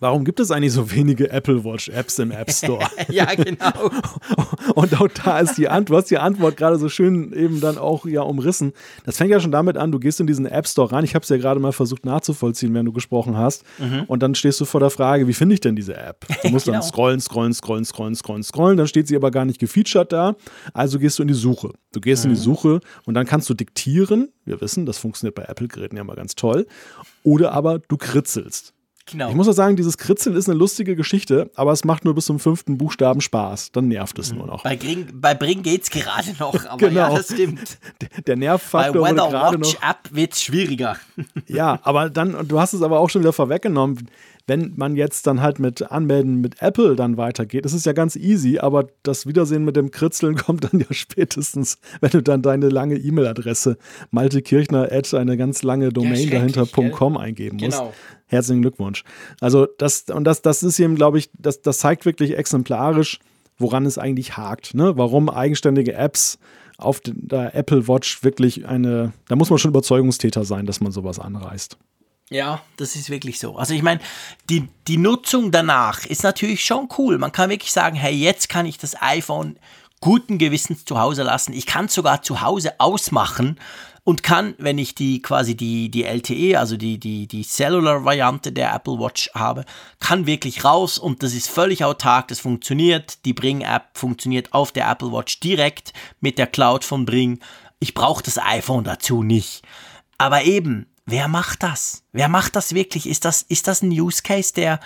Warum 0.00 0.24
gibt 0.24 0.38
es 0.38 0.50
eigentlich 0.50 0.72
so 0.72 0.92
wenige 0.92 1.30
Apple 1.30 1.64
Watch 1.64 1.88
Apps 1.88 2.18
im 2.20 2.30
App 2.30 2.52
Store? 2.52 2.86
ja, 3.08 3.26
genau. 3.34 3.90
Und 4.74 5.00
auch 5.00 5.08
da 5.08 5.40
ist 5.40 5.58
die 5.58 5.68
Antwort, 5.68 5.88
du 5.88 5.96
hast 5.96 6.10
die 6.10 6.18
Antwort 6.18 6.56
gerade 6.56 6.78
so 6.78 6.88
schön 6.88 7.32
eben 7.32 7.60
dann 7.60 7.78
auch 7.78 8.06
ja 8.06 8.22
umrissen. 8.22 8.72
Das 9.04 9.16
fängt 9.16 9.30
ja 9.30 9.40
schon 9.40 9.50
damit 9.50 9.76
an, 9.76 9.90
du 9.90 9.98
gehst 9.98 10.20
in 10.20 10.26
diesen 10.26 10.46
App 10.46 10.68
Store 10.68 10.92
rein. 10.92 11.02
Ich 11.02 11.14
habe 11.14 11.24
es 11.24 11.28
ja 11.28 11.36
gerade 11.36 11.58
mal 11.58 11.72
versucht 11.72 12.04
nachzuvollziehen, 12.04 12.72
wenn 12.74 12.86
du 12.86 12.92
gesprochen 12.92 13.36
hast. 13.36 13.64
Mhm. 13.78 14.04
Und 14.06 14.22
dann 14.22 14.34
stehst 14.34 14.60
du 14.60 14.64
vor 14.64 14.80
der 14.80 14.90
Frage, 14.90 15.26
wie 15.26 15.34
finde 15.34 15.54
ich 15.54 15.60
denn 15.60 15.74
diese 15.76 15.96
App? 15.96 16.26
Du 16.42 16.50
musst 16.50 16.66
genau. 16.66 16.78
dann 16.78 16.88
scrollen, 16.88 17.20
scrollen, 17.20 17.52
scrollen, 17.52 17.84
scrollen, 17.84 18.14
scrollen, 18.14 18.42
scrollen. 18.44 18.76
Dann 18.76 18.86
steht 18.86 19.08
sie 19.08 19.16
aber 19.16 19.30
gar 19.30 19.44
nicht 19.44 19.58
gefeatured 19.58 20.12
da. 20.12 20.36
Also 20.72 20.98
gehst 20.98 21.18
du 21.18 21.22
in 21.22 21.28
die 21.28 21.34
Suche. 21.34 21.72
Du 21.92 22.00
gehst 22.00 22.24
mhm. 22.24 22.30
in 22.30 22.36
die 22.36 22.40
mhm. 22.40 22.44
Suche 22.44 22.80
und 23.04 23.14
dann 23.14 23.26
kannst 23.26 23.50
du 23.50 23.54
diktieren. 23.54 24.28
Wir 24.44 24.60
wissen, 24.60 24.86
das 24.86 24.98
funktioniert 24.98 25.34
bei 25.34 25.42
Apple-Geräten 25.42 25.96
ja 25.96 26.04
mal 26.04 26.16
ganz 26.16 26.36
toll. 26.36 26.66
Oder 27.24 27.52
aber 27.52 27.80
du 27.80 27.96
kritzelst. 27.96 28.72
Genau. 29.10 29.30
Ich 29.30 29.34
muss 29.34 29.48
auch 29.48 29.52
sagen, 29.52 29.76
dieses 29.76 29.96
Kritzeln 29.96 30.36
ist 30.36 30.48
eine 30.48 30.58
lustige 30.58 30.96
Geschichte, 30.96 31.50
aber 31.54 31.72
es 31.72 31.84
macht 31.84 32.04
nur 32.04 32.14
bis 32.14 32.26
zum 32.26 32.38
fünften 32.38 32.76
Buchstaben 32.76 33.20
Spaß. 33.20 33.72
Dann 33.72 33.88
nervt 33.88 34.18
es 34.18 34.32
mhm. 34.32 34.38
nur 34.38 34.46
noch. 34.46 34.62
Bei, 34.62 34.76
Bring, 34.76 35.08
bei 35.14 35.34
Bring 35.34 35.62
geht's 35.62 35.90
gerade 35.90 36.34
noch, 36.38 36.66
aber 36.68 36.76
genau. 36.76 37.10
ja, 37.10 37.16
das 37.16 37.32
stimmt. 37.32 37.78
Der, 38.00 38.22
der 38.22 38.36
Nervfaktor 38.36 39.02
bei 39.02 39.10
Weather 39.10 39.32
Watch 39.32 39.74
noch. 39.74 39.88
App 39.88 40.10
wird's 40.10 40.42
schwieriger. 40.42 40.96
ja, 41.46 41.78
aber 41.82 42.10
dann, 42.10 42.46
du 42.46 42.60
hast 42.60 42.72
es 42.72 42.82
aber 42.82 43.00
auch 43.00 43.08
schon 43.10 43.22
wieder 43.22 43.32
vorweggenommen 43.32 44.08
wenn 44.48 44.72
man 44.76 44.96
jetzt 44.96 45.26
dann 45.26 45.42
halt 45.42 45.58
mit 45.58 45.92
Anmelden 45.92 46.40
mit 46.40 46.62
Apple 46.62 46.96
dann 46.96 47.18
weitergeht, 47.18 47.66
ist 47.66 47.74
es 47.74 47.84
ja 47.84 47.92
ganz 47.92 48.16
easy, 48.16 48.58
aber 48.58 48.88
das 49.02 49.26
Wiedersehen 49.26 49.64
mit 49.64 49.76
dem 49.76 49.90
Kritzeln 49.90 50.36
kommt 50.46 50.64
dann 50.64 50.80
ja 50.80 50.86
spätestens, 50.90 51.78
wenn 52.00 52.10
du 52.10 52.22
dann 52.22 52.42
deine 52.42 52.70
lange 52.70 52.96
E-Mail-Adresse 52.96 53.76
maltekirchner 54.10 54.90
at 54.90 55.12
eine 55.12 55.36
ganz 55.36 55.62
lange 55.62 55.90
Domain 55.90 56.28
Ja, 56.28 56.38
dahinter 56.38 56.66
schrecklich, 56.66 56.92
.com 56.92 57.16
eingeben 57.16 57.58
musst. 57.58 57.78
Genau. 57.78 57.92
Herzlichen 58.26 58.62
Glückwunsch. 58.62 59.04
Also 59.40 59.66
das, 59.78 60.04
und 60.12 60.24
das, 60.24 60.42
das 60.42 60.62
ist 60.62 60.78
eben, 60.80 60.96
glaube 60.96 61.18
ich, 61.18 61.30
das, 61.38 61.62
das 61.62 61.78
zeigt 61.78 62.06
wirklich 62.06 62.36
exemplarisch, 62.36 63.20
woran 63.58 63.84
es 63.86 63.98
eigentlich 63.98 64.36
hakt. 64.36 64.74
Ne? 64.74 64.96
Warum 64.96 65.28
eigenständige 65.28 65.94
Apps 65.94 66.38
auf 66.78 67.00
der 67.04 67.54
Apple 67.54 67.88
Watch 67.88 68.22
wirklich 68.22 68.66
eine, 68.66 69.12
da 69.28 69.36
muss 69.36 69.50
man 69.50 69.58
schon 69.58 69.70
Überzeugungstäter 69.70 70.44
sein, 70.44 70.64
dass 70.64 70.80
man 70.80 70.92
sowas 70.92 71.18
anreißt. 71.18 71.76
Ja, 72.30 72.60
das 72.76 72.94
ist 72.94 73.08
wirklich 73.08 73.38
so. 73.38 73.56
Also 73.56 73.72
ich 73.74 73.82
meine, 73.82 74.00
die, 74.50 74.68
die 74.86 74.98
Nutzung 74.98 75.50
danach 75.50 76.04
ist 76.04 76.22
natürlich 76.22 76.64
schon 76.64 76.88
cool. 76.98 77.16
Man 77.18 77.32
kann 77.32 77.50
wirklich 77.50 77.72
sagen, 77.72 77.96
hey, 77.96 78.14
jetzt 78.14 78.48
kann 78.48 78.66
ich 78.66 78.76
das 78.76 79.00
iPhone 79.00 79.58
guten 80.00 80.38
Gewissens 80.38 80.84
zu 80.84 81.00
Hause 81.00 81.22
lassen. 81.22 81.52
Ich 81.52 81.66
kann 81.66 81.86
es 81.86 81.94
sogar 81.94 82.22
zu 82.22 82.40
Hause 82.42 82.78
ausmachen 82.78 83.58
und 84.04 84.22
kann, 84.22 84.54
wenn 84.58 84.78
ich 84.78 84.94
die 84.94 85.20
quasi 85.20 85.56
die, 85.56 85.90
die 85.90 86.04
LTE, 86.04 86.58
also 86.58 86.76
die, 86.76 86.98
die, 86.98 87.26
die 87.26 87.42
Cellular-Variante 87.42 88.52
der 88.52 88.72
Apple 88.72 88.98
Watch 88.98 89.30
habe, 89.34 89.64
kann 89.98 90.26
wirklich 90.26 90.64
raus 90.64 90.98
und 90.98 91.22
das 91.22 91.34
ist 91.34 91.50
völlig 91.50 91.84
autark, 91.84 92.28
das 92.28 92.40
funktioniert. 92.40 93.24
Die 93.24 93.34
Bring-App 93.34 93.90
funktioniert 93.94 94.52
auf 94.52 94.72
der 94.72 94.88
Apple 94.88 95.12
Watch 95.12 95.40
direkt 95.40 95.92
mit 96.20 96.38
der 96.38 96.46
Cloud 96.46 96.84
von 96.84 97.04
Bring. 97.04 97.40
Ich 97.80 97.94
brauche 97.94 98.22
das 98.22 98.38
iPhone 98.38 98.84
dazu 98.84 99.22
nicht. 99.22 99.62
Aber 100.16 100.44
eben, 100.44 100.86
wer 101.08 101.26
macht 101.28 101.62
das? 101.62 102.02
Wer 102.12 102.28
macht 102.28 102.54
das 102.54 102.74
wirklich? 102.74 103.08
Ist 103.08 103.24
das, 103.24 103.42
ist 103.42 103.66
das 103.66 103.82
ein 103.82 103.90
Use 103.90 104.22
Case, 104.22 104.52
der, 104.54 104.78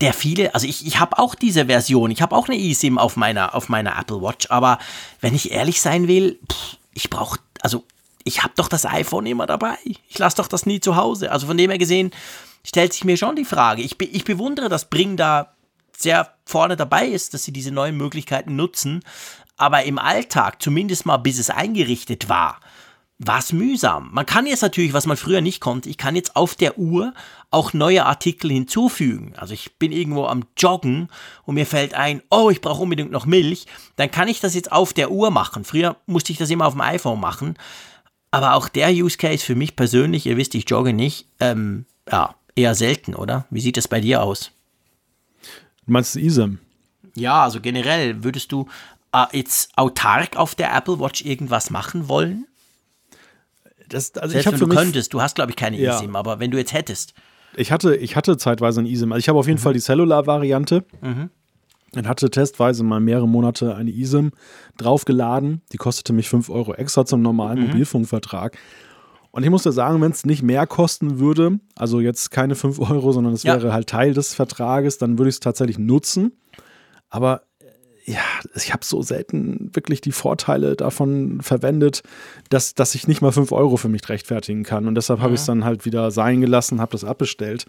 der, 0.00 0.12
viele, 0.12 0.54
also 0.54 0.66
ich, 0.66 0.86
ich 0.86 1.00
habe 1.00 1.18
auch 1.18 1.34
diese 1.34 1.66
Version, 1.66 2.10
ich 2.10 2.22
habe 2.22 2.34
auch 2.34 2.48
eine 2.48 2.58
eSIM 2.58 2.98
auf 2.98 3.16
meiner, 3.16 3.54
auf 3.54 3.68
meiner 3.68 3.98
Apple 3.98 4.22
Watch, 4.22 4.50
aber 4.50 4.78
wenn 5.20 5.34
ich 5.34 5.50
ehrlich 5.50 5.80
sein 5.80 6.08
will, 6.08 6.38
pff, 6.50 6.76
ich 6.92 7.10
brauche, 7.10 7.38
also 7.60 7.84
ich 8.24 8.42
habe 8.42 8.54
doch 8.56 8.68
das 8.68 8.86
iPhone 8.86 9.26
immer 9.26 9.46
dabei. 9.46 9.76
Ich 9.84 10.18
lasse 10.18 10.36
doch 10.36 10.48
das 10.48 10.64
nie 10.64 10.80
zu 10.80 10.96
Hause. 10.96 11.30
Also 11.30 11.46
von 11.46 11.58
dem 11.58 11.70
her 11.70 11.78
gesehen 11.78 12.10
stellt 12.64 12.94
sich 12.94 13.04
mir 13.04 13.18
schon 13.18 13.36
die 13.36 13.44
Frage. 13.44 13.82
Ich, 13.82 14.00
ich 14.00 14.24
bewundere, 14.24 14.70
dass 14.70 14.88
Bring 14.88 15.18
da 15.18 15.54
sehr 15.94 16.32
vorne 16.46 16.76
dabei 16.76 17.06
ist, 17.06 17.34
dass 17.34 17.44
sie 17.44 17.52
diese 17.52 17.70
neuen 17.70 17.96
Möglichkeiten 17.96 18.56
nutzen. 18.56 19.02
Aber 19.56 19.84
im 19.84 19.98
Alltag, 19.98 20.62
zumindest 20.62 21.04
mal 21.04 21.18
bis 21.18 21.38
es 21.38 21.50
eingerichtet 21.50 22.30
war, 22.30 22.60
war 23.18 23.38
es 23.38 23.52
mühsam. 23.52 24.10
Man 24.12 24.26
kann 24.26 24.46
jetzt 24.46 24.62
natürlich, 24.62 24.92
was 24.92 25.06
man 25.06 25.16
früher 25.16 25.40
nicht 25.40 25.60
konnte, 25.60 25.88
ich 25.88 25.98
kann 25.98 26.16
jetzt 26.16 26.34
auf 26.34 26.54
der 26.56 26.78
Uhr 26.78 27.14
auch 27.50 27.72
neue 27.72 28.04
Artikel 28.06 28.50
hinzufügen. 28.50 29.34
Also 29.36 29.54
ich 29.54 29.78
bin 29.78 29.92
irgendwo 29.92 30.26
am 30.26 30.44
Joggen 30.56 31.08
und 31.44 31.54
mir 31.54 31.66
fällt 31.66 31.94
ein, 31.94 32.22
oh, 32.30 32.50
ich 32.50 32.60
brauche 32.60 32.82
unbedingt 32.82 33.12
noch 33.12 33.26
Milch. 33.26 33.66
Dann 33.96 34.10
kann 34.10 34.28
ich 34.28 34.40
das 34.40 34.54
jetzt 34.54 34.72
auf 34.72 34.92
der 34.92 35.12
Uhr 35.12 35.30
machen. 35.30 35.64
Früher 35.64 35.96
musste 36.06 36.32
ich 36.32 36.38
das 36.38 36.50
immer 36.50 36.66
auf 36.66 36.74
dem 36.74 36.80
iPhone 36.80 37.20
machen. 37.20 37.56
Aber 38.32 38.54
auch 38.54 38.68
der 38.68 38.90
Use 38.90 39.16
Case 39.16 39.44
für 39.44 39.54
mich 39.54 39.76
persönlich, 39.76 40.26
ihr 40.26 40.36
wisst, 40.36 40.56
ich 40.56 40.68
jogge 40.68 40.92
nicht, 40.92 41.28
ähm, 41.38 41.86
ja, 42.10 42.34
eher 42.56 42.74
selten, 42.74 43.14
oder? 43.14 43.46
Wie 43.50 43.60
sieht 43.60 43.76
das 43.76 43.86
bei 43.86 44.00
dir 44.00 44.24
aus? 44.24 44.50
Du 45.86 45.92
meinst 45.92 46.16
eSIM? 46.16 46.58
Ja, 47.14 47.44
also 47.44 47.60
generell, 47.60 48.24
würdest 48.24 48.50
du 48.50 48.66
äh, 49.12 49.24
jetzt 49.32 49.78
autark 49.78 50.36
auf 50.36 50.56
der 50.56 50.74
Apple 50.74 50.98
Watch 50.98 51.24
irgendwas 51.24 51.70
machen 51.70 52.08
wollen? 52.08 52.48
Das, 53.88 54.14
also 54.14 54.32
Selbst 54.32 54.46
ich 54.46 54.52
wenn 54.52 54.60
du 54.60 54.66
mich, 54.66 54.78
könntest, 54.78 55.12
du 55.14 55.20
hast 55.22 55.34
glaube 55.34 55.50
ich 55.50 55.56
keine 55.56 55.78
Ja. 55.78 55.96
eSIM, 55.98 56.16
aber 56.16 56.40
wenn 56.40 56.50
du 56.50 56.58
jetzt 56.58 56.72
hättest. 56.72 57.14
ich 57.56 57.70
hatte, 57.72 57.94
ich 57.96 58.16
hatte 58.16 58.36
zeitweise 58.36 58.80
ein 58.80 58.86
eSIM. 58.86 59.12
Also 59.12 59.20
ich 59.20 59.28
habe 59.28 59.38
auf 59.38 59.46
jeden 59.46 59.58
Mhm. 59.58 59.62
Fall 59.62 59.72
die 59.74 59.80
Cellular-Variante. 59.80 60.84
Und 61.96 62.08
hatte 62.08 62.28
testweise 62.28 62.82
mal 62.82 62.98
mehrere 62.98 63.28
Monate 63.28 63.76
eine 63.76 63.92
eSIM 63.92 64.32
draufgeladen. 64.78 65.62
Die 65.72 65.76
kostete 65.76 66.12
mich 66.12 66.28
5 66.28 66.50
Euro 66.50 66.74
extra 66.74 67.04
zum 67.06 67.22
normalen 67.22 67.60
Mhm. 67.60 67.66
Mobilfunkvertrag. 67.66 68.58
Und 69.30 69.44
ich 69.44 69.50
muss 69.50 69.62
dir 69.62 69.70
sagen, 69.72 70.00
wenn 70.00 70.10
es 70.12 70.24
nicht 70.24 70.42
mehr 70.42 70.66
kosten 70.66 71.18
würde, 71.20 71.60
also 71.76 72.00
jetzt 72.00 72.30
keine 72.32 72.54
5 72.56 72.80
Euro, 72.80 73.12
sondern 73.12 73.32
es 73.32 73.44
Ja. 73.44 73.54
wäre 73.54 73.72
halt 73.72 73.88
Teil 73.88 74.12
des 74.12 74.34
Vertrages, 74.34 74.98
dann 74.98 75.18
würde 75.18 75.28
ich 75.28 75.36
es 75.36 75.40
tatsächlich 75.40 75.78
nutzen. 75.78 76.32
Aber 77.10 77.42
ja, 78.06 78.20
ich 78.54 78.72
habe 78.72 78.84
so 78.84 79.02
selten 79.02 79.70
wirklich 79.72 80.02
die 80.02 80.12
Vorteile 80.12 80.76
davon 80.76 81.40
verwendet, 81.40 82.02
dass, 82.50 82.74
dass 82.74 82.94
ich 82.94 83.08
nicht 83.08 83.22
mal 83.22 83.32
5 83.32 83.50
Euro 83.52 83.78
für 83.78 83.88
mich 83.88 84.06
rechtfertigen 84.08 84.62
kann. 84.62 84.86
Und 84.86 84.94
deshalb 84.94 85.20
habe 85.20 85.34
ich 85.34 85.40
es 85.40 85.46
dann 85.46 85.64
halt 85.64 85.86
wieder 85.86 86.10
sein 86.10 86.42
gelassen, 86.42 86.80
habe 86.82 86.92
das 86.92 87.04
abbestellt. 87.04 87.64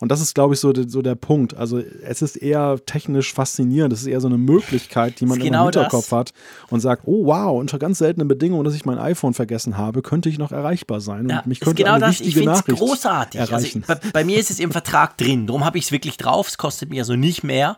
Und 0.00 0.10
das 0.10 0.20
ist, 0.20 0.34
glaube 0.34 0.54
ich, 0.54 0.60
so, 0.60 0.72
so 0.86 1.02
der 1.02 1.14
Punkt. 1.14 1.56
Also 1.56 1.78
es 1.78 2.22
ist 2.22 2.36
eher 2.36 2.78
technisch 2.86 3.32
faszinierend. 3.32 3.92
Es 3.92 4.00
ist 4.00 4.06
eher 4.06 4.20
so 4.20 4.28
eine 4.28 4.38
Möglichkeit, 4.38 5.20
die 5.20 5.26
man 5.26 5.38
genau 5.38 5.60
im 5.60 5.72
Hinterkopf 5.72 6.10
das. 6.10 6.18
hat 6.18 6.32
und 6.70 6.80
sagt, 6.80 7.02
oh 7.06 7.26
wow, 7.26 7.58
unter 7.58 7.78
ganz 7.78 7.98
seltenen 7.98 8.28
Bedingungen, 8.28 8.64
dass 8.64 8.74
ich 8.74 8.84
mein 8.84 8.98
iPhone 8.98 9.34
vergessen 9.34 9.76
habe, 9.76 10.02
könnte 10.02 10.28
ich 10.28 10.38
noch 10.38 10.52
erreichbar 10.52 11.00
sein. 11.00 11.28
Ja, 11.28 11.38
und 11.38 11.46
mich 11.46 11.60
könnte 11.60 11.82
genau 11.82 11.94
eine 11.94 12.06
das. 12.06 12.14
Ich 12.14 12.20
wichtige 12.20 12.38
finde 12.38 12.52
es 12.52 12.58
Nachricht 12.58 12.78
großartig. 12.78 13.40
Also 13.40 13.52
erreichen. 13.54 13.80
ich, 13.80 13.86
bei, 13.86 13.94
bei 14.12 14.24
mir 14.24 14.38
ist 14.38 14.50
es 14.50 14.58
im 14.60 14.72
Vertrag 14.72 15.16
drin, 15.16 15.46
darum 15.46 15.64
habe 15.64 15.78
ich 15.78 15.84
es 15.84 15.92
wirklich 15.92 16.16
drauf. 16.16 16.48
Es 16.48 16.58
kostet 16.58 16.90
mir 16.90 17.02
also 17.02 17.16
nicht 17.16 17.42
mehr. 17.42 17.76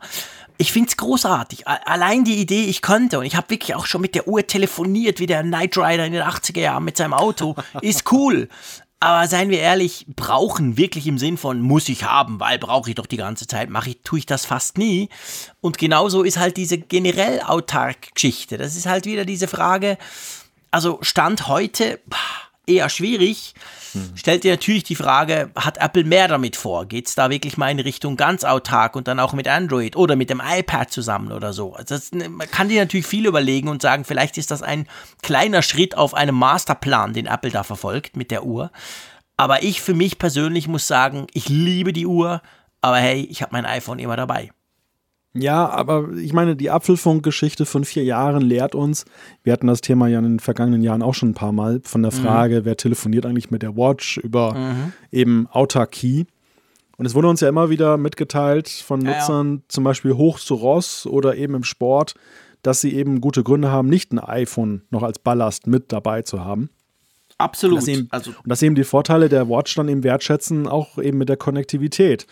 Ich 0.60 0.72
finde 0.72 0.90
es 0.90 0.98
großartig. 0.98 1.66
Allein 1.66 2.22
die 2.22 2.36
Idee, 2.36 2.64
ich 2.64 2.82
könnte, 2.82 3.18
und 3.18 3.24
ich 3.24 3.34
habe 3.34 3.48
wirklich 3.48 3.74
auch 3.74 3.86
schon 3.86 4.02
mit 4.02 4.14
der 4.14 4.28
Uhr 4.28 4.46
telefoniert, 4.46 5.18
wie 5.18 5.24
der 5.24 5.42
Knight 5.42 5.78
Rider 5.78 6.04
in 6.04 6.12
den 6.12 6.22
80er 6.22 6.60
Jahren 6.60 6.84
mit 6.84 6.98
seinem 6.98 7.14
Auto, 7.14 7.56
ist 7.80 8.12
cool. 8.12 8.46
Aber 9.00 9.26
seien 9.26 9.48
wir 9.48 9.58
ehrlich, 9.58 10.04
brauchen 10.14 10.76
wirklich 10.76 11.06
im 11.06 11.16
Sinn 11.16 11.38
von 11.38 11.62
muss 11.62 11.88
ich 11.88 12.04
haben, 12.04 12.40
weil 12.40 12.58
brauche 12.58 12.90
ich 12.90 12.94
doch 12.94 13.06
die 13.06 13.16
ganze 13.16 13.46
Zeit, 13.46 13.70
mache 13.70 13.88
ich, 13.88 14.00
tue 14.04 14.18
ich 14.18 14.26
das 14.26 14.44
fast 14.44 14.76
nie. 14.76 15.08
Und 15.62 15.78
genauso 15.78 16.24
ist 16.24 16.36
halt 16.36 16.58
diese 16.58 16.76
generell 16.76 17.40
autark 17.40 18.14
Geschichte. 18.14 18.58
Das 18.58 18.76
ist 18.76 18.84
halt 18.84 19.06
wieder 19.06 19.24
diese 19.24 19.48
Frage, 19.48 19.96
also 20.70 20.98
Stand 21.00 21.48
heute 21.48 22.00
eher 22.66 22.90
schwierig. 22.90 23.54
Stellt 24.14 24.44
dir 24.44 24.52
natürlich 24.52 24.84
die 24.84 24.94
Frage, 24.94 25.50
hat 25.56 25.78
Apple 25.78 26.04
mehr 26.04 26.28
damit 26.28 26.56
vor? 26.56 26.86
Geht 26.86 27.08
es 27.08 27.14
da 27.14 27.30
wirklich 27.30 27.56
mal 27.56 27.70
in 27.70 27.80
Richtung 27.80 28.16
ganz 28.16 28.44
autark 28.44 28.96
und 28.96 29.08
dann 29.08 29.20
auch 29.20 29.32
mit 29.32 29.48
Android 29.48 29.96
oder 29.96 30.16
mit 30.16 30.30
dem 30.30 30.42
iPad 30.44 30.90
zusammen 30.90 31.32
oder 31.32 31.52
so? 31.52 31.74
Also 31.74 31.94
das, 31.94 32.10
man 32.12 32.50
kann 32.50 32.68
dir 32.68 32.80
natürlich 32.80 33.06
viel 33.06 33.26
überlegen 33.26 33.68
und 33.68 33.82
sagen, 33.82 34.04
vielleicht 34.04 34.38
ist 34.38 34.50
das 34.50 34.62
ein 34.62 34.86
kleiner 35.22 35.62
Schritt 35.62 35.96
auf 35.96 36.14
einem 36.14 36.34
Masterplan, 36.34 37.12
den 37.12 37.26
Apple 37.26 37.50
da 37.50 37.62
verfolgt 37.62 38.16
mit 38.16 38.30
der 38.30 38.44
Uhr. 38.44 38.70
Aber 39.36 39.62
ich 39.62 39.80
für 39.80 39.94
mich 39.94 40.18
persönlich 40.18 40.68
muss 40.68 40.86
sagen, 40.86 41.26
ich 41.32 41.48
liebe 41.48 41.92
die 41.92 42.06
Uhr, 42.06 42.42
aber 42.82 42.98
hey, 42.98 43.22
ich 43.30 43.42
habe 43.42 43.52
mein 43.52 43.66
iPhone 43.66 43.98
immer 43.98 44.16
dabei. 44.16 44.50
Ja, 45.32 45.68
aber 45.68 46.08
ich 46.20 46.32
meine, 46.32 46.56
die 46.56 46.70
Apfelfunk-Geschichte 46.70 47.64
von 47.64 47.84
vier 47.84 48.02
Jahren 48.02 48.42
lehrt 48.42 48.74
uns, 48.74 49.04
wir 49.44 49.52
hatten 49.52 49.68
das 49.68 49.80
Thema 49.80 50.08
ja 50.08 50.18
in 50.18 50.24
den 50.24 50.40
vergangenen 50.40 50.82
Jahren 50.82 51.02
auch 51.02 51.14
schon 51.14 51.30
ein 51.30 51.34
paar 51.34 51.52
Mal, 51.52 51.80
von 51.84 52.00
Mhm. 52.00 52.02
der 52.02 52.12
Frage, 52.12 52.64
wer 52.64 52.76
telefoniert 52.76 53.26
eigentlich 53.26 53.50
mit 53.50 53.62
der 53.62 53.76
Watch 53.76 54.18
über 54.18 54.56
eben 55.12 55.46
Autarkie. 55.52 56.26
Und 56.96 57.06
es 57.06 57.14
wurde 57.14 57.28
uns 57.28 57.40
ja 57.40 57.48
immer 57.48 57.70
wieder 57.70 57.96
mitgeteilt 57.96 58.68
von 58.68 59.00
Ja, 59.02 59.12
ja. 59.12 59.18
Nutzern, 59.18 59.62
zum 59.68 59.84
Beispiel 59.84 60.14
hoch 60.14 60.38
zu 60.38 60.54
Ross 60.54 61.06
oder 61.06 61.36
eben 61.36 61.54
im 61.54 61.64
Sport, 61.64 62.14
dass 62.62 62.80
sie 62.80 62.94
eben 62.94 63.20
gute 63.20 63.42
Gründe 63.42 63.70
haben, 63.70 63.88
nicht 63.88 64.12
ein 64.12 64.18
iPhone 64.18 64.82
noch 64.90 65.02
als 65.02 65.18
Ballast 65.18 65.66
mit 65.66 65.92
dabei 65.92 66.22
zu 66.22 66.44
haben. 66.44 66.68
Absolut. 67.38 67.78
dass 67.78 67.88
eben, 67.88 68.08
also 68.10 68.32
und 68.32 68.50
dass 68.50 68.60
eben 68.60 68.74
die 68.74 68.84
Vorteile 68.84 69.30
der 69.30 69.48
Watch 69.48 69.74
dann 69.76 69.88
eben 69.88 70.02
wertschätzen, 70.04 70.66
auch 70.66 70.98
eben 70.98 71.16
mit 71.16 71.30
der 71.30 71.38
Konnektivität. 71.38 72.26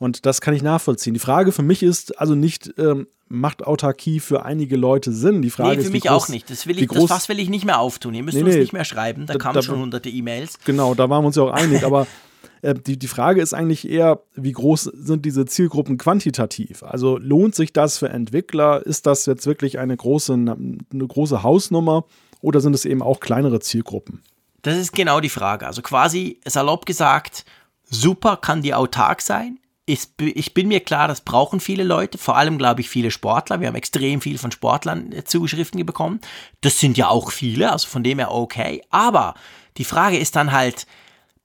Und 0.00 0.24
das 0.26 0.40
kann 0.40 0.54
ich 0.54 0.62
nachvollziehen. 0.62 1.12
Die 1.14 1.20
Frage 1.20 1.52
für 1.52 1.62
mich 1.62 1.82
ist 1.82 2.18
also 2.18 2.34
nicht, 2.34 2.72
ähm, 2.78 3.06
macht 3.28 3.64
Autarkie 3.66 4.18
für 4.18 4.44
einige 4.46 4.76
Leute 4.76 5.12
Sinn? 5.12 5.42
Die 5.42 5.50
Frage 5.50 5.68
Nee, 5.70 5.76
ist, 5.76 5.82
für 5.84 5.88
wie 5.90 5.96
mich 5.96 6.02
groß, 6.04 6.10
auch 6.24 6.28
nicht. 6.30 6.50
Das, 6.50 6.66
will 6.66 6.78
ich, 6.78 6.88
das 6.88 6.96
groß, 6.96 7.08
Fass 7.10 7.28
will 7.28 7.38
ich 7.38 7.50
nicht 7.50 7.66
mehr 7.66 7.78
auftun. 7.78 8.14
Ihr 8.14 8.22
müsst 8.22 8.34
Nee, 8.36 8.42
uns 8.42 8.54
nee. 8.54 8.60
nicht 8.60 8.72
mehr 8.72 8.84
schreiben. 8.86 9.26
Da, 9.26 9.34
Da- 9.34 9.38
kamen 9.38 9.54
da- 9.56 9.62
schon 9.62 9.78
hunderte 9.78 10.08
E-Mails. 10.08 10.58
Genau, 10.64 10.94
da 10.94 11.08
waren 11.10 11.22
wir 11.22 11.26
uns 11.26 11.36
ja 11.36 11.42
auch 11.42 11.52
einig. 11.52 11.84
aber 11.84 12.06
äh, 12.62 12.72
die, 12.74 12.98
die 12.98 13.06
Frage 13.08 13.42
ist 13.42 13.52
eigentlich 13.52 13.86
eher, 13.88 14.20
wie 14.34 14.52
groß 14.52 14.84
sind 14.84 15.26
diese 15.26 15.44
Zielgruppen 15.44 15.98
quantitativ? 15.98 16.82
Also 16.82 17.18
lohnt 17.18 17.54
sich 17.54 17.72
das 17.74 17.98
für 17.98 18.08
Entwickler? 18.08 18.84
Ist 18.84 19.04
das 19.06 19.26
jetzt 19.26 19.44
wirklich 19.46 19.78
eine 19.78 19.96
große, 19.96 20.32
eine 20.32 20.78
große 21.06 21.42
Hausnummer? 21.42 22.04
Oder 22.40 22.60
sind 22.62 22.74
es 22.74 22.86
eben 22.86 23.02
auch 23.02 23.20
kleinere 23.20 23.60
Zielgruppen? 23.60 24.22
Das 24.62 24.78
ist 24.78 24.94
genau 24.94 25.20
die 25.20 25.28
Frage. 25.28 25.66
Also 25.66 25.82
quasi 25.82 26.40
salopp 26.46 26.86
gesagt, 26.86 27.44
super 27.84 28.38
kann 28.38 28.62
die 28.62 28.72
autark 28.72 29.20
sein. 29.20 29.58
Ich, 29.90 30.06
ich 30.20 30.54
bin 30.54 30.68
mir 30.68 30.78
klar, 30.78 31.08
das 31.08 31.20
brauchen 31.20 31.58
viele 31.58 31.82
Leute, 31.82 32.16
vor 32.16 32.36
allem 32.36 32.58
glaube 32.58 32.80
ich 32.80 32.88
viele 32.88 33.10
Sportler. 33.10 33.60
Wir 33.60 33.66
haben 33.66 33.74
extrem 33.74 34.20
viel 34.20 34.38
von 34.38 34.52
Sportlern 34.52 35.10
äh, 35.10 35.24
Zuschriften 35.24 35.84
bekommen. 35.84 36.20
Das 36.60 36.78
sind 36.78 36.96
ja 36.96 37.08
auch 37.08 37.32
viele, 37.32 37.72
also 37.72 37.88
von 37.88 38.04
dem 38.04 38.18
her 38.20 38.30
okay. 38.30 38.84
Aber 38.90 39.34
die 39.78 39.84
Frage 39.84 40.16
ist 40.16 40.36
dann 40.36 40.52
halt, 40.52 40.86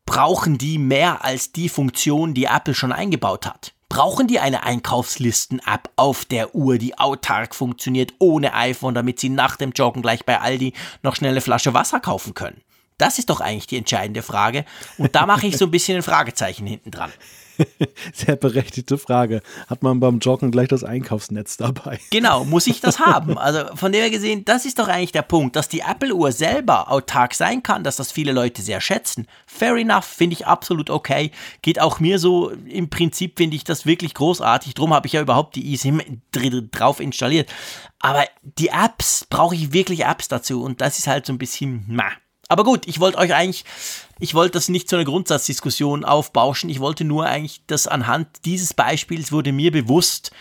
brauchen 0.05 0.59
die 0.59 0.77
mehr 0.77 1.25
als 1.25 1.53
die 1.53 1.69
Funktion, 1.69 2.35
die 2.35 2.45
Apple 2.45 2.75
schon 2.75 2.91
eingebaut 2.91 3.47
hat? 3.47 3.73
Brauchen 3.89 4.27
die 4.27 4.39
eine 4.39 4.61
Einkaufslisten-App 4.61 5.89
auf 5.95 6.25
der 6.25 6.53
Uhr, 6.53 6.77
die 6.77 6.99
autark 6.99 7.55
funktioniert, 7.55 8.13
ohne 8.19 8.53
iPhone, 8.53 8.93
damit 8.93 9.19
sie 9.19 9.29
nach 9.29 9.55
dem 9.55 9.71
Joggen 9.71 10.03
gleich 10.03 10.23
bei 10.23 10.39
Aldi 10.39 10.73
noch 11.01 11.15
schnell 11.15 11.31
eine 11.31 11.41
Flasche 11.41 11.73
Wasser 11.73 11.99
kaufen 11.99 12.35
können? 12.35 12.61
Das 12.99 13.17
ist 13.17 13.31
doch 13.31 13.41
eigentlich 13.41 13.67
die 13.67 13.77
entscheidende 13.77 14.21
Frage. 14.21 14.65
Und 14.99 15.15
da 15.15 15.25
mache 15.25 15.47
ich 15.47 15.57
so 15.57 15.65
ein 15.65 15.71
bisschen 15.71 15.97
ein 15.97 16.03
Fragezeichen 16.03 16.67
hinten 16.67 16.91
dran. 16.91 17.11
Sehr 18.13 18.35
berechtigte 18.35 18.97
Frage. 18.97 19.41
Hat 19.67 19.83
man 19.83 19.99
beim 19.99 20.19
Joggen 20.19 20.51
gleich 20.51 20.67
das 20.67 20.83
Einkaufsnetz 20.83 21.57
dabei? 21.57 21.99
Genau, 22.11 22.45
muss 22.45 22.67
ich 22.67 22.81
das 22.81 22.99
haben? 22.99 23.37
Also 23.45 23.75
von 23.75 23.91
dem 23.91 24.01
her 24.01 24.09
gesehen, 24.09 24.43
das 24.43 24.65
ist 24.65 24.79
doch 24.79 24.87
eigentlich 24.87 25.11
der 25.11 25.21
Punkt, 25.21 25.55
dass 25.55 25.69
die 25.69 25.81
Apple-Uhr 25.81 26.31
selber 26.31 26.91
autark 26.91 27.35
sein 27.35 27.61
kann, 27.61 27.83
dass 27.83 27.95
das 27.95 28.11
viele 28.11 28.31
Leute 28.31 28.63
sehr 28.63 28.81
schätzen. 28.81 29.27
Fair 29.45 29.75
enough, 29.75 30.05
finde 30.05 30.33
ich 30.33 30.47
absolut 30.47 30.89
okay. 30.89 31.31
Geht 31.61 31.79
auch 31.79 31.99
mir 31.99 32.17
so. 32.17 32.49
Im 32.49 32.89
Prinzip 32.89 33.37
finde 33.37 33.55
ich 33.55 33.65
das 33.65 33.85
wirklich 33.85 34.15
großartig. 34.15 34.73
Drum 34.73 34.95
habe 34.95 35.05
ich 35.05 35.13
ja 35.13 35.21
überhaupt 35.21 35.55
die 35.55 35.73
eSIM 35.73 36.01
drauf 36.71 36.99
installiert. 36.99 37.49
Aber 37.99 38.25
die 38.41 38.69
Apps, 38.69 39.25
brauche 39.29 39.55
ich 39.55 39.73
wirklich 39.73 40.05
Apps 40.05 40.27
dazu? 40.27 40.63
Und 40.63 40.81
das 40.81 40.97
ist 40.97 41.07
halt 41.07 41.25
so 41.25 41.33
ein 41.33 41.37
bisschen, 41.37 41.85
na. 41.87 42.05
Aber 42.47 42.63
gut, 42.63 42.87
ich 42.87 42.99
wollte 42.99 43.17
euch 43.17 43.33
eigentlich, 43.33 43.65
ich 44.19 44.33
wollte 44.33 44.53
das 44.53 44.69
nicht 44.69 44.89
zu 44.89 44.95
einer 44.95 45.05
Grundsatzdiskussion 45.05 46.05
aufbauschen. 46.05 46.69
Ich 46.69 46.79
wollte 46.79 47.03
nur 47.03 47.25
eigentlich, 47.25 47.61
dass 47.67 47.87
anhand 47.87 48.27
dieses 48.45 48.73
Beispiels 48.73 49.31
wurde 49.31 49.51
mir 49.51 49.71
bewusst, 49.71 50.31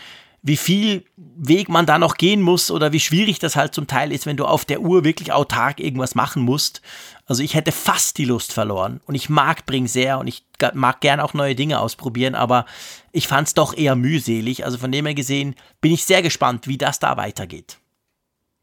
wie 0.41 0.57
viel 0.57 1.03
Weg 1.17 1.69
man 1.69 1.87
da 1.87 1.97
noch 1.97 2.17
gehen 2.17 2.41
muss 2.41 2.69
oder 2.69 2.93
wie 2.93 2.99
schwierig 2.99 3.39
das 3.39 3.55
halt 3.55 3.73
zum 3.73 3.87
Teil 3.87 4.11
ist, 4.11 4.27
wenn 4.27 4.37
du 4.37 4.45
auf 4.45 4.63
der 4.63 4.81
Uhr 4.81 5.03
wirklich 5.03 5.33
autark 5.33 5.79
irgendwas 5.79 6.13
machen 6.13 6.43
musst. 6.43 6.83
Also 7.25 7.41
ich 7.41 7.55
hätte 7.55 7.71
fast 7.71 8.19
die 8.19 8.25
Lust 8.25 8.53
verloren 8.53 9.01
und 9.07 9.15
ich 9.15 9.27
mag 9.27 9.65
Bring 9.65 9.87
sehr 9.87 10.19
und 10.19 10.27
ich 10.27 10.45
mag 10.75 11.01
gern 11.01 11.19
auch 11.19 11.33
neue 11.33 11.55
Dinge 11.55 11.79
ausprobieren, 11.79 12.35
aber 12.35 12.67
ich 13.11 13.27
fand 13.27 13.47
es 13.47 13.53
doch 13.55 13.75
eher 13.75 13.95
mühselig. 13.95 14.65
Also 14.65 14.77
von 14.77 14.91
dem 14.91 15.07
her 15.07 15.15
gesehen 15.15 15.55
bin 15.81 15.91
ich 15.91 16.05
sehr 16.05 16.21
gespannt, 16.21 16.67
wie 16.67 16.77
das 16.77 16.99
da 16.99 17.17
weitergeht. 17.17 17.79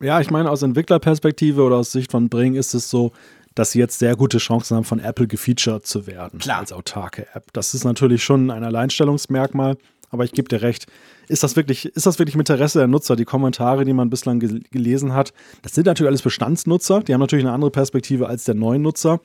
Ja, 0.00 0.20
ich 0.20 0.30
meine, 0.30 0.50
aus 0.50 0.62
Entwicklerperspektive 0.62 1.62
oder 1.62 1.76
aus 1.76 1.90
Sicht 1.90 2.12
von 2.12 2.28
Bring 2.28 2.54
ist 2.54 2.74
es 2.74 2.90
so, 2.90 3.12
dass 3.54 3.72
sie 3.72 3.78
jetzt 3.78 3.98
sehr 3.98 4.16
gute 4.16 4.38
Chancen 4.38 4.76
haben, 4.76 4.84
von 4.84 4.98
Apple 5.00 5.26
gefeatured 5.26 5.86
zu 5.86 6.06
werden 6.06 6.38
Klar. 6.40 6.58
als 6.58 6.72
autarke 6.72 7.26
App. 7.34 7.52
Das 7.52 7.74
ist 7.74 7.84
natürlich 7.84 8.22
schon 8.24 8.50
ein 8.50 8.64
Alleinstellungsmerkmal, 8.64 9.76
aber 10.10 10.24
ich 10.24 10.32
gebe 10.32 10.48
dir 10.48 10.62
recht. 10.62 10.86
Ist 11.28 11.42
das 11.42 11.56
wirklich, 11.56 11.86
ist 11.86 12.04
das 12.04 12.18
wirklich 12.18 12.34
im 12.34 12.40
Interesse 12.40 12.78
der 12.80 12.88
Nutzer? 12.88 13.16
Die 13.16 13.24
Kommentare, 13.24 13.84
die 13.84 13.92
man 13.94 14.10
bislang 14.10 14.40
gel 14.40 14.60
gelesen 14.70 15.14
hat, 15.14 15.32
das 15.62 15.72
sind 15.74 15.86
natürlich 15.86 16.08
alles 16.08 16.22
Bestandsnutzer, 16.22 17.00
die 17.00 17.14
haben 17.14 17.20
natürlich 17.20 17.44
eine 17.46 17.54
andere 17.54 17.70
Perspektive 17.70 18.26
als 18.26 18.44
der 18.44 18.54
neuen 18.54 18.82
Nutzer, 18.82 19.20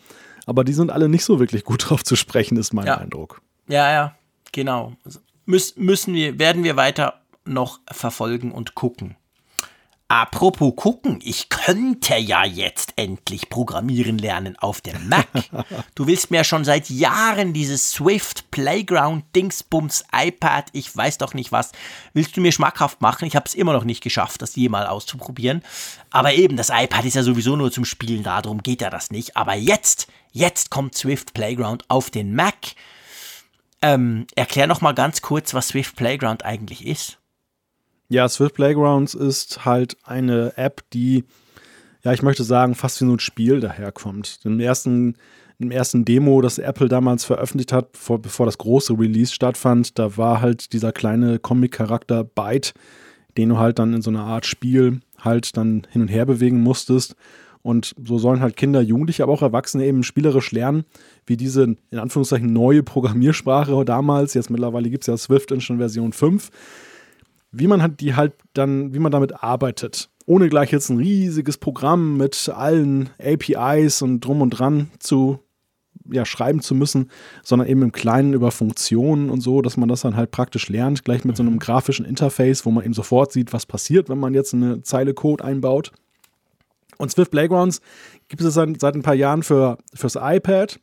aber 0.46 0.64
die 0.64 0.74
sind 0.74 0.92
alle 0.92 1.10
nicht 1.10 1.26
so 1.26 1.40
wirklich 1.40 1.66
gut 1.66 1.84
drauf 1.90 2.04
zu 2.04 2.16
sprechen, 2.16 2.58
ist 2.58 2.74
mein 2.74 2.86
Ja. 2.86 2.96
Eindruck. 2.98 3.42
Ja, 3.68 3.92
ja, 3.92 4.16
genau. 4.54 4.94
Müß, 5.46 5.76
müssen 5.76 6.14
wir, 6.14 6.40
werden 6.40 6.64
wir 6.64 6.78
weiter 6.78 7.16
noch 7.44 7.80
verfolgen 7.92 8.52
und 8.54 8.74
gucken. 8.76 9.17
Apropos 10.10 10.74
gucken, 10.78 11.20
ich 11.22 11.50
könnte 11.50 12.16
ja 12.16 12.46
jetzt 12.46 12.94
endlich 12.96 13.50
programmieren 13.50 14.18
lernen 14.18 14.56
auf 14.58 14.80
dem 14.80 15.10
Mac. 15.10 15.28
Du 15.96 16.08
willst 16.08 16.32
mir 16.32 16.44
schon 16.44 16.64
seit 16.64 16.90
Jahren 16.90 17.52
dieses 17.52 17.92
Swift 17.92 18.50
Playground 18.52 19.26
Dingsbums 19.36 20.06
iPad, 20.16 20.70
ich 20.72 20.96
weiß 20.96 21.18
doch 21.18 21.34
nicht 21.34 21.52
was, 21.52 21.72
willst 22.14 22.38
du 22.38 22.42
mir 22.42 22.54
schmackhaft 22.54 23.02
machen? 23.02 23.26
Ich 23.26 23.36
habe 23.36 23.48
es 23.48 23.56
immer 23.56 23.74
noch 23.74 23.84
nicht 23.84 24.02
geschafft, 24.02 24.42
das 24.42 24.56
jemals 24.56 24.88
auszuprobieren. 24.88 25.62
Aber 26.10 26.34
eben, 26.34 26.56
das 26.56 26.70
iPad 26.70 27.04
ist 27.04 27.16
ja 27.16 27.24
sowieso 27.24 27.58
nur 27.58 27.72
zum 27.72 27.84
Spielen 27.84 28.24
da, 28.24 28.42
darum 28.42 28.64
geht 28.64 28.82
ja 28.82 28.90
das 28.90 29.12
nicht. 29.12 29.36
Aber 29.36 29.56
jetzt, 29.56 30.08
jetzt 30.32 30.70
kommt 30.70 30.96
Swift 30.96 31.34
Playground 31.34 31.84
auf 31.90 32.10
den 32.12 32.34
Mac. 32.34 32.56
Ähm, 33.82 34.26
erklär 34.36 34.68
noch 34.68 34.80
mal 34.82 34.94
ganz 34.94 35.22
kurz, 35.22 35.54
was 35.54 35.70
Swift 35.70 35.98
Playground 35.98 36.46
eigentlich 36.46 36.86
ist. 36.86 37.17
Ja, 38.10 38.30
Swift 38.30 38.56
Playgrounds 38.56 39.14
ist 39.14 39.66
halt 39.66 39.98
eine 40.04 40.58
App, 40.58 40.82
die, 40.94 41.26
ja, 42.04 42.14
ich 42.14 42.22
möchte 42.22 42.46
sagen, 42.46 42.74
fast 42.74 43.02
wie 43.02 43.06
so 43.06 43.14
ein 43.14 43.20
Spiel 43.20 43.60
daherkommt. 43.60 44.40
Im 44.46 44.62
ersten, 44.62 45.16
im 45.60 45.72
ersten 45.72 46.06
Demo, 46.06 46.42
das 46.42 46.58
Apple 46.58 46.88
damals 46.88 47.26
veröffentlicht 47.26 47.74
hat, 47.74 47.92
bevor, 47.92 48.22
bevor 48.22 48.46
das 48.46 48.58
große 48.58 48.94
Release 48.98 49.34
stattfand, 49.34 50.00
da 50.00 50.16
war 50.16 50.40
halt 50.40 50.72
dieser 50.72 50.94
kleine 50.94 51.38
Comic-Charakter 51.38 52.24
Byte, 52.24 52.74
den 53.38 53.50
du 53.50 53.58
halt 53.58 53.78
dann 53.78 53.94
in 53.94 54.02
so 54.02 54.10
einer 54.10 54.24
Art 54.24 54.46
Spiel 54.46 55.02
halt 55.20 55.58
dann 55.58 55.86
hin 55.92 56.02
und 56.02 56.08
her 56.08 56.26
bewegen 56.26 56.62
musstest. 56.62 57.16
Und 57.62 57.94
so 58.02 58.18
sollen 58.18 58.40
halt 58.40 58.56
Kinder, 58.56 58.80
Jugendliche, 58.80 59.24
aber 59.24 59.34
auch 59.34 59.42
Erwachsene 59.42 59.86
eben 59.86 60.04
spielerisch 60.04 60.54
lernen, 60.54 60.86
wie 61.26 61.36
diese 61.36 61.64
in 61.64 62.00
Anführungszeichen 62.00 62.54
neue 62.54 62.84
Programmiersprache 62.84 63.84
damals, 63.84 64.34
jetzt 64.34 64.50
mittlerweile 64.50 64.90
gibt 64.90 65.04
es 65.04 65.08
ja 65.08 65.18
Swift 65.18 65.52
in 65.52 65.60
schon 65.60 65.80
Version 65.80 66.14
5, 66.14 66.50
wie 67.60 67.68
man 67.68 67.82
halt 67.82 68.00
die 68.00 68.16
halt 68.16 68.34
dann, 68.54 68.94
wie 68.94 69.00
man 69.00 69.12
damit 69.12 69.44
arbeitet. 69.44 70.10
Ohne 70.26 70.50
gleich 70.50 70.72
jetzt 70.72 70.90
ein 70.90 70.98
riesiges 70.98 71.58
Programm 71.58 72.18
mit 72.18 72.50
allen 72.50 73.10
APIs 73.20 74.02
und 74.02 74.20
drum 74.22 74.42
und 74.42 74.52
dran 74.52 74.92
zu 75.00 75.40
ja, 76.12 76.26
schreiben 76.26 76.62
zu 76.62 76.76
müssen, 76.76 77.10
sondern 77.44 77.68
eben 77.68 77.82
im 77.82 77.92
Kleinen 77.92 78.34
über 78.34 78.52
Funktionen 78.52 79.30
und 79.30 79.42
so, 79.42 79.62
dass 79.62 79.78
man 79.78 79.90
das 79.90 80.02
dann 80.02 80.16
halt 80.16 80.32
praktisch 80.32 80.70
lernt, 80.70 81.04
gleich 81.04 81.26
mit 81.26 81.36
so 81.36 81.44
einem 81.44 81.60
grafischen 81.60 82.06
Interface, 82.06 82.66
wo 82.66 82.72
man 82.72 82.86
eben 82.86 82.94
sofort 82.94 83.32
sieht, 83.32 83.54
was 83.54 83.66
passiert, 83.66 84.10
wenn 84.10 84.20
man 84.20 84.34
jetzt 84.34 84.54
eine 84.54 84.82
Zeile 84.84 85.14
Code 85.14 85.44
einbaut. 85.44 85.92
Und 86.98 87.12
Swift 87.12 87.32
Playgrounds 87.32 87.82
gibt 88.28 88.42
es 88.42 88.54
seit, 88.54 88.80
seit 88.80 88.96
ein 88.96 89.04
paar 89.04 89.16
Jahren 89.16 89.44
für, 89.44 89.78
fürs 89.94 90.18
iPad 90.20 90.80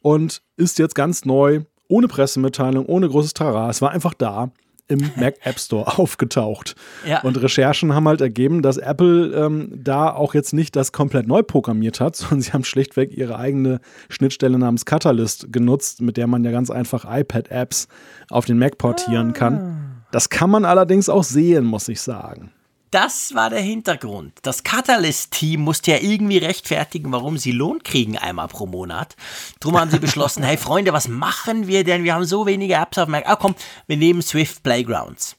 und 0.00 0.42
ist 0.56 0.78
jetzt 0.78 0.94
ganz 0.94 1.24
neu, 1.24 1.60
ohne 1.88 2.08
Pressemitteilung, 2.08 2.86
ohne 2.86 3.08
großes 3.08 3.34
Tara. 3.34 3.68
Es 3.70 3.82
war 3.82 3.90
einfach 3.90 4.14
da 4.14 4.52
im 4.92 5.10
Mac 5.16 5.36
App 5.42 5.58
Store 5.58 5.98
aufgetaucht. 5.98 6.76
Ja. 7.06 7.22
Und 7.22 7.40
Recherchen 7.42 7.94
haben 7.94 8.06
halt 8.06 8.20
ergeben, 8.20 8.62
dass 8.62 8.76
Apple 8.76 9.32
ähm, 9.34 9.72
da 9.74 10.12
auch 10.12 10.34
jetzt 10.34 10.52
nicht 10.52 10.76
das 10.76 10.92
komplett 10.92 11.26
neu 11.26 11.42
programmiert 11.42 12.00
hat, 12.00 12.16
sondern 12.16 12.40
sie 12.40 12.52
haben 12.52 12.64
schlichtweg 12.64 13.16
ihre 13.16 13.36
eigene 13.38 13.80
Schnittstelle 14.08 14.58
namens 14.58 14.84
Catalyst 14.84 15.52
genutzt, 15.52 16.00
mit 16.00 16.16
der 16.16 16.26
man 16.26 16.44
ja 16.44 16.50
ganz 16.50 16.70
einfach 16.70 17.04
iPad-Apps 17.08 17.88
auf 18.30 18.44
den 18.44 18.58
Mac 18.58 18.78
portieren 18.78 19.32
kann. 19.32 20.02
Das 20.12 20.28
kann 20.28 20.50
man 20.50 20.64
allerdings 20.64 21.08
auch 21.08 21.24
sehen, 21.24 21.64
muss 21.64 21.88
ich 21.88 22.00
sagen. 22.00 22.52
Das 22.92 23.34
war 23.34 23.48
der 23.48 23.62
Hintergrund. 23.62 24.34
Das 24.42 24.64
Catalyst-Team 24.64 25.62
musste 25.62 25.92
ja 25.92 25.98
irgendwie 26.00 26.36
rechtfertigen, 26.36 27.10
warum 27.10 27.38
sie 27.38 27.50
Lohn 27.50 27.82
kriegen 27.82 28.18
einmal 28.18 28.48
pro 28.48 28.66
Monat. 28.66 29.16
Drum 29.60 29.80
haben 29.80 29.90
sie 29.90 29.98
beschlossen, 29.98 30.42
hey 30.42 30.58
Freunde, 30.58 30.92
was 30.92 31.08
machen 31.08 31.66
wir 31.66 31.84
denn? 31.84 32.04
Wir 32.04 32.14
haben 32.14 32.26
so 32.26 32.44
wenige 32.44 32.74
Apps 32.74 32.98
auf 32.98 33.06
dem 33.06 33.12
Mac. 33.12 33.24
Ah 33.26 33.36
komm, 33.36 33.54
wir 33.86 33.96
nehmen 33.96 34.20
Swift 34.20 34.62
Playgrounds. 34.62 35.36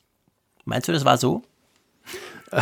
Meinst 0.66 0.88
du, 0.88 0.92
das 0.92 1.06
war 1.06 1.18
so? 1.18 1.44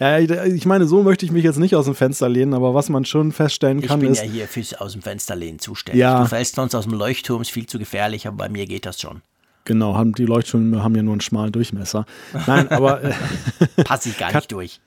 Ja, 0.00 0.18
ich 0.18 0.66
meine, 0.66 0.86
so 0.88 1.04
möchte 1.04 1.24
ich 1.24 1.30
mich 1.30 1.44
jetzt 1.44 1.58
nicht 1.58 1.76
aus 1.76 1.84
dem 1.84 1.94
Fenster 1.94 2.28
lehnen, 2.28 2.52
aber 2.52 2.74
was 2.74 2.88
man 2.88 3.04
schon 3.04 3.30
feststellen 3.30 3.78
Ich 3.78 3.86
kann, 3.86 4.00
bin 4.00 4.10
ist, 4.10 4.24
ja 4.24 4.28
hier 4.28 4.48
fürs 4.48 4.74
aus 4.74 4.92
dem 4.92 5.02
Fenster 5.02 5.36
lehnen 5.36 5.60
zuständig. 5.60 6.00
Ja. 6.00 6.20
Du 6.20 6.28
fällst 6.28 6.56
sonst 6.56 6.74
aus 6.74 6.84
dem 6.84 6.94
Leuchtturm, 6.94 7.42
ist 7.42 7.52
viel 7.52 7.66
zu 7.66 7.78
gefährlich, 7.78 8.26
aber 8.26 8.36
bei 8.38 8.48
mir 8.48 8.66
geht 8.66 8.86
das 8.86 9.00
schon. 9.00 9.22
Genau, 9.64 9.94
haben, 9.96 10.12
die 10.12 10.24
Leuchttürme 10.26 10.82
haben 10.82 10.94
ja 10.94 11.02
nur 11.02 11.12
einen 11.14 11.20
schmalen 11.20 11.52
Durchmesser. 11.52 12.06
Nein, 12.46 12.68
aber 12.70 13.02
äh, 13.04 13.12
Passe 13.84 14.08
ich 14.10 14.18
gar 14.18 14.32
nicht 14.32 14.50
durch. 14.52 14.80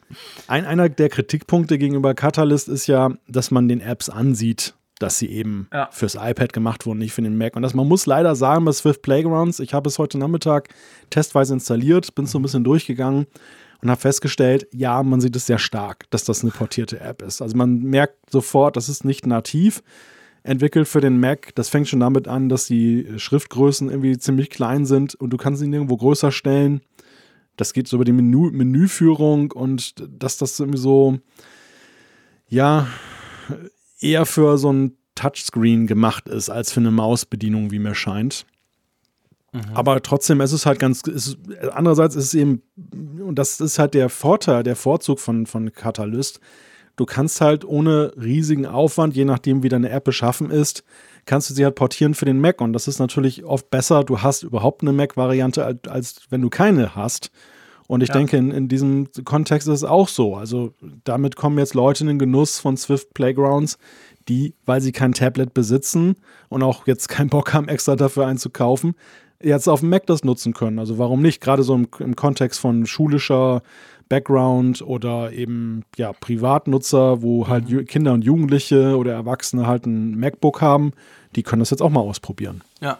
ein, 0.47 0.65
einer 0.65 0.89
der 0.89 1.09
Kritikpunkte 1.09 1.77
gegenüber 1.77 2.13
Catalyst 2.13 2.67
ist 2.69 2.87
ja, 2.87 3.11
dass 3.27 3.51
man 3.51 3.67
den 3.67 3.81
Apps 3.81 4.09
ansieht, 4.09 4.73
dass 4.99 5.19
sie 5.19 5.27
eben 5.29 5.67
Ja. 5.71 5.89
fürs 5.91 6.15
iPad 6.15 6.53
gemacht 6.53 6.85
wurden, 6.85 6.99
nicht 6.99 7.13
für 7.13 7.21
den 7.21 7.37
Mac. 7.37 7.55
Und 7.55 7.61
das, 7.61 7.73
man 7.73 7.87
muss 7.87 8.05
leider 8.05 8.35
sagen, 8.35 8.65
bei 8.65 8.71
Swift 8.71 9.01
Playgrounds, 9.03 9.59
ich 9.59 9.73
habe 9.73 9.87
es 9.89 9.99
heute 9.99 10.17
Nachmittag 10.17 10.69
testweise 11.11 11.53
installiert, 11.53 12.15
bin 12.15 12.25
so 12.25 12.39
ein 12.39 12.41
bisschen 12.41 12.63
durchgegangen 12.63 13.27
und 13.83 13.91
habe 13.91 14.01
festgestellt, 14.01 14.67
ja, 14.73 15.03
man 15.03 15.21
sieht 15.21 15.35
es 15.35 15.45
sehr 15.45 15.59
stark, 15.59 16.05
dass 16.09 16.23
das 16.23 16.41
eine 16.41 16.49
portierte 16.51 16.99
App 16.99 17.21
ist. 17.21 17.43
Also 17.43 17.55
man 17.55 17.77
merkt 17.83 18.15
sofort, 18.31 18.75
das 18.75 18.89
ist 18.89 19.05
nicht 19.05 19.27
nativ 19.27 19.83
entwickelt 20.47 20.87
für 20.87 21.01
den 21.01 21.19
Mac. 21.19 21.53
Das 21.55 21.69
fängt 21.69 21.87
schon 21.87 21.99
damit 21.99 22.27
an, 22.27 22.49
dass 22.49 22.65
die 22.65 23.07
Schriftgrößen 23.17 23.89
irgendwie 23.89 24.17
ziemlich 24.17 24.49
klein 24.49 24.85
sind 24.85 25.15
und 25.15 25.31
du 25.31 25.37
kannst 25.37 25.59
sie 25.59 25.67
nirgendwo 25.67 25.97
größer 25.97 26.31
stellen. 26.31 26.81
Das 27.57 27.73
geht 27.73 27.87
so 27.87 27.97
über 27.97 28.05
die 28.05 28.11
Menü 28.11 28.51
Menüführung 28.51 29.51
und 29.51 29.95
dass 30.07 30.37
das 30.37 30.59
irgendwie 30.59 30.79
so, 30.79 31.19
ja, 32.47 32.87
eher 33.99 34.25
für 34.25 34.57
so 34.57 34.71
ein 34.71 34.97
Touchscreen 35.15 35.87
gemacht 35.87 36.29
ist, 36.29 36.49
als 36.49 36.71
für 36.71 36.79
eine 36.79 36.91
Mausbedienung, 36.91 37.71
wie 37.71 37.79
mir 37.79 37.95
scheint. 37.95 38.45
Aber 39.73 40.01
trotzdem, 40.03 40.41
es 40.41 40.51
ist 40.51 40.65
halt 40.65 40.77
ganz, 40.77 41.01
ist, 41.01 41.37
andererseits 41.71 42.15
ist 42.15 42.25
es 42.25 42.33
eben, 42.35 42.61
und 43.19 43.39
das 43.39 43.59
ist 43.59 43.79
halt 43.79 43.93
der 43.95 44.09
Vorteil, 44.09 44.61
der 44.61 44.75
Vorzug 44.75 45.19
von, 45.19 45.45
von 45.45 45.73
Catalyst, 45.73 46.39
du 46.97 47.05
kannst 47.05 47.39
halt 47.39 47.63
ohne 47.63 48.11
riesigen 48.21 48.65
Aufwand, 48.65 49.15
je 49.15 49.23
nachdem 49.23 49.63
wie 49.63 49.69
deine 49.69 49.89
App 49.89 50.03
beschaffen 50.03 50.51
ist, 50.51 50.83
kannst 51.25 51.49
du 51.49 51.53
sie 51.53 51.63
halt 51.63 51.75
portieren 51.75 52.13
für 52.13 52.25
den 52.25 52.41
Mac 52.41 52.59
und 52.59 52.73
das 52.73 52.87
ist 52.89 52.99
natürlich 52.99 53.45
oft 53.45 53.69
besser, 53.69 54.03
du 54.03 54.21
hast 54.21 54.43
überhaupt 54.43 54.81
eine 54.81 54.91
Mac-Variante, 54.93 55.63
als, 55.63 55.79
als 55.87 56.19
wenn 56.29 56.41
du 56.41 56.49
keine 56.49 56.95
hast. 56.95 57.31
Und 57.87 58.01
ich 58.01 58.09
Ja. 58.09 58.15
denke, 58.15 58.35
in, 58.35 58.51
in 58.51 58.67
diesem 58.67 59.07
Kontext 59.23 59.67
ist 59.69 59.75
es 59.75 59.83
auch 59.85 60.09
so. 60.09 60.35
Also 60.35 60.73
damit 61.05 61.37
kommen 61.37 61.57
jetzt 61.57 61.73
Leute 61.73 62.03
in 62.03 62.07
den 62.09 62.19
Genuss 62.19 62.59
von 62.59 62.75
Swift 62.75 63.13
Playgrounds, 63.13 63.77
die, 64.27 64.55
weil 64.65 64.81
sie 64.81 64.91
kein 64.91 65.13
Tablet 65.13 65.53
besitzen 65.53 66.17
und 66.49 66.63
auch 66.63 66.85
jetzt 66.85 67.07
keinen 67.07 67.29
Bock 67.29 67.53
haben, 67.53 67.69
extra 67.69 67.95
dafür 67.95 68.25
einzukaufen, 68.27 68.95
jetzt 69.41 69.69
auf 69.69 69.79
dem 69.81 69.89
Mac 69.89 70.05
das 70.05 70.25
nutzen 70.25 70.53
können. 70.53 70.79
Also 70.79 70.97
warum 70.97 71.21
nicht? 71.21 71.39
Gerade 71.41 71.63
so 71.63 71.75
im, 71.75 71.87
im 71.99 72.15
Kontext 72.17 72.59
von 72.59 72.85
schulischer 72.85 73.61
Background 74.09 74.81
oder 74.81 75.31
eben 75.31 75.83
ja 75.97 76.13
Privatnutzer, 76.13 77.21
wo 77.21 77.47
halt 77.47 77.67
Ju- 77.67 77.83
Kinder 77.83 78.13
und 78.13 78.23
Jugendliche 78.23 78.97
oder 78.97 79.13
Erwachsene 79.13 79.67
halt 79.67 79.85
ein 79.85 80.17
MacBook 80.17 80.61
haben, 80.61 80.93
die 81.35 81.43
können 81.43 81.59
das 81.59 81.69
jetzt 81.69 81.81
auch 81.81 81.89
mal 81.89 82.01
ausprobieren. 82.01 82.61
Ja. 82.81 82.99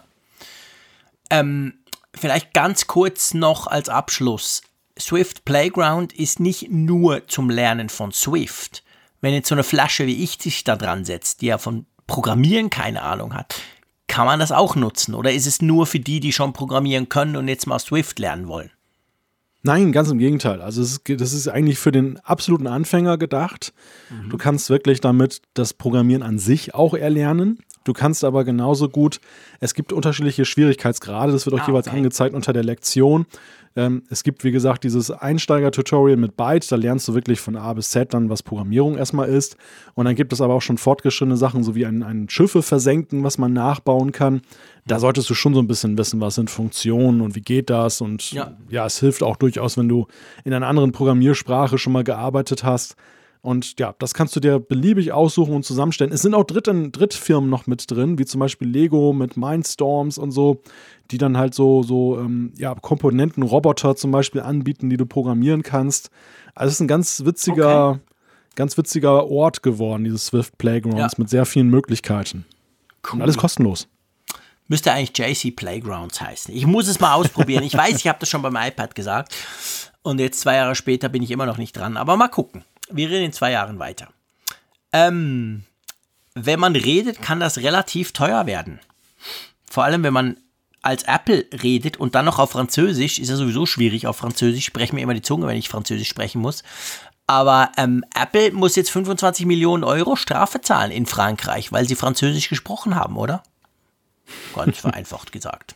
Ähm, 1.30 1.74
vielleicht 2.14 2.54
ganz 2.54 2.86
kurz 2.86 3.34
noch 3.34 3.66
als 3.66 3.88
Abschluss. 3.88 4.62
Swift 4.98 5.44
Playground 5.44 6.12
ist 6.12 6.40
nicht 6.40 6.70
nur 6.70 7.26
zum 7.28 7.50
Lernen 7.50 7.88
von 7.88 8.12
Swift. 8.12 8.82
Wenn 9.20 9.34
jetzt 9.34 9.48
so 9.48 9.54
eine 9.54 9.64
Flasche 9.64 10.06
wie 10.06 10.22
ich 10.22 10.38
sich 10.40 10.64
da 10.64 10.76
dran 10.76 11.04
setzt, 11.04 11.40
die 11.40 11.46
ja 11.46 11.58
von 11.58 11.86
Programmieren 12.06 12.70
keine 12.70 13.02
Ahnung 13.02 13.34
hat, 13.34 13.60
kann 14.06 14.26
man 14.26 14.40
das 14.40 14.52
auch 14.52 14.74
nutzen? 14.74 15.14
Oder 15.14 15.32
ist 15.32 15.46
es 15.46 15.60
nur 15.60 15.86
für 15.86 16.00
die, 16.00 16.20
die 16.20 16.32
schon 16.32 16.52
programmieren 16.52 17.08
können 17.08 17.36
und 17.36 17.46
jetzt 17.48 17.66
mal 17.66 17.78
Swift 17.78 18.18
lernen 18.18 18.48
wollen? 18.48 18.70
Nein, 19.68 19.92
ganz 19.92 20.10
im 20.10 20.16
Gegenteil. 20.16 20.62
Also 20.62 20.80
ist, 20.80 21.02
das 21.06 21.34
ist 21.34 21.46
eigentlich 21.46 21.78
für 21.78 21.92
den 21.92 22.18
absoluten 22.20 22.66
Anfänger 22.66 23.18
gedacht. 23.18 23.74
Mhm. 24.08 24.30
Du 24.30 24.38
kannst 24.38 24.70
wirklich 24.70 25.02
damit 25.02 25.42
das 25.52 25.74
Programmieren 25.74 26.22
an 26.22 26.38
sich 26.38 26.74
auch 26.74 26.94
erlernen. 26.94 27.58
Du 27.84 27.92
kannst 27.92 28.24
aber 28.24 28.44
genauso 28.44 28.88
gut, 28.88 29.20
es 29.60 29.74
gibt 29.74 29.92
unterschiedliche 29.92 30.46
Schwierigkeitsgrade, 30.46 31.32
das 31.32 31.44
wird 31.44 31.54
auch 31.54 31.64
ah, 31.64 31.66
jeweils 31.66 31.86
okay. 31.86 31.98
angezeigt 31.98 32.34
unter 32.34 32.54
der 32.54 32.64
Lektion. 32.64 33.26
Ähm, 33.78 34.02
es 34.10 34.24
gibt, 34.24 34.42
wie 34.42 34.50
gesagt, 34.50 34.82
dieses 34.82 35.12
Einsteiger-Tutorial 35.12 36.16
mit 36.16 36.36
Byte, 36.36 36.72
da 36.72 36.74
lernst 36.74 37.06
du 37.06 37.14
wirklich 37.14 37.38
von 37.38 37.54
A 37.54 37.72
bis 37.74 37.90
Z 37.90 38.12
dann, 38.12 38.28
was 38.28 38.42
Programmierung 38.42 38.98
erstmal 38.98 39.28
ist. 39.28 39.56
Und 39.94 40.06
dann 40.06 40.16
gibt 40.16 40.32
es 40.32 40.40
aber 40.40 40.54
auch 40.54 40.62
schon 40.62 40.78
fortgeschrittene 40.78 41.36
Sachen, 41.36 41.62
so 41.62 41.76
wie 41.76 41.86
ein, 41.86 42.02
ein 42.02 42.28
Schiffe 42.28 42.62
versenken, 42.62 43.22
was 43.22 43.38
man 43.38 43.52
nachbauen 43.52 44.10
kann. 44.10 44.42
Da 44.84 44.98
solltest 44.98 45.30
du 45.30 45.34
schon 45.34 45.54
so 45.54 45.60
ein 45.60 45.68
bisschen 45.68 45.96
wissen, 45.96 46.20
was 46.20 46.34
sind 46.34 46.50
Funktionen 46.50 47.20
und 47.20 47.36
wie 47.36 47.40
geht 47.40 47.70
das. 47.70 48.00
Und 48.00 48.32
ja, 48.32 48.56
ja 48.68 48.84
es 48.84 48.98
hilft 48.98 49.22
auch 49.22 49.36
durchaus, 49.36 49.78
wenn 49.78 49.88
du 49.88 50.08
in 50.44 50.52
einer 50.52 50.66
anderen 50.66 50.90
Programmiersprache 50.90 51.78
schon 51.78 51.92
mal 51.92 52.02
gearbeitet 52.02 52.64
hast. 52.64 52.96
Und 53.48 53.80
ja, 53.80 53.94
das 53.98 54.12
kannst 54.12 54.36
du 54.36 54.40
dir 54.40 54.60
beliebig 54.60 55.12
aussuchen 55.12 55.54
und 55.54 55.64
zusammenstellen. 55.64 56.12
Es 56.12 56.20
sind 56.20 56.34
auch 56.34 56.44
Dritten, 56.44 56.92
Drittfirmen 56.92 57.48
noch 57.48 57.66
mit 57.66 57.90
drin, 57.90 58.18
wie 58.18 58.26
zum 58.26 58.40
Beispiel 58.40 58.68
Lego 58.68 59.14
mit 59.14 59.38
Mindstorms 59.38 60.18
und 60.18 60.32
so, 60.32 60.60
die 61.10 61.16
dann 61.16 61.38
halt 61.38 61.54
so, 61.54 61.82
so 61.82 62.18
ähm, 62.18 62.52
ja, 62.58 62.74
Komponenten, 62.74 63.42
Roboter 63.42 63.96
zum 63.96 64.10
Beispiel 64.10 64.42
anbieten, 64.42 64.90
die 64.90 64.98
du 64.98 65.06
programmieren 65.06 65.62
kannst. 65.62 66.10
Also 66.54 66.68
es 66.68 66.74
ist 66.74 66.80
ein 66.80 66.88
ganz 66.88 67.24
witziger, 67.24 67.92
okay. 67.92 68.00
ganz 68.54 68.76
witziger 68.76 69.30
Ort 69.30 69.62
geworden, 69.62 70.04
dieses 70.04 70.26
Swift 70.26 70.58
Playgrounds, 70.58 70.98
ja. 70.98 71.08
mit 71.16 71.30
sehr 71.30 71.46
vielen 71.46 71.70
Möglichkeiten. 71.70 72.44
Cool. 73.02 73.14
Und 73.14 73.22
alles 73.22 73.38
kostenlos. 73.38 73.88
Müsste 74.66 74.92
eigentlich 74.92 75.16
JC 75.16 75.56
Playgrounds 75.56 76.20
heißen. 76.20 76.54
Ich 76.54 76.66
muss 76.66 76.86
es 76.86 77.00
mal 77.00 77.14
ausprobieren. 77.14 77.64
Ich 77.64 77.72
weiß, 77.74 77.96
ich 77.96 78.08
habe 78.08 78.18
das 78.20 78.28
schon 78.28 78.42
beim 78.42 78.56
iPad 78.56 78.94
gesagt. 78.94 79.34
Und 80.02 80.20
jetzt 80.20 80.40
zwei 80.40 80.56
Jahre 80.56 80.74
später 80.74 81.08
bin 81.08 81.22
ich 81.22 81.30
immer 81.30 81.46
noch 81.46 81.56
nicht 81.56 81.74
dran. 81.74 81.96
Aber 81.96 82.18
mal 82.18 82.28
gucken 82.28 82.62
wir 82.90 83.10
reden 83.10 83.26
in 83.26 83.32
zwei 83.32 83.50
Jahren 83.52 83.78
weiter. 83.78 84.08
Ähm, 84.92 85.64
wenn 86.34 86.60
man 86.60 86.76
redet, 86.76 87.20
kann 87.22 87.40
das 87.40 87.58
relativ 87.58 88.12
teuer 88.12 88.46
werden. 88.46 88.80
Vor 89.70 89.84
allem, 89.84 90.02
wenn 90.02 90.12
man 90.12 90.36
als 90.82 91.02
Apple 91.02 91.46
redet 91.62 91.96
und 91.96 92.14
dann 92.14 92.24
noch 92.24 92.38
auf 92.38 92.52
Französisch, 92.52 93.18
ist 93.18 93.28
ja 93.28 93.36
sowieso 93.36 93.66
schwierig 93.66 94.06
auf 94.06 94.16
Französisch, 94.16 94.64
spreche 94.64 94.94
mir 94.94 95.02
immer 95.02 95.14
die 95.14 95.22
Zunge, 95.22 95.46
wenn 95.46 95.56
ich 95.56 95.68
Französisch 95.68 96.08
sprechen 96.08 96.40
muss. 96.40 96.62
Aber 97.26 97.72
ähm, 97.76 98.04
Apple 98.14 98.52
muss 98.52 98.76
jetzt 98.76 98.90
25 98.90 99.44
Millionen 99.44 99.84
Euro 99.84 100.16
Strafe 100.16 100.62
zahlen 100.62 100.90
in 100.90 101.04
Frankreich, 101.04 101.72
weil 101.72 101.86
sie 101.86 101.94
Französisch 101.94 102.48
gesprochen 102.48 102.94
haben, 102.94 103.16
oder? 103.16 103.42
Ganz 104.54 104.78
vereinfacht 104.80 105.32
gesagt. 105.32 105.74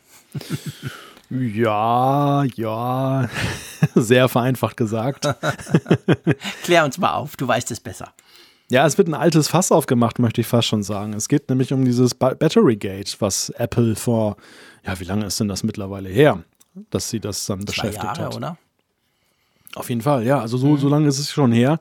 Ja, 1.33 2.45
ja, 2.57 3.28
sehr 3.95 4.28
vereinfacht 4.28 4.76
gesagt. 4.76 5.26
Klär 6.62 6.85
uns 6.85 6.99
mal 6.99 7.14
auf, 7.14 7.37
du 7.37 7.49
weißt 7.49 7.70
es 7.70 7.80
besser. 7.80 8.12
Ja, 8.70 8.87
es 8.87 8.99
wird 8.99 9.09
ein 9.09 9.14
altes 9.14 9.49
Fass 9.49 9.72
aufgemacht, 9.72 10.18
möchte 10.18 10.43
ich 10.43 10.47
fast 10.47 10.68
schon 10.68 10.83
sagen. 10.83 11.14
Es 11.14 11.28
geht 11.28 11.49
nämlich 11.49 11.72
um 11.72 11.85
dieses 11.87 12.14
Battery 12.14 12.76
Gate, 12.76 13.16
was 13.20 13.49
Apple 13.51 13.97
vor, 13.97 14.37
ja, 14.85 14.99
wie 15.01 15.05
lange 15.05 15.24
ist 15.24 15.41
denn 15.41 15.49
das 15.49 15.62
mittlerweile 15.62 16.11
her, 16.11 16.43
dass 16.91 17.09
sie 17.09 17.20
das 17.20 17.47
dann 17.47 17.61
Zwei 17.61 17.64
beschäftigt 17.66 18.05
Jahre, 18.05 18.24
hat? 18.24 18.37
oder? 18.37 18.59
Auf 19.74 19.89
jeden 19.89 20.03
Fall, 20.03 20.26
ja. 20.26 20.41
Also 20.41 20.59
so, 20.59 20.68
mhm. 20.68 20.78
so 20.78 20.89
lange 20.89 21.09
ist 21.09 21.18
es 21.18 21.30
schon 21.30 21.53
her, 21.53 21.78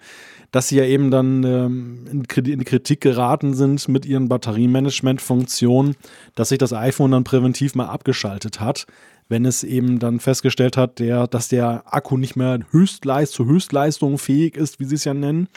dass 0.52 0.68
sie 0.68 0.78
ja 0.78 0.84
eben 0.84 1.12
dann 1.12 1.44
ähm, 1.44 2.06
in, 2.12 2.46
in 2.46 2.66
Kritik 2.66 3.02
geraten 3.02 3.54
sind 3.54 3.88
mit 3.88 4.06
ihren 4.06 4.28
Batteriemanagement-Funktionen, 4.28 5.96
dass 6.36 6.50
sich 6.50 6.58
das 6.58 6.74
iPhone 6.74 7.12
dann 7.12 7.24
präventiv 7.24 7.76
mal 7.76 7.88
abgeschaltet 7.88 8.60
hat 8.60 8.86
wenn 9.32 9.46
es 9.46 9.64
eben 9.64 9.98
dann 9.98 10.20
festgestellt 10.20 10.76
hat, 10.76 11.00
der, 11.00 11.26
dass 11.26 11.48
der 11.48 11.84
Akku 11.86 12.18
nicht 12.18 12.36
mehr 12.36 12.60
Höchstleist 12.72 13.32
zu 13.32 13.46
Höchstleistung 13.46 14.18
fähig 14.18 14.58
ist, 14.58 14.82
wie 14.82 14.86
sie 14.86 14.96
es 14.96 15.06
ja 15.06 15.14
nennen, 15.14 15.48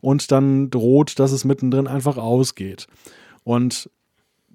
und 0.00 0.30
dann 0.30 0.70
droht, 0.70 1.18
dass 1.18 1.32
es 1.32 1.44
mittendrin 1.44 1.88
einfach 1.88 2.18
ausgeht. 2.18 2.86
Und 3.42 3.90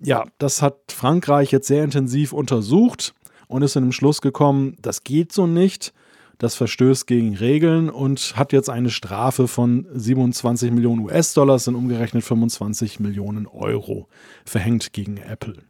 ja, 0.01 0.23
das 0.37 0.61
hat 0.61 0.77
Frankreich 0.87 1.51
jetzt 1.51 1.67
sehr 1.67 1.83
intensiv 1.83 2.31
untersucht 2.31 3.13
und 3.47 3.61
ist 3.61 3.75
in 3.75 3.83
den 3.83 3.91
Schluss 3.91 4.21
gekommen, 4.21 4.77
das 4.81 5.03
geht 5.03 5.33
so 5.33 5.47
nicht. 5.47 5.93
Das 6.41 6.55
verstößt 6.55 7.05
gegen 7.05 7.35
Regeln 7.35 7.91
und 7.91 8.35
hat 8.35 8.51
jetzt 8.51 8.67
eine 8.67 8.89
Strafe 8.89 9.47
von 9.47 9.85
27 9.93 10.71
Millionen 10.71 11.01
US-Dollar, 11.01 11.59
sind 11.59 11.75
umgerechnet 11.75 12.23
25 12.23 12.99
Millionen 12.99 13.45
Euro 13.45 14.07
verhängt 14.43 14.91
gegen 14.91 15.17
Apple. 15.17 15.61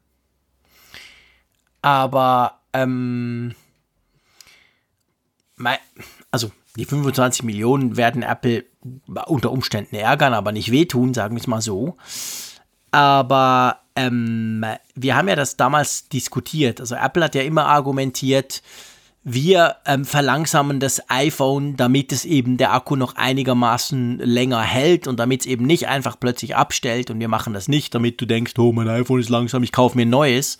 Aber 1.81 2.61
ähm, 2.71 3.53
also 6.31 6.51
die 6.77 6.85
25 6.85 7.43
Millionen 7.43 7.97
werden 7.97 8.23
Apple 8.23 8.63
unter 9.25 9.51
Umständen 9.51 9.97
ärgern, 9.97 10.33
aber 10.33 10.53
nicht 10.53 10.71
wehtun, 10.71 11.13
sagen 11.13 11.35
wir 11.35 11.41
es 11.41 11.47
mal 11.47 11.59
so. 11.59 11.97
Aber 12.91 13.81
ähm, 13.97 14.63
wir 14.95 15.17
haben 15.17 15.27
ja 15.27 15.35
das 15.35 15.57
damals 15.57 16.07
diskutiert. 16.07 16.79
Also 16.79 16.95
Apple 16.95 17.25
hat 17.25 17.35
ja 17.35 17.41
immer 17.41 17.65
argumentiert, 17.65 18.63
wir 19.23 19.77
ähm, 19.85 20.03
verlangsamen 20.03 20.79
das 20.79 21.09
iPhone, 21.09 21.77
damit 21.77 22.11
es 22.11 22.25
eben 22.25 22.57
der 22.57 22.73
Akku 22.73 22.95
noch 22.95 23.15
einigermaßen 23.15 24.17
länger 24.17 24.61
hält 24.61 25.07
und 25.07 25.19
damit 25.19 25.41
es 25.41 25.45
eben 25.45 25.65
nicht 25.65 25.87
einfach 25.87 26.19
plötzlich 26.19 26.55
abstellt. 26.55 27.11
Und 27.11 27.19
wir 27.19 27.27
machen 27.27 27.53
das 27.53 27.67
nicht, 27.67 27.93
damit 27.93 28.19
du 28.19 28.25
denkst, 28.25 28.53
oh, 28.57 28.71
mein 28.71 28.87
iPhone 28.87 29.19
ist 29.19 29.29
langsam, 29.29 29.61
ich 29.63 29.71
kaufe 29.71 29.95
mir 29.95 30.05
ein 30.05 30.09
neues 30.09 30.57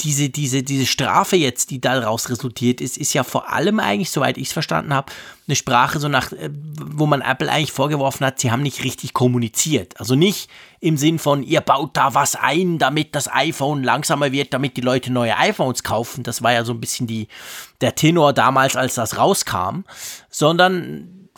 diese, 0.00 0.28
diese, 0.28 0.62
diese 0.62 0.86
Strafe 0.86 1.36
jetzt, 1.36 1.70
die 1.70 1.80
daraus 1.80 2.28
resultiert 2.28 2.80
ist, 2.80 2.98
ist 2.98 3.14
ja 3.14 3.24
vor 3.24 3.52
allem 3.52 3.80
eigentlich, 3.80 4.10
soweit 4.10 4.36
ich 4.36 4.48
es 4.48 4.52
verstanden 4.52 4.92
habe, 4.92 5.12
eine 5.48 5.56
Sprache, 5.56 5.98
so 5.98 6.08
nach, 6.08 6.32
äh, 6.32 6.50
wo 6.52 7.06
man 7.06 7.22
Apple 7.22 7.50
eigentlich 7.50 7.72
vorgeworfen 7.72 8.26
hat, 8.26 8.38
sie 8.38 8.50
haben 8.50 8.62
nicht 8.62 8.84
richtig 8.84 9.14
kommuniziert. 9.14 9.98
Also 9.98 10.14
nicht 10.14 10.50
im 10.80 10.96
Sinn 10.96 11.18
von, 11.18 11.42
ihr 11.42 11.60
baut 11.60 11.96
da 11.96 12.14
was 12.14 12.36
ein, 12.36 12.78
damit 12.78 13.14
das 13.14 13.32
iPhone 13.32 13.82
langsamer 13.82 14.32
wird, 14.32 14.52
damit 14.52 14.76
die 14.76 14.82
Leute 14.82 15.12
neue 15.12 15.36
iPhones 15.36 15.82
kaufen. 15.82 16.24
Das 16.24 16.42
war 16.42 16.52
ja 16.52 16.64
so 16.64 16.72
ein 16.72 16.80
bisschen 16.80 17.06
die, 17.06 17.28
der 17.80 17.94
Tenor 17.94 18.32
damals, 18.32 18.76
als 18.76 18.94
das 18.94 19.16
rauskam, 19.16 19.84
sondern 20.28 21.28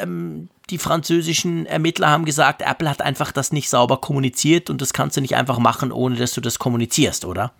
ähm, 0.00 0.48
die 0.70 0.78
französischen 0.78 1.66
Ermittler 1.66 2.08
haben 2.08 2.24
gesagt, 2.24 2.62
Apple 2.62 2.88
hat 2.88 3.02
einfach 3.02 3.32
das 3.32 3.52
nicht 3.52 3.68
sauber 3.68 4.00
kommuniziert 4.00 4.70
und 4.70 4.80
das 4.80 4.92
kannst 4.92 5.16
du 5.16 5.20
nicht 5.20 5.36
einfach 5.36 5.58
machen, 5.58 5.92
ohne 5.92 6.16
dass 6.16 6.32
du 6.32 6.40
das 6.40 6.58
kommunizierst, 6.58 7.24
oder? 7.24 7.52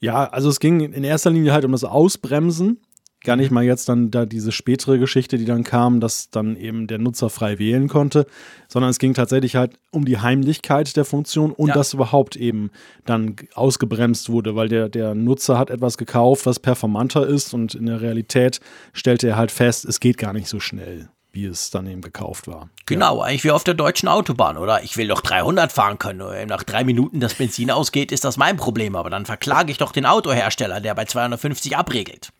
Ja, 0.00 0.24
also 0.24 0.48
es 0.48 0.60
ging 0.60 0.80
in 0.80 1.04
erster 1.04 1.30
Linie 1.30 1.52
halt 1.52 1.64
um 1.64 1.72
das 1.72 1.84
Ausbremsen. 1.84 2.78
Gar 3.22 3.36
nicht 3.36 3.50
mhm. 3.50 3.54
mal 3.54 3.64
jetzt 3.64 3.88
dann 3.88 4.10
da 4.10 4.26
diese 4.26 4.52
spätere 4.52 4.98
Geschichte, 4.98 5.38
die 5.38 5.46
dann 5.46 5.64
kam, 5.64 5.98
dass 6.00 6.28
dann 6.28 6.56
eben 6.56 6.86
der 6.86 6.98
Nutzer 6.98 7.30
frei 7.30 7.58
wählen 7.58 7.88
konnte, 7.88 8.26
sondern 8.68 8.90
es 8.90 8.98
ging 8.98 9.14
tatsächlich 9.14 9.56
halt 9.56 9.78
um 9.90 10.04
die 10.04 10.18
Heimlichkeit 10.18 10.94
der 10.94 11.06
Funktion 11.06 11.50
und 11.50 11.68
ja. 11.68 11.74
dass 11.74 11.94
überhaupt 11.94 12.36
eben 12.36 12.70
dann 13.06 13.36
ausgebremst 13.54 14.28
wurde, 14.28 14.56
weil 14.56 14.68
der, 14.68 14.90
der 14.90 15.14
Nutzer 15.14 15.58
hat 15.58 15.70
etwas 15.70 15.96
gekauft, 15.96 16.44
was 16.44 16.60
performanter 16.60 17.26
ist 17.26 17.54
und 17.54 17.74
in 17.74 17.86
der 17.86 18.02
Realität 18.02 18.60
stellte 18.92 19.28
er 19.28 19.36
halt 19.36 19.50
fest, 19.50 19.86
es 19.86 20.00
geht 20.00 20.18
gar 20.18 20.34
nicht 20.34 20.48
so 20.48 20.60
schnell 20.60 21.08
wie 21.34 21.46
es 21.46 21.70
dann 21.70 21.86
eben 21.86 22.00
gekauft 22.00 22.46
war. 22.46 22.70
Genau, 22.86 23.18
ja. 23.18 23.24
eigentlich 23.24 23.44
wie 23.44 23.50
auf 23.50 23.64
der 23.64 23.74
deutschen 23.74 24.08
Autobahn, 24.08 24.56
oder? 24.56 24.82
Ich 24.82 24.96
will 24.96 25.08
doch 25.08 25.20
300 25.20 25.72
fahren 25.72 25.98
können. 25.98 26.46
Nach 26.48 26.62
drei 26.62 26.84
Minuten 26.84 27.20
das 27.20 27.34
Benzin 27.34 27.70
ausgeht, 27.70 28.12
ist 28.12 28.24
das 28.24 28.36
mein 28.36 28.56
Problem. 28.56 28.96
Aber 28.96 29.10
dann 29.10 29.26
verklage 29.26 29.70
ich 29.70 29.78
doch 29.78 29.92
den 29.92 30.06
Autohersteller, 30.06 30.80
der 30.80 30.94
bei 30.94 31.04
250 31.04 31.76
abregelt. 31.76 32.30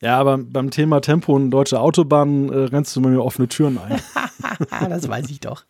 Ja, 0.00 0.18
aber 0.18 0.36
beim 0.36 0.70
Thema 0.70 1.00
Tempo 1.00 1.34
und 1.34 1.50
deutsche 1.50 1.80
Autobahn 1.80 2.50
äh, 2.50 2.56
rennst 2.64 2.94
du 2.94 3.00
mir 3.00 3.22
offene 3.22 3.48
Türen 3.48 3.78
ein. 3.78 4.00
das 4.90 5.08
weiß 5.08 5.30
ich 5.30 5.40
doch. 5.40 5.64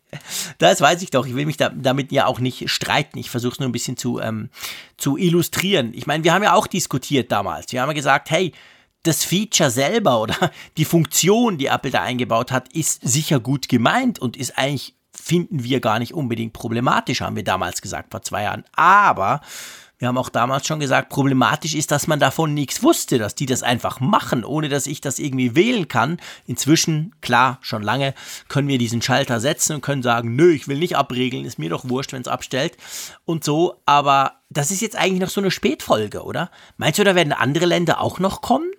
Das 0.57 0.81
weiß 0.81 1.01
ich 1.01 1.11
doch. 1.11 1.25
Ich 1.25 1.35
will 1.35 1.45
mich 1.45 1.55
da, 1.55 1.69
damit 1.69 2.11
ja 2.11 2.25
auch 2.25 2.39
nicht 2.39 2.69
streiten. 2.69 3.17
Ich 3.17 3.29
versuche 3.29 3.53
es 3.53 3.59
nur 3.59 3.69
ein 3.69 3.71
bisschen 3.71 3.95
zu, 3.95 4.19
ähm, 4.19 4.49
zu 4.97 5.17
illustrieren. 5.17 5.93
Ich 5.93 6.07
meine, 6.07 6.25
wir 6.25 6.33
haben 6.33 6.43
ja 6.43 6.53
auch 6.53 6.67
diskutiert 6.67 7.31
damals. 7.31 7.71
Wir 7.71 7.81
haben 7.81 7.89
ja 7.89 7.93
gesagt, 7.93 8.29
hey, 8.29 8.51
das 9.07 9.23
Feature 9.23 9.71
selber 9.71 10.21
oder 10.21 10.51
die 10.77 10.85
Funktion, 10.85 11.57
die 11.57 11.67
Apple 11.67 11.91
da 11.91 12.01
eingebaut 12.01 12.51
hat, 12.51 12.71
ist 12.73 13.01
sicher 13.07 13.39
gut 13.39 13.69
gemeint 13.69 14.19
und 14.19 14.37
ist 14.37 14.57
eigentlich, 14.57 14.95
finden 15.11 15.63
wir 15.63 15.79
gar 15.79 15.99
nicht 15.99 16.13
unbedingt 16.13 16.53
problematisch, 16.53 17.21
haben 17.21 17.35
wir 17.35 17.43
damals 17.43 17.81
gesagt, 17.81 18.11
vor 18.11 18.21
zwei 18.21 18.43
Jahren. 18.43 18.63
Aber 18.75 19.41
Wir 19.99 20.07
haben 20.07 20.17
auch 20.19 20.29
damals 20.29 20.67
schon 20.67 20.79
gesagt, 20.79 21.09
problematisch 21.09 21.73
ist, 21.73 21.89
dass 21.89 22.05
man 22.05 22.19
davon 22.19 22.53
nichts 22.53 22.83
wusste, 22.83 23.17
dass 23.17 23.33
die 23.33 23.47
das 23.47 23.63
einfach 23.63 23.99
machen, 23.99 24.45
ohne 24.45 24.69
dass 24.69 24.85
ich 24.85 25.01
das 25.01 25.17
irgendwie 25.17 25.55
wählen 25.55 25.87
kann. 25.87 26.19
Inzwischen, 26.45 27.15
klar, 27.21 27.57
schon 27.61 27.81
lange, 27.81 28.13
können 28.47 28.67
wir 28.67 28.77
diesen 28.77 29.01
Schalter 29.01 29.39
setzen 29.39 29.73
und 29.73 29.81
können 29.81 30.03
sagen, 30.03 30.35
nö, 30.35 30.51
ich 30.51 30.67
will 30.67 30.77
nicht 30.77 30.95
abregeln, 30.95 31.45
ist 31.45 31.57
mir 31.57 31.71
doch 31.71 31.89
wurscht, 31.89 32.13
wenn 32.13 32.21
es 32.21 32.27
abstellt 32.27 32.77
und 33.25 33.43
so. 33.43 33.81
Aber 33.87 34.33
das 34.49 34.69
ist 34.69 34.81
jetzt 34.81 34.95
eigentlich 34.95 35.21
noch 35.21 35.29
so 35.29 35.41
eine 35.41 35.49
Spätfolge, 35.49 36.23
oder? 36.23 36.51
Meinst 36.77 36.99
du, 36.99 37.03
da 37.03 37.15
werden 37.15 37.33
andere 37.33 37.65
Länder 37.65 37.99
auch 37.99 38.19
noch 38.19 38.41
kommen? 38.41 38.69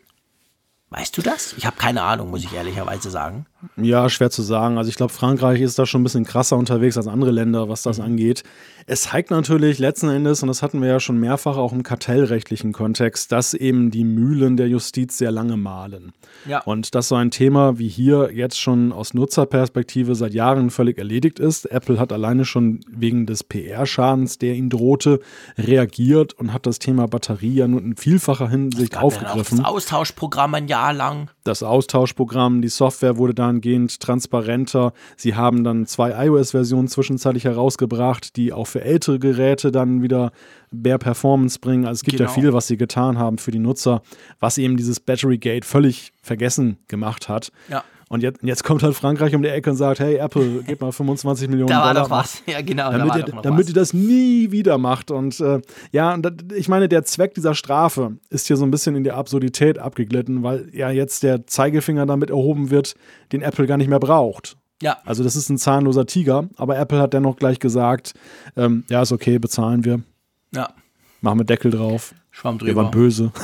Weißt 0.91 1.17
du 1.19 1.23
das? 1.23 1.55
Ich 1.59 1.67
habe 1.67 1.77
keine 1.77 2.03
Ahnung, 2.03 2.31
muss 2.31 2.45
ich 2.45 2.55
ehrlicherweise 2.55 3.11
sagen. 3.11 3.45
Ja, 3.77 4.09
schwer 4.09 4.31
zu 4.31 4.41
sagen. 4.41 4.79
Also 4.79 4.89
ich 4.89 4.97
glaube, 4.97 5.13
Frankreich 5.13 5.61
ist 5.61 5.79
da 5.79 5.85
schon 5.85 6.01
ein 6.01 6.05
bisschen 6.05 6.25
krasser 6.25 6.57
unterwegs 6.57 6.97
als 6.97 7.07
andere 7.07 7.31
Länder, 7.31 7.69
was 7.69 7.83
das 7.83 7.99
mhm. 7.99 8.05
angeht. 8.05 8.43
Es 8.91 9.03
zeigt 9.03 9.31
natürlich 9.31 9.79
letzten 9.79 10.09
Endes, 10.09 10.43
und 10.43 10.49
das 10.49 10.63
hatten 10.63 10.81
wir 10.81 10.89
ja 10.89 10.99
schon 10.99 11.19
mehrfach 11.19 11.59
auch 11.59 11.75
im 11.75 11.83
kartellrechtlichen 11.83 12.73
Kontext, 12.73 13.31
dass 13.33 13.53
eben 13.53 13.91
die 13.91 14.05
Mühlen 14.05 14.57
der 14.57 14.67
Justiz 14.67 15.19
sehr 15.19 15.31
lange 15.31 15.59
mahlen. 15.59 16.15
Ja. 16.47 16.63
Und 16.63 16.95
dass 16.95 17.09
so 17.09 17.15
ein 17.15 17.31
Thema 17.31 17.79
wie 17.79 17.89
hier 17.89 18.31
jetzt 18.33 18.59
schon 18.59 18.93
aus 18.93 19.13
Nutzerperspektive 19.13 20.15
seit 20.15 20.33
Jahren 20.33 20.71
völlig 20.71 20.97
erledigt 20.97 21.39
ist. 21.39 21.71
Apple 21.71 22.01
hat 22.01 22.15
alleine 22.15 22.47
schon 22.47 22.81
wegen 22.91 23.27
des 23.27 23.45
PR-Schadens, 23.45 24.39
der 24.39 24.55
ihn 24.55 24.71
drohte, 24.71 25.21
reagiert 25.59 26.33
und 26.33 26.55
hat 26.55 26.65
das 26.65 26.79
Thema 26.79 27.09
Batterie 27.09 27.57
ja 27.57 27.69
nun 27.69 27.85
in 27.85 27.97
vielfacher 27.97 28.49
Hinsicht 28.49 28.97
aufgegriffen. 28.97 29.59
das 29.59 29.67
Austauschprogramm 29.67 30.55
ein 30.55 30.67
Jahr 30.67 30.95
lang. 30.95 31.29
Das 31.45 31.63
Austauschprogramm, 31.63 32.63
die 32.63 32.69
Software 32.69 33.19
wurde 33.19 33.35
da 33.35 33.49
dahingehend 33.49 34.01
transparenter. 34.01 34.95
Sie 35.17 35.35
haben 35.35 35.63
dann 35.63 35.85
zwei 35.85 36.27
iOS-Versionen 36.27 36.89
zwischenzeitlich 36.89 37.45
herausgebracht, 37.45 38.37
die 38.37 38.55
auch 38.55 38.67
für 38.67 38.78
ältere 38.83 39.19
Geräte 39.19 39.73
dann 39.73 40.03
wieder 40.03 40.33
mehr 40.71 40.99
Performance 40.99 41.59
bringen. 41.59 41.85
Also 41.87 42.01
es 42.01 42.03
gibt 42.03 42.19
genau. 42.19 42.31
ja 42.31 42.35
viel, 42.35 42.53
was 42.53 42.67
sie 42.67 42.77
getan 42.77 43.19
haben 43.19 43.39
für 43.39 43.51
die 43.51 43.59
Nutzer, 43.59 44.03
was 44.41 44.59
eben 44.59 44.77
dieses 44.77 45.01
Battery 45.01 45.39
Gate 45.39 45.65
völlig 45.65 46.13
vergessen 46.23 46.79
gemacht 46.89 47.29
hat. 47.29 47.51
Ja. 47.69 47.85
Und 48.11 48.23
jetzt, 48.23 48.43
jetzt, 48.43 48.65
kommt 48.65 48.83
halt 48.83 48.95
Frankreich 48.95 49.35
um 49.35 49.43
die 49.43 49.49
Ecke 49.49 49.71
und 49.71 49.77
sagt, 49.77 50.01
hey 50.01 50.17
Apple, 50.17 50.63
gib 50.67 50.81
mal 50.81 50.93
25 50.93 51.49
Millionen 51.49 51.69
da 51.69 51.83
war 51.83 51.95
Dollar. 51.95 52.09
Doch 52.09 52.11
was. 52.11 52.43
Ja, 52.47 52.63
genau. 52.63 52.91
Damit, 52.91 53.11
da 53.11 53.19
ihr, 53.19 53.43
damit 53.43 53.69
ihr, 53.69 53.75
das 53.75 53.93
nie 53.93 54.51
wieder 54.51 54.79
macht. 54.79 55.11
Und 55.11 55.39
äh, 55.41 55.61
ja, 55.93 56.19
ich 56.55 56.69
meine, 56.69 56.89
der 56.89 57.05
Zweck 57.05 57.35
dieser 57.35 57.55
Strafe 57.55 58.17
ist 58.31 58.47
hier 58.47 58.57
so 58.57 58.65
ein 58.65 58.71
bisschen 58.71 58.97
in 58.97 59.05
die 59.05 59.13
Absurdität 59.13 59.79
abgeglitten, 59.79 60.43
weil 60.43 60.71
ja 60.73 60.91
jetzt 60.91 61.23
der 61.23 61.47
Zeigefinger 61.47 62.07
damit 62.07 62.31
erhoben 62.31 62.71
wird, 62.71 62.95
den 63.33 63.43
Apple 63.43 63.67
gar 63.67 63.77
nicht 63.77 63.89
mehr 63.89 64.01
braucht. 64.01 64.57
Ja. 64.83 64.99
Also 65.05 65.25
das 65.25 65.37
ist 65.37 65.49
ein 65.49 65.59
zahnloser 65.59 66.07
Tiger, 66.07 66.49
aber 66.57 66.79
Apple 66.79 67.01
hat 67.01 67.13
dennoch 67.13 67.37
gleich 67.37 67.59
gesagt, 67.59 68.15
ähm, 68.57 68.85
ja, 68.89 69.03
ist 69.03 69.13
okay, 69.13 69.39
bezahlen 69.39 69.85
wir. 69.85 70.03
Ja. 70.53 70.73
Machen 71.21 71.41
wir 71.41 71.45
Deckel 71.45 71.73
drauf. 71.73 72.15
Schwamm 72.31 72.59
drüber. 72.59 72.71
Wir 72.71 72.77
waren 72.77 72.91
böse. 72.91 73.33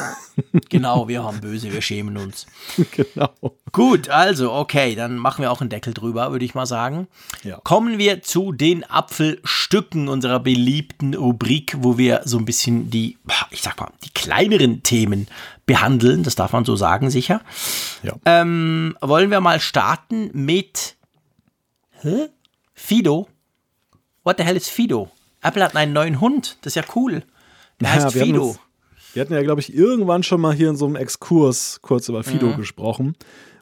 Genau, 0.68 1.06
wir 1.06 1.22
waren 1.22 1.40
böse, 1.40 1.72
wir 1.72 1.80
schämen 1.80 2.16
uns. 2.16 2.46
genau. 2.90 3.30
Gut, 3.70 4.08
also, 4.08 4.52
okay, 4.52 4.96
dann 4.96 5.16
machen 5.16 5.42
wir 5.42 5.52
auch 5.52 5.60
einen 5.60 5.70
Deckel 5.70 5.94
drüber, 5.94 6.32
würde 6.32 6.44
ich 6.44 6.56
mal 6.56 6.66
sagen. 6.66 7.06
Ja. 7.44 7.60
Kommen 7.62 7.98
wir 7.98 8.22
zu 8.22 8.50
den 8.50 8.82
Apfelstücken 8.82 10.08
unserer 10.08 10.40
beliebten 10.40 11.14
Rubrik, 11.14 11.76
wo 11.78 11.98
wir 11.98 12.22
so 12.24 12.36
ein 12.36 12.44
bisschen 12.44 12.90
die, 12.90 13.16
ich 13.50 13.62
sag 13.62 13.78
mal, 13.78 13.92
die 14.02 14.10
kleineren 14.10 14.82
Themen 14.82 15.28
behandeln. 15.66 16.24
Das 16.24 16.34
darf 16.34 16.52
man 16.52 16.64
so 16.64 16.74
sagen, 16.74 17.10
sicher. 17.10 17.40
Ja. 18.02 18.14
Ähm, 18.24 18.96
wollen 19.00 19.30
wir 19.30 19.40
mal 19.40 19.60
starten 19.60 20.30
mit 20.32 20.96
hä? 22.04 22.28
Fido? 22.74 23.26
What 24.22 24.38
the 24.38 24.44
hell 24.44 24.56
is 24.56 24.68
Fido? 24.68 25.10
Apple 25.42 25.64
hat 25.64 25.74
einen 25.74 25.92
neuen 25.92 26.20
Hund. 26.20 26.58
Das 26.62 26.72
ist 26.72 26.76
ja 26.76 26.84
cool. 26.94 27.22
Der 27.80 27.88
ja, 27.88 27.94
heißt 27.94 28.12
Fido. 28.12 28.56
Wir 29.12 29.22
hatten 29.22 29.32
ja, 29.32 29.42
glaube 29.42 29.60
ich, 29.60 29.74
irgendwann 29.74 30.22
schon 30.22 30.40
mal 30.40 30.54
hier 30.54 30.70
in 30.70 30.76
so 30.76 30.86
einem 30.86 30.96
Exkurs 30.96 31.80
kurz 31.82 32.08
über 32.08 32.24
Fido 32.24 32.48
mhm. 32.48 32.56
gesprochen, 32.56 33.16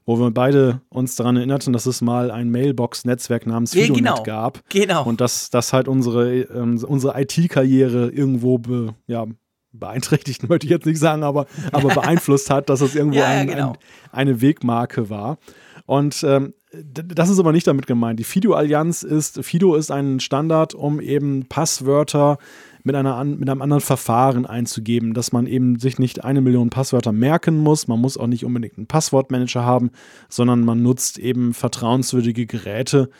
wo 0.06 0.18
wir 0.18 0.30
beide 0.30 0.80
uns 0.88 1.14
daran 1.16 1.36
erinnerten, 1.36 1.72
dass 1.72 1.86
es 1.86 2.00
mal 2.00 2.30
ein 2.30 2.50
Mailbox-Netzwerk 2.50 3.46
namens 3.46 3.72
FidoNet 3.72 3.96
genau. 3.96 4.22
gab. 4.22 4.62
Genau. 4.70 5.04
Und 5.04 5.20
dass 5.20 5.50
das 5.50 5.72
halt 5.72 5.88
unsere, 5.88 6.32
ähm, 6.34 6.82
unsere 6.84 7.20
IT-Karriere 7.20 8.10
irgendwo 8.10 8.58
be, 8.58 8.94
ja, 9.06 9.26
beeinträchtigt, 9.72 10.42
möchte 10.48 10.66
ich 10.66 10.70
jetzt 10.70 10.86
nicht 10.86 10.98
sagen, 10.98 11.22
aber, 11.22 11.46
aber 11.70 11.88
beeinflusst 11.94 12.48
hat, 12.48 12.70
dass 12.70 12.80
es 12.80 12.94
irgendwo 12.94 13.18
ja, 13.18 13.26
ein, 13.26 13.46
genau. 13.46 13.72
ein, 14.10 14.28
eine 14.28 14.40
Wegmarke 14.40 15.10
war. 15.10 15.38
Und 15.84 16.24
ähm, 16.26 16.54
das 16.72 17.28
ist 17.28 17.38
aber 17.38 17.52
nicht 17.52 17.66
damit 17.66 17.86
gemeint. 17.86 18.18
Die 18.18 18.24
Fido-Allianz 18.24 19.02
ist, 19.02 19.44
Fido 19.44 19.74
ist 19.74 19.90
ein 19.90 20.20
Standard, 20.20 20.74
um 20.74 21.00
eben 21.00 21.44
Passwörter 21.46 22.38
mit, 22.82 22.96
einer, 22.96 23.22
mit 23.24 23.48
einem 23.48 23.62
anderen 23.62 23.82
Verfahren 23.82 24.46
einzugeben, 24.46 25.12
dass 25.12 25.32
man 25.32 25.46
eben 25.46 25.78
sich 25.78 25.98
nicht 25.98 26.24
eine 26.24 26.40
Million 26.40 26.70
Passwörter 26.70 27.12
merken 27.12 27.58
muss. 27.58 27.88
Man 27.88 28.00
muss 28.00 28.16
auch 28.16 28.26
nicht 28.26 28.44
unbedingt 28.44 28.78
einen 28.78 28.86
Passwortmanager 28.86 29.64
haben, 29.64 29.90
sondern 30.28 30.64
man 30.64 30.82
nutzt 30.82 31.18
eben 31.18 31.52
vertrauenswürdige 31.52 32.46
Geräte, 32.46 33.10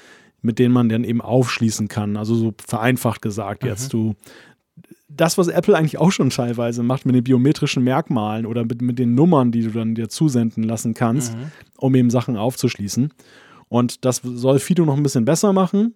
mit 0.41 0.59
denen 0.59 0.73
man 0.73 0.89
dann 0.89 1.05
eben 1.05 1.21
aufschließen 1.21 1.89
kann. 1.89 2.17
Also 2.17 2.35
so 2.35 2.55
vereinfacht 2.67 3.23
gesagt 3.23 3.63
mhm. 3.63 3.69
jetzt. 3.69 3.93
Du, 3.93 4.15
das, 5.17 5.39
was 5.39 5.49
Apple 5.49 5.77
eigentlich 5.77 5.99
auch 5.99 6.11
schon 6.11 6.31
teilweise 6.31 6.83
macht 6.83 7.07
mit 7.07 7.15
den 7.15 7.25
biometrischen 7.25 7.85
Merkmalen 7.85 8.47
oder 8.47 8.65
mit, 8.65 8.83
mit 8.83 8.99
den 8.99 9.15
Nummern, 9.15 9.53
die 9.53 9.63
du 9.63 9.71
dann 9.71 9.95
dir 9.95 10.09
zusenden 10.09 10.63
lassen 10.63 10.95
kannst, 10.95 11.35
mhm. 11.35 11.53
um 11.79 11.95
eben 11.95 12.11
Sachen 12.11 12.37
aufzuschließen. 12.37 13.11
Und 13.69 14.05
das 14.05 14.21
soll 14.23 14.59
Fido 14.59 14.85
noch 14.85 14.97
ein 14.97 15.03
bisschen 15.03 15.25
besser 15.25 15.53
machen. 15.53 15.95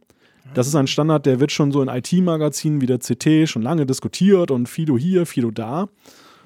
Das 0.54 0.66
ist 0.66 0.74
ein 0.74 0.86
Standard, 0.86 1.26
der 1.26 1.40
wird 1.40 1.52
schon 1.52 1.72
so 1.72 1.82
in 1.82 1.88
IT-Magazinen 1.88 2.80
wie 2.80 2.86
der 2.86 2.98
CT 2.98 3.48
schon 3.48 3.62
lange 3.62 3.84
diskutiert 3.84 4.50
und 4.50 4.68
Fido 4.68 4.96
hier, 4.96 5.26
Fido 5.26 5.50
da. 5.50 5.88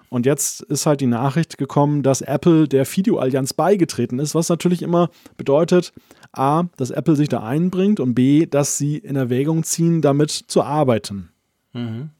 Und 0.08 0.26
jetzt 0.26 0.62
ist 0.62 0.86
halt 0.86 1.00
die 1.00 1.06
Nachricht 1.06 1.56
gekommen, 1.56 2.02
dass 2.02 2.20
Apple 2.20 2.66
der 2.66 2.84
Fido-Allianz 2.84 3.52
beigetreten 3.52 4.18
ist, 4.18 4.34
was 4.34 4.48
natürlich 4.48 4.82
immer 4.82 5.08
bedeutet, 5.36 5.92
A, 6.32 6.64
dass 6.76 6.90
Apple 6.90 7.14
sich 7.14 7.28
da 7.28 7.44
einbringt 7.44 8.00
und 8.00 8.14
B, 8.14 8.46
dass 8.46 8.76
sie 8.76 8.98
in 8.98 9.14
Erwägung 9.14 9.62
ziehen, 9.62 10.02
damit 10.02 10.30
zu 10.30 10.62
arbeiten. 10.62 11.28
Mhm. 11.72 12.10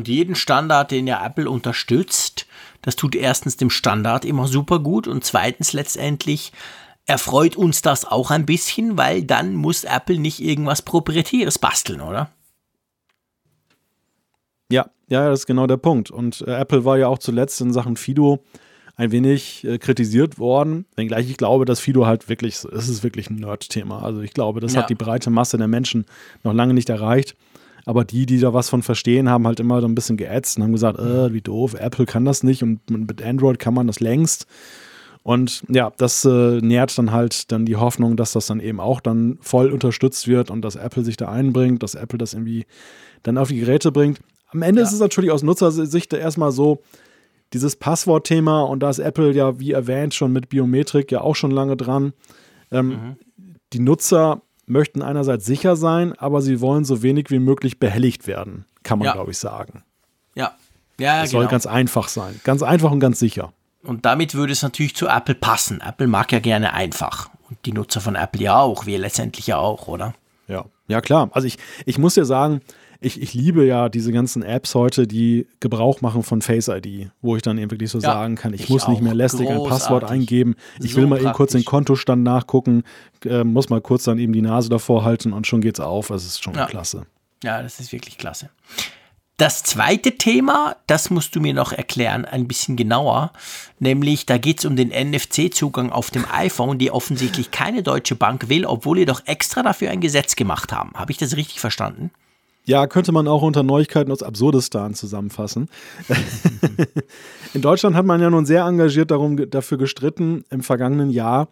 Und 0.00 0.08
jeden 0.08 0.34
Standard, 0.34 0.92
den 0.92 1.06
ja 1.06 1.22
Apple 1.22 1.50
unterstützt, 1.50 2.46
das 2.80 2.96
tut 2.96 3.14
erstens 3.14 3.58
dem 3.58 3.68
Standard 3.68 4.24
immer 4.24 4.48
super 4.48 4.78
gut 4.78 5.06
und 5.06 5.24
zweitens 5.24 5.74
letztendlich 5.74 6.52
erfreut 7.04 7.54
uns 7.54 7.82
das 7.82 8.06
auch 8.06 8.30
ein 8.30 8.46
bisschen, 8.46 8.96
weil 8.96 9.22
dann 9.22 9.54
muss 9.56 9.84
Apple 9.84 10.18
nicht 10.18 10.40
irgendwas 10.40 10.80
Proprietäres 10.80 11.58
basteln, 11.58 12.00
oder? 12.00 12.30
Ja, 14.72 14.88
ja, 15.08 15.28
das 15.28 15.40
ist 15.40 15.46
genau 15.46 15.66
der 15.66 15.76
Punkt. 15.76 16.10
Und 16.10 16.40
äh, 16.48 16.54
Apple 16.54 16.86
war 16.86 16.96
ja 16.96 17.08
auch 17.08 17.18
zuletzt 17.18 17.60
in 17.60 17.74
Sachen 17.74 17.98
Fido 17.98 18.42
ein 18.96 19.12
wenig 19.12 19.66
äh, 19.66 19.76
kritisiert 19.76 20.38
worden, 20.38 20.86
wenngleich 20.96 21.28
ich 21.28 21.36
glaube, 21.36 21.66
dass 21.66 21.78
Fido 21.78 22.06
halt 22.06 22.30
wirklich, 22.30 22.54
es 22.54 22.88
ist 22.88 23.02
wirklich 23.02 23.28
ein 23.28 23.36
Nerd-Thema. 23.36 24.02
Also 24.02 24.22
ich 24.22 24.32
glaube, 24.32 24.60
das 24.60 24.72
ja. 24.72 24.80
hat 24.80 24.88
die 24.88 24.94
breite 24.94 25.28
Masse 25.28 25.58
der 25.58 25.68
Menschen 25.68 26.06
noch 26.42 26.54
lange 26.54 26.72
nicht 26.72 26.88
erreicht. 26.88 27.36
Aber 27.86 28.04
die, 28.04 28.26
die 28.26 28.38
da 28.38 28.52
was 28.52 28.68
von 28.68 28.82
verstehen, 28.82 29.28
haben 29.28 29.46
halt 29.46 29.60
immer 29.60 29.80
so 29.80 29.86
ein 29.86 29.94
bisschen 29.94 30.16
geätzt 30.16 30.56
und 30.56 30.64
haben 30.64 30.72
gesagt, 30.72 30.98
äh, 30.98 31.32
wie 31.32 31.40
doof, 31.40 31.74
Apple 31.74 32.06
kann 32.06 32.24
das 32.24 32.42
nicht 32.42 32.62
und 32.62 32.88
mit 32.90 33.22
Android 33.22 33.58
kann 33.58 33.74
man 33.74 33.86
das 33.86 34.00
längst. 34.00 34.46
Und 35.22 35.64
ja, 35.68 35.92
das 35.98 36.24
äh, 36.24 36.60
nährt 36.60 36.96
dann 36.96 37.12
halt 37.12 37.52
dann 37.52 37.66
die 37.66 37.76
Hoffnung, 37.76 38.16
dass 38.16 38.32
das 38.32 38.46
dann 38.46 38.60
eben 38.60 38.80
auch 38.80 39.00
dann 39.00 39.38
voll 39.40 39.70
unterstützt 39.70 40.28
wird 40.28 40.50
und 40.50 40.62
dass 40.62 40.76
Apple 40.76 41.04
sich 41.04 41.16
da 41.16 41.28
einbringt, 41.28 41.82
dass 41.82 41.94
Apple 41.94 42.18
das 42.18 42.32
irgendwie 42.32 42.64
dann 43.22 43.36
auf 43.36 43.48
die 43.48 43.60
Geräte 43.60 43.92
bringt. 43.92 44.20
Am 44.48 44.62
Ende 44.62 44.80
ja. 44.80 44.86
ist 44.86 44.92
es 44.92 45.00
natürlich 45.00 45.30
aus 45.30 45.42
Nutzersicht 45.42 46.12
erstmal 46.12 46.52
so, 46.52 46.82
dieses 47.52 47.76
Passwortthema 47.76 48.62
und 48.62 48.80
da 48.80 48.90
ist 48.90 48.98
Apple 48.98 49.32
ja, 49.32 49.58
wie 49.58 49.72
erwähnt, 49.72 50.14
schon 50.14 50.32
mit 50.32 50.48
Biometrik 50.48 51.10
ja 51.10 51.20
auch 51.20 51.34
schon 51.34 51.50
lange 51.50 51.76
dran. 51.76 52.12
Ähm, 52.70 52.88
mhm. 52.88 53.16
Die 53.72 53.80
Nutzer 53.80 54.42
möchten 54.70 55.02
einerseits 55.02 55.44
sicher 55.44 55.76
sein, 55.76 56.14
aber 56.18 56.40
sie 56.40 56.60
wollen 56.60 56.84
so 56.84 57.02
wenig 57.02 57.30
wie 57.30 57.38
möglich 57.38 57.78
behelligt 57.78 58.26
werden, 58.26 58.64
kann 58.82 58.98
man, 58.98 59.06
ja. 59.06 59.12
glaube 59.12 59.32
ich, 59.32 59.38
sagen. 59.38 59.82
Ja. 60.34 60.52
Ja, 60.98 61.22
Es 61.22 61.30
genau. 61.30 61.42
soll 61.42 61.50
ganz 61.50 61.66
einfach 61.66 62.08
sein. 62.08 62.40
Ganz 62.44 62.62
einfach 62.62 62.90
und 62.90 63.00
ganz 63.00 63.18
sicher. 63.18 63.52
Und 63.82 64.04
damit 64.04 64.34
würde 64.34 64.52
es 64.52 64.62
natürlich 64.62 64.94
zu 64.94 65.08
Apple 65.08 65.34
passen. 65.34 65.80
Apple 65.80 66.06
mag 66.06 66.30
ja 66.32 66.38
gerne 66.38 66.74
einfach. 66.74 67.30
Und 67.48 67.58
die 67.64 67.72
Nutzer 67.72 68.00
von 68.00 68.14
Apple 68.14 68.42
ja 68.42 68.60
auch, 68.60 68.86
wir 68.86 68.98
letztendlich 68.98 69.46
ja 69.46 69.56
auch, 69.56 69.88
oder? 69.88 70.14
Ja, 70.46 70.66
ja 70.88 71.00
klar. 71.00 71.30
Also 71.32 71.46
ich, 71.46 71.58
ich 71.86 71.96
muss 71.96 72.16
ja 72.16 72.24
sagen, 72.24 72.60
ich, 73.00 73.20
ich 73.20 73.32
liebe 73.32 73.64
ja 73.64 73.88
diese 73.88 74.12
ganzen 74.12 74.42
Apps 74.42 74.74
heute, 74.74 75.06
die 75.06 75.46
Gebrauch 75.60 76.02
machen 76.02 76.22
von 76.22 76.42
Face 76.42 76.68
ID, 76.68 77.10
wo 77.22 77.34
ich 77.34 77.42
dann 77.42 77.56
eben 77.56 77.70
wirklich 77.70 77.90
so 77.90 77.98
ja, 77.98 78.12
sagen 78.12 78.34
kann, 78.34 78.52
ich, 78.52 78.62
ich 78.62 78.68
muss 78.68 78.88
nicht 78.88 79.00
mehr 79.00 79.14
lästig 79.14 79.46
Großartig. 79.46 79.64
ein 79.64 79.68
Passwort 79.70 80.04
eingeben. 80.04 80.54
Ich 80.82 80.92
so 80.92 80.98
will 80.98 81.06
mal 81.06 81.16
praktisch. 81.16 81.26
eben 81.26 81.36
kurz 81.36 81.52
den 81.52 81.64
Kontostand 81.64 82.22
nachgucken, 82.22 82.84
äh, 83.24 83.42
muss 83.42 83.70
mal 83.70 83.80
kurz 83.80 84.04
dann 84.04 84.18
eben 84.18 84.34
die 84.34 84.42
Nase 84.42 84.68
davor 84.68 85.04
halten 85.04 85.32
und 85.32 85.46
schon 85.46 85.62
geht's 85.62 85.80
auf. 85.80 86.08
Das 86.08 86.24
ist 86.24 86.42
schon 86.42 86.54
ja. 86.54 86.66
klasse. 86.66 87.06
Ja, 87.42 87.62
das 87.62 87.80
ist 87.80 87.92
wirklich 87.92 88.18
klasse. 88.18 88.50
Das 89.38 89.62
zweite 89.62 90.18
Thema, 90.18 90.76
das 90.86 91.08
musst 91.08 91.34
du 91.34 91.40
mir 91.40 91.54
noch 91.54 91.72
erklären, 91.72 92.26
ein 92.26 92.46
bisschen 92.46 92.76
genauer, 92.76 93.32
nämlich 93.78 94.26
da 94.26 94.36
geht 94.36 94.58
es 94.58 94.66
um 94.66 94.76
den 94.76 94.90
NFC-Zugang 94.90 95.90
auf 95.90 96.10
dem 96.10 96.26
iPhone, 96.30 96.76
die 96.76 96.90
offensichtlich 96.90 97.50
keine 97.50 97.82
deutsche 97.82 98.16
Bank 98.16 98.50
will, 98.50 98.66
obwohl 98.66 98.98
ihr 98.98 99.06
doch 99.06 99.22
extra 99.24 99.62
dafür 99.62 99.90
ein 99.90 100.02
Gesetz 100.02 100.36
gemacht 100.36 100.74
haben. 100.74 100.92
Habe 100.92 101.12
ich 101.12 101.16
das 101.16 101.36
richtig 101.36 101.58
verstanden? 101.60 102.10
Ja, 102.64 102.86
könnte 102.86 103.12
man 103.12 103.26
auch 103.26 103.42
unter 103.42 103.62
Neuigkeiten 103.62 104.12
aus 104.12 104.22
Absurdistan 104.22 104.94
zusammenfassen. 104.94 105.68
In 107.54 107.62
Deutschland 107.62 107.96
hat 107.96 108.06
man 108.06 108.20
ja 108.20 108.30
nun 108.30 108.46
sehr 108.46 108.64
engagiert 108.64 109.10
darum, 109.10 109.50
dafür 109.50 109.78
gestritten 109.78 110.44
im 110.50 110.62
vergangenen 110.62 111.10
Jahr, 111.10 111.48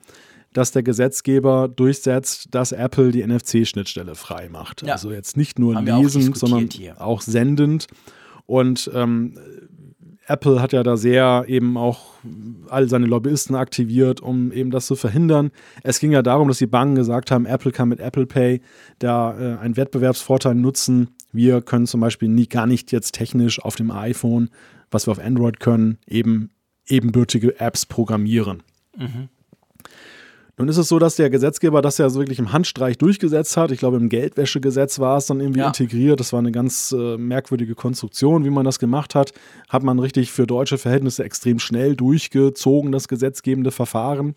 dass 0.53 0.71
der 0.73 0.83
Gesetzgeber 0.83 1.69
durchsetzt, 1.69 2.49
dass 2.55 2.73
Apple 2.73 3.11
die 3.11 3.27
NFC-Schnittstelle 3.27 4.15
frei 4.15 4.49
macht. 4.49 4.83
Ja. 4.83 4.93
Also 4.93 5.11
jetzt 5.11 5.37
nicht 5.37 5.59
nur 5.59 5.75
Haben 5.77 5.87
lesend, 5.87 6.37
sondern 6.37 6.69
hier. 6.71 7.01
auch 7.01 7.21
sendend. 7.21 7.87
Und 8.47 8.91
ähm, 8.95 9.35
Apple 10.29 10.61
hat 10.61 10.73
ja 10.73 10.83
da 10.83 10.97
sehr 10.97 11.45
eben 11.49 11.77
auch 11.77 12.15
all 12.69 12.89
seine 12.89 13.07
Lobbyisten 13.07 13.57
aktiviert, 13.57 14.21
um 14.21 14.53
eben 14.53 14.71
das 14.71 14.87
zu 14.87 14.95
verhindern. 14.95 15.51
Es 15.83 16.01
ging 16.01 16.13
ja 16.13 16.23
darum, 16.23 16.49
dass 16.49 16.59
die 16.59 16.67
Banken 16.67 16.97
gesagt 16.97 17.31
haben, 17.31 17.47
Apple 17.47 17.73
kann 17.73 17.89
mit 17.89 18.01
Apple 18.01 18.27
Pay 18.27 18.61
da 18.99 19.39
äh, 19.39 19.59
einen 19.59 19.77
Wettbewerbsvorteil 19.77 20.55
nutzen. 20.55 21.09
Wir 21.33 21.63
können 21.63 21.87
zum 21.87 22.01
Beispiel 22.01 22.29
nie, 22.29 22.47
gar 22.47 22.67
nicht 22.67 22.93
jetzt 22.93 23.13
technisch 23.13 23.61
auf 23.63 23.77
dem 23.77 23.91
iPhone, 23.91 24.51
was 24.91 25.07
wir 25.07 25.13
auf 25.13 25.19
Android 25.19 25.61
können, 25.61 25.99
eben 26.07 26.51
ebenbürtige 26.87 27.59
Apps 27.61 27.87
programmieren. 27.87 28.63
Mhm. 28.97 29.29
Nun 30.59 30.69
ist 30.69 30.77
es 30.77 30.89
so, 30.89 30.99
dass 30.99 31.17
der 31.17 31.31
Gesetzgeber 31.31 31.83
das 31.83 31.99
ja 31.99 32.11
so 32.11 32.19
wirklich 32.19 32.41
im 32.41 32.53
Handstreich 32.53 32.99
durchgesetzt 32.99 33.57
hat. 33.57 33.71
Ich 33.71 33.79
glaube, 33.79 33.97
im 33.97 34.09
Geldwäschegesetz 34.09 34.99
war 34.99 35.17
es 35.17 35.27
dann 35.27 35.41
irgendwie 35.41 35.61
ja. 35.61 35.69
integriert. 35.69 36.19
Das 36.19 36.33
war 36.33 36.41
eine 36.41 36.51
ganz 36.51 36.93
äh, 36.93 37.17
merkwürdige 37.17 37.77
Konstruktion, 37.77 38.45
wie 38.45 38.51
man 38.51 38.65
das 38.65 38.79
gemacht 38.79 39.15
hat. 39.15 39.33
Hat 39.69 39.85
man 39.85 39.99
richtig 40.01 40.33
für 40.33 40.47
deutsche 40.47 40.77
Verhältnisse 40.77 41.23
extrem 41.23 41.61
schnell 41.61 41.95
durchgezogen, 41.95 42.91
das 42.91 43.07
gesetzgebende 43.07 43.71
Verfahren. 43.71 44.35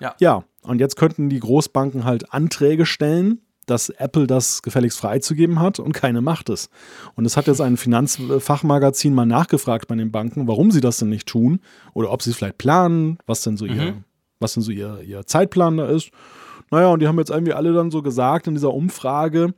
Ja. 0.00 0.14
ja, 0.20 0.44
und 0.62 0.80
jetzt 0.80 0.96
könnten 0.96 1.28
die 1.28 1.40
Großbanken 1.40 2.04
halt 2.04 2.32
Anträge 2.32 2.86
stellen, 2.86 3.40
dass 3.66 3.90
Apple 3.90 4.26
das 4.26 4.62
gefälligst 4.62 4.98
freizugeben 4.98 5.60
hat 5.60 5.78
und 5.78 5.92
keine 5.92 6.20
macht 6.20 6.48
es. 6.48 6.70
Und 7.14 7.26
es 7.26 7.36
hat 7.36 7.46
jetzt 7.46 7.60
ein 7.60 7.76
Finanzfachmagazin 7.76 9.14
mal 9.14 9.26
nachgefragt 9.26 9.88
bei 9.88 9.96
den 9.96 10.10
Banken, 10.10 10.48
warum 10.48 10.70
sie 10.70 10.80
das 10.80 10.98
denn 10.98 11.10
nicht 11.10 11.28
tun 11.28 11.60
oder 11.94 12.10
ob 12.10 12.22
sie 12.22 12.30
es 12.30 12.36
vielleicht 12.36 12.58
planen, 12.58 13.18
was 13.26 13.42
denn 13.42 13.56
so 13.56 13.66
mhm. 13.66 13.72
ihr 13.72 14.04
was 14.40 14.54
denn 14.54 14.62
so 14.62 14.72
ihr, 14.72 15.00
ihr 15.02 15.26
Zeitplan 15.26 15.76
da 15.76 15.86
ist. 15.86 16.10
Naja, 16.70 16.88
und 16.88 17.00
die 17.00 17.08
haben 17.08 17.18
jetzt 17.18 17.30
irgendwie 17.30 17.54
alle 17.54 17.72
dann 17.72 17.90
so 17.90 18.02
gesagt 18.02 18.46
in 18.46 18.54
dieser 18.54 18.72
Umfrage, 18.72 19.54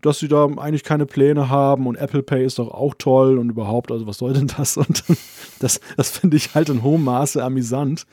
dass 0.00 0.18
sie 0.18 0.28
da 0.28 0.46
eigentlich 0.56 0.84
keine 0.84 1.06
Pläne 1.06 1.48
haben 1.48 1.86
und 1.86 1.96
Apple 1.96 2.22
Pay 2.22 2.44
ist 2.44 2.58
doch 2.58 2.68
auch 2.68 2.94
toll 2.98 3.38
und 3.38 3.50
überhaupt, 3.50 3.90
also 3.90 4.06
was 4.06 4.18
soll 4.18 4.34
denn 4.34 4.48
das? 4.48 4.76
Und 4.84 5.02
das, 5.60 5.80
das 5.96 6.10
finde 6.10 6.36
ich 6.36 6.54
halt 6.54 6.68
in 6.68 6.82
hohem 6.82 7.04
Maße 7.04 7.42
amüsant, 7.42 8.04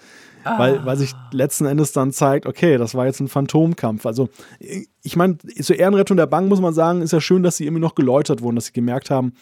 ah. 0.45 0.57
weil, 0.57 0.85
weil 0.85 0.95
sich 0.95 1.14
letzten 1.31 1.65
Endes 1.65 1.91
dann 1.91 2.14
zeigt, 2.14 2.45
okay, 2.45 2.77
das 2.77 2.95
war 2.95 3.06
jetzt 3.07 3.19
ein 3.19 3.27
Phantomkampf. 3.27 4.06
Also 4.06 4.30
ich 5.03 5.15
meine, 5.18 5.38
zur 5.38 5.77
Ehrenrettung 5.77 6.15
der 6.15 6.27
Bank 6.27 6.48
muss 6.48 6.61
man 6.61 6.73
sagen, 6.73 7.02
ist 7.02 7.11
ja 7.11 7.19
schön, 7.19 7.43
dass 7.43 7.57
sie 7.57 7.65
irgendwie 7.65 7.81
noch 7.81 7.95
geläutert 7.95 8.41
wurden, 8.41 8.56
dass 8.56 8.68
sie 8.68 8.73
gemerkt 8.73 9.10
haben, 9.10 9.34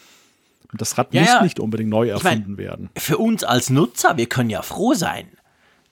das 0.72 0.98
Rad 0.98 1.12
ja, 1.12 1.20
muss 1.20 1.30
ja. 1.30 1.42
nicht 1.42 1.60
unbedingt 1.60 1.90
neu 1.90 2.08
erfunden 2.08 2.40
ich 2.40 2.46
mein, 2.48 2.58
werden. 2.58 2.90
Für 2.96 3.18
uns 3.18 3.44
als 3.44 3.70
Nutzer, 3.70 4.16
wir 4.16 4.26
können 4.26 4.50
ja 4.50 4.62
froh 4.62 4.94
sein 4.94 5.26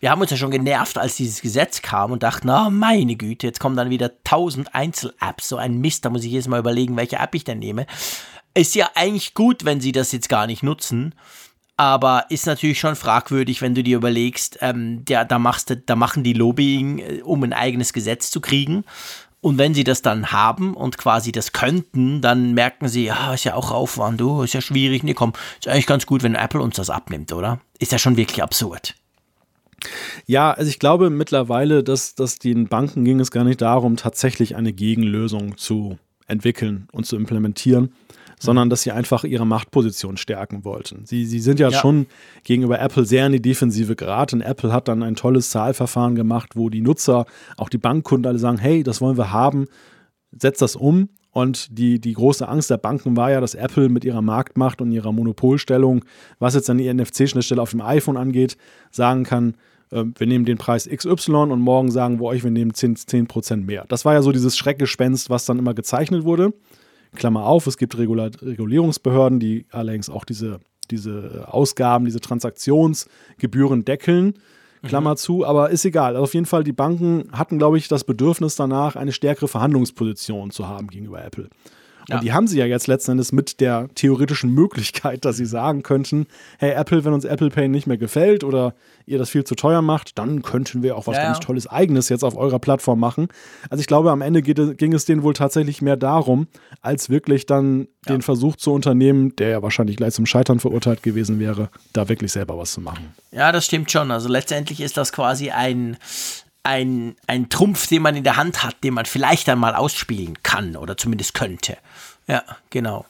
wir 0.01 0.11
haben 0.11 0.21
uns 0.21 0.31
ja 0.31 0.37
schon 0.37 0.51
genervt, 0.51 0.97
als 0.99 1.17
dieses 1.17 1.41
Gesetz 1.41 1.83
kam 1.83 2.13
und 2.13 2.23
dachten, 2.23 2.47
na 2.47 2.71
meine 2.71 3.17
Güte, 3.17 3.47
jetzt 3.47 3.61
kommen 3.61 3.77
dann 3.77 3.91
wieder 3.91 4.23
tausend 4.23 4.75
Einzel-Apps, 4.75 5.49
so 5.49 5.57
ein 5.57 5.79
Mist, 5.79 6.05
da 6.05 6.11
muss 6.11 6.25
ich 6.25 6.31
jedes 6.31 6.49
Mal 6.49 6.61
überlegen, 6.61 6.97
welche 6.97 7.17
App 7.17 7.35
ich 7.35 7.45
denn 7.45 7.59
nehme. 7.59 7.87
Ist 8.55 8.75
ja 8.75 8.91
eigentlich 8.95 9.35
gut, 9.35 9.65
wenn 9.65 9.81
sie 9.81 9.93
das 9.93 10.13
jetzt 10.13 10.29
gar 10.29 10.47
nicht 10.47 10.63
nutzen, 10.63 11.15
aber 11.77 12.27
ist 12.29 12.47
natürlich 12.47 12.81
schon 12.81 12.97
fragwürdig, 12.97 13.63
wenn 13.63 13.75
du 13.75 13.83
dir 13.83 13.97
überlegst, 13.97 14.59
ähm, 14.61 15.05
ja, 15.09 15.25
da, 15.25 15.39
machst 15.39 15.77
da 15.87 15.97
machen 15.97 16.25
die 16.25 16.33
Lobbying, 16.33 16.99
äh, 16.99 17.23
um 17.23 17.43
ein 17.45 17.53
eigenes 17.53 17.93
Gesetz 17.93 18.31
zu 18.31 18.41
kriegen. 18.41 18.85
Und 19.41 19.59
wenn 19.59 19.75
sie 19.75 19.85
das 19.85 20.03
dann 20.03 20.33
haben 20.33 20.75
und 20.75 20.99
quasi 20.99 21.31
das 21.31 21.53
könnten, 21.53 22.21
dann 22.21 22.55
merken 22.55 22.89
sie, 22.89 23.05
ja, 23.05 23.33
ist 23.35 23.45
ja 23.45 23.55
auch 23.55 23.71
Aufwand, 23.71 24.21
du, 24.21 24.43
ist 24.43 24.55
ja 24.55 24.61
schwierig. 24.61 25.05
Nee, 25.05 25.15
komm, 25.15 25.33
ist 25.61 25.69
eigentlich 25.69 25.87
ganz 25.87 26.07
gut, 26.07 26.25
wenn 26.25 26.35
Apple 26.35 26.61
uns 26.61 26.75
das 26.75 26.91
abnimmt, 26.91 27.33
oder? 27.33 27.61
Ist 27.79 27.93
ja 27.93 27.99
schon 27.99 28.17
wirklich 28.17 28.43
absurd. 28.43 28.97
Ja, 30.27 30.53
also 30.53 30.69
ich 30.69 30.79
glaube 30.79 31.11
mittlerweile, 31.11 31.85
dass, 31.85 32.15
dass 32.15 32.39
den 32.39 32.69
Banken 32.69 33.05
ging 33.05 33.21
es 33.21 33.31
gar 33.31 33.45
nicht 33.45 33.61
darum, 33.61 33.97
tatsächlich 33.97 34.57
eine 34.57 34.73
Gegenlösung 34.73 35.57
zu 35.57 35.99
entwickeln 36.27 36.89
und 36.93 37.07
zu 37.07 37.17
implementieren, 37.17 37.93
sondern 38.39 38.71
dass 38.71 38.83
sie 38.83 38.93
einfach 38.93 39.25
ihre 39.25 39.47
Machtposition 39.47 40.17
stärken 40.17 40.65
wollten. 40.65 41.07
Sie, 41.07 41.25
sie 41.25 41.41
sind 41.41 41.59
ja, 41.59 41.71
ja, 41.71 41.79
schon 41.79 42.07
gegenüber 42.45 42.81
Apple 42.81 43.05
sehr 43.05 43.27
in 43.27 43.33
die 43.33 43.43
Defensive 43.43 43.97
geraten. 43.97 44.41
Apple 44.41 44.73
hat 44.73 44.89
dann 44.89 45.03
ein 45.03 45.17
tolles 45.17 45.51
Zahlverfahren 45.51 46.15
gemacht, 46.15 46.51
wo 46.55 46.69
die 46.69 46.81
Nutzer, 46.81 47.27
auch 47.57 47.69
die 47.69 47.79
Bankkunden 47.79 48.29
alle 48.29 48.39
sagen, 48.39 48.59
hey, 48.59 48.83
das 48.83 49.01
wollen 49.01 49.17
wir 49.17 49.33
haben, 49.33 49.67
setzt 50.33 50.63
das 50.63 50.77
um. 50.77 51.09
Und 51.39 51.79
die, 51.79 52.01
die 52.01 52.15
große 52.15 52.49
Angst 52.49 52.69
der 52.69 52.79
Banken 52.79 53.17
war 53.17 53.31
ja, 53.31 53.41
dass 53.41 53.55
Apple 53.55 53.89
mit 53.91 54.05
ihrer 54.05 54.23
Marktmacht 54.23 54.81
und 54.81 54.91
ihrer 54.91 55.13
Monopolstellung, 55.13 56.05
was 56.41 56.57
jetzt 56.57 56.69
dann 56.69 56.79
die 56.79 56.93
NFC-Schnittstelle 56.93 57.63
auf 57.63 57.71
dem 57.71 57.81
iPhone 57.81 58.17
angeht, 58.17 58.57
sagen 58.91 59.23
kann, 59.23 59.55
äh, 59.93 60.03
wir 60.17 60.27
nehmen 60.27 60.47
den 60.47 60.59
Preis 60.59 60.89
XY 60.93 61.33
und 61.33 61.61
morgen 61.61 61.93
sagen 61.93 62.19
wir 62.19 62.25
euch, 62.25 62.43
wir 62.43 62.51
nehmen 62.51 62.73
10%, 62.73 63.41
10 63.41 63.65
mehr. 63.65 63.85
Das 63.87 64.05
war 64.05 64.15
ja 64.15 64.23
so 64.23 64.33
dieses 64.33 64.57
Schreckgespenst, 64.59 65.31
was 65.31 65.47
dann 65.47 65.61
immer 65.61 65.75
gezeichnet 65.75 66.25
wurde. 66.25 66.53
Klammer 67.15 67.45
auf, 67.47 67.69
es 67.69 67.79
gibt 67.79 67.97
Regula 67.97 68.31
Regulierungsbehörden, 68.43 69.39
die 69.39 69.67
allerdings 69.71 70.11
auch 70.11 70.25
diese, 70.25 70.59
diese 70.91 71.47
Ausgaben, 71.47 72.05
diese 72.05 72.19
Transaktionsgebühren 72.19 73.85
deckeln. 73.85 74.35
Klammer 74.83 75.13
mhm. 75.13 75.17
zu, 75.17 75.47
aber 75.47 75.71
ist 75.71 75.85
egal. 75.85 76.15
Also 76.15 76.25
auf 76.25 76.35
jeden 76.35 76.47
Fall, 76.47 76.65
die 76.65 76.73
Banken 76.73 77.29
hatten, 77.33 77.59
glaube 77.59 77.79
ich, 77.79 77.89
das 77.89 78.05
Bedürfnis 78.05 78.57
danach, 78.57 78.97
eine 78.97 79.13
stärkere 79.13 79.49
Verhandlungsposition 79.49 80.51
zu 80.51 80.69
haben 80.69 80.89
gegenüber 80.89 81.25
Apple. 81.25 81.49
Und 82.09 82.17
ja. 82.17 82.21
die 82.21 82.33
haben 82.33 82.47
sie 82.47 82.59
ja 82.59 82.65
jetzt 82.65 82.87
letzten 82.87 83.13
Endes 83.13 83.33
mit 83.33 83.61
der 83.61 83.89
theoretischen 83.95 84.53
Möglichkeit, 84.53 85.25
dass 85.25 85.37
sie 85.37 85.45
sagen 85.45 85.83
könnten, 85.83 86.27
hey 86.59 86.73
Apple, 86.73 87.05
wenn 87.05 87.13
uns 87.13 87.25
Apple 87.25 87.51
Pay 87.51 87.69
nicht 87.69 87.87
mehr 87.87 87.99
gefällt 87.99 88.45
oder 88.45 88.75
ihr 89.05 89.19
das 89.19 89.31
viel 89.31 89.45
zu 89.45 89.55
teuer 89.55 89.83
macht, 89.83 90.19
dann 90.19 90.43
könnten 90.43 90.83
wir 90.83 90.97
auch 90.97 91.07
was 91.07 91.17
ja, 91.17 91.25
ganz 91.25 91.41
Tolles 91.41 91.67
eigenes 91.67 92.09
jetzt 92.09 92.25
auf 92.25 92.37
eurer 92.37 92.59
Plattform 92.59 92.99
machen. 92.99 93.29
Also 93.69 93.81
ich 93.81 93.87
glaube, 93.87 94.11
am 94.11 94.23
Ende 94.23 94.41
geht, 94.41 94.79
ging 94.79 94.95
es 94.95 95.05
denen 95.05 95.23
wohl 95.23 95.35
tatsächlich 95.35 95.83
mehr 95.83 95.97
darum, 95.97 96.47
als 96.81 97.11
wirklich 97.11 97.45
dann 97.45 97.89
den 98.09 98.23
Versuch 98.23 98.57
zu 98.57 98.73
unternehmen, 98.73 99.37
der 99.37 99.49
ja 99.49 99.63
wahrscheinlich 99.63 99.97
gleich 99.97 100.15
zum 100.15 100.27
Scheitern 100.27 100.61
verurteilt 100.61 101.03
gewesen 101.03 101.39
wäre, 101.39 101.69
da 101.93 102.09
wirklich 102.09 102.33
selber 102.33 102.57
was 102.57 102.73
zu 102.73 102.81
machen. 102.81 103.13
Ja, 103.33 103.53
das 103.53 103.67
stimmt 103.67 103.91
schon. 103.91 104.11
Also 104.11 104.29
letztendlich 104.29 104.81
ist 104.81 104.97
das 104.97 105.13
quasi 105.13 105.51
ein, 105.51 105.99
ein, 106.63 107.17
ein 107.27 107.49
Trumpf, 107.49 107.87
den 107.87 108.03
man 108.03 108.17
in 108.17 108.25
der 108.25 108.37
Hand 108.37 108.63
hat, 108.63 108.83
den 108.85 108.95
man 108.95 109.07
vielleicht 109.07 109.49
einmal 109.49 109.75
ausspielen 109.75 110.43
kann 110.43 110.77
oder 110.77 110.97
zumindest 110.97 111.35
könnte. 111.35 111.77
Ja, 112.29 112.45
genau. 112.71 113.07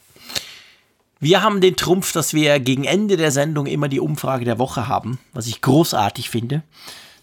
Wir 1.19 1.43
haben 1.43 1.59
den 1.59 1.75
Trumpf, 1.75 2.13
dass 2.13 2.33
wir 2.33 2.59
gegen 2.61 2.85
Ende 2.85 3.17
der 3.17 3.31
Sendung 3.31 3.65
immer 3.67 3.89
die 3.89 3.99
Umfrage 3.99 4.45
der 4.45 4.57
Woche 4.57 4.87
haben, 4.87 5.19
was 5.33 5.47
ich 5.47 5.61
großartig 5.61 6.29
finde. 6.29 6.63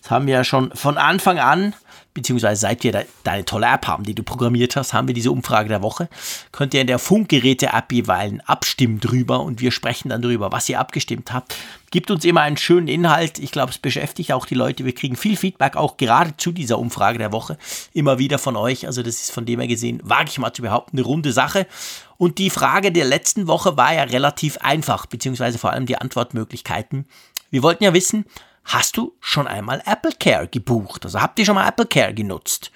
Das 0.02 0.10
haben 0.10 0.26
wir 0.26 0.34
ja 0.34 0.44
schon 0.44 0.70
von 0.74 0.98
Anfang 0.98 1.38
an 1.38 1.74
beziehungsweise 2.16 2.62
seit 2.62 2.82
wir 2.82 3.04
deine 3.24 3.44
tolle 3.44 3.66
App 3.66 3.86
haben, 3.86 4.02
die 4.02 4.14
du 4.14 4.22
programmiert 4.22 4.74
hast, 4.74 4.94
haben 4.94 5.06
wir 5.06 5.14
diese 5.14 5.30
Umfrage 5.30 5.68
der 5.68 5.82
Woche. 5.82 6.08
Könnt 6.50 6.72
ihr 6.72 6.80
in 6.80 6.86
der 6.86 6.98
Funkgeräte-App 6.98 7.92
jeweils 7.92 8.40
abstimmen 8.46 9.00
drüber 9.00 9.40
und 9.40 9.60
wir 9.60 9.70
sprechen 9.70 10.08
dann 10.08 10.22
drüber, 10.22 10.50
was 10.50 10.68
ihr 10.68 10.80
abgestimmt 10.80 11.32
habt. 11.32 11.54
Gibt 11.90 12.10
uns 12.10 12.24
immer 12.24 12.40
einen 12.40 12.56
schönen 12.56 12.88
Inhalt. 12.88 13.38
Ich 13.38 13.52
glaube, 13.52 13.70
es 13.70 13.78
beschäftigt 13.78 14.32
auch 14.32 14.46
die 14.46 14.54
Leute. 14.54 14.86
Wir 14.86 14.94
kriegen 14.94 15.14
viel 15.14 15.36
Feedback, 15.36 15.76
auch 15.76 15.98
gerade 15.98 16.36
zu 16.38 16.52
dieser 16.52 16.78
Umfrage 16.78 17.18
der 17.18 17.32
Woche, 17.32 17.58
immer 17.92 18.18
wieder 18.18 18.38
von 18.38 18.56
euch. 18.56 18.86
Also, 18.86 19.02
das 19.02 19.20
ist 19.20 19.30
von 19.30 19.44
dem 19.44 19.60
her 19.60 19.68
gesehen, 19.68 20.00
wage 20.02 20.30
ich 20.30 20.38
mal 20.38 20.52
zu 20.52 20.62
behaupten, 20.62 20.96
eine 20.96 21.06
runde 21.06 21.32
Sache. 21.32 21.66
Und 22.16 22.38
die 22.38 22.50
Frage 22.50 22.92
der 22.92 23.04
letzten 23.04 23.46
Woche 23.46 23.76
war 23.76 23.92
ja 23.92 24.04
relativ 24.04 24.58
einfach, 24.58 25.04
beziehungsweise 25.04 25.58
vor 25.58 25.70
allem 25.70 25.84
die 25.84 25.98
Antwortmöglichkeiten. 25.98 27.04
Wir 27.50 27.62
wollten 27.62 27.84
ja 27.84 27.92
wissen, 27.92 28.24
hast 28.66 28.96
du 28.96 29.14
schon 29.20 29.46
einmal 29.46 29.82
Apple 29.86 30.12
Care 30.18 30.48
gebucht? 30.48 31.04
Also 31.04 31.20
habt 31.20 31.38
ihr 31.38 31.44
schon 31.44 31.54
mal 31.54 31.68
Apple 31.68 31.86
Care 31.86 32.14
genutzt? 32.14 32.70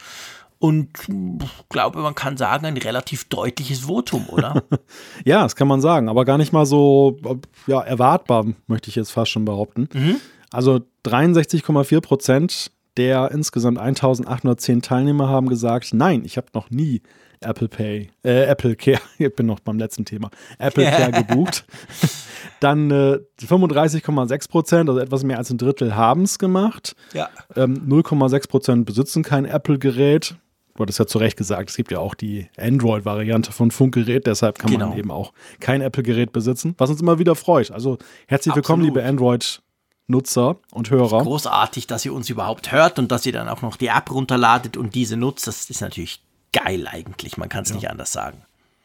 Und 0.58 0.90
ich 1.08 1.68
glaube, 1.70 2.00
man 2.00 2.14
kann 2.14 2.36
sagen, 2.36 2.66
ein 2.66 2.76
relativ 2.76 3.24
deutliches 3.24 3.80
Votum, 3.80 4.28
oder? 4.28 4.62
ja, 5.24 5.42
das 5.42 5.56
kann 5.56 5.68
man 5.68 5.80
sagen, 5.80 6.10
aber 6.10 6.26
gar 6.26 6.36
nicht 6.36 6.52
mal 6.52 6.66
so 6.66 7.18
ja, 7.66 7.80
erwartbar, 7.80 8.44
möchte 8.66 8.90
ich 8.90 8.96
jetzt 8.96 9.10
fast 9.10 9.30
schon 9.30 9.46
behaupten. 9.46 9.88
Mhm. 9.92 10.16
Also 10.52 10.80
63,4 11.06 12.00
Prozent 12.02 12.70
der 12.96 13.30
insgesamt 13.30 13.78
1810 13.78 14.82
Teilnehmer 14.82 15.28
haben 15.28 15.48
gesagt, 15.48 15.94
nein, 15.94 16.22
ich 16.24 16.36
habe 16.36 16.48
noch 16.52 16.70
nie 16.70 17.00
Apple 17.40 17.68
Pay, 17.68 18.10
äh, 18.22 18.44
Apple 18.44 18.76
Care, 18.76 19.00
ich 19.18 19.34
bin 19.34 19.46
noch 19.46 19.60
beim 19.60 19.78
letzten 19.78 20.04
Thema, 20.04 20.30
Apple 20.58 20.84
Care 20.84 21.12
gebucht. 21.12 21.64
Dann 22.60 22.90
äh, 22.90 23.18
35,6 23.40 24.50
Prozent, 24.50 24.88
also 24.90 25.00
etwas 25.00 25.24
mehr 25.24 25.38
als 25.38 25.50
ein 25.50 25.56
Drittel, 25.56 25.96
haben 25.96 26.22
es 26.22 26.38
gemacht. 26.38 26.94
Ja. 27.14 27.30
Ähm, 27.56 27.86
0,6 27.88 28.48
Prozent 28.48 28.86
besitzen 28.86 29.22
kein 29.22 29.46
Apple-Gerät. 29.46 30.36
Du 30.74 30.82
hattest 30.82 30.98
ja 30.98 31.06
zu 31.06 31.18
Recht 31.18 31.36
gesagt, 31.36 31.70
es 31.70 31.76
gibt 31.76 31.90
ja 31.90 31.98
auch 31.98 32.14
die 32.14 32.48
Android-Variante 32.58 33.52
von 33.52 33.70
Funkgerät, 33.70 34.26
deshalb 34.26 34.58
kann 34.58 34.70
genau. 34.70 34.90
man 34.90 34.98
eben 34.98 35.10
auch 35.10 35.32
kein 35.60 35.80
Apple-Gerät 35.80 36.32
besitzen, 36.32 36.74
was 36.78 36.90
uns 36.90 37.00
immer 37.00 37.18
wieder 37.18 37.34
freut. 37.34 37.70
Also 37.70 37.98
herzlich 38.26 38.52
Absolut. 38.52 38.56
willkommen, 38.56 38.84
liebe 38.84 39.02
Android- 39.02 39.62
Nutzer 40.06 40.56
und 40.72 40.90
Hörer. 40.90 41.22
Großartig, 41.22 41.86
dass 41.86 42.04
ihr 42.04 42.12
uns 42.12 42.28
überhaupt 42.28 42.72
hört 42.72 42.98
und 42.98 43.12
dass 43.12 43.24
ihr 43.26 43.32
dann 43.32 43.48
auch 43.48 43.62
noch 43.62 43.76
die 43.76 43.86
App 43.86 44.10
runterladet 44.10 44.76
und 44.76 44.96
diese 44.96 45.16
nutzt. 45.16 45.46
Das 45.46 45.70
ist 45.70 45.80
natürlich 45.80 46.20
geil 46.52 46.86
eigentlich. 46.86 47.36
Man 47.36 47.48
kann 47.48 47.62
es 47.62 47.70
ja. 47.70 47.76
nicht 47.76 47.90
anders 47.90 48.12
sagen. 48.12 48.42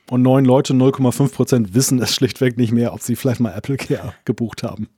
Und 0.10 0.22
neun 0.22 0.46
Leute, 0.46 0.74
0,5 0.74 1.34
Prozent 1.34 1.74
wissen 1.74 2.00
es 2.02 2.14
schlichtweg 2.14 2.58
nicht 2.58 2.72
mehr, 2.72 2.94
ob 2.94 3.02
sie 3.02 3.16
vielleicht 3.16 3.40
mal 3.40 3.54
Apple 3.54 3.78
Care 3.78 4.14
gebucht 4.24 4.62
haben. 4.64 4.90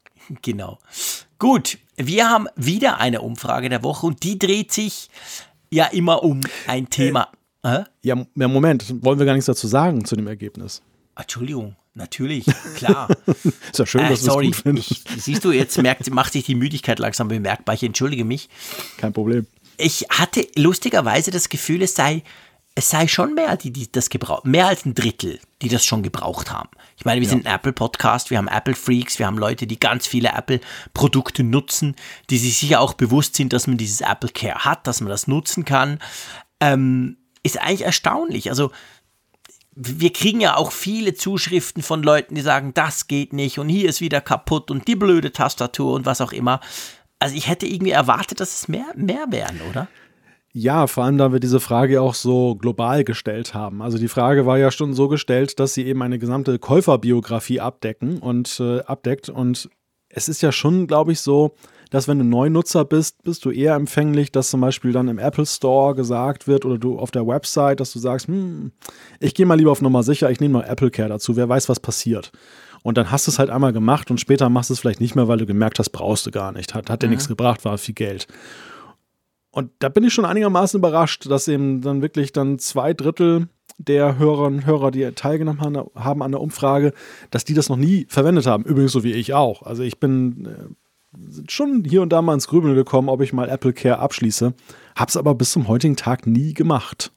Genau. 0.41 0.79
Gut, 1.39 1.77
wir 1.95 2.29
haben 2.29 2.47
wieder 2.55 2.99
eine 2.99 3.21
Umfrage 3.21 3.69
der 3.69 3.83
Woche 3.83 4.05
und 4.07 4.23
die 4.23 4.37
dreht 4.37 4.73
sich 4.73 5.09
ja 5.69 5.85
immer 5.85 6.23
um 6.23 6.41
ein 6.67 6.89
Thema. 6.89 7.29
Äh, 7.63 7.83
ja, 8.01 8.15
Moment, 8.35 9.03
wollen 9.03 9.19
wir 9.19 9.25
gar 9.25 9.33
nichts 9.33 9.45
dazu 9.45 9.67
sagen 9.67 10.03
zu 10.03 10.15
dem 10.15 10.27
Ergebnis? 10.27 10.81
Entschuldigung, 11.15 11.75
natürlich, 11.93 12.45
klar. 12.75 13.07
ist 13.25 13.79
ja 13.79 13.85
schön, 13.85 14.01
äh, 14.01 14.09
dass 14.09 14.23
du 14.23 14.39
es 14.39 14.45
gut 14.45 14.55
findest. 14.55 14.91
Ich, 14.91 15.03
siehst 15.17 15.45
du, 15.45 15.51
jetzt 15.51 15.77
merkt, 15.81 16.09
macht 16.11 16.33
sich 16.33 16.45
die 16.45 16.55
Müdigkeit 16.55 16.99
langsam 16.99 17.29
bemerkbar. 17.29 17.75
Ich 17.75 17.83
entschuldige 17.83 18.25
mich. 18.25 18.49
Kein 18.97 19.13
Problem. 19.13 19.47
Ich 19.77 20.05
hatte 20.09 20.47
lustigerweise 20.55 21.31
das 21.31 21.49
Gefühl, 21.49 21.83
es 21.83 21.95
sei 21.95 22.23
es 22.77 22.89
sei 22.89 23.07
schon 23.07 23.33
mehr, 23.33 23.57
die, 23.57 23.71
die 23.71 23.91
das 23.91 24.11
gebraucht, 24.11 24.45
mehr 24.45 24.67
als 24.67 24.85
ein 24.85 24.93
Drittel, 24.93 25.39
die 25.63 25.67
das 25.67 25.83
schon 25.83 26.03
gebraucht 26.03 26.51
haben. 26.51 26.69
Ich 26.95 27.05
meine, 27.05 27.21
wir 27.21 27.25
ja. 27.25 27.31
sind 27.31 27.47
ein 27.47 27.55
Apple-Podcast, 27.55 28.29
wir 28.29 28.37
haben 28.37 28.47
Apple-Freaks, 28.47 29.17
wir 29.17 29.25
haben 29.25 29.39
Leute, 29.39 29.65
die 29.65 29.79
ganz 29.79 30.05
viele 30.05 30.29
Apple-Produkte 30.29 31.43
nutzen, 31.43 31.95
die 32.29 32.37
sich 32.37 32.59
sicher 32.59 32.79
auch 32.79 32.93
bewusst 32.93 33.33
sind, 33.33 33.51
dass 33.51 33.65
man 33.65 33.77
dieses 33.77 34.01
Apple 34.01 34.29
Care 34.29 34.63
hat, 34.63 34.85
dass 34.85 35.01
man 35.01 35.09
das 35.09 35.25
nutzen 35.25 35.65
kann. 35.65 35.97
Ähm, 36.59 37.17
ist 37.41 37.59
eigentlich 37.59 37.81
erstaunlich. 37.81 38.51
Also, 38.51 38.71
wir 39.73 40.13
kriegen 40.13 40.39
ja 40.39 40.55
auch 40.55 40.71
viele 40.71 41.15
Zuschriften 41.15 41.81
von 41.81 42.03
Leuten, 42.03 42.35
die 42.35 42.41
sagen, 42.41 42.75
das 42.75 43.07
geht 43.07 43.33
nicht 43.33 43.57
und 43.57 43.69
hier 43.69 43.89
ist 43.89 44.01
wieder 44.01 44.21
kaputt 44.21 44.69
und 44.69 44.87
die 44.87 44.95
blöde 44.95 45.31
Tastatur 45.31 45.93
und 45.93 46.05
was 46.05 46.21
auch 46.21 46.31
immer. 46.31 46.59
Also 47.17 47.35
ich 47.35 47.47
hätte 47.47 47.65
irgendwie 47.65 47.91
erwartet, 47.91 48.39
dass 48.39 48.55
es 48.55 48.67
mehr, 48.67 48.85
mehr 48.95 49.25
wären, 49.29 49.61
oder? 49.67 49.87
Ja, 50.59 50.87
vor 50.87 51.03
allem, 51.03 51.19
da 51.19 51.31
wir 51.31 51.39
diese 51.39 51.59
Frage 51.59 52.01
auch 52.01 52.15
so 52.15 52.55
global 52.55 53.03
gestellt 53.03 53.53
haben. 53.53 53.83
Also 53.83 53.99
die 53.99 54.07
Frage 54.07 54.47
war 54.47 54.57
ja 54.57 54.71
schon 54.71 54.95
so 54.95 55.07
gestellt, 55.07 55.59
dass 55.59 55.75
sie 55.75 55.85
eben 55.85 56.01
eine 56.01 56.17
gesamte 56.17 56.57
Käuferbiografie 56.57 57.59
abdecken 57.59 58.17
und 58.17 58.59
äh, 58.59 58.79
abdeckt. 58.79 59.29
Und 59.29 59.69
es 60.09 60.27
ist 60.27 60.41
ja 60.41 60.51
schon, 60.51 60.87
glaube 60.87 61.11
ich, 61.11 61.21
so, 61.21 61.53
dass 61.91 62.07
wenn 62.07 62.17
du 62.17 62.25
Neunutzer 62.25 62.85
bist, 62.85 63.21
bist 63.21 63.45
du 63.45 63.51
eher 63.51 63.75
empfänglich, 63.75 64.31
dass 64.31 64.49
zum 64.49 64.61
Beispiel 64.61 64.93
dann 64.93 65.09
im 65.09 65.19
Apple 65.19 65.45
Store 65.45 65.93
gesagt 65.93 66.47
wird 66.47 66.65
oder 66.65 66.79
du 66.79 66.97
auf 66.97 67.11
der 67.11 67.27
Website, 67.27 67.79
dass 67.79 67.93
du 67.93 67.99
sagst, 67.99 68.27
hm, 68.27 68.71
ich 69.19 69.35
gehe 69.35 69.45
mal 69.45 69.59
lieber 69.59 69.71
auf 69.71 69.83
Nummer 69.83 70.01
sicher, 70.01 70.31
ich 70.31 70.39
nehme 70.39 70.53
mal 70.53 70.67
Apple 70.67 70.89
Care 70.89 71.09
dazu, 71.09 71.35
wer 71.35 71.47
weiß, 71.47 71.69
was 71.69 71.79
passiert. 71.79 72.31
Und 72.81 72.97
dann 72.97 73.11
hast 73.11 73.27
du 73.27 73.31
es 73.31 73.37
halt 73.37 73.51
einmal 73.51 73.73
gemacht 73.73 74.09
und 74.09 74.19
später 74.19 74.49
machst 74.49 74.71
du 74.71 74.73
es 74.73 74.79
vielleicht 74.79 75.01
nicht 75.01 75.13
mehr, 75.13 75.27
weil 75.27 75.37
du 75.37 75.45
gemerkt 75.45 75.77
hast, 75.77 75.91
brauchst 75.91 76.25
du 76.25 76.31
gar 76.31 76.51
nicht. 76.51 76.73
Hat, 76.73 76.89
hat 76.89 77.03
dir 77.03 77.07
mhm. 77.07 77.11
nichts 77.11 77.27
gebracht, 77.27 77.63
war 77.63 77.77
viel 77.77 77.93
Geld. 77.93 78.25
Und 79.57 79.71
da 79.79 79.89
bin 79.89 80.03
ich 80.03 80.13
schon 80.13 80.23
einigermaßen 80.23 80.77
überrascht, 80.77 81.25
dass 81.31 81.47
eben 81.47 81.81
dann 81.81 82.03
wirklich 82.03 82.31
dann 82.31 82.59
zwei 82.59 82.93
Drittel 82.93 83.49
der 83.79 84.19
Hörerinnen 84.19 84.59
und 84.59 84.65
Hörer, 84.67 84.91
die 84.91 85.11
teilgenommen 85.13 85.89
haben 85.95 86.21
an 86.21 86.31
der 86.31 86.41
Umfrage, 86.41 86.93
dass 87.31 87.43
die 87.43 87.55
das 87.55 87.67
noch 87.67 87.75
nie 87.75 88.05
verwendet 88.07 88.45
haben. 88.45 88.65
Übrigens 88.65 88.91
so 88.91 89.03
wie 89.03 89.13
ich 89.13 89.33
auch. 89.33 89.63
Also 89.63 89.81
ich 89.81 89.99
bin 89.99 90.45
äh, 90.45 91.49
schon 91.49 91.83
hier 91.85 92.03
und 92.03 92.09
da 92.09 92.21
mal 92.21 92.35
ins 92.35 92.47
Grübeln 92.47 92.75
gekommen, 92.75 93.09
ob 93.09 93.19
ich 93.21 93.33
mal 93.33 93.49
Apple 93.49 93.73
Care 93.73 93.97
abschließe. 93.97 94.53
Hab's 94.95 95.17
aber 95.17 95.33
bis 95.33 95.53
zum 95.53 95.67
heutigen 95.67 95.95
Tag 95.95 96.27
nie 96.27 96.53
gemacht. 96.53 97.11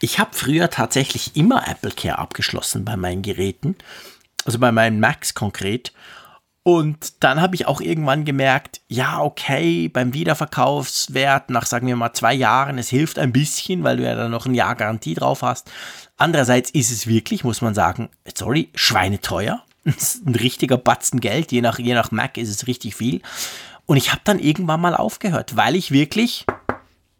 Ich 0.00 0.18
habe 0.18 0.30
früher 0.32 0.70
tatsächlich 0.70 1.36
immer 1.36 1.68
Apple 1.68 1.92
Care 1.94 2.18
abgeschlossen 2.20 2.86
bei 2.86 2.96
meinen 2.96 3.20
Geräten. 3.20 3.76
Also 4.46 4.58
bei 4.58 4.72
meinen 4.72 4.98
Macs 4.98 5.34
konkret. 5.34 5.92
Und 6.64 7.24
dann 7.24 7.40
habe 7.40 7.56
ich 7.56 7.66
auch 7.66 7.80
irgendwann 7.80 8.24
gemerkt, 8.24 8.82
ja, 8.86 9.20
okay, 9.20 9.88
beim 9.88 10.14
Wiederverkaufswert 10.14 11.50
nach, 11.50 11.66
sagen 11.66 11.88
wir 11.88 11.96
mal, 11.96 12.12
zwei 12.12 12.34
Jahren, 12.34 12.78
es 12.78 12.88
hilft 12.88 13.18
ein 13.18 13.32
bisschen, 13.32 13.82
weil 13.82 13.96
du 13.96 14.04
ja 14.04 14.14
dann 14.14 14.30
noch 14.30 14.46
ein 14.46 14.54
Jahr 14.54 14.76
Garantie 14.76 15.14
drauf 15.14 15.42
hast. 15.42 15.70
Andererseits 16.16 16.70
ist 16.70 16.92
es 16.92 17.08
wirklich, 17.08 17.42
muss 17.42 17.62
man 17.62 17.74
sagen, 17.74 18.10
sorry, 18.34 18.70
schweineteuer. 18.74 19.62
Das 19.84 20.20
ein 20.24 20.36
richtiger 20.36 20.76
Batzen 20.76 21.18
Geld, 21.18 21.50
je 21.50 21.60
nach, 21.60 21.80
je 21.80 21.94
nach 21.94 22.12
Mac 22.12 22.36
ist 22.36 22.50
es 22.50 22.68
richtig 22.68 22.94
viel. 22.94 23.20
Und 23.84 23.96
ich 23.96 24.12
habe 24.12 24.20
dann 24.22 24.38
irgendwann 24.38 24.80
mal 24.80 24.94
aufgehört, 24.94 25.56
weil 25.56 25.74
ich 25.74 25.90
wirklich, 25.90 26.46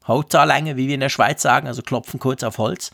Hautzahlange, 0.06 0.76
wie 0.76 0.86
wir 0.86 0.94
in 0.94 1.00
der 1.00 1.08
Schweiz 1.08 1.42
sagen, 1.42 1.66
also 1.66 1.82
klopfen 1.82 2.20
kurz 2.20 2.44
auf 2.44 2.58
Holz, 2.58 2.92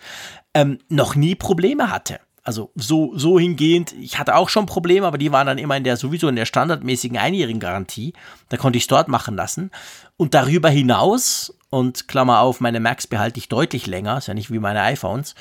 ähm, 0.54 0.78
noch 0.88 1.16
nie 1.16 1.34
Probleme 1.34 1.90
hatte. 1.90 2.18
Also 2.48 2.72
so, 2.76 3.12
so 3.14 3.38
hingehend, 3.38 3.92
ich 4.00 4.18
hatte 4.18 4.34
auch 4.34 4.48
schon 4.48 4.64
Probleme, 4.64 5.06
aber 5.06 5.18
die 5.18 5.32
waren 5.32 5.46
dann 5.46 5.58
immer 5.58 5.76
in 5.76 5.84
der 5.84 5.98
sowieso 5.98 6.28
in 6.28 6.36
der 6.36 6.46
standardmäßigen 6.46 7.18
einjährigen 7.18 7.60
Garantie. 7.60 8.14
Da 8.48 8.56
konnte 8.56 8.78
ich 8.78 8.84
es 8.84 8.88
dort 8.88 9.08
machen 9.08 9.36
lassen. 9.36 9.70
Und 10.16 10.32
darüber 10.32 10.70
hinaus, 10.70 11.54
und 11.68 12.08
Klammer 12.08 12.40
auf, 12.40 12.62
meine 12.62 12.80
Macs 12.80 13.06
behalte 13.06 13.36
ich 13.38 13.50
deutlich 13.50 13.86
länger, 13.86 14.16
ist 14.16 14.28
ja 14.28 14.32
nicht 14.32 14.50
wie 14.50 14.60
meine 14.60 14.80
iPhones. 14.80 15.34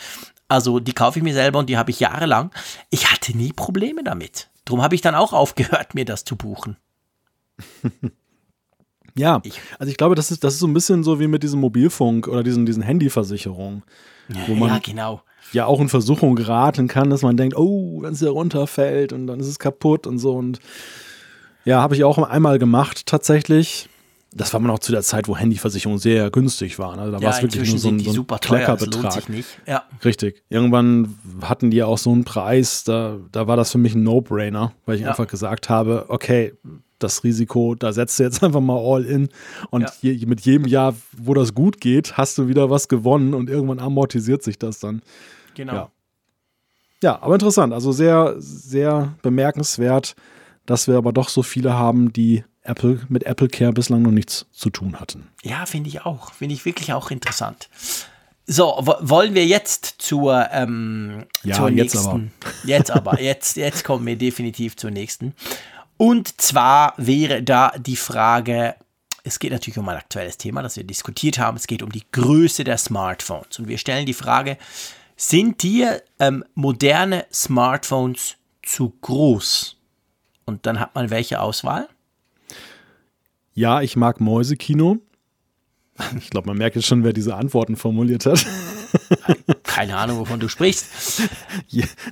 Also 0.49 0.81
die 0.81 0.91
kaufe 0.91 1.19
ich 1.19 1.23
mir 1.23 1.33
selber 1.33 1.59
und 1.59 1.69
die 1.69 1.77
habe 1.77 1.91
ich 1.91 2.01
jahrelang. 2.01 2.51
Ich 2.89 3.09
hatte 3.09 3.37
nie 3.37 3.53
Probleme 3.53 4.03
damit. 4.03 4.49
Darum 4.65 4.81
habe 4.81 4.93
ich 4.93 4.99
dann 4.99 5.15
auch 5.15 5.31
aufgehört, 5.41 5.95
mir 5.95 6.03
das 6.03 6.25
zu 6.25 6.35
buchen. 6.35 6.75
ja, 9.15 9.41
also 9.79 9.89
ich 9.89 9.95
glaube, 9.95 10.15
das 10.15 10.29
ist, 10.29 10.43
das 10.43 10.55
ist 10.55 10.59
so 10.59 10.67
ein 10.67 10.73
bisschen 10.73 11.05
so 11.05 11.21
wie 11.21 11.27
mit 11.27 11.41
diesem 11.41 11.61
Mobilfunk 11.61 12.27
oder 12.27 12.43
diesen, 12.43 12.65
diesen 12.65 12.83
Handyversicherungen. 12.83 13.83
Ja, 14.27 14.53
ja, 14.53 14.79
genau 14.79 15.21
ja 15.51 15.65
auch 15.65 15.79
in 15.79 15.89
Versuchung 15.89 16.35
geraten 16.35 16.87
kann, 16.87 17.09
dass 17.09 17.21
man 17.21 17.37
denkt, 17.37 17.57
oh, 17.57 18.01
wenn 18.01 18.13
es 18.13 18.19
hier 18.19 18.29
runterfällt 18.29 19.13
und 19.13 19.27
dann 19.27 19.39
ist 19.39 19.47
es 19.47 19.59
kaputt 19.59 20.07
und 20.07 20.19
so. 20.19 20.33
Und 20.33 20.59
ja, 21.65 21.81
habe 21.81 21.95
ich 21.95 22.03
auch 22.03 22.17
einmal 22.17 22.59
gemacht 22.59 23.05
tatsächlich. 23.05 23.89
Das 24.33 24.53
war 24.53 24.59
man 24.59 24.71
auch 24.71 24.79
zu 24.79 24.91
der 24.91 25.01
Zeit, 25.01 25.27
wo 25.27 25.37
Handyversicherungen 25.37 25.99
sehr 25.99 26.29
günstig 26.29 26.77
waren. 26.79 26.99
Also 26.99 27.13
da 27.13 27.17
ja, 27.17 27.23
war 27.23 27.35
es 27.35 27.41
wirklich 27.41 27.69
nur 27.69 27.79
so 27.79 27.89
ein, 27.89 27.99
so 27.99 28.25
ein 28.29 28.39
Kleckerbetrag. 28.39 29.23
Ja. 29.65 29.83
Richtig. 30.03 30.43
Irgendwann 30.49 31.15
hatten 31.41 31.71
die 31.71 31.81
auch 31.81 31.97
so 31.97 32.11
einen 32.11 32.23
Preis, 32.23 32.83
da, 32.83 33.17
da 33.31 33.47
war 33.47 33.57
das 33.57 33.71
für 33.71 33.77
mich 33.77 33.95
ein 33.95 34.03
No-Brainer, 34.03 34.73
weil 34.85 34.95
ich 34.95 35.01
ja. 35.01 35.09
einfach 35.09 35.27
gesagt 35.27 35.69
habe, 35.69 36.05
okay, 36.09 36.53
das 36.99 37.23
Risiko, 37.23 37.75
da 37.75 37.93
setzt 37.93 38.19
du 38.19 38.23
jetzt 38.23 38.43
einfach 38.43 38.61
mal 38.61 38.77
all 38.77 39.05
in 39.05 39.29
und 39.69 39.83
ja. 40.01 40.11
je, 40.11 40.25
mit 40.25 40.41
jedem 40.41 40.67
Jahr, 40.67 40.95
wo 41.15 41.33
das 41.33 41.53
gut 41.53 41.79
geht, 41.81 42.17
hast 42.17 42.37
du 42.37 42.47
wieder 42.47 42.69
was 42.69 42.87
gewonnen 42.87 43.33
und 43.33 43.49
irgendwann 43.49 43.79
amortisiert 43.79 44.43
sich 44.43 44.59
das 44.59 44.79
dann. 44.79 45.01
Genau. 45.57 45.73
Ja. 45.73 45.91
ja, 47.01 47.21
aber 47.21 47.33
interessant. 47.33 47.73
Also 47.73 47.91
sehr, 47.91 48.35
sehr 48.37 49.15
bemerkenswert, 49.23 50.15
dass 50.67 50.87
wir 50.87 50.95
aber 50.95 51.11
doch 51.11 51.29
so 51.29 51.41
viele 51.41 51.73
haben, 51.73 52.13
die 52.13 52.43
Apple 52.61 53.01
mit 53.09 53.23
Apple 53.23 53.47
Care 53.47 53.73
bislang 53.73 54.03
noch 54.03 54.11
nichts 54.11 54.45
zu 54.51 54.69
tun 54.69 54.99
hatten. 54.99 55.29
Ja, 55.43 55.65
finde 55.65 55.89
ich 55.89 56.05
auch. 56.05 56.31
Finde 56.33 56.53
ich 56.53 56.63
wirklich 56.63 56.93
auch 56.93 57.09
interessant. 57.09 57.69
So, 58.45 58.75
wollen 59.01 59.33
wir 59.33 59.45
jetzt 59.45 59.95
zur, 59.97 60.47
ähm, 60.51 61.25
ja, 61.43 61.55
zur 61.55 61.69
jetzt 61.69 61.95
nächsten. 61.95 62.31
Aber. 62.39 62.53
Jetzt 62.65 62.91
aber. 62.91 63.21
Jetzt, 63.21 63.57
jetzt 63.57 63.83
kommen 63.83 64.05
wir 64.05 64.15
definitiv 64.15 64.77
zur 64.77 64.91
nächsten. 64.91 65.33
Und 65.97 66.39
zwar 66.39 66.93
wäre 66.97 67.43
da 67.43 67.73
die 67.77 67.97
Frage, 67.97 68.75
es 69.23 69.39
geht 69.39 69.51
natürlich 69.51 69.77
um 69.77 69.89
ein 69.89 69.97
aktuelles 69.97 70.37
Thema, 70.37 70.61
das 70.61 70.77
wir 70.77 70.85
diskutiert 70.85 71.39
haben. 71.39 71.57
Es 71.57 71.67
geht 71.67 71.81
um 71.81 71.91
die 71.91 72.03
Größe 72.11 72.63
der 72.63 72.77
Smartphones. 72.77 73.59
Und 73.59 73.67
wir 73.67 73.77
stellen 73.77 74.05
die 74.05 74.13
Frage, 74.13 74.57
sind 75.17 75.63
dir 75.63 76.01
ähm, 76.19 76.45
moderne 76.53 77.25
Smartphones 77.33 78.37
zu 78.63 78.93
groß? 79.01 79.75
Und 80.45 80.65
dann 80.65 80.79
hat 80.79 80.95
man 80.95 81.09
welche 81.09 81.41
Auswahl? 81.41 81.89
Ja, 83.53 83.81
ich 83.81 83.95
mag 83.95 84.21
Mäusekino. 84.21 84.99
Ich 86.19 86.29
glaube, 86.29 86.47
man 86.47 86.57
merkt 86.57 86.75
jetzt 86.75 86.85
schon, 86.85 87.03
wer 87.03 87.11
diese 87.11 87.35
Antworten 87.35 87.75
formuliert 87.75 88.27
hat. 88.27 88.45
Keine 89.63 89.97
Ahnung, 89.97 90.19
wovon 90.19 90.39
du 90.39 90.47
sprichst. 90.47 91.23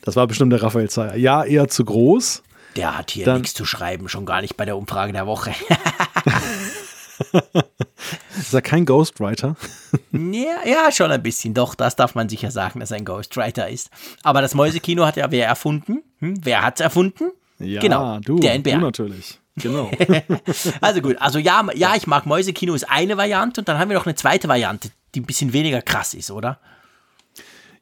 das 0.04 0.16
war 0.16 0.26
bestimmt 0.26 0.52
der 0.52 0.64
Raphael 0.64 0.90
Zeyer. 0.90 1.16
Ja, 1.16 1.44
eher 1.44 1.68
zu 1.68 1.86
groß. 1.86 2.42
Der 2.76 2.98
hat 2.98 3.12
hier 3.12 3.32
nichts 3.34 3.54
zu 3.54 3.64
schreiben, 3.64 4.10
schon 4.10 4.26
gar 4.26 4.42
nicht 4.42 4.58
bei 4.58 4.66
der 4.66 4.76
Umfrage 4.76 5.14
der 5.14 5.28
Woche. 5.28 5.54
Ist 8.38 8.54
er 8.54 8.62
kein 8.62 8.86
Ghostwriter? 8.86 9.56
ja, 10.12 10.56
ja, 10.66 10.92
schon 10.92 11.12
ein 11.12 11.24
bisschen. 11.24 11.54
Doch, 11.54 11.76
das 11.76 11.96
darf 11.96 12.16
man 12.16 12.30
sicher 12.30 12.52
sagen, 12.52 12.80
dass 12.80 12.92
er 12.92 12.98
ein 12.98 13.06
Ghostwriter 13.06 13.70
ist. 13.70 13.90
Aber 14.24 14.42
das 14.42 14.54
Mäusekino 14.54 15.06
hat 15.06 15.18
ja 15.18 15.32
wer 15.32 15.48
erfunden? 15.48 16.04
Hm? 16.20 16.40
Wer 16.44 16.64
hat 16.64 16.76
es 16.76 16.82
erfunden? 16.82 17.32
Ja, 17.60 17.82
genau, 17.82 18.20
du, 18.20 18.40
der 18.40 18.54
NBR. 18.56 18.76
du 18.76 18.82
natürlich. 18.82 19.40
Genau. 19.58 19.90
also 20.82 21.02
gut, 21.02 21.16
also 21.20 21.40
ja, 21.40 21.66
ja, 21.76 21.96
ich 21.96 22.08
mag 22.08 22.26
Mäusekino 22.26 22.74
ist 22.74 22.90
eine 22.90 23.16
Variante 23.18 23.62
und 23.62 23.70
dann 23.70 23.80
haben 23.80 23.90
wir 23.90 23.98
noch 23.98 24.06
eine 24.06 24.16
zweite 24.16 24.50
Variante, 24.50 24.90
die 25.14 25.22
ein 25.22 25.26
bisschen 25.26 25.54
weniger 25.54 25.82
krass 25.82 26.14
ist, 26.14 26.30
oder? 26.30 26.60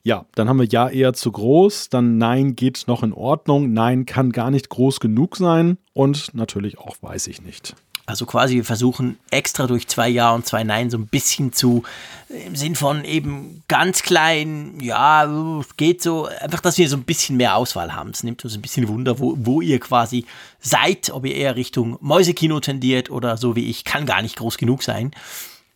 Ja, 0.04 0.26
dann 0.36 0.50
haben 0.50 0.60
wir 0.60 0.68
ja 0.68 0.90
eher 0.90 1.14
zu 1.14 1.32
groß, 1.32 1.90
dann 1.90 2.18
nein 2.18 2.56
geht 2.56 2.84
noch 2.88 3.04
in 3.04 3.14
Ordnung, 3.14 3.74
nein 3.74 4.06
kann 4.06 4.32
gar 4.32 4.52
nicht 4.52 4.70
groß 4.70 5.00
genug 5.00 5.38
sein 5.38 5.78
und 5.94 6.36
natürlich 6.36 6.78
auch 6.78 6.98
weiß 7.02 7.28
ich 7.28 7.42
nicht. 7.42 7.76
Also 8.06 8.26
quasi 8.26 8.56
wir 8.56 8.66
versuchen 8.66 9.18
extra 9.32 9.66
durch 9.66 9.88
zwei 9.88 10.10
Ja 10.10 10.32
und 10.34 10.46
zwei 10.46 10.64
Nein 10.64 10.90
so 10.90 10.98
ein 10.98 11.08
bisschen 11.08 11.54
zu, 11.54 11.84
im 12.28 12.56
Sinn 12.56 12.76
von 12.76 13.06
eben 13.06 13.64
ganz 13.70 14.04
klein, 14.04 14.80
ja, 14.82 15.30
geht 15.78 16.02
so, 16.02 16.26
einfach, 16.26 16.60
dass 16.60 16.78
wir 16.78 16.90
so 16.90 16.98
ein 16.98 17.04
bisschen 17.04 17.38
mehr 17.38 17.56
Auswahl 17.56 17.96
haben. 17.96 18.10
Es 18.10 18.24
nimmt 18.24 18.44
uns 18.44 18.56
ein 18.56 18.62
bisschen 18.62 18.90
Wunder, 18.90 19.20
wo, 19.20 19.36
wo 19.38 19.62
ihr 19.62 19.80
quasi 19.80 20.26
seid, 20.60 21.12
ob 21.12 21.26
ihr 21.26 21.36
eher 21.36 21.56
Richtung 21.56 21.98
Mäusekino 22.02 22.60
tendiert 22.60 23.10
oder 23.10 23.38
so 23.38 23.56
wie 23.56 23.70
ich, 23.70 23.86
kann 23.86 24.06
gar 24.06 24.22
nicht 24.22 24.36
groß 24.36 24.58
genug 24.58 24.84
sein. 24.84 25.12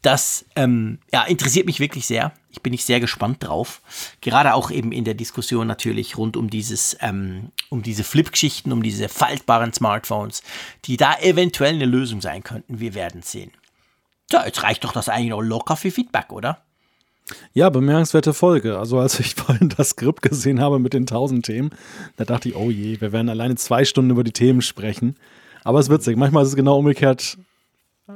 Das 0.01 0.45
ähm, 0.55 0.99
ja, 1.11 1.23
interessiert 1.23 1.65
mich 1.65 1.79
wirklich 1.79 2.05
sehr. 2.05 2.31
Ich 2.51 2.61
bin 2.61 2.71
nicht 2.71 2.85
sehr 2.85 2.99
gespannt 2.99 3.43
drauf. 3.43 3.81
Gerade 4.21 4.53
auch 4.53 4.71
eben 4.71 4.91
in 4.91 5.03
der 5.03 5.15
Diskussion 5.15 5.67
natürlich 5.67 6.17
rund 6.17 6.37
um 6.37 6.49
dieses, 6.49 6.95
ähm, 7.01 7.51
um 7.69 7.81
diese 7.81 8.03
Flip-Geschichten, 8.03 8.71
um 8.71 8.83
diese 8.83 9.09
faltbaren 9.09 9.73
Smartphones, 9.73 10.43
die 10.85 10.97
da 10.97 11.17
eventuell 11.19 11.73
eine 11.73 11.85
Lösung 11.85 12.21
sein 12.21 12.43
könnten. 12.43 12.79
Wir 12.79 12.93
werden 12.93 13.21
sehen. 13.21 13.51
Ja, 14.31 14.45
jetzt 14.45 14.63
reicht 14.63 14.83
doch 14.83 14.93
das 14.93 15.09
eigentlich 15.09 15.29
noch 15.29 15.41
locker 15.41 15.75
für 15.75 15.91
Feedback, 15.91 16.31
oder? 16.31 16.61
Ja, 17.53 17.69
bemerkenswerte 17.69 18.33
Folge. 18.33 18.77
Also 18.77 18.99
als 18.99 19.19
ich 19.19 19.35
vorhin 19.35 19.69
das 19.75 19.89
Skript 19.89 20.21
gesehen 20.21 20.61
habe 20.61 20.79
mit 20.79 20.93
den 20.93 21.03
1000 21.03 21.45
Themen, 21.45 21.71
da 22.15 22.25
dachte 22.25 22.49
ich, 22.49 22.55
oh 22.55 22.69
je, 22.69 22.99
wir 23.01 23.11
werden 23.11 23.29
alleine 23.29 23.55
zwei 23.55 23.85
Stunden 23.85 24.11
über 24.11 24.23
die 24.23 24.31
Themen 24.31 24.61
sprechen. 24.61 25.15
Aber 25.63 25.79
es 25.79 25.87
ist 25.87 25.93
witzig. 25.93 26.17
Manchmal 26.17 26.43
ist 26.43 26.49
es 26.49 26.55
genau 26.55 26.77
umgekehrt, 26.77 27.37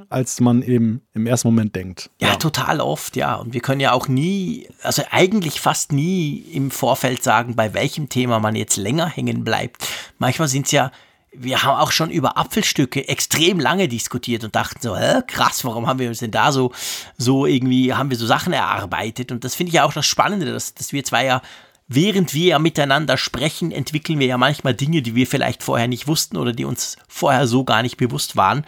als 0.10 0.40
man 0.40 0.62
eben 0.62 1.02
im 1.14 1.28
ersten 1.28 1.48
Moment 1.48 1.76
denkt. 1.76 2.10
Ja, 2.20 2.30
ja, 2.30 2.36
total 2.36 2.80
oft, 2.80 3.16
ja. 3.16 3.36
Und 3.36 3.54
wir 3.54 3.62
können 3.62 3.82
ja 3.82 3.92
auch 3.92 4.08
nie, 4.08 4.68
also 4.84 5.04
eigentlich 5.12 5.60
fast 5.60 5.92
nie 5.92 6.38
im 6.54 6.72
Vorfeld 6.72 7.24
sagen, 7.24 7.56
bei 7.56 7.74
welchem 7.74 8.10
Thema 8.10 8.40
man 8.40 8.56
jetzt 8.56 8.78
länger 8.78 9.08
hängen 9.08 9.44
bleibt. 9.44 9.88
Manchmal 10.18 10.48
sind 10.48 10.66
es 10.68 10.72
ja 10.72 10.92
wir 11.34 11.64
haben 11.64 11.80
auch 11.80 11.92
schon 11.92 12.12
über 12.12 12.38
Apfelstücke 12.38 13.08
extrem 13.08 13.60
lange 13.60 13.88
diskutiert 13.88 14.44
und 14.44 14.56
dachten 14.56 14.80
so, 14.82 14.98
hä, 14.98 15.22
krass, 15.28 15.64
warum 15.64 15.88
haben 15.88 16.00
wir 16.00 16.10
uns 16.10 16.20
denn 16.20 16.32
da 16.32 16.52
so, 16.52 16.74
so 17.18 17.46
irgendwie, 17.46 17.94
haben 17.94 18.10
wir 18.10 18.18
so 18.18 18.26
Sachen 18.26 18.52
erarbeitet? 18.52 19.32
Und 19.32 19.44
das 19.44 19.56
finde 19.56 19.70
ich 19.70 19.76
ja 19.76 19.86
auch 19.86 19.94
das 19.94 20.06
Spannende, 20.06 20.52
dass, 20.52 20.74
dass 20.74 20.92
wir 20.92 21.04
zwei 21.04 21.26
ja, 21.26 21.42
während 21.88 22.34
wir 22.34 22.48
ja 22.48 22.60
miteinander 22.60 23.18
sprechen, 23.18 23.72
entwickeln 23.72 24.20
wir 24.20 24.28
ja 24.28 24.38
manchmal 24.38 24.74
Dinge, 24.74 25.02
die 25.02 25.16
wir 25.16 25.26
vielleicht 25.26 25.64
vorher 25.64 25.88
nicht 25.88 26.08
wussten 26.08 26.38
oder 26.38 26.52
die 26.52 26.66
uns 26.66 26.98
vorher 27.08 27.48
so 27.48 27.64
gar 27.64 27.82
nicht 27.82 27.98
bewusst 27.98 28.36
waren. 28.36 28.66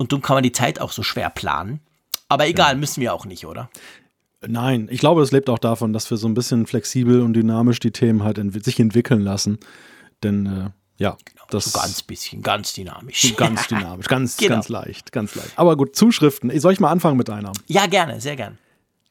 Und 0.00 0.12
darum 0.12 0.22
kann 0.22 0.34
man 0.34 0.42
die 0.42 0.52
Zeit 0.52 0.80
auch 0.80 0.92
so 0.92 1.02
schwer 1.02 1.28
planen. 1.28 1.80
Aber 2.26 2.48
egal, 2.48 2.72
ja. 2.72 2.78
müssen 2.78 3.02
wir 3.02 3.12
auch 3.12 3.26
nicht, 3.26 3.44
oder? 3.44 3.68
Nein, 4.40 4.88
ich 4.90 4.98
glaube, 4.98 5.20
es 5.20 5.30
lebt 5.30 5.50
auch 5.50 5.58
davon, 5.58 5.92
dass 5.92 6.10
wir 6.10 6.16
so 6.16 6.26
ein 6.26 6.32
bisschen 6.32 6.64
flexibel 6.66 7.20
und 7.20 7.34
dynamisch 7.34 7.80
die 7.80 7.90
Themen 7.90 8.24
halt 8.24 8.38
ent 8.38 8.64
sich 8.64 8.80
entwickeln 8.80 9.20
lassen. 9.20 9.58
Denn 10.22 10.46
äh, 10.46 10.70
ja, 10.96 11.18
genau, 11.26 11.44
das 11.50 11.66
so 11.66 11.78
ganz 11.78 12.00
bisschen, 12.02 12.40
ganz 12.40 12.72
dynamisch. 12.72 13.36
Ganz 13.36 13.66
dynamisch, 13.68 14.06
ganz, 14.06 14.38
genau. 14.38 14.54
ganz 14.54 14.70
leicht, 14.70 15.12
ganz 15.12 15.34
leicht. 15.34 15.52
Aber 15.56 15.76
gut, 15.76 15.94
Zuschriften. 15.94 16.58
Soll 16.58 16.72
ich 16.72 16.80
mal 16.80 16.90
anfangen 16.90 17.18
mit 17.18 17.28
einer? 17.28 17.52
Ja, 17.66 17.84
gerne, 17.84 18.22
sehr 18.22 18.36
gern. 18.36 18.56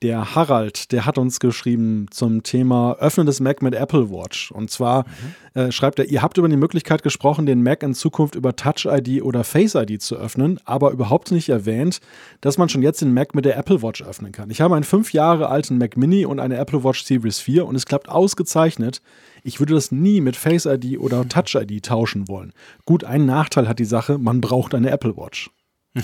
Der 0.02 0.34
Harald, 0.34 0.94
der 0.94 1.06
hat 1.06 1.18
uns 1.18 1.42
geschrieben 1.42 2.06
zum 2.10 2.42
Thema 2.42 2.96
Öffnen 3.00 3.26
des 3.26 3.42
Mac 3.42 3.62
mit 3.62 3.76
Apple 3.76 4.10
Watch. 4.10 4.50
Und 4.50 4.72
zwar 4.72 5.04
mhm. 5.04 5.62
äh, 5.62 5.72
schreibt 5.74 6.00
er, 6.00 6.06
ihr 6.06 6.22
habt 6.22 6.38
über 6.38 6.48
die 6.48 6.56
Möglichkeit 6.56 7.04
gesprochen, 7.04 7.46
den 7.46 7.62
Mac 7.64 7.84
in 7.84 7.94
Zukunft 7.94 8.36
über 8.36 8.56
Touch 8.56 8.86
ID 8.86 9.22
oder 9.24 9.44
Face 9.44 9.76
ID 9.76 10.02
zu 10.02 10.16
öffnen, 10.16 10.58
aber 10.64 10.92
überhaupt 10.92 11.32
nicht 11.32 11.50
erwähnt, 11.50 12.00
dass 12.40 12.58
man 12.58 12.70
schon 12.70 12.82
jetzt 12.82 13.02
den 13.02 13.14
Mac 13.14 13.36
mit 13.36 13.44
der 13.44 13.58
Apple 13.58 13.82
Watch 13.82 14.02
öffnen 14.02 14.32
kann. 14.32 14.50
Ich 14.50 14.62
habe 14.62 14.74
einen 14.76 14.86
fünf 14.86 15.12
Jahre 15.12 15.50
alten 15.50 15.78
Mac 15.78 15.98
Mini 15.98 16.26
und 16.26 16.40
eine 16.40 16.56
Apple 16.56 16.86
Watch 16.86 17.04
Series 17.04 17.40
4 17.40 17.66
und 17.66 17.76
es 17.76 17.86
klappt 17.86 18.08
ausgezeichnet. 18.08 19.02
Ich 19.44 19.60
würde 19.60 19.74
das 19.74 19.92
nie 19.92 20.22
mit 20.22 20.38
Face 20.38 20.66
ID 20.66 20.98
oder 21.00 21.28
Touch 21.28 21.56
ID 21.56 21.84
tauschen 21.84 22.30
wollen. 22.30 22.54
Gut, 22.86 23.04
einen 23.04 23.26
Nachteil 23.26 23.68
hat 23.68 23.80
die 23.80 23.86
Sache, 23.86 24.18
man 24.18 24.40
braucht 24.40 24.74
eine 24.74 24.92
Apple 24.92 25.18
Watch. 25.18 25.50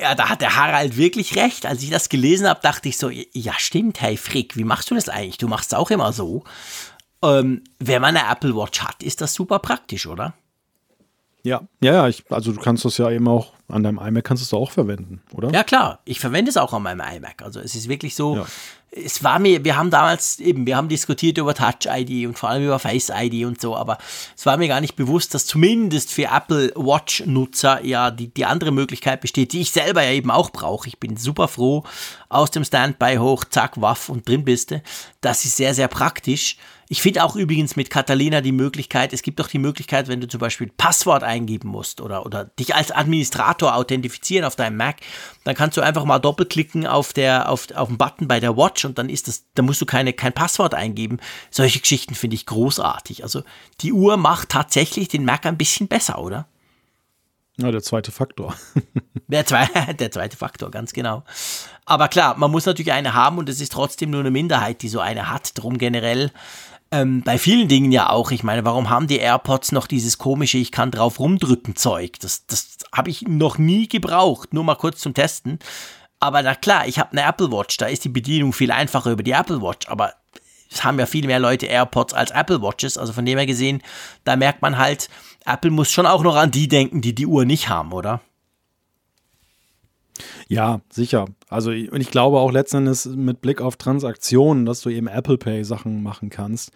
Ja, 0.00 0.14
da 0.14 0.28
hat 0.28 0.40
der 0.40 0.56
Harald 0.56 0.96
wirklich 0.96 1.36
recht. 1.36 1.66
Als 1.66 1.82
ich 1.82 1.90
das 1.90 2.08
gelesen 2.08 2.48
habe, 2.48 2.60
dachte 2.62 2.88
ich 2.88 2.98
so, 2.98 3.10
ja 3.10 3.54
stimmt, 3.58 4.00
hey 4.00 4.16
Frick, 4.16 4.56
wie 4.56 4.64
machst 4.64 4.90
du 4.90 4.94
das 4.94 5.08
eigentlich? 5.08 5.38
Du 5.38 5.48
machst 5.48 5.72
es 5.72 5.78
auch 5.78 5.90
immer 5.90 6.12
so. 6.12 6.44
Ähm, 7.22 7.62
wenn 7.78 8.02
man 8.02 8.16
eine 8.16 8.30
Apple 8.30 8.54
Watch 8.56 8.80
hat, 8.80 9.02
ist 9.02 9.20
das 9.20 9.34
super 9.34 9.58
praktisch, 9.58 10.06
oder? 10.06 10.34
Ja, 11.46 11.62
ja, 11.80 11.92
ja, 11.92 12.08
ich, 12.08 12.24
also 12.30 12.52
du 12.52 12.60
kannst 12.60 12.84
das 12.84 12.98
ja 12.98 13.10
eben 13.10 13.28
auch 13.28 13.52
an 13.68 13.82
deinem 13.82 13.98
iMac 13.98 14.24
kannst 14.24 14.42
du 14.42 14.44
es 14.46 14.52
auch 14.52 14.70
verwenden, 14.70 15.22
oder? 15.32 15.50
Ja, 15.50 15.64
klar, 15.64 16.00
ich 16.04 16.20
verwende 16.20 16.50
es 16.50 16.56
auch 16.56 16.72
an 16.72 16.82
meinem 16.82 17.00
iMac. 17.00 17.42
Also 17.42 17.60
es 17.60 17.74
ist 17.74 17.88
wirklich 17.88 18.14
so, 18.16 18.36
ja 18.36 18.46
es 18.96 19.22
war 19.22 19.38
mir, 19.38 19.64
wir 19.64 19.76
haben 19.76 19.90
damals 19.90 20.38
eben, 20.38 20.66
wir 20.66 20.76
haben 20.76 20.88
diskutiert 20.88 21.38
über 21.38 21.54
Touch 21.54 21.86
ID 21.86 22.26
und 22.26 22.38
vor 22.38 22.48
allem 22.48 22.64
über 22.64 22.78
Face 22.78 23.10
ID 23.14 23.44
und 23.44 23.60
so, 23.60 23.76
aber 23.76 23.98
es 24.36 24.46
war 24.46 24.56
mir 24.56 24.68
gar 24.68 24.80
nicht 24.80 24.96
bewusst, 24.96 25.34
dass 25.34 25.46
zumindest 25.46 26.12
für 26.12 26.24
Apple 26.24 26.72
Watch 26.76 27.24
Nutzer 27.26 27.84
ja 27.84 28.10
die, 28.10 28.28
die 28.28 28.44
andere 28.44 28.72
Möglichkeit 28.72 29.20
besteht, 29.20 29.52
die 29.52 29.60
ich 29.60 29.70
selber 29.70 30.02
ja 30.02 30.12
eben 30.12 30.30
auch 30.30 30.50
brauche. 30.50 30.88
Ich 30.88 30.98
bin 30.98 31.16
super 31.16 31.48
froh, 31.48 31.84
aus 32.28 32.50
dem 32.50 32.64
Standby 32.64 33.16
hoch, 33.16 33.44
zack, 33.44 33.80
waff 33.80 34.08
und 34.08 34.28
drin 34.28 34.44
bist 34.44 34.70
du. 34.70 34.82
Das 35.20 35.44
ist 35.44 35.56
sehr, 35.56 35.74
sehr 35.74 35.88
praktisch. 35.88 36.56
Ich 36.88 37.02
finde 37.02 37.24
auch 37.24 37.34
übrigens 37.34 37.74
mit 37.74 37.90
Catalina 37.90 38.40
die 38.40 38.52
Möglichkeit, 38.52 39.12
es 39.12 39.22
gibt 39.22 39.40
doch 39.40 39.48
die 39.48 39.58
Möglichkeit, 39.58 40.06
wenn 40.06 40.20
du 40.20 40.28
zum 40.28 40.38
Beispiel 40.38 40.70
Passwort 40.76 41.24
eingeben 41.24 41.68
musst 41.68 42.00
oder, 42.00 42.24
oder 42.24 42.44
dich 42.44 42.76
als 42.76 42.92
Administrator 42.92 43.74
authentifizieren 43.74 44.44
auf 44.44 44.54
deinem 44.54 44.76
Mac, 44.76 44.96
dann 45.42 45.56
kannst 45.56 45.76
du 45.76 45.80
einfach 45.80 46.04
mal 46.04 46.20
doppelklicken 46.20 46.86
auf, 46.86 47.12
der, 47.12 47.48
auf, 47.48 47.68
auf 47.74 47.88
den 47.88 47.98
Button 47.98 48.28
bei 48.28 48.38
der 48.38 48.56
Watch 48.56 48.84
und 48.84 48.98
dann 48.98 49.08
ist 49.08 49.26
das, 49.26 49.44
da 49.54 49.62
musst 49.62 49.80
du 49.80 49.86
keine, 49.86 50.12
kein 50.12 50.32
Passwort 50.32 50.74
eingeben. 50.74 51.18
Solche 51.50 51.80
Geschichten 51.80 52.14
finde 52.14 52.36
ich 52.36 52.46
großartig. 52.46 53.24
Also 53.24 53.42
die 53.80 53.92
Uhr 53.92 54.16
macht 54.16 54.50
tatsächlich 54.50 55.08
den 55.08 55.24
Mac 55.24 55.44
ein 55.44 55.58
bisschen 55.58 55.88
besser, 55.88 56.20
oder? 56.20 56.46
Ja, 57.58 57.70
der 57.70 57.82
zweite 57.82 58.12
Faktor. 58.12 58.54
der, 59.26 59.46
zwei, 59.46 59.66
der 59.98 60.10
zweite 60.10 60.36
Faktor, 60.36 60.70
ganz 60.70 60.92
genau. 60.92 61.24
Aber 61.84 62.08
klar, 62.08 62.36
man 62.36 62.50
muss 62.50 62.66
natürlich 62.66 62.92
eine 62.92 63.14
haben 63.14 63.38
und 63.38 63.48
es 63.48 63.60
ist 63.60 63.72
trotzdem 63.72 64.10
nur 64.10 64.20
eine 64.20 64.30
Minderheit, 64.30 64.82
die 64.82 64.88
so 64.88 65.00
eine 65.00 65.30
hat. 65.30 65.52
Drum 65.54 65.78
generell 65.78 66.30
ähm, 66.90 67.22
bei 67.22 67.38
vielen 67.38 67.68
Dingen 67.68 67.92
ja 67.92 68.10
auch. 68.10 68.30
Ich 68.30 68.42
meine, 68.42 68.64
warum 68.64 68.90
haben 68.90 69.06
die 69.06 69.18
AirPods 69.18 69.72
noch 69.72 69.86
dieses 69.86 70.18
komische, 70.18 70.58
ich 70.58 70.72
kann 70.72 70.90
drauf 70.90 71.18
rumdrücken 71.18 71.76
Zeug? 71.76 72.18
Das, 72.20 72.46
das 72.46 72.78
habe 72.92 73.10
ich 73.10 73.22
noch 73.22 73.58
nie 73.58 73.88
gebraucht, 73.88 74.54
nur 74.54 74.64
mal 74.64 74.76
kurz 74.76 75.00
zum 75.00 75.14
Testen. 75.14 75.58
Aber 76.20 76.42
na 76.42 76.54
klar, 76.54 76.86
ich 76.86 76.98
habe 76.98 77.12
eine 77.12 77.22
Apple 77.22 77.50
Watch, 77.50 77.76
da 77.76 77.86
ist 77.86 78.04
die 78.04 78.08
Bedienung 78.08 78.52
viel 78.52 78.70
einfacher 78.70 79.10
über 79.10 79.22
die 79.22 79.32
Apple 79.32 79.60
Watch, 79.60 79.88
aber 79.88 80.14
es 80.70 80.82
haben 80.82 80.98
ja 80.98 81.06
viel 81.06 81.26
mehr 81.26 81.38
Leute 81.38 81.66
AirPods 81.66 82.14
als 82.14 82.30
Apple 82.30 82.62
Watches, 82.62 82.96
also 82.98 83.12
von 83.12 83.26
dem 83.26 83.38
her 83.38 83.46
gesehen, 83.46 83.82
da 84.24 84.36
merkt 84.36 84.62
man 84.62 84.78
halt, 84.78 85.08
Apple 85.44 85.70
muss 85.70 85.90
schon 85.90 86.06
auch 86.06 86.22
noch 86.22 86.36
an 86.36 86.50
die 86.50 86.68
denken, 86.68 87.00
die 87.02 87.14
die 87.14 87.26
Uhr 87.26 87.44
nicht 87.44 87.68
haben, 87.68 87.92
oder? 87.92 88.20
Ja, 90.48 90.80
sicher. 90.90 91.26
Also 91.48 91.70
und 91.70 92.00
ich 92.00 92.10
glaube 92.10 92.38
auch 92.38 92.52
letzten 92.52 92.78
Endes 92.78 93.06
mit 93.06 93.40
Blick 93.40 93.60
auf 93.60 93.76
Transaktionen, 93.76 94.66
dass 94.66 94.80
du 94.80 94.90
eben 94.90 95.06
Apple 95.06 95.38
Pay 95.38 95.64
Sachen 95.64 96.02
machen 96.02 96.30
kannst, 96.30 96.70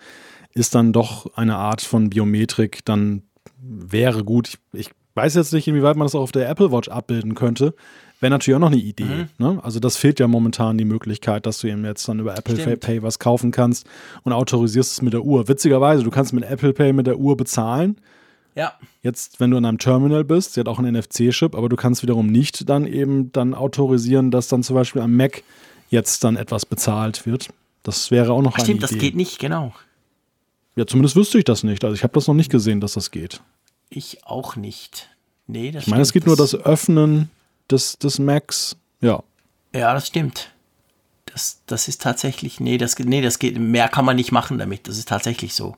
ist 0.53 0.75
dann 0.75 0.93
doch 0.93 1.35
eine 1.37 1.57
Art 1.57 1.83
von 1.83 2.11
Biometrik 2.11 2.85
dann 2.85 3.23
wäre 3.63 4.25
gut. 4.25 4.49
Ich, 4.49 4.81
ich 4.81 4.91
weiß 5.15 5.35
jetzt 5.35 5.53
nicht, 5.53 5.69
inwieweit 5.69 5.97
man 5.97 6.07
das 6.07 6.15
auch 6.15 6.23
auf 6.23 6.33
der 6.33 6.49
Apple 6.49 6.73
Watch 6.73 6.89
abbilden 6.89 7.35
könnte. 7.35 7.75
Wäre 8.21 8.31
natürlich 8.31 8.57
auch 8.57 8.61
noch 8.61 8.73
eine 8.73 8.77
Idee. 8.77 9.05
Mhm. 9.05 9.29
Ne? 9.39 9.61
Also 9.63 9.81
das 9.81 9.97
fehlt 9.97 10.21
ja 10.21 10.29
momentan 10.29 10.77
die 10.77 10.85
Möglichkeit, 10.85 11.47
dass 11.47 11.61
du 11.61 11.69
eben 11.69 11.85
jetzt 11.85 12.07
dann 12.07 12.21
über 12.21 12.37
Apple 12.37 12.61
Stimmt. 12.61 12.81
Pay 12.81 13.03
was 13.03 13.19
kaufen 13.19 13.51
kannst 13.51 13.87
und 14.23 14.33
autorisierst 14.33 14.93
es 14.93 15.03
mit 15.03 15.15
der 15.15 15.23
Uhr. 15.23 15.49
Witzigerweise, 15.49 16.05
du 16.05 16.11
kannst 16.11 16.33
mit 16.33 16.45
Apple 16.45 16.73
Pay 16.75 16.93
mit 16.93 17.07
der 17.07 17.19
Uhr 17.19 17.37
bezahlen 17.37 17.97
ja. 18.55 18.73
Jetzt, 19.03 19.41
wenn 19.41 19.51
du 19.51 19.57
in 19.57 19.65
einem 19.65 19.79
Terminal 19.79 20.25
bist, 20.25 20.55
sie 20.55 20.61
hat 20.61 20.69
auch 20.69 20.79
einen 20.79 20.95
NFC-Chip, 20.97 21.55
aber 21.55 21.69
du 21.69 21.77
kannst 21.77 22.03
wiederum 22.03 22.27
nicht 22.27 22.69
dann 22.69 22.87
eben 22.87 23.33
dann 23.33 23.55
autorisieren, 23.55 24.31
dass 24.31 24.49
dann 24.49 24.63
zum 24.63 24.75
Beispiel 24.75 25.03
am 25.03 25.17
Mac 25.17 25.43
jetzt 25.91 26.25
dann 26.25 26.37
etwas 26.37 26.67
bezahlt 26.67 27.27
wird. 27.27 27.49
Das 27.83 28.11
wäre 28.11 28.33
auch 28.33 28.43
noch 28.43 28.53
Ach, 28.53 28.59
eine 28.59 28.65
stimmt, 28.65 28.83
Idee. 28.85 28.95
das 28.95 28.99
geht 28.99 29.17
nicht, 29.17 29.39
genau. 29.39 29.75
Ja, 30.77 30.87
zumindest 30.87 31.17
wüsste 31.17 31.39
ich 31.39 31.45
das 31.45 31.63
nicht. 31.65 31.85
Also 31.85 31.95
ich 31.95 32.03
habe 32.03 32.13
das 32.15 32.27
noch 32.27 32.35
nicht 32.35 32.51
gesehen, 32.51 32.81
dass 32.81 32.93
das 32.95 33.11
geht. 33.11 33.41
Ich 33.89 34.25
auch 34.25 34.57
nicht. 34.57 35.09
Nee, 35.47 35.73
das 35.73 35.85
Ich 35.85 35.89
meine, 35.89 36.03
es 36.03 36.13
geht 36.13 36.27
nur 36.27 36.37
das 36.37 36.55
Öffnen 36.55 37.29
des, 37.71 37.99
des 37.99 38.19
Macs. 38.19 38.77
Ja. 39.01 39.23
Ja, 39.75 39.93
das 39.95 40.07
stimmt. 40.07 40.53
Das, 41.27 41.61
das 41.67 41.89
ist 41.89 42.03
tatsächlich, 42.03 42.61
nee, 42.61 42.79
das, 42.79 42.99
nee, 42.99 43.21
das 43.21 43.39
geht, 43.39 43.59
mehr 43.59 43.89
kann 43.89 44.05
man 44.05 44.17
nicht 44.17 44.33
machen 44.33 44.59
damit. 44.59 44.89
Das 44.89 44.99
ist 44.99 45.09
tatsächlich 45.09 45.55
so. 45.55 45.77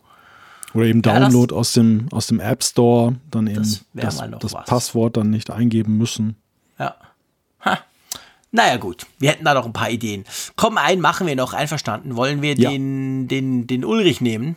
Oder 0.74 0.86
eben 0.86 1.02
Download 1.02 1.54
ja, 1.54 1.58
aus, 1.58 1.72
dem, 1.72 2.08
aus 2.10 2.26
dem 2.28 2.40
App 2.40 2.62
Store, 2.64 3.16
dann 3.30 3.46
eben 3.46 3.56
das, 3.56 3.84
das, 3.92 4.22
das 4.40 4.52
Passwort 4.64 5.16
dann 5.16 5.30
nicht 5.30 5.50
eingeben 5.50 5.98
müssen. 5.98 6.36
Ja. 6.78 6.96
Ha. 7.64 7.78
Naja, 8.50 8.76
gut, 8.76 9.06
wir 9.18 9.30
hätten 9.30 9.44
da 9.44 9.54
noch 9.54 9.66
ein 9.66 9.72
paar 9.72 9.90
Ideen. 9.90 10.24
Komm, 10.56 10.78
einen 10.78 11.00
machen 11.00 11.26
wir 11.26 11.36
noch, 11.36 11.52
einverstanden. 11.54 12.16
Wollen 12.16 12.42
wir 12.42 12.54
ja. 12.54 12.70
den, 12.70 13.28
den, 13.28 13.66
den 13.66 13.84
Ulrich 13.84 14.20
nehmen? 14.20 14.56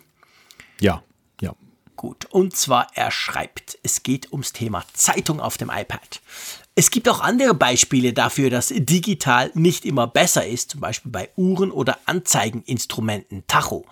Ja, 0.81 1.01
ja. 1.41 1.53
Gut, 1.95 2.25
und 2.25 2.55
zwar 2.55 2.87
er 2.93 3.11
schreibt, 3.11 3.77
es 3.83 4.03
geht 4.03 4.31
ums 4.31 4.51
Thema 4.51 4.83
Zeitung 4.93 5.39
auf 5.39 5.57
dem 5.57 5.69
iPad. 5.69 6.21
Es 6.77 6.91
gibt 6.91 7.07
auch 7.07 7.21
andere 7.21 7.53
Beispiele 7.53 8.11
dafür, 8.11 8.49
dass 8.49 8.67
digital 8.67 9.49
nicht 9.53 9.85
immer 9.85 10.07
besser 10.07 10.45
ist, 10.45 10.71
zum 10.71 10.81
Beispiel 10.81 11.09
bei 11.09 11.29
Uhren 11.37 11.71
oder 11.71 11.97
Anzeigeninstrumenten, 12.05 13.45
Tacho. 13.47 13.85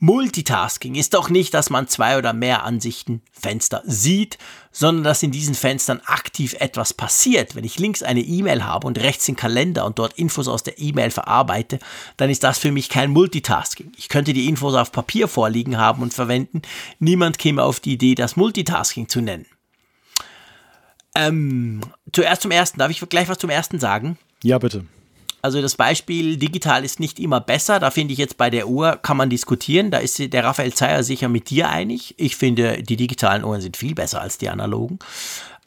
Multitasking 0.00 0.96
ist 0.96 1.14
doch 1.14 1.30
nicht, 1.30 1.54
dass 1.54 1.70
man 1.70 1.88
zwei 1.88 2.18
oder 2.18 2.34
mehr 2.34 2.64
Ansichten, 2.64 3.22
Fenster 3.32 3.82
sieht, 3.86 4.36
sondern 4.70 5.04
dass 5.04 5.22
in 5.22 5.30
diesen 5.30 5.54
Fenstern 5.54 6.02
aktiv 6.04 6.54
etwas 6.60 6.92
passiert. 6.92 7.54
Wenn 7.54 7.64
ich 7.64 7.78
links 7.78 8.02
eine 8.02 8.20
E-Mail 8.20 8.64
habe 8.64 8.86
und 8.86 8.98
rechts 8.98 9.24
den 9.24 9.36
Kalender 9.36 9.86
und 9.86 9.98
dort 9.98 10.18
Infos 10.18 10.46
aus 10.46 10.62
der 10.62 10.78
E-Mail 10.78 11.10
verarbeite, 11.10 11.78
dann 12.18 12.28
ist 12.28 12.44
das 12.44 12.58
für 12.58 12.70
mich 12.70 12.90
kein 12.90 13.12
Multitasking. 13.12 13.92
Ich 13.96 14.10
könnte 14.10 14.34
die 14.34 14.46
Infos 14.46 14.74
auf 14.74 14.92
Papier 14.92 15.26
vorliegen 15.26 15.78
haben 15.78 16.02
und 16.02 16.12
verwenden. 16.12 16.60
Niemand 16.98 17.38
käme 17.38 17.62
auf 17.62 17.80
die 17.80 17.94
Idee, 17.94 18.14
das 18.14 18.36
Multitasking 18.36 19.08
zu 19.08 19.22
nennen. 19.22 19.46
Ähm, 21.16 21.80
zuerst 22.12 22.42
zum 22.42 22.50
ersten. 22.50 22.78
Darf 22.78 22.90
ich 22.90 23.00
gleich 23.08 23.28
was 23.28 23.38
zum 23.38 23.50
ersten 23.50 23.78
sagen? 23.78 24.18
Ja, 24.42 24.58
bitte. 24.58 24.84
Also 25.46 25.62
das 25.62 25.76
Beispiel 25.76 26.36
digital 26.38 26.84
ist 26.84 26.98
nicht 26.98 27.20
immer 27.20 27.40
besser. 27.40 27.78
Da 27.78 27.90
finde 27.90 28.12
ich 28.12 28.18
jetzt 28.18 28.36
bei 28.36 28.50
der 28.50 28.68
Uhr 28.68 28.96
kann 28.96 29.16
man 29.16 29.30
diskutieren. 29.30 29.90
Da 29.90 29.98
ist 29.98 30.18
der 30.18 30.44
Raphael 30.44 30.74
Zeyer 30.74 31.04
sicher 31.04 31.28
mit 31.28 31.50
dir 31.50 31.68
einig. 31.68 32.14
Ich 32.18 32.36
finde, 32.36 32.82
die 32.82 32.96
digitalen 32.96 33.44
Uhren 33.44 33.60
sind 33.60 33.76
viel 33.76 33.94
besser 33.94 34.20
als 34.20 34.38
die 34.38 34.48
analogen. 34.48 34.98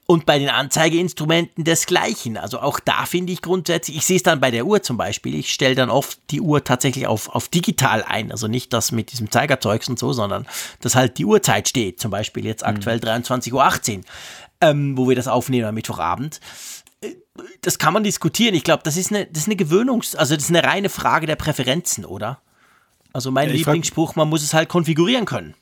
Und 0.05 0.25
bei 0.25 0.39
den 0.39 0.49
Anzeigeinstrumenten 0.49 1.63
desgleichen. 1.63 2.35
Also 2.35 2.59
auch 2.59 2.79
da 2.79 3.05
finde 3.05 3.31
ich 3.31 3.41
grundsätzlich, 3.41 3.95
ich 3.95 4.05
sehe 4.05 4.17
es 4.17 4.23
dann 4.23 4.39
bei 4.39 4.51
der 4.51 4.65
Uhr 4.65 4.81
zum 4.81 4.97
Beispiel, 4.97 5.35
ich 5.35 5.53
stelle 5.53 5.75
dann 5.75 5.91
oft 5.91 6.19
die 6.31 6.41
Uhr 6.41 6.63
tatsächlich 6.63 7.05
auf, 7.05 7.29
auf 7.29 7.47
digital 7.47 8.03
ein. 8.03 8.31
Also 8.31 8.47
nicht 8.47 8.73
das 8.73 8.91
mit 8.91 9.11
diesem 9.11 9.29
Zeigerzeugs 9.31 9.87
und 9.87 9.99
so, 9.99 10.11
sondern 10.11 10.47
dass 10.81 10.95
halt 10.95 11.19
die 11.19 11.25
Uhrzeit 11.25 11.69
steht. 11.69 12.01
Zum 12.01 12.11
Beispiel 12.11 12.43
jetzt 12.43 12.65
aktuell 12.65 12.97
mhm. 12.97 13.23
23.18 13.23 13.97
Uhr, 13.97 14.03
ähm, 14.61 14.97
wo 14.97 15.07
wir 15.07 15.15
das 15.15 15.27
aufnehmen 15.27 15.65
am 15.65 15.75
Mittwochabend. 15.75 16.39
Äh, 17.01 17.15
das 17.61 17.79
kann 17.79 17.93
man 17.93 18.03
diskutieren. 18.03 18.55
Ich 18.55 18.63
glaube, 18.63 18.83
das 18.83 18.97
ist 18.97 19.11
eine, 19.11 19.25
das 19.25 19.43
ist 19.43 19.47
eine 19.47 19.55
Gewöhnungs-, 19.55 20.15
also 20.15 20.35
das 20.35 20.45
ist 20.45 20.49
eine 20.49 20.63
reine 20.63 20.89
Frage 20.89 21.27
der 21.27 21.35
Präferenzen, 21.35 22.05
oder? 22.05 22.39
Also 23.13 23.31
mein 23.31 23.49
ja, 23.49 23.55
Lieblingsspruch, 23.55 24.15
man 24.15 24.29
muss 24.29 24.43
es 24.43 24.53
halt 24.53 24.69
konfigurieren 24.69 25.25
können. 25.25 25.55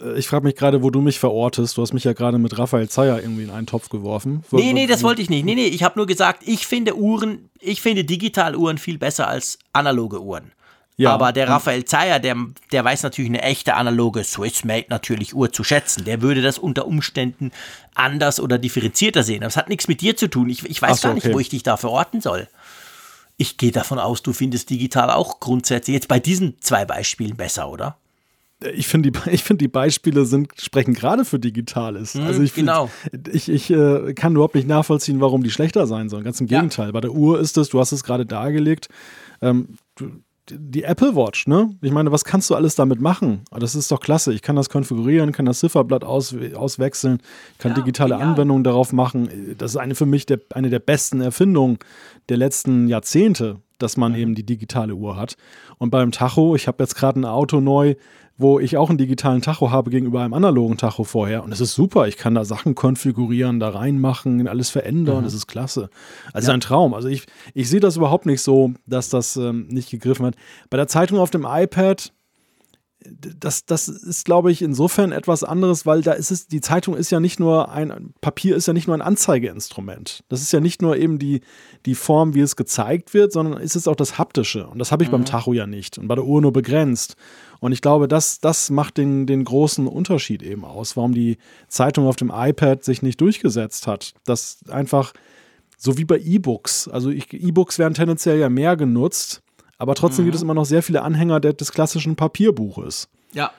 Äh, 0.00 0.18
ich 0.18 0.28
frage 0.28 0.44
mich 0.44 0.56
gerade, 0.56 0.82
wo 0.82 0.90
du 0.90 1.00
mich 1.00 1.18
verortest. 1.18 1.76
Du 1.76 1.82
hast 1.82 1.92
mich 1.92 2.04
ja 2.04 2.12
gerade 2.12 2.38
mit 2.38 2.58
Raphael 2.58 2.88
Zeyer 2.88 3.20
irgendwie 3.20 3.44
in 3.44 3.50
einen 3.50 3.66
Topf 3.66 3.88
geworfen. 3.88 4.44
Nee, 4.50 4.72
nee, 4.72 4.86
das 4.86 5.02
wollte 5.02 5.22
ich 5.22 5.30
nicht. 5.30 5.44
Nee, 5.44 5.54
nee, 5.54 5.66
ich 5.66 5.82
habe 5.82 5.98
nur 5.98 6.06
gesagt, 6.06 6.42
ich 6.46 6.66
finde 6.66 6.96
Uhren, 6.96 7.50
ich 7.60 7.82
finde 7.82 8.04
Digitaluhren 8.04 8.78
viel 8.78 8.98
besser 8.98 9.28
als 9.28 9.58
analoge 9.72 10.22
Uhren. 10.22 10.52
Ja. 10.98 11.14
Aber 11.14 11.32
der 11.32 11.48
Raphael 11.48 11.84
Zeyer, 11.84 12.18
der, 12.18 12.36
der 12.72 12.84
weiß 12.84 13.04
natürlich 13.04 13.30
eine 13.30 13.42
echte 13.42 13.74
analoge 13.74 14.24
Swissmade 14.24 14.86
natürlich 14.90 15.32
Uhr 15.32 15.52
zu 15.52 15.62
schätzen. 15.62 16.04
Der 16.04 16.22
würde 16.22 16.42
das 16.42 16.58
unter 16.58 16.86
Umständen 16.86 17.52
anders 17.94 18.40
oder 18.40 18.58
differenzierter 18.58 19.22
sehen. 19.22 19.42
Das 19.42 19.56
hat 19.56 19.68
nichts 19.68 19.86
mit 19.86 20.00
dir 20.00 20.16
zu 20.16 20.28
tun. 20.28 20.50
Ich, 20.50 20.64
ich 20.64 20.82
weiß 20.82 21.00
so, 21.00 21.08
gar 21.08 21.14
nicht, 21.14 21.26
okay. 21.26 21.34
wo 21.34 21.38
ich 21.38 21.48
dich 21.48 21.62
da 21.62 21.76
verorten 21.76 22.20
soll. 22.20 22.48
Ich 23.36 23.58
gehe 23.58 23.70
davon 23.70 24.00
aus, 24.00 24.22
du 24.22 24.32
findest 24.32 24.70
digital 24.70 25.10
auch 25.10 25.38
grundsätzlich 25.38 25.94
jetzt 25.94 26.08
bei 26.08 26.18
diesen 26.18 26.60
zwei 26.60 26.84
Beispielen 26.84 27.36
besser, 27.36 27.70
oder? 27.70 27.96
ich 28.74 28.88
finde 28.88 29.12
die, 29.12 29.18
find 29.38 29.60
die 29.60 29.68
Beispiele 29.68 30.24
sind, 30.24 30.48
sprechen 30.60 30.94
gerade 30.94 31.24
für 31.24 31.38
Digitales. 31.38 32.14
Mhm, 32.14 32.22
also 32.24 32.42
ich, 32.42 32.52
find, 32.52 32.66
genau. 32.66 32.90
ich, 33.32 33.48
ich 33.48 33.70
äh, 33.70 34.14
kann 34.14 34.32
überhaupt 34.32 34.54
nicht 34.54 34.68
nachvollziehen, 34.68 35.20
warum 35.20 35.42
die 35.42 35.50
schlechter 35.50 35.86
sein 35.86 36.08
sollen. 36.08 36.24
Ganz 36.24 36.40
im 36.40 36.46
Gegenteil. 36.46 36.86
Ja. 36.86 36.92
Bei 36.92 37.00
der 37.00 37.12
Uhr 37.12 37.38
ist 37.40 37.56
es, 37.56 37.68
du 37.68 37.78
hast 37.78 37.92
es 37.92 38.02
gerade 38.02 38.26
dargelegt, 38.26 38.88
ähm, 39.40 39.76
die 40.50 40.82
Apple 40.84 41.14
Watch, 41.14 41.46
ne? 41.46 41.70
Ich 41.80 41.92
meine, 41.92 42.12
was 42.12 42.24
kannst 42.24 42.50
du 42.50 42.54
alles 42.54 42.74
damit 42.74 43.00
machen? 43.00 43.42
Das 43.50 43.74
ist 43.74 43.90
doch 43.90 44.00
klasse. 44.00 44.32
Ich 44.32 44.42
kann 44.42 44.56
das 44.56 44.70
konfigurieren, 44.70 45.32
kann 45.32 45.46
das 45.46 45.60
Zifferblatt 45.60 46.04
aus, 46.04 46.34
auswechseln, 46.54 47.18
kann 47.58 47.72
ja, 47.72 47.76
digitale 47.76 48.14
genial. 48.14 48.30
Anwendungen 48.30 48.64
darauf 48.64 48.92
machen. 48.92 49.56
Das 49.58 49.72
ist 49.72 49.76
eine 49.76 49.94
für 49.94 50.06
mich 50.06 50.26
der, 50.26 50.40
eine 50.54 50.70
der 50.70 50.80
besten 50.80 51.20
Erfindungen 51.20 51.78
der 52.28 52.36
letzten 52.36 52.88
Jahrzehnte, 52.88 53.60
dass 53.78 53.96
man 53.96 54.14
eben 54.14 54.34
die 54.34 54.44
digitale 54.44 54.94
Uhr 54.94 55.16
hat. 55.16 55.36
Und 55.78 55.90
beim 55.90 56.12
Tacho, 56.12 56.56
ich 56.56 56.66
habe 56.66 56.82
jetzt 56.82 56.94
gerade 56.94 57.20
ein 57.20 57.24
Auto 57.24 57.60
neu, 57.60 57.94
wo 58.38 58.60
ich 58.60 58.76
auch 58.76 58.88
einen 58.88 58.98
digitalen 58.98 59.42
Tacho 59.42 59.72
habe 59.72 59.90
gegenüber 59.90 60.22
einem 60.22 60.32
analogen 60.32 60.76
Tacho 60.76 61.02
vorher. 61.02 61.42
Und 61.42 61.50
es 61.50 61.60
ist 61.60 61.74
super. 61.74 62.06
Ich 62.06 62.16
kann 62.16 62.36
da 62.36 62.44
Sachen 62.44 62.76
konfigurieren, 62.76 63.58
da 63.58 63.70
reinmachen, 63.70 64.46
alles 64.46 64.70
verändern. 64.70 65.18
Mhm. 65.18 65.24
Das 65.24 65.34
ist 65.34 65.48
klasse. 65.48 65.90
Also 66.32 66.48
ja. 66.48 66.54
ein 66.54 66.60
Traum. 66.60 66.94
Also 66.94 67.08
ich, 67.08 67.26
ich 67.52 67.68
sehe 67.68 67.80
das 67.80 67.96
überhaupt 67.96 68.26
nicht 68.26 68.40
so, 68.40 68.72
dass 68.86 69.10
das 69.10 69.36
ähm, 69.36 69.66
nicht 69.66 69.90
gegriffen 69.90 70.24
hat. 70.24 70.36
Bei 70.70 70.76
der 70.76 70.86
Zeitung 70.86 71.18
auf 71.18 71.30
dem 71.30 71.44
iPad, 71.48 72.12
das, 73.04 73.64
das 73.64 73.88
ist, 73.88 74.24
glaube 74.24 74.50
ich, 74.50 74.62
insofern 74.62 75.12
etwas 75.12 75.44
anderes, 75.44 75.86
weil 75.86 76.02
da 76.02 76.12
ist 76.12 76.30
es, 76.30 76.46
die 76.46 76.60
Zeitung 76.60 76.96
ist 76.96 77.10
ja 77.10 77.20
nicht 77.20 77.40
nur 77.40 77.70
ein, 77.70 78.12
Papier 78.20 78.56
ist 78.56 78.66
ja 78.66 78.72
nicht 78.72 78.86
nur 78.86 78.96
ein 78.96 79.02
Anzeigeinstrument. 79.02 80.24
Das 80.28 80.42
ist 80.42 80.52
ja 80.52 80.60
nicht 80.60 80.82
nur 80.82 80.96
eben 80.96 81.18
die, 81.18 81.40
die 81.86 81.94
Form, 81.94 82.34
wie 82.34 82.40
es 82.40 82.56
gezeigt 82.56 83.14
wird, 83.14 83.32
sondern 83.32 83.60
ist 83.60 83.76
es 83.76 83.88
auch 83.88 83.96
das 83.96 84.18
Haptische. 84.18 84.66
Und 84.66 84.78
das 84.78 84.92
habe 84.92 85.02
ich 85.02 85.08
mhm. 85.08 85.12
beim 85.12 85.24
Tacho 85.24 85.52
ja 85.52 85.66
nicht 85.66 85.98
und 85.98 86.08
bei 86.08 86.14
der 86.14 86.24
Uhr 86.24 86.40
nur 86.40 86.52
begrenzt. 86.52 87.16
Und 87.60 87.72
ich 87.72 87.82
glaube, 87.82 88.08
das, 88.08 88.40
das 88.40 88.70
macht 88.70 88.98
den, 88.98 89.26
den 89.26 89.44
großen 89.44 89.86
Unterschied 89.86 90.42
eben 90.42 90.64
aus, 90.64 90.96
warum 90.96 91.12
die 91.12 91.38
Zeitung 91.68 92.06
auf 92.06 92.16
dem 92.16 92.30
iPad 92.32 92.84
sich 92.84 93.02
nicht 93.02 93.20
durchgesetzt 93.20 93.86
hat. 93.86 94.14
Das 94.24 94.58
einfach 94.68 95.12
so 95.76 95.98
wie 95.98 96.04
bei 96.04 96.18
E-Books. 96.18 96.88
Also 96.88 97.10
E-Books 97.10 97.78
werden 97.78 97.94
tendenziell 97.94 98.38
ja 98.38 98.48
mehr 98.48 98.76
genutzt, 98.76 99.42
aber 99.76 99.94
trotzdem 99.94 100.24
mhm. 100.24 100.26
gibt 100.26 100.36
es 100.36 100.42
immer 100.42 100.54
noch 100.54 100.66
sehr 100.66 100.82
viele 100.82 101.02
Anhänger 101.02 101.40
des 101.40 101.72
klassischen 101.72 102.16
Papierbuches. 102.16 103.08
Ja. 103.32 103.52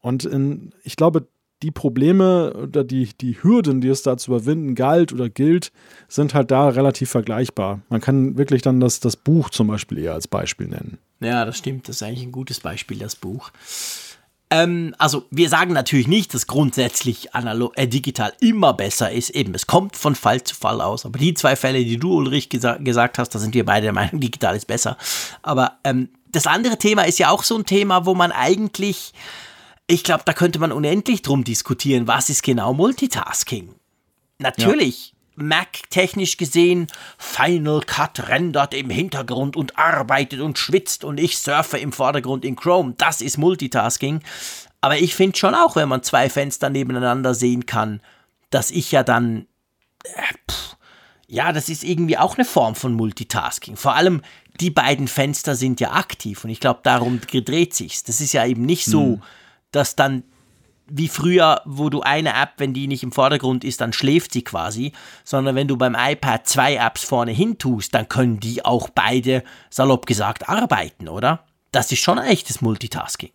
Und 0.00 0.24
in, 0.24 0.72
ich 0.84 0.96
glaube, 0.96 1.26
die 1.66 1.72
Probleme 1.72 2.52
oder 2.54 2.84
die, 2.84 3.10
die 3.20 3.42
Hürden, 3.42 3.80
die 3.80 3.88
es 3.88 4.02
da 4.02 4.16
zu 4.16 4.30
überwinden 4.30 4.76
galt 4.76 5.12
oder 5.12 5.28
gilt, 5.28 5.72
sind 6.06 6.32
halt 6.32 6.52
da 6.52 6.68
relativ 6.68 7.10
vergleichbar. 7.10 7.80
Man 7.88 8.00
kann 8.00 8.38
wirklich 8.38 8.62
dann 8.62 8.78
das, 8.78 9.00
das 9.00 9.16
Buch 9.16 9.50
zum 9.50 9.66
Beispiel 9.66 9.98
eher 9.98 10.14
als 10.14 10.28
Beispiel 10.28 10.68
nennen. 10.68 10.98
Ja, 11.18 11.44
das 11.44 11.58
stimmt. 11.58 11.88
Das 11.88 11.96
ist 11.96 12.02
eigentlich 12.04 12.22
ein 12.22 12.30
gutes 12.30 12.60
Beispiel, 12.60 12.98
das 12.98 13.16
Buch. 13.16 13.50
Ähm, 14.48 14.94
also 14.98 15.24
wir 15.32 15.48
sagen 15.48 15.72
natürlich 15.72 16.06
nicht, 16.06 16.32
dass 16.34 16.46
grundsätzlich 16.46 17.34
analog, 17.34 17.72
äh, 17.76 17.88
digital 17.88 18.32
immer 18.40 18.74
besser 18.74 19.10
ist. 19.10 19.30
Eben, 19.30 19.52
es 19.56 19.66
kommt 19.66 19.96
von 19.96 20.14
Fall 20.14 20.44
zu 20.44 20.54
Fall 20.54 20.80
aus. 20.80 21.04
Aber 21.04 21.18
die 21.18 21.34
zwei 21.34 21.56
Fälle, 21.56 21.84
die 21.84 21.96
du, 21.96 22.14
Ulrich, 22.14 22.48
gesa 22.48 22.76
gesagt 22.76 23.18
hast, 23.18 23.34
da 23.34 23.40
sind 23.40 23.54
wir 23.54 23.64
beide 23.64 23.86
der 23.86 23.92
Meinung, 23.92 24.20
digital 24.20 24.54
ist 24.54 24.68
besser. 24.68 24.96
Aber 25.42 25.78
ähm, 25.82 26.10
das 26.30 26.46
andere 26.46 26.78
Thema 26.78 27.02
ist 27.02 27.18
ja 27.18 27.30
auch 27.30 27.42
so 27.42 27.56
ein 27.56 27.66
Thema, 27.66 28.06
wo 28.06 28.14
man 28.14 28.30
eigentlich 28.30 29.12
ich 29.86 30.02
glaube, 30.02 30.24
da 30.26 30.32
könnte 30.32 30.58
man 30.58 30.72
unendlich 30.72 31.22
drum 31.22 31.44
diskutieren, 31.44 32.06
was 32.06 32.28
ist 32.28 32.42
genau 32.42 32.74
Multitasking. 32.74 33.74
Natürlich, 34.38 35.10
ja. 35.10 35.44
Mac 35.44 35.90
technisch 35.90 36.36
gesehen, 36.36 36.88
Final 37.18 37.80
Cut 37.82 38.28
rendert 38.28 38.74
im 38.74 38.90
Hintergrund 38.90 39.56
und 39.56 39.78
arbeitet 39.78 40.40
und 40.40 40.58
schwitzt 40.58 41.04
und 41.04 41.20
ich 41.20 41.38
surfe 41.38 41.78
im 41.78 41.92
Vordergrund 41.92 42.44
in 42.44 42.56
Chrome. 42.56 42.94
Das 42.96 43.20
ist 43.20 43.36
Multitasking. 43.36 44.22
Aber 44.80 44.98
ich 44.98 45.14
finde 45.14 45.36
schon 45.36 45.54
auch, 45.54 45.76
wenn 45.76 45.88
man 45.88 46.02
zwei 46.02 46.30
Fenster 46.30 46.70
nebeneinander 46.70 47.34
sehen 47.34 47.66
kann, 47.66 48.00
dass 48.50 48.70
ich 48.70 48.92
ja 48.92 49.02
dann. 49.02 49.46
Äh, 50.04 50.50
pff, 50.50 50.76
ja, 51.28 51.52
das 51.52 51.68
ist 51.68 51.82
irgendwie 51.82 52.18
auch 52.18 52.36
eine 52.36 52.44
Form 52.44 52.74
von 52.74 52.94
Multitasking. 52.94 53.76
Vor 53.76 53.94
allem 53.94 54.22
die 54.60 54.70
beiden 54.70 55.08
Fenster 55.08 55.54
sind 55.54 55.80
ja 55.80 55.92
aktiv 55.92 56.44
und 56.44 56.50
ich 56.50 56.60
glaube, 56.60 56.80
darum 56.82 57.20
dreht 57.20 57.74
sich's. 57.74 58.04
Das 58.04 58.20
ist 58.20 58.32
ja 58.32 58.46
eben 58.46 58.62
nicht 58.62 58.84
so. 58.84 59.16
Hm 59.16 59.22
dass 59.76 59.94
dann 59.94 60.24
wie 60.88 61.08
früher, 61.08 61.62
wo 61.64 61.90
du 61.90 62.00
eine 62.02 62.30
App, 62.30 62.54
wenn 62.58 62.72
die 62.72 62.86
nicht 62.86 63.02
im 63.02 63.12
Vordergrund 63.12 63.64
ist, 63.64 63.80
dann 63.80 63.92
schläft 63.92 64.32
sie 64.32 64.42
quasi, 64.42 64.92
sondern 65.24 65.56
wenn 65.56 65.68
du 65.68 65.76
beim 65.76 65.96
iPad 65.98 66.46
zwei 66.46 66.76
Apps 66.76 67.04
vorne 67.04 67.32
hin 67.32 67.58
tust, 67.58 67.94
dann 67.94 68.08
können 68.08 68.38
die 68.38 68.64
auch 68.64 68.88
beide, 68.90 69.42
salopp 69.70 70.06
gesagt, 70.06 70.48
arbeiten, 70.48 71.08
oder? 71.08 71.44
Das 71.72 71.90
ist 71.90 72.00
schon 72.00 72.18
ein 72.18 72.28
echtes 72.28 72.60
Multitasking. 72.60 73.30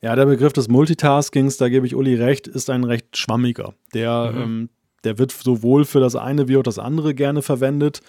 Ja, 0.00 0.14
der 0.16 0.26
Begriff 0.26 0.52
des 0.52 0.68
Multitaskings, 0.68 1.56
da 1.56 1.68
gebe 1.68 1.86
ich 1.86 1.94
Uli 1.94 2.14
recht, 2.14 2.46
ist 2.46 2.70
ein 2.70 2.84
recht 2.84 3.16
schwammiger. 3.16 3.74
Der, 3.94 4.32
mhm. 4.32 4.42
ähm, 4.42 4.68
der 5.04 5.18
wird 5.18 5.32
sowohl 5.32 5.84
für 5.84 6.00
das 6.00 6.14
eine 6.14 6.48
wie 6.48 6.56
auch 6.56 6.62
das 6.62 6.78
andere 6.78 7.14
gerne 7.14 7.42
verwendet. 7.42 8.00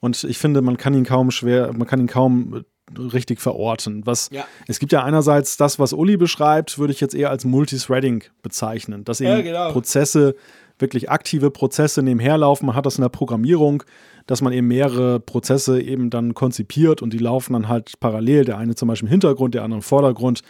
Und 0.00 0.24
ich 0.24 0.38
finde, 0.38 0.62
man 0.62 0.76
kann 0.76 0.94
ihn 0.94 1.04
kaum 1.04 1.30
schwer, 1.30 1.72
man 1.72 1.86
kann 1.86 2.00
ihn 2.00 2.08
kaum 2.08 2.64
richtig 2.96 3.40
verorten. 3.40 4.02
Was, 4.06 4.28
ja. 4.32 4.44
Es 4.66 4.78
gibt 4.78 4.92
ja 4.92 5.04
einerseits 5.04 5.56
das, 5.56 5.78
was 5.78 5.92
Uli 5.92 6.16
beschreibt, 6.16 6.78
würde 6.78 6.92
ich 6.92 7.00
jetzt 7.00 7.14
eher 7.14 7.30
als 7.30 7.44
Multithreading 7.44 8.24
bezeichnen, 8.42 9.04
dass 9.04 9.20
eben 9.20 9.30
ja, 9.30 9.40
genau. 9.40 9.72
Prozesse, 9.72 10.34
wirklich 10.78 11.10
aktive 11.10 11.50
Prozesse 11.50 12.02
nebenher 12.02 12.38
laufen. 12.38 12.66
Man 12.66 12.74
hat 12.74 12.86
das 12.86 12.96
in 12.96 13.02
der 13.02 13.08
Programmierung, 13.08 13.82
dass 14.26 14.42
man 14.42 14.52
eben 14.52 14.68
mehrere 14.68 15.20
Prozesse 15.20 15.80
eben 15.80 16.10
dann 16.10 16.34
konzipiert 16.34 17.02
und 17.02 17.12
die 17.12 17.18
laufen 17.18 17.52
dann 17.54 17.68
halt 17.68 17.98
parallel. 18.00 18.44
Der 18.44 18.58
eine 18.58 18.74
zum 18.74 18.88
Beispiel 18.88 19.08
im 19.08 19.10
Hintergrund, 19.10 19.54
der 19.54 19.62
andere 19.62 19.78
im 19.78 19.82
Vordergrund. 19.82 20.42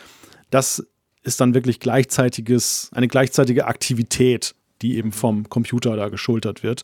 Das 0.50 0.86
ist 1.22 1.40
dann 1.40 1.54
wirklich 1.54 1.80
gleichzeitiges, 1.80 2.90
eine 2.92 3.08
gleichzeitige 3.08 3.66
Aktivität, 3.66 4.54
die 4.82 4.96
eben 4.96 5.12
vom 5.12 5.48
Computer 5.48 5.96
da 5.96 6.08
geschultert 6.08 6.62
wird. 6.62 6.82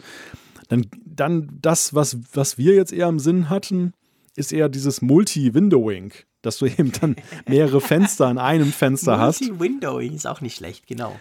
Dann, 0.69 0.87
dann 1.05 1.49
das, 1.61 1.95
was, 1.95 2.19
was 2.33 2.59
wir 2.59 2.75
jetzt 2.75 2.93
eher 2.93 3.09
im 3.09 3.19
Sinn 3.19 3.49
hatten, 3.51 3.95
ist 4.39 4.53
eher 4.53 4.69
dieses 4.69 5.03
Multi-Windowing, 5.03 6.13
dass 6.43 6.59
du 6.59 6.67
eben 6.67 6.93
dann 7.01 7.17
mehrere 7.49 7.81
Fenster 7.81 8.31
in 8.31 8.39
einem 8.39 8.73
Fenster 8.73 9.19
hast. 9.19 9.41
Multi-Windowing 9.43 10.15
ist 10.15 10.27
auch 10.27 10.41
nicht 10.41 10.57
schlecht, 10.57 10.87
genau. 10.87 11.15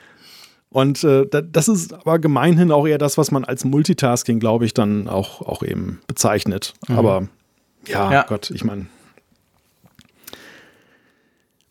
Und 0.70 1.04
äh, 1.04 1.26
das 1.28 1.68
ist 1.68 1.94
aber 1.94 2.20
gemeinhin 2.20 2.72
auch 2.72 2.86
eher 2.86 2.98
das, 2.98 3.18
was 3.18 3.32
man 3.32 3.46
als 3.46 3.64
Multitasking, 3.64 4.40
glaube 4.40 4.66
ich, 4.66 4.74
dann 4.74 5.08
auch, 5.08 5.42
auch 5.42 5.64
eben 5.64 6.02
bezeichnet. 6.08 6.74
Mhm. 6.88 6.98
Aber 6.98 7.28
ja, 7.88 8.12
ja, 8.12 8.24
Gott, 8.24 8.52
ich 8.52 8.64
meine. 8.64 8.88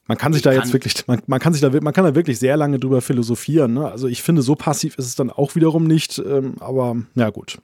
Man 0.09 0.17
kann 0.19 0.33
sich 0.33 0.41
ich 0.41 0.45
da 0.45 0.53
jetzt 0.53 0.73
wirklich, 0.73 1.07
man, 1.09 1.21
man, 1.27 1.41
kann 1.41 1.53
sich 1.53 1.61
da, 1.61 1.71
man 1.81 1.93
kann 1.93 2.05
da 2.05 2.15
wirklich 2.15 2.39
sehr 2.39 2.57
lange 2.57 2.79
drüber 2.79 3.03
philosophieren. 3.03 3.75
Ne? 3.75 3.91
Also 3.91 4.07
ich 4.07 4.23
finde, 4.23 4.43
so 4.43 4.55
passiv 4.55 4.97
ist 4.99 5.07
es 5.07 5.17
dann 5.17 5.31
auch 5.31 5.57
wiederum 5.57 5.85
nicht, 5.85 6.19
ähm, 6.19 6.55
aber 6.61 6.97
ja 7.17 7.31
gut. 7.31 7.59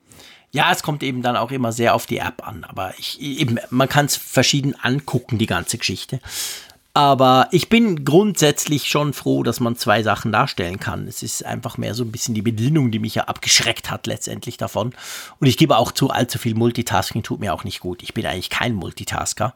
Ja, 0.52 0.70
es 0.70 0.82
kommt 0.82 1.02
eben 1.02 1.22
dann 1.22 1.36
auch 1.36 1.50
immer 1.50 1.72
sehr 1.72 1.94
auf 1.94 2.06
die 2.06 2.18
App 2.18 2.46
an, 2.46 2.64
aber 2.64 2.92
ich, 2.98 3.20
eben, 3.20 3.58
man 3.70 3.88
kann 3.88 4.04
es 4.06 4.16
verschieden 4.16 4.74
angucken, 4.80 5.38
die 5.38 5.46
ganze 5.46 5.78
Geschichte. 5.78 6.20
Aber 6.94 7.48
ich 7.52 7.70
bin 7.70 8.04
grundsätzlich 8.04 8.86
schon 8.86 9.14
froh, 9.14 9.42
dass 9.42 9.60
man 9.60 9.76
zwei 9.76 10.02
Sachen 10.02 10.30
darstellen 10.30 10.78
kann. 10.78 11.08
Es 11.08 11.22
ist 11.22 11.42
einfach 11.42 11.78
mehr 11.78 11.94
so 11.94 12.04
ein 12.04 12.12
bisschen 12.12 12.34
die 12.34 12.42
Bedienung, 12.42 12.90
die 12.90 12.98
mich 12.98 13.14
ja 13.14 13.24
abgeschreckt 13.24 13.90
hat 13.90 14.06
letztendlich 14.06 14.58
davon. 14.58 14.94
Und 15.40 15.46
ich 15.46 15.56
gebe 15.56 15.78
auch 15.78 15.90
zu, 15.90 16.10
allzu 16.10 16.38
viel 16.38 16.54
Multitasking 16.54 17.22
tut 17.22 17.40
mir 17.40 17.54
auch 17.54 17.64
nicht 17.64 17.80
gut. 17.80 18.02
Ich 18.02 18.12
bin 18.12 18.26
eigentlich 18.26 18.50
kein 18.50 18.74
Multitasker. 18.74 19.54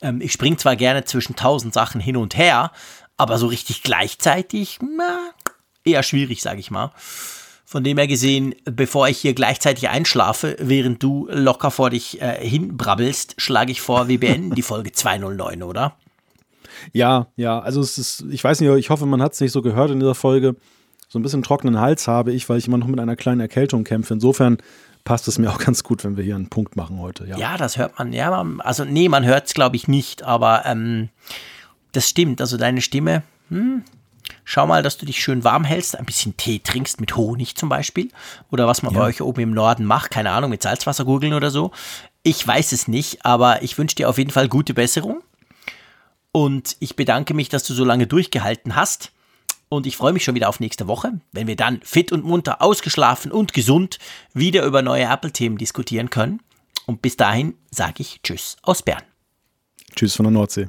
Ähm, 0.00 0.22
ich 0.22 0.32
springe 0.32 0.56
zwar 0.56 0.74
gerne 0.74 1.04
zwischen 1.04 1.36
tausend 1.36 1.74
Sachen 1.74 2.00
hin 2.00 2.16
und 2.16 2.34
her, 2.34 2.72
aber 3.18 3.36
so 3.36 3.46
richtig 3.46 3.82
gleichzeitig, 3.82 4.78
na, 4.80 5.32
eher 5.84 6.02
schwierig, 6.02 6.40
sage 6.40 6.60
ich 6.60 6.70
mal. 6.70 6.92
Von 7.64 7.82
dem 7.82 7.96
her 7.96 8.06
gesehen, 8.06 8.54
bevor 8.64 9.08
ich 9.08 9.18
hier 9.18 9.34
gleichzeitig 9.34 9.88
einschlafe, 9.88 10.56
während 10.60 11.02
du 11.02 11.28
locker 11.30 11.70
vor 11.70 11.90
dich 11.90 12.20
äh, 12.20 12.46
hinbrabbelst, 12.46 13.34
schlage 13.38 13.72
ich 13.72 13.80
vor, 13.80 14.08
wir 14.08 14.20
beenden 14.20 14.54
die 14.54 14.62
Folge 14.62 14.92
209, 14.92 15.62
oder? 15.62 15.96
Ja, 16.92 17.28
ja, 17.36 17.58
also 17.60 17.80
es 17.80 17.98
ist, 17.98 18.24
ich 18.30 18.44
weiß 18.44 18.60
nicht, 18.60 18.70
ich 18.70 18.90
hoffe, 18.90 19.06
man 19.06 19.22
hat 19.22 19.32
es 19.32 19.40
nicht 19.40 19.52
so 19.52 19.62
gehört 19.62 19.90
in 19.90 20.00
dieser 20.00 20.14
Folge. 20.14 20.56
So 21.08 21.18
ein 21.18 21.22
bisschen 21.22 21.42
trockenen 21.42 21.80
Hals 21.80 22.08
habe 22.08 22.32
ich, 22.32 22.48
weil 22.48 22.58
ich 22.58 22.66
immer 22.66 22.78
noch 22.78 22.86
mit 22.86 23.00
einer 23.00 23.16
kleinen 23.16 23.40
Erkältung 23.40 23.84
kämpfe. 23.84 24.14
Insofern 24.14 24.58
passt 25.04 25.28
es 25.28 25.38
mir 25.38 25.50
auch 25.50 25.58
ganz 25.58 25.84
gut, 25.84 26.02
wenn 26.04 26.16
wir 26.16 26.24
hier 26.24 26.34
einen 26.34 26.48
Punkt 26.48 26.76
machen 26.76 26.98
heute. 26.98 27.26
Ja, 27.26 27.38
ja 27.38 27.56
das 27.56 27.78
hört 27.78 27.98
man. 27.98 28.12
Ja, 28.12 28.44
also 28.58 28.84
nee, 28.84 29.08
man 29.08 29.24
hört 29.24 29.46
es, 29.46 29.54
glaube 29.54 29.76
ich, 29.76 29.86
nicht, 29.86 30.22
aber 30.22 30.66
ähm, 30.66 31.10
das 31.92 32.08
stimmt. 32.08 32.40
Also 32.40 32.56
deine 32.56 32.80
Stimme, 32.80 33.22
hm, 33.48 33.82
Schau 34.44 34.66
mal, 34.66 34.82
dass 34.82 34.98
du 34.98 35.06
dich 35.06 35.22
schön 35.22 35.42
warm 35.42 35.64
hältst, 35.64 35.98
ein 35.98 36.04
bisschen 36.04 36.36
Tee 36.36 36.58
trinkst 36.58 37.00
mit 37.00 37.16
Honig 37.16 37.56
zum 37.56 37.68
Beispiel. 37.68 38.10
Oder 38.50 38.66
was 38.66 38.82
man 38.82 38.92
ja. 38.92 39.00
bei 39.00 39.06
euch 39.06 39.22
oben 39.22 39.40
im 39.40 39.50
Norden 39.52 39.84
macht, 39.84 40.10
keine 40.10 40.30
Ahnung, 40.30 40.50
mit 40.50 40.62
Salzwassergurgeln 40.62 41.32
oder 41.32 41.50
so. 41.50 41.70
Ich 42.22 42.46
weiß 42.46 42.72
es 42.72 42.88
nicht, 42.88 43.24
aber 43.24 43.62
ich 43.62 43.78
wünsche 43.78 43.96
dir 43.96 44.08
auf 44.08 44.18
jeden 44.18 44.30
Fall 44.30 44.48
gute 44.48 44.74
Besserung. 44.74 45.22
Und 46.32 46.76
ich 46.80 46.96
bedanke 46.96 47.32
mich, 47.32 47.48
dass 47.48 47.64
du 47.64 47.74
so 47.74 47.84
lange 47.84 48.06
durchgehalten 48.06 48.74
hast. 48.74 49.12
Und 49.68 49.86
ich 49.86 49.96
freue 49.96 50.12
mich 50.12 50.24
schon 50.24 50.34
wieder 50.34 50.48
auf 50.48 50.60
nächste 50.60 50.86
Woche, 50.86 51.20
wenn 51.32 51.46
wir 51.46 51.56
dann 51.56 51.80
fit 51.82 52.12
und 52.12 52.24
munter, 52.24 52.60
ausgeschlafen 52.60 53.32
und 53.32 53.54
gesund 53.54 53.98
wieder 54.34 54.64
über 54.64 54.82
neue 54.82 55.04
Apple-Themen 55.04 55.58
diskutieren 55.58 56.10
können. 56.10 56.40
Und 56.86 57.02
bis 57.02 57.16
dahin 57.16 57.54
sage 57.70 57.94
ich 57.98 58.20
Tschüss 58.22 58.56
aus 58.62 58.82
Bern. 58.82 59.02
Tschüss 59.96 60.14
von 60.14 60.24
der 60.24 60.32
Nordsee. 60.32 60.68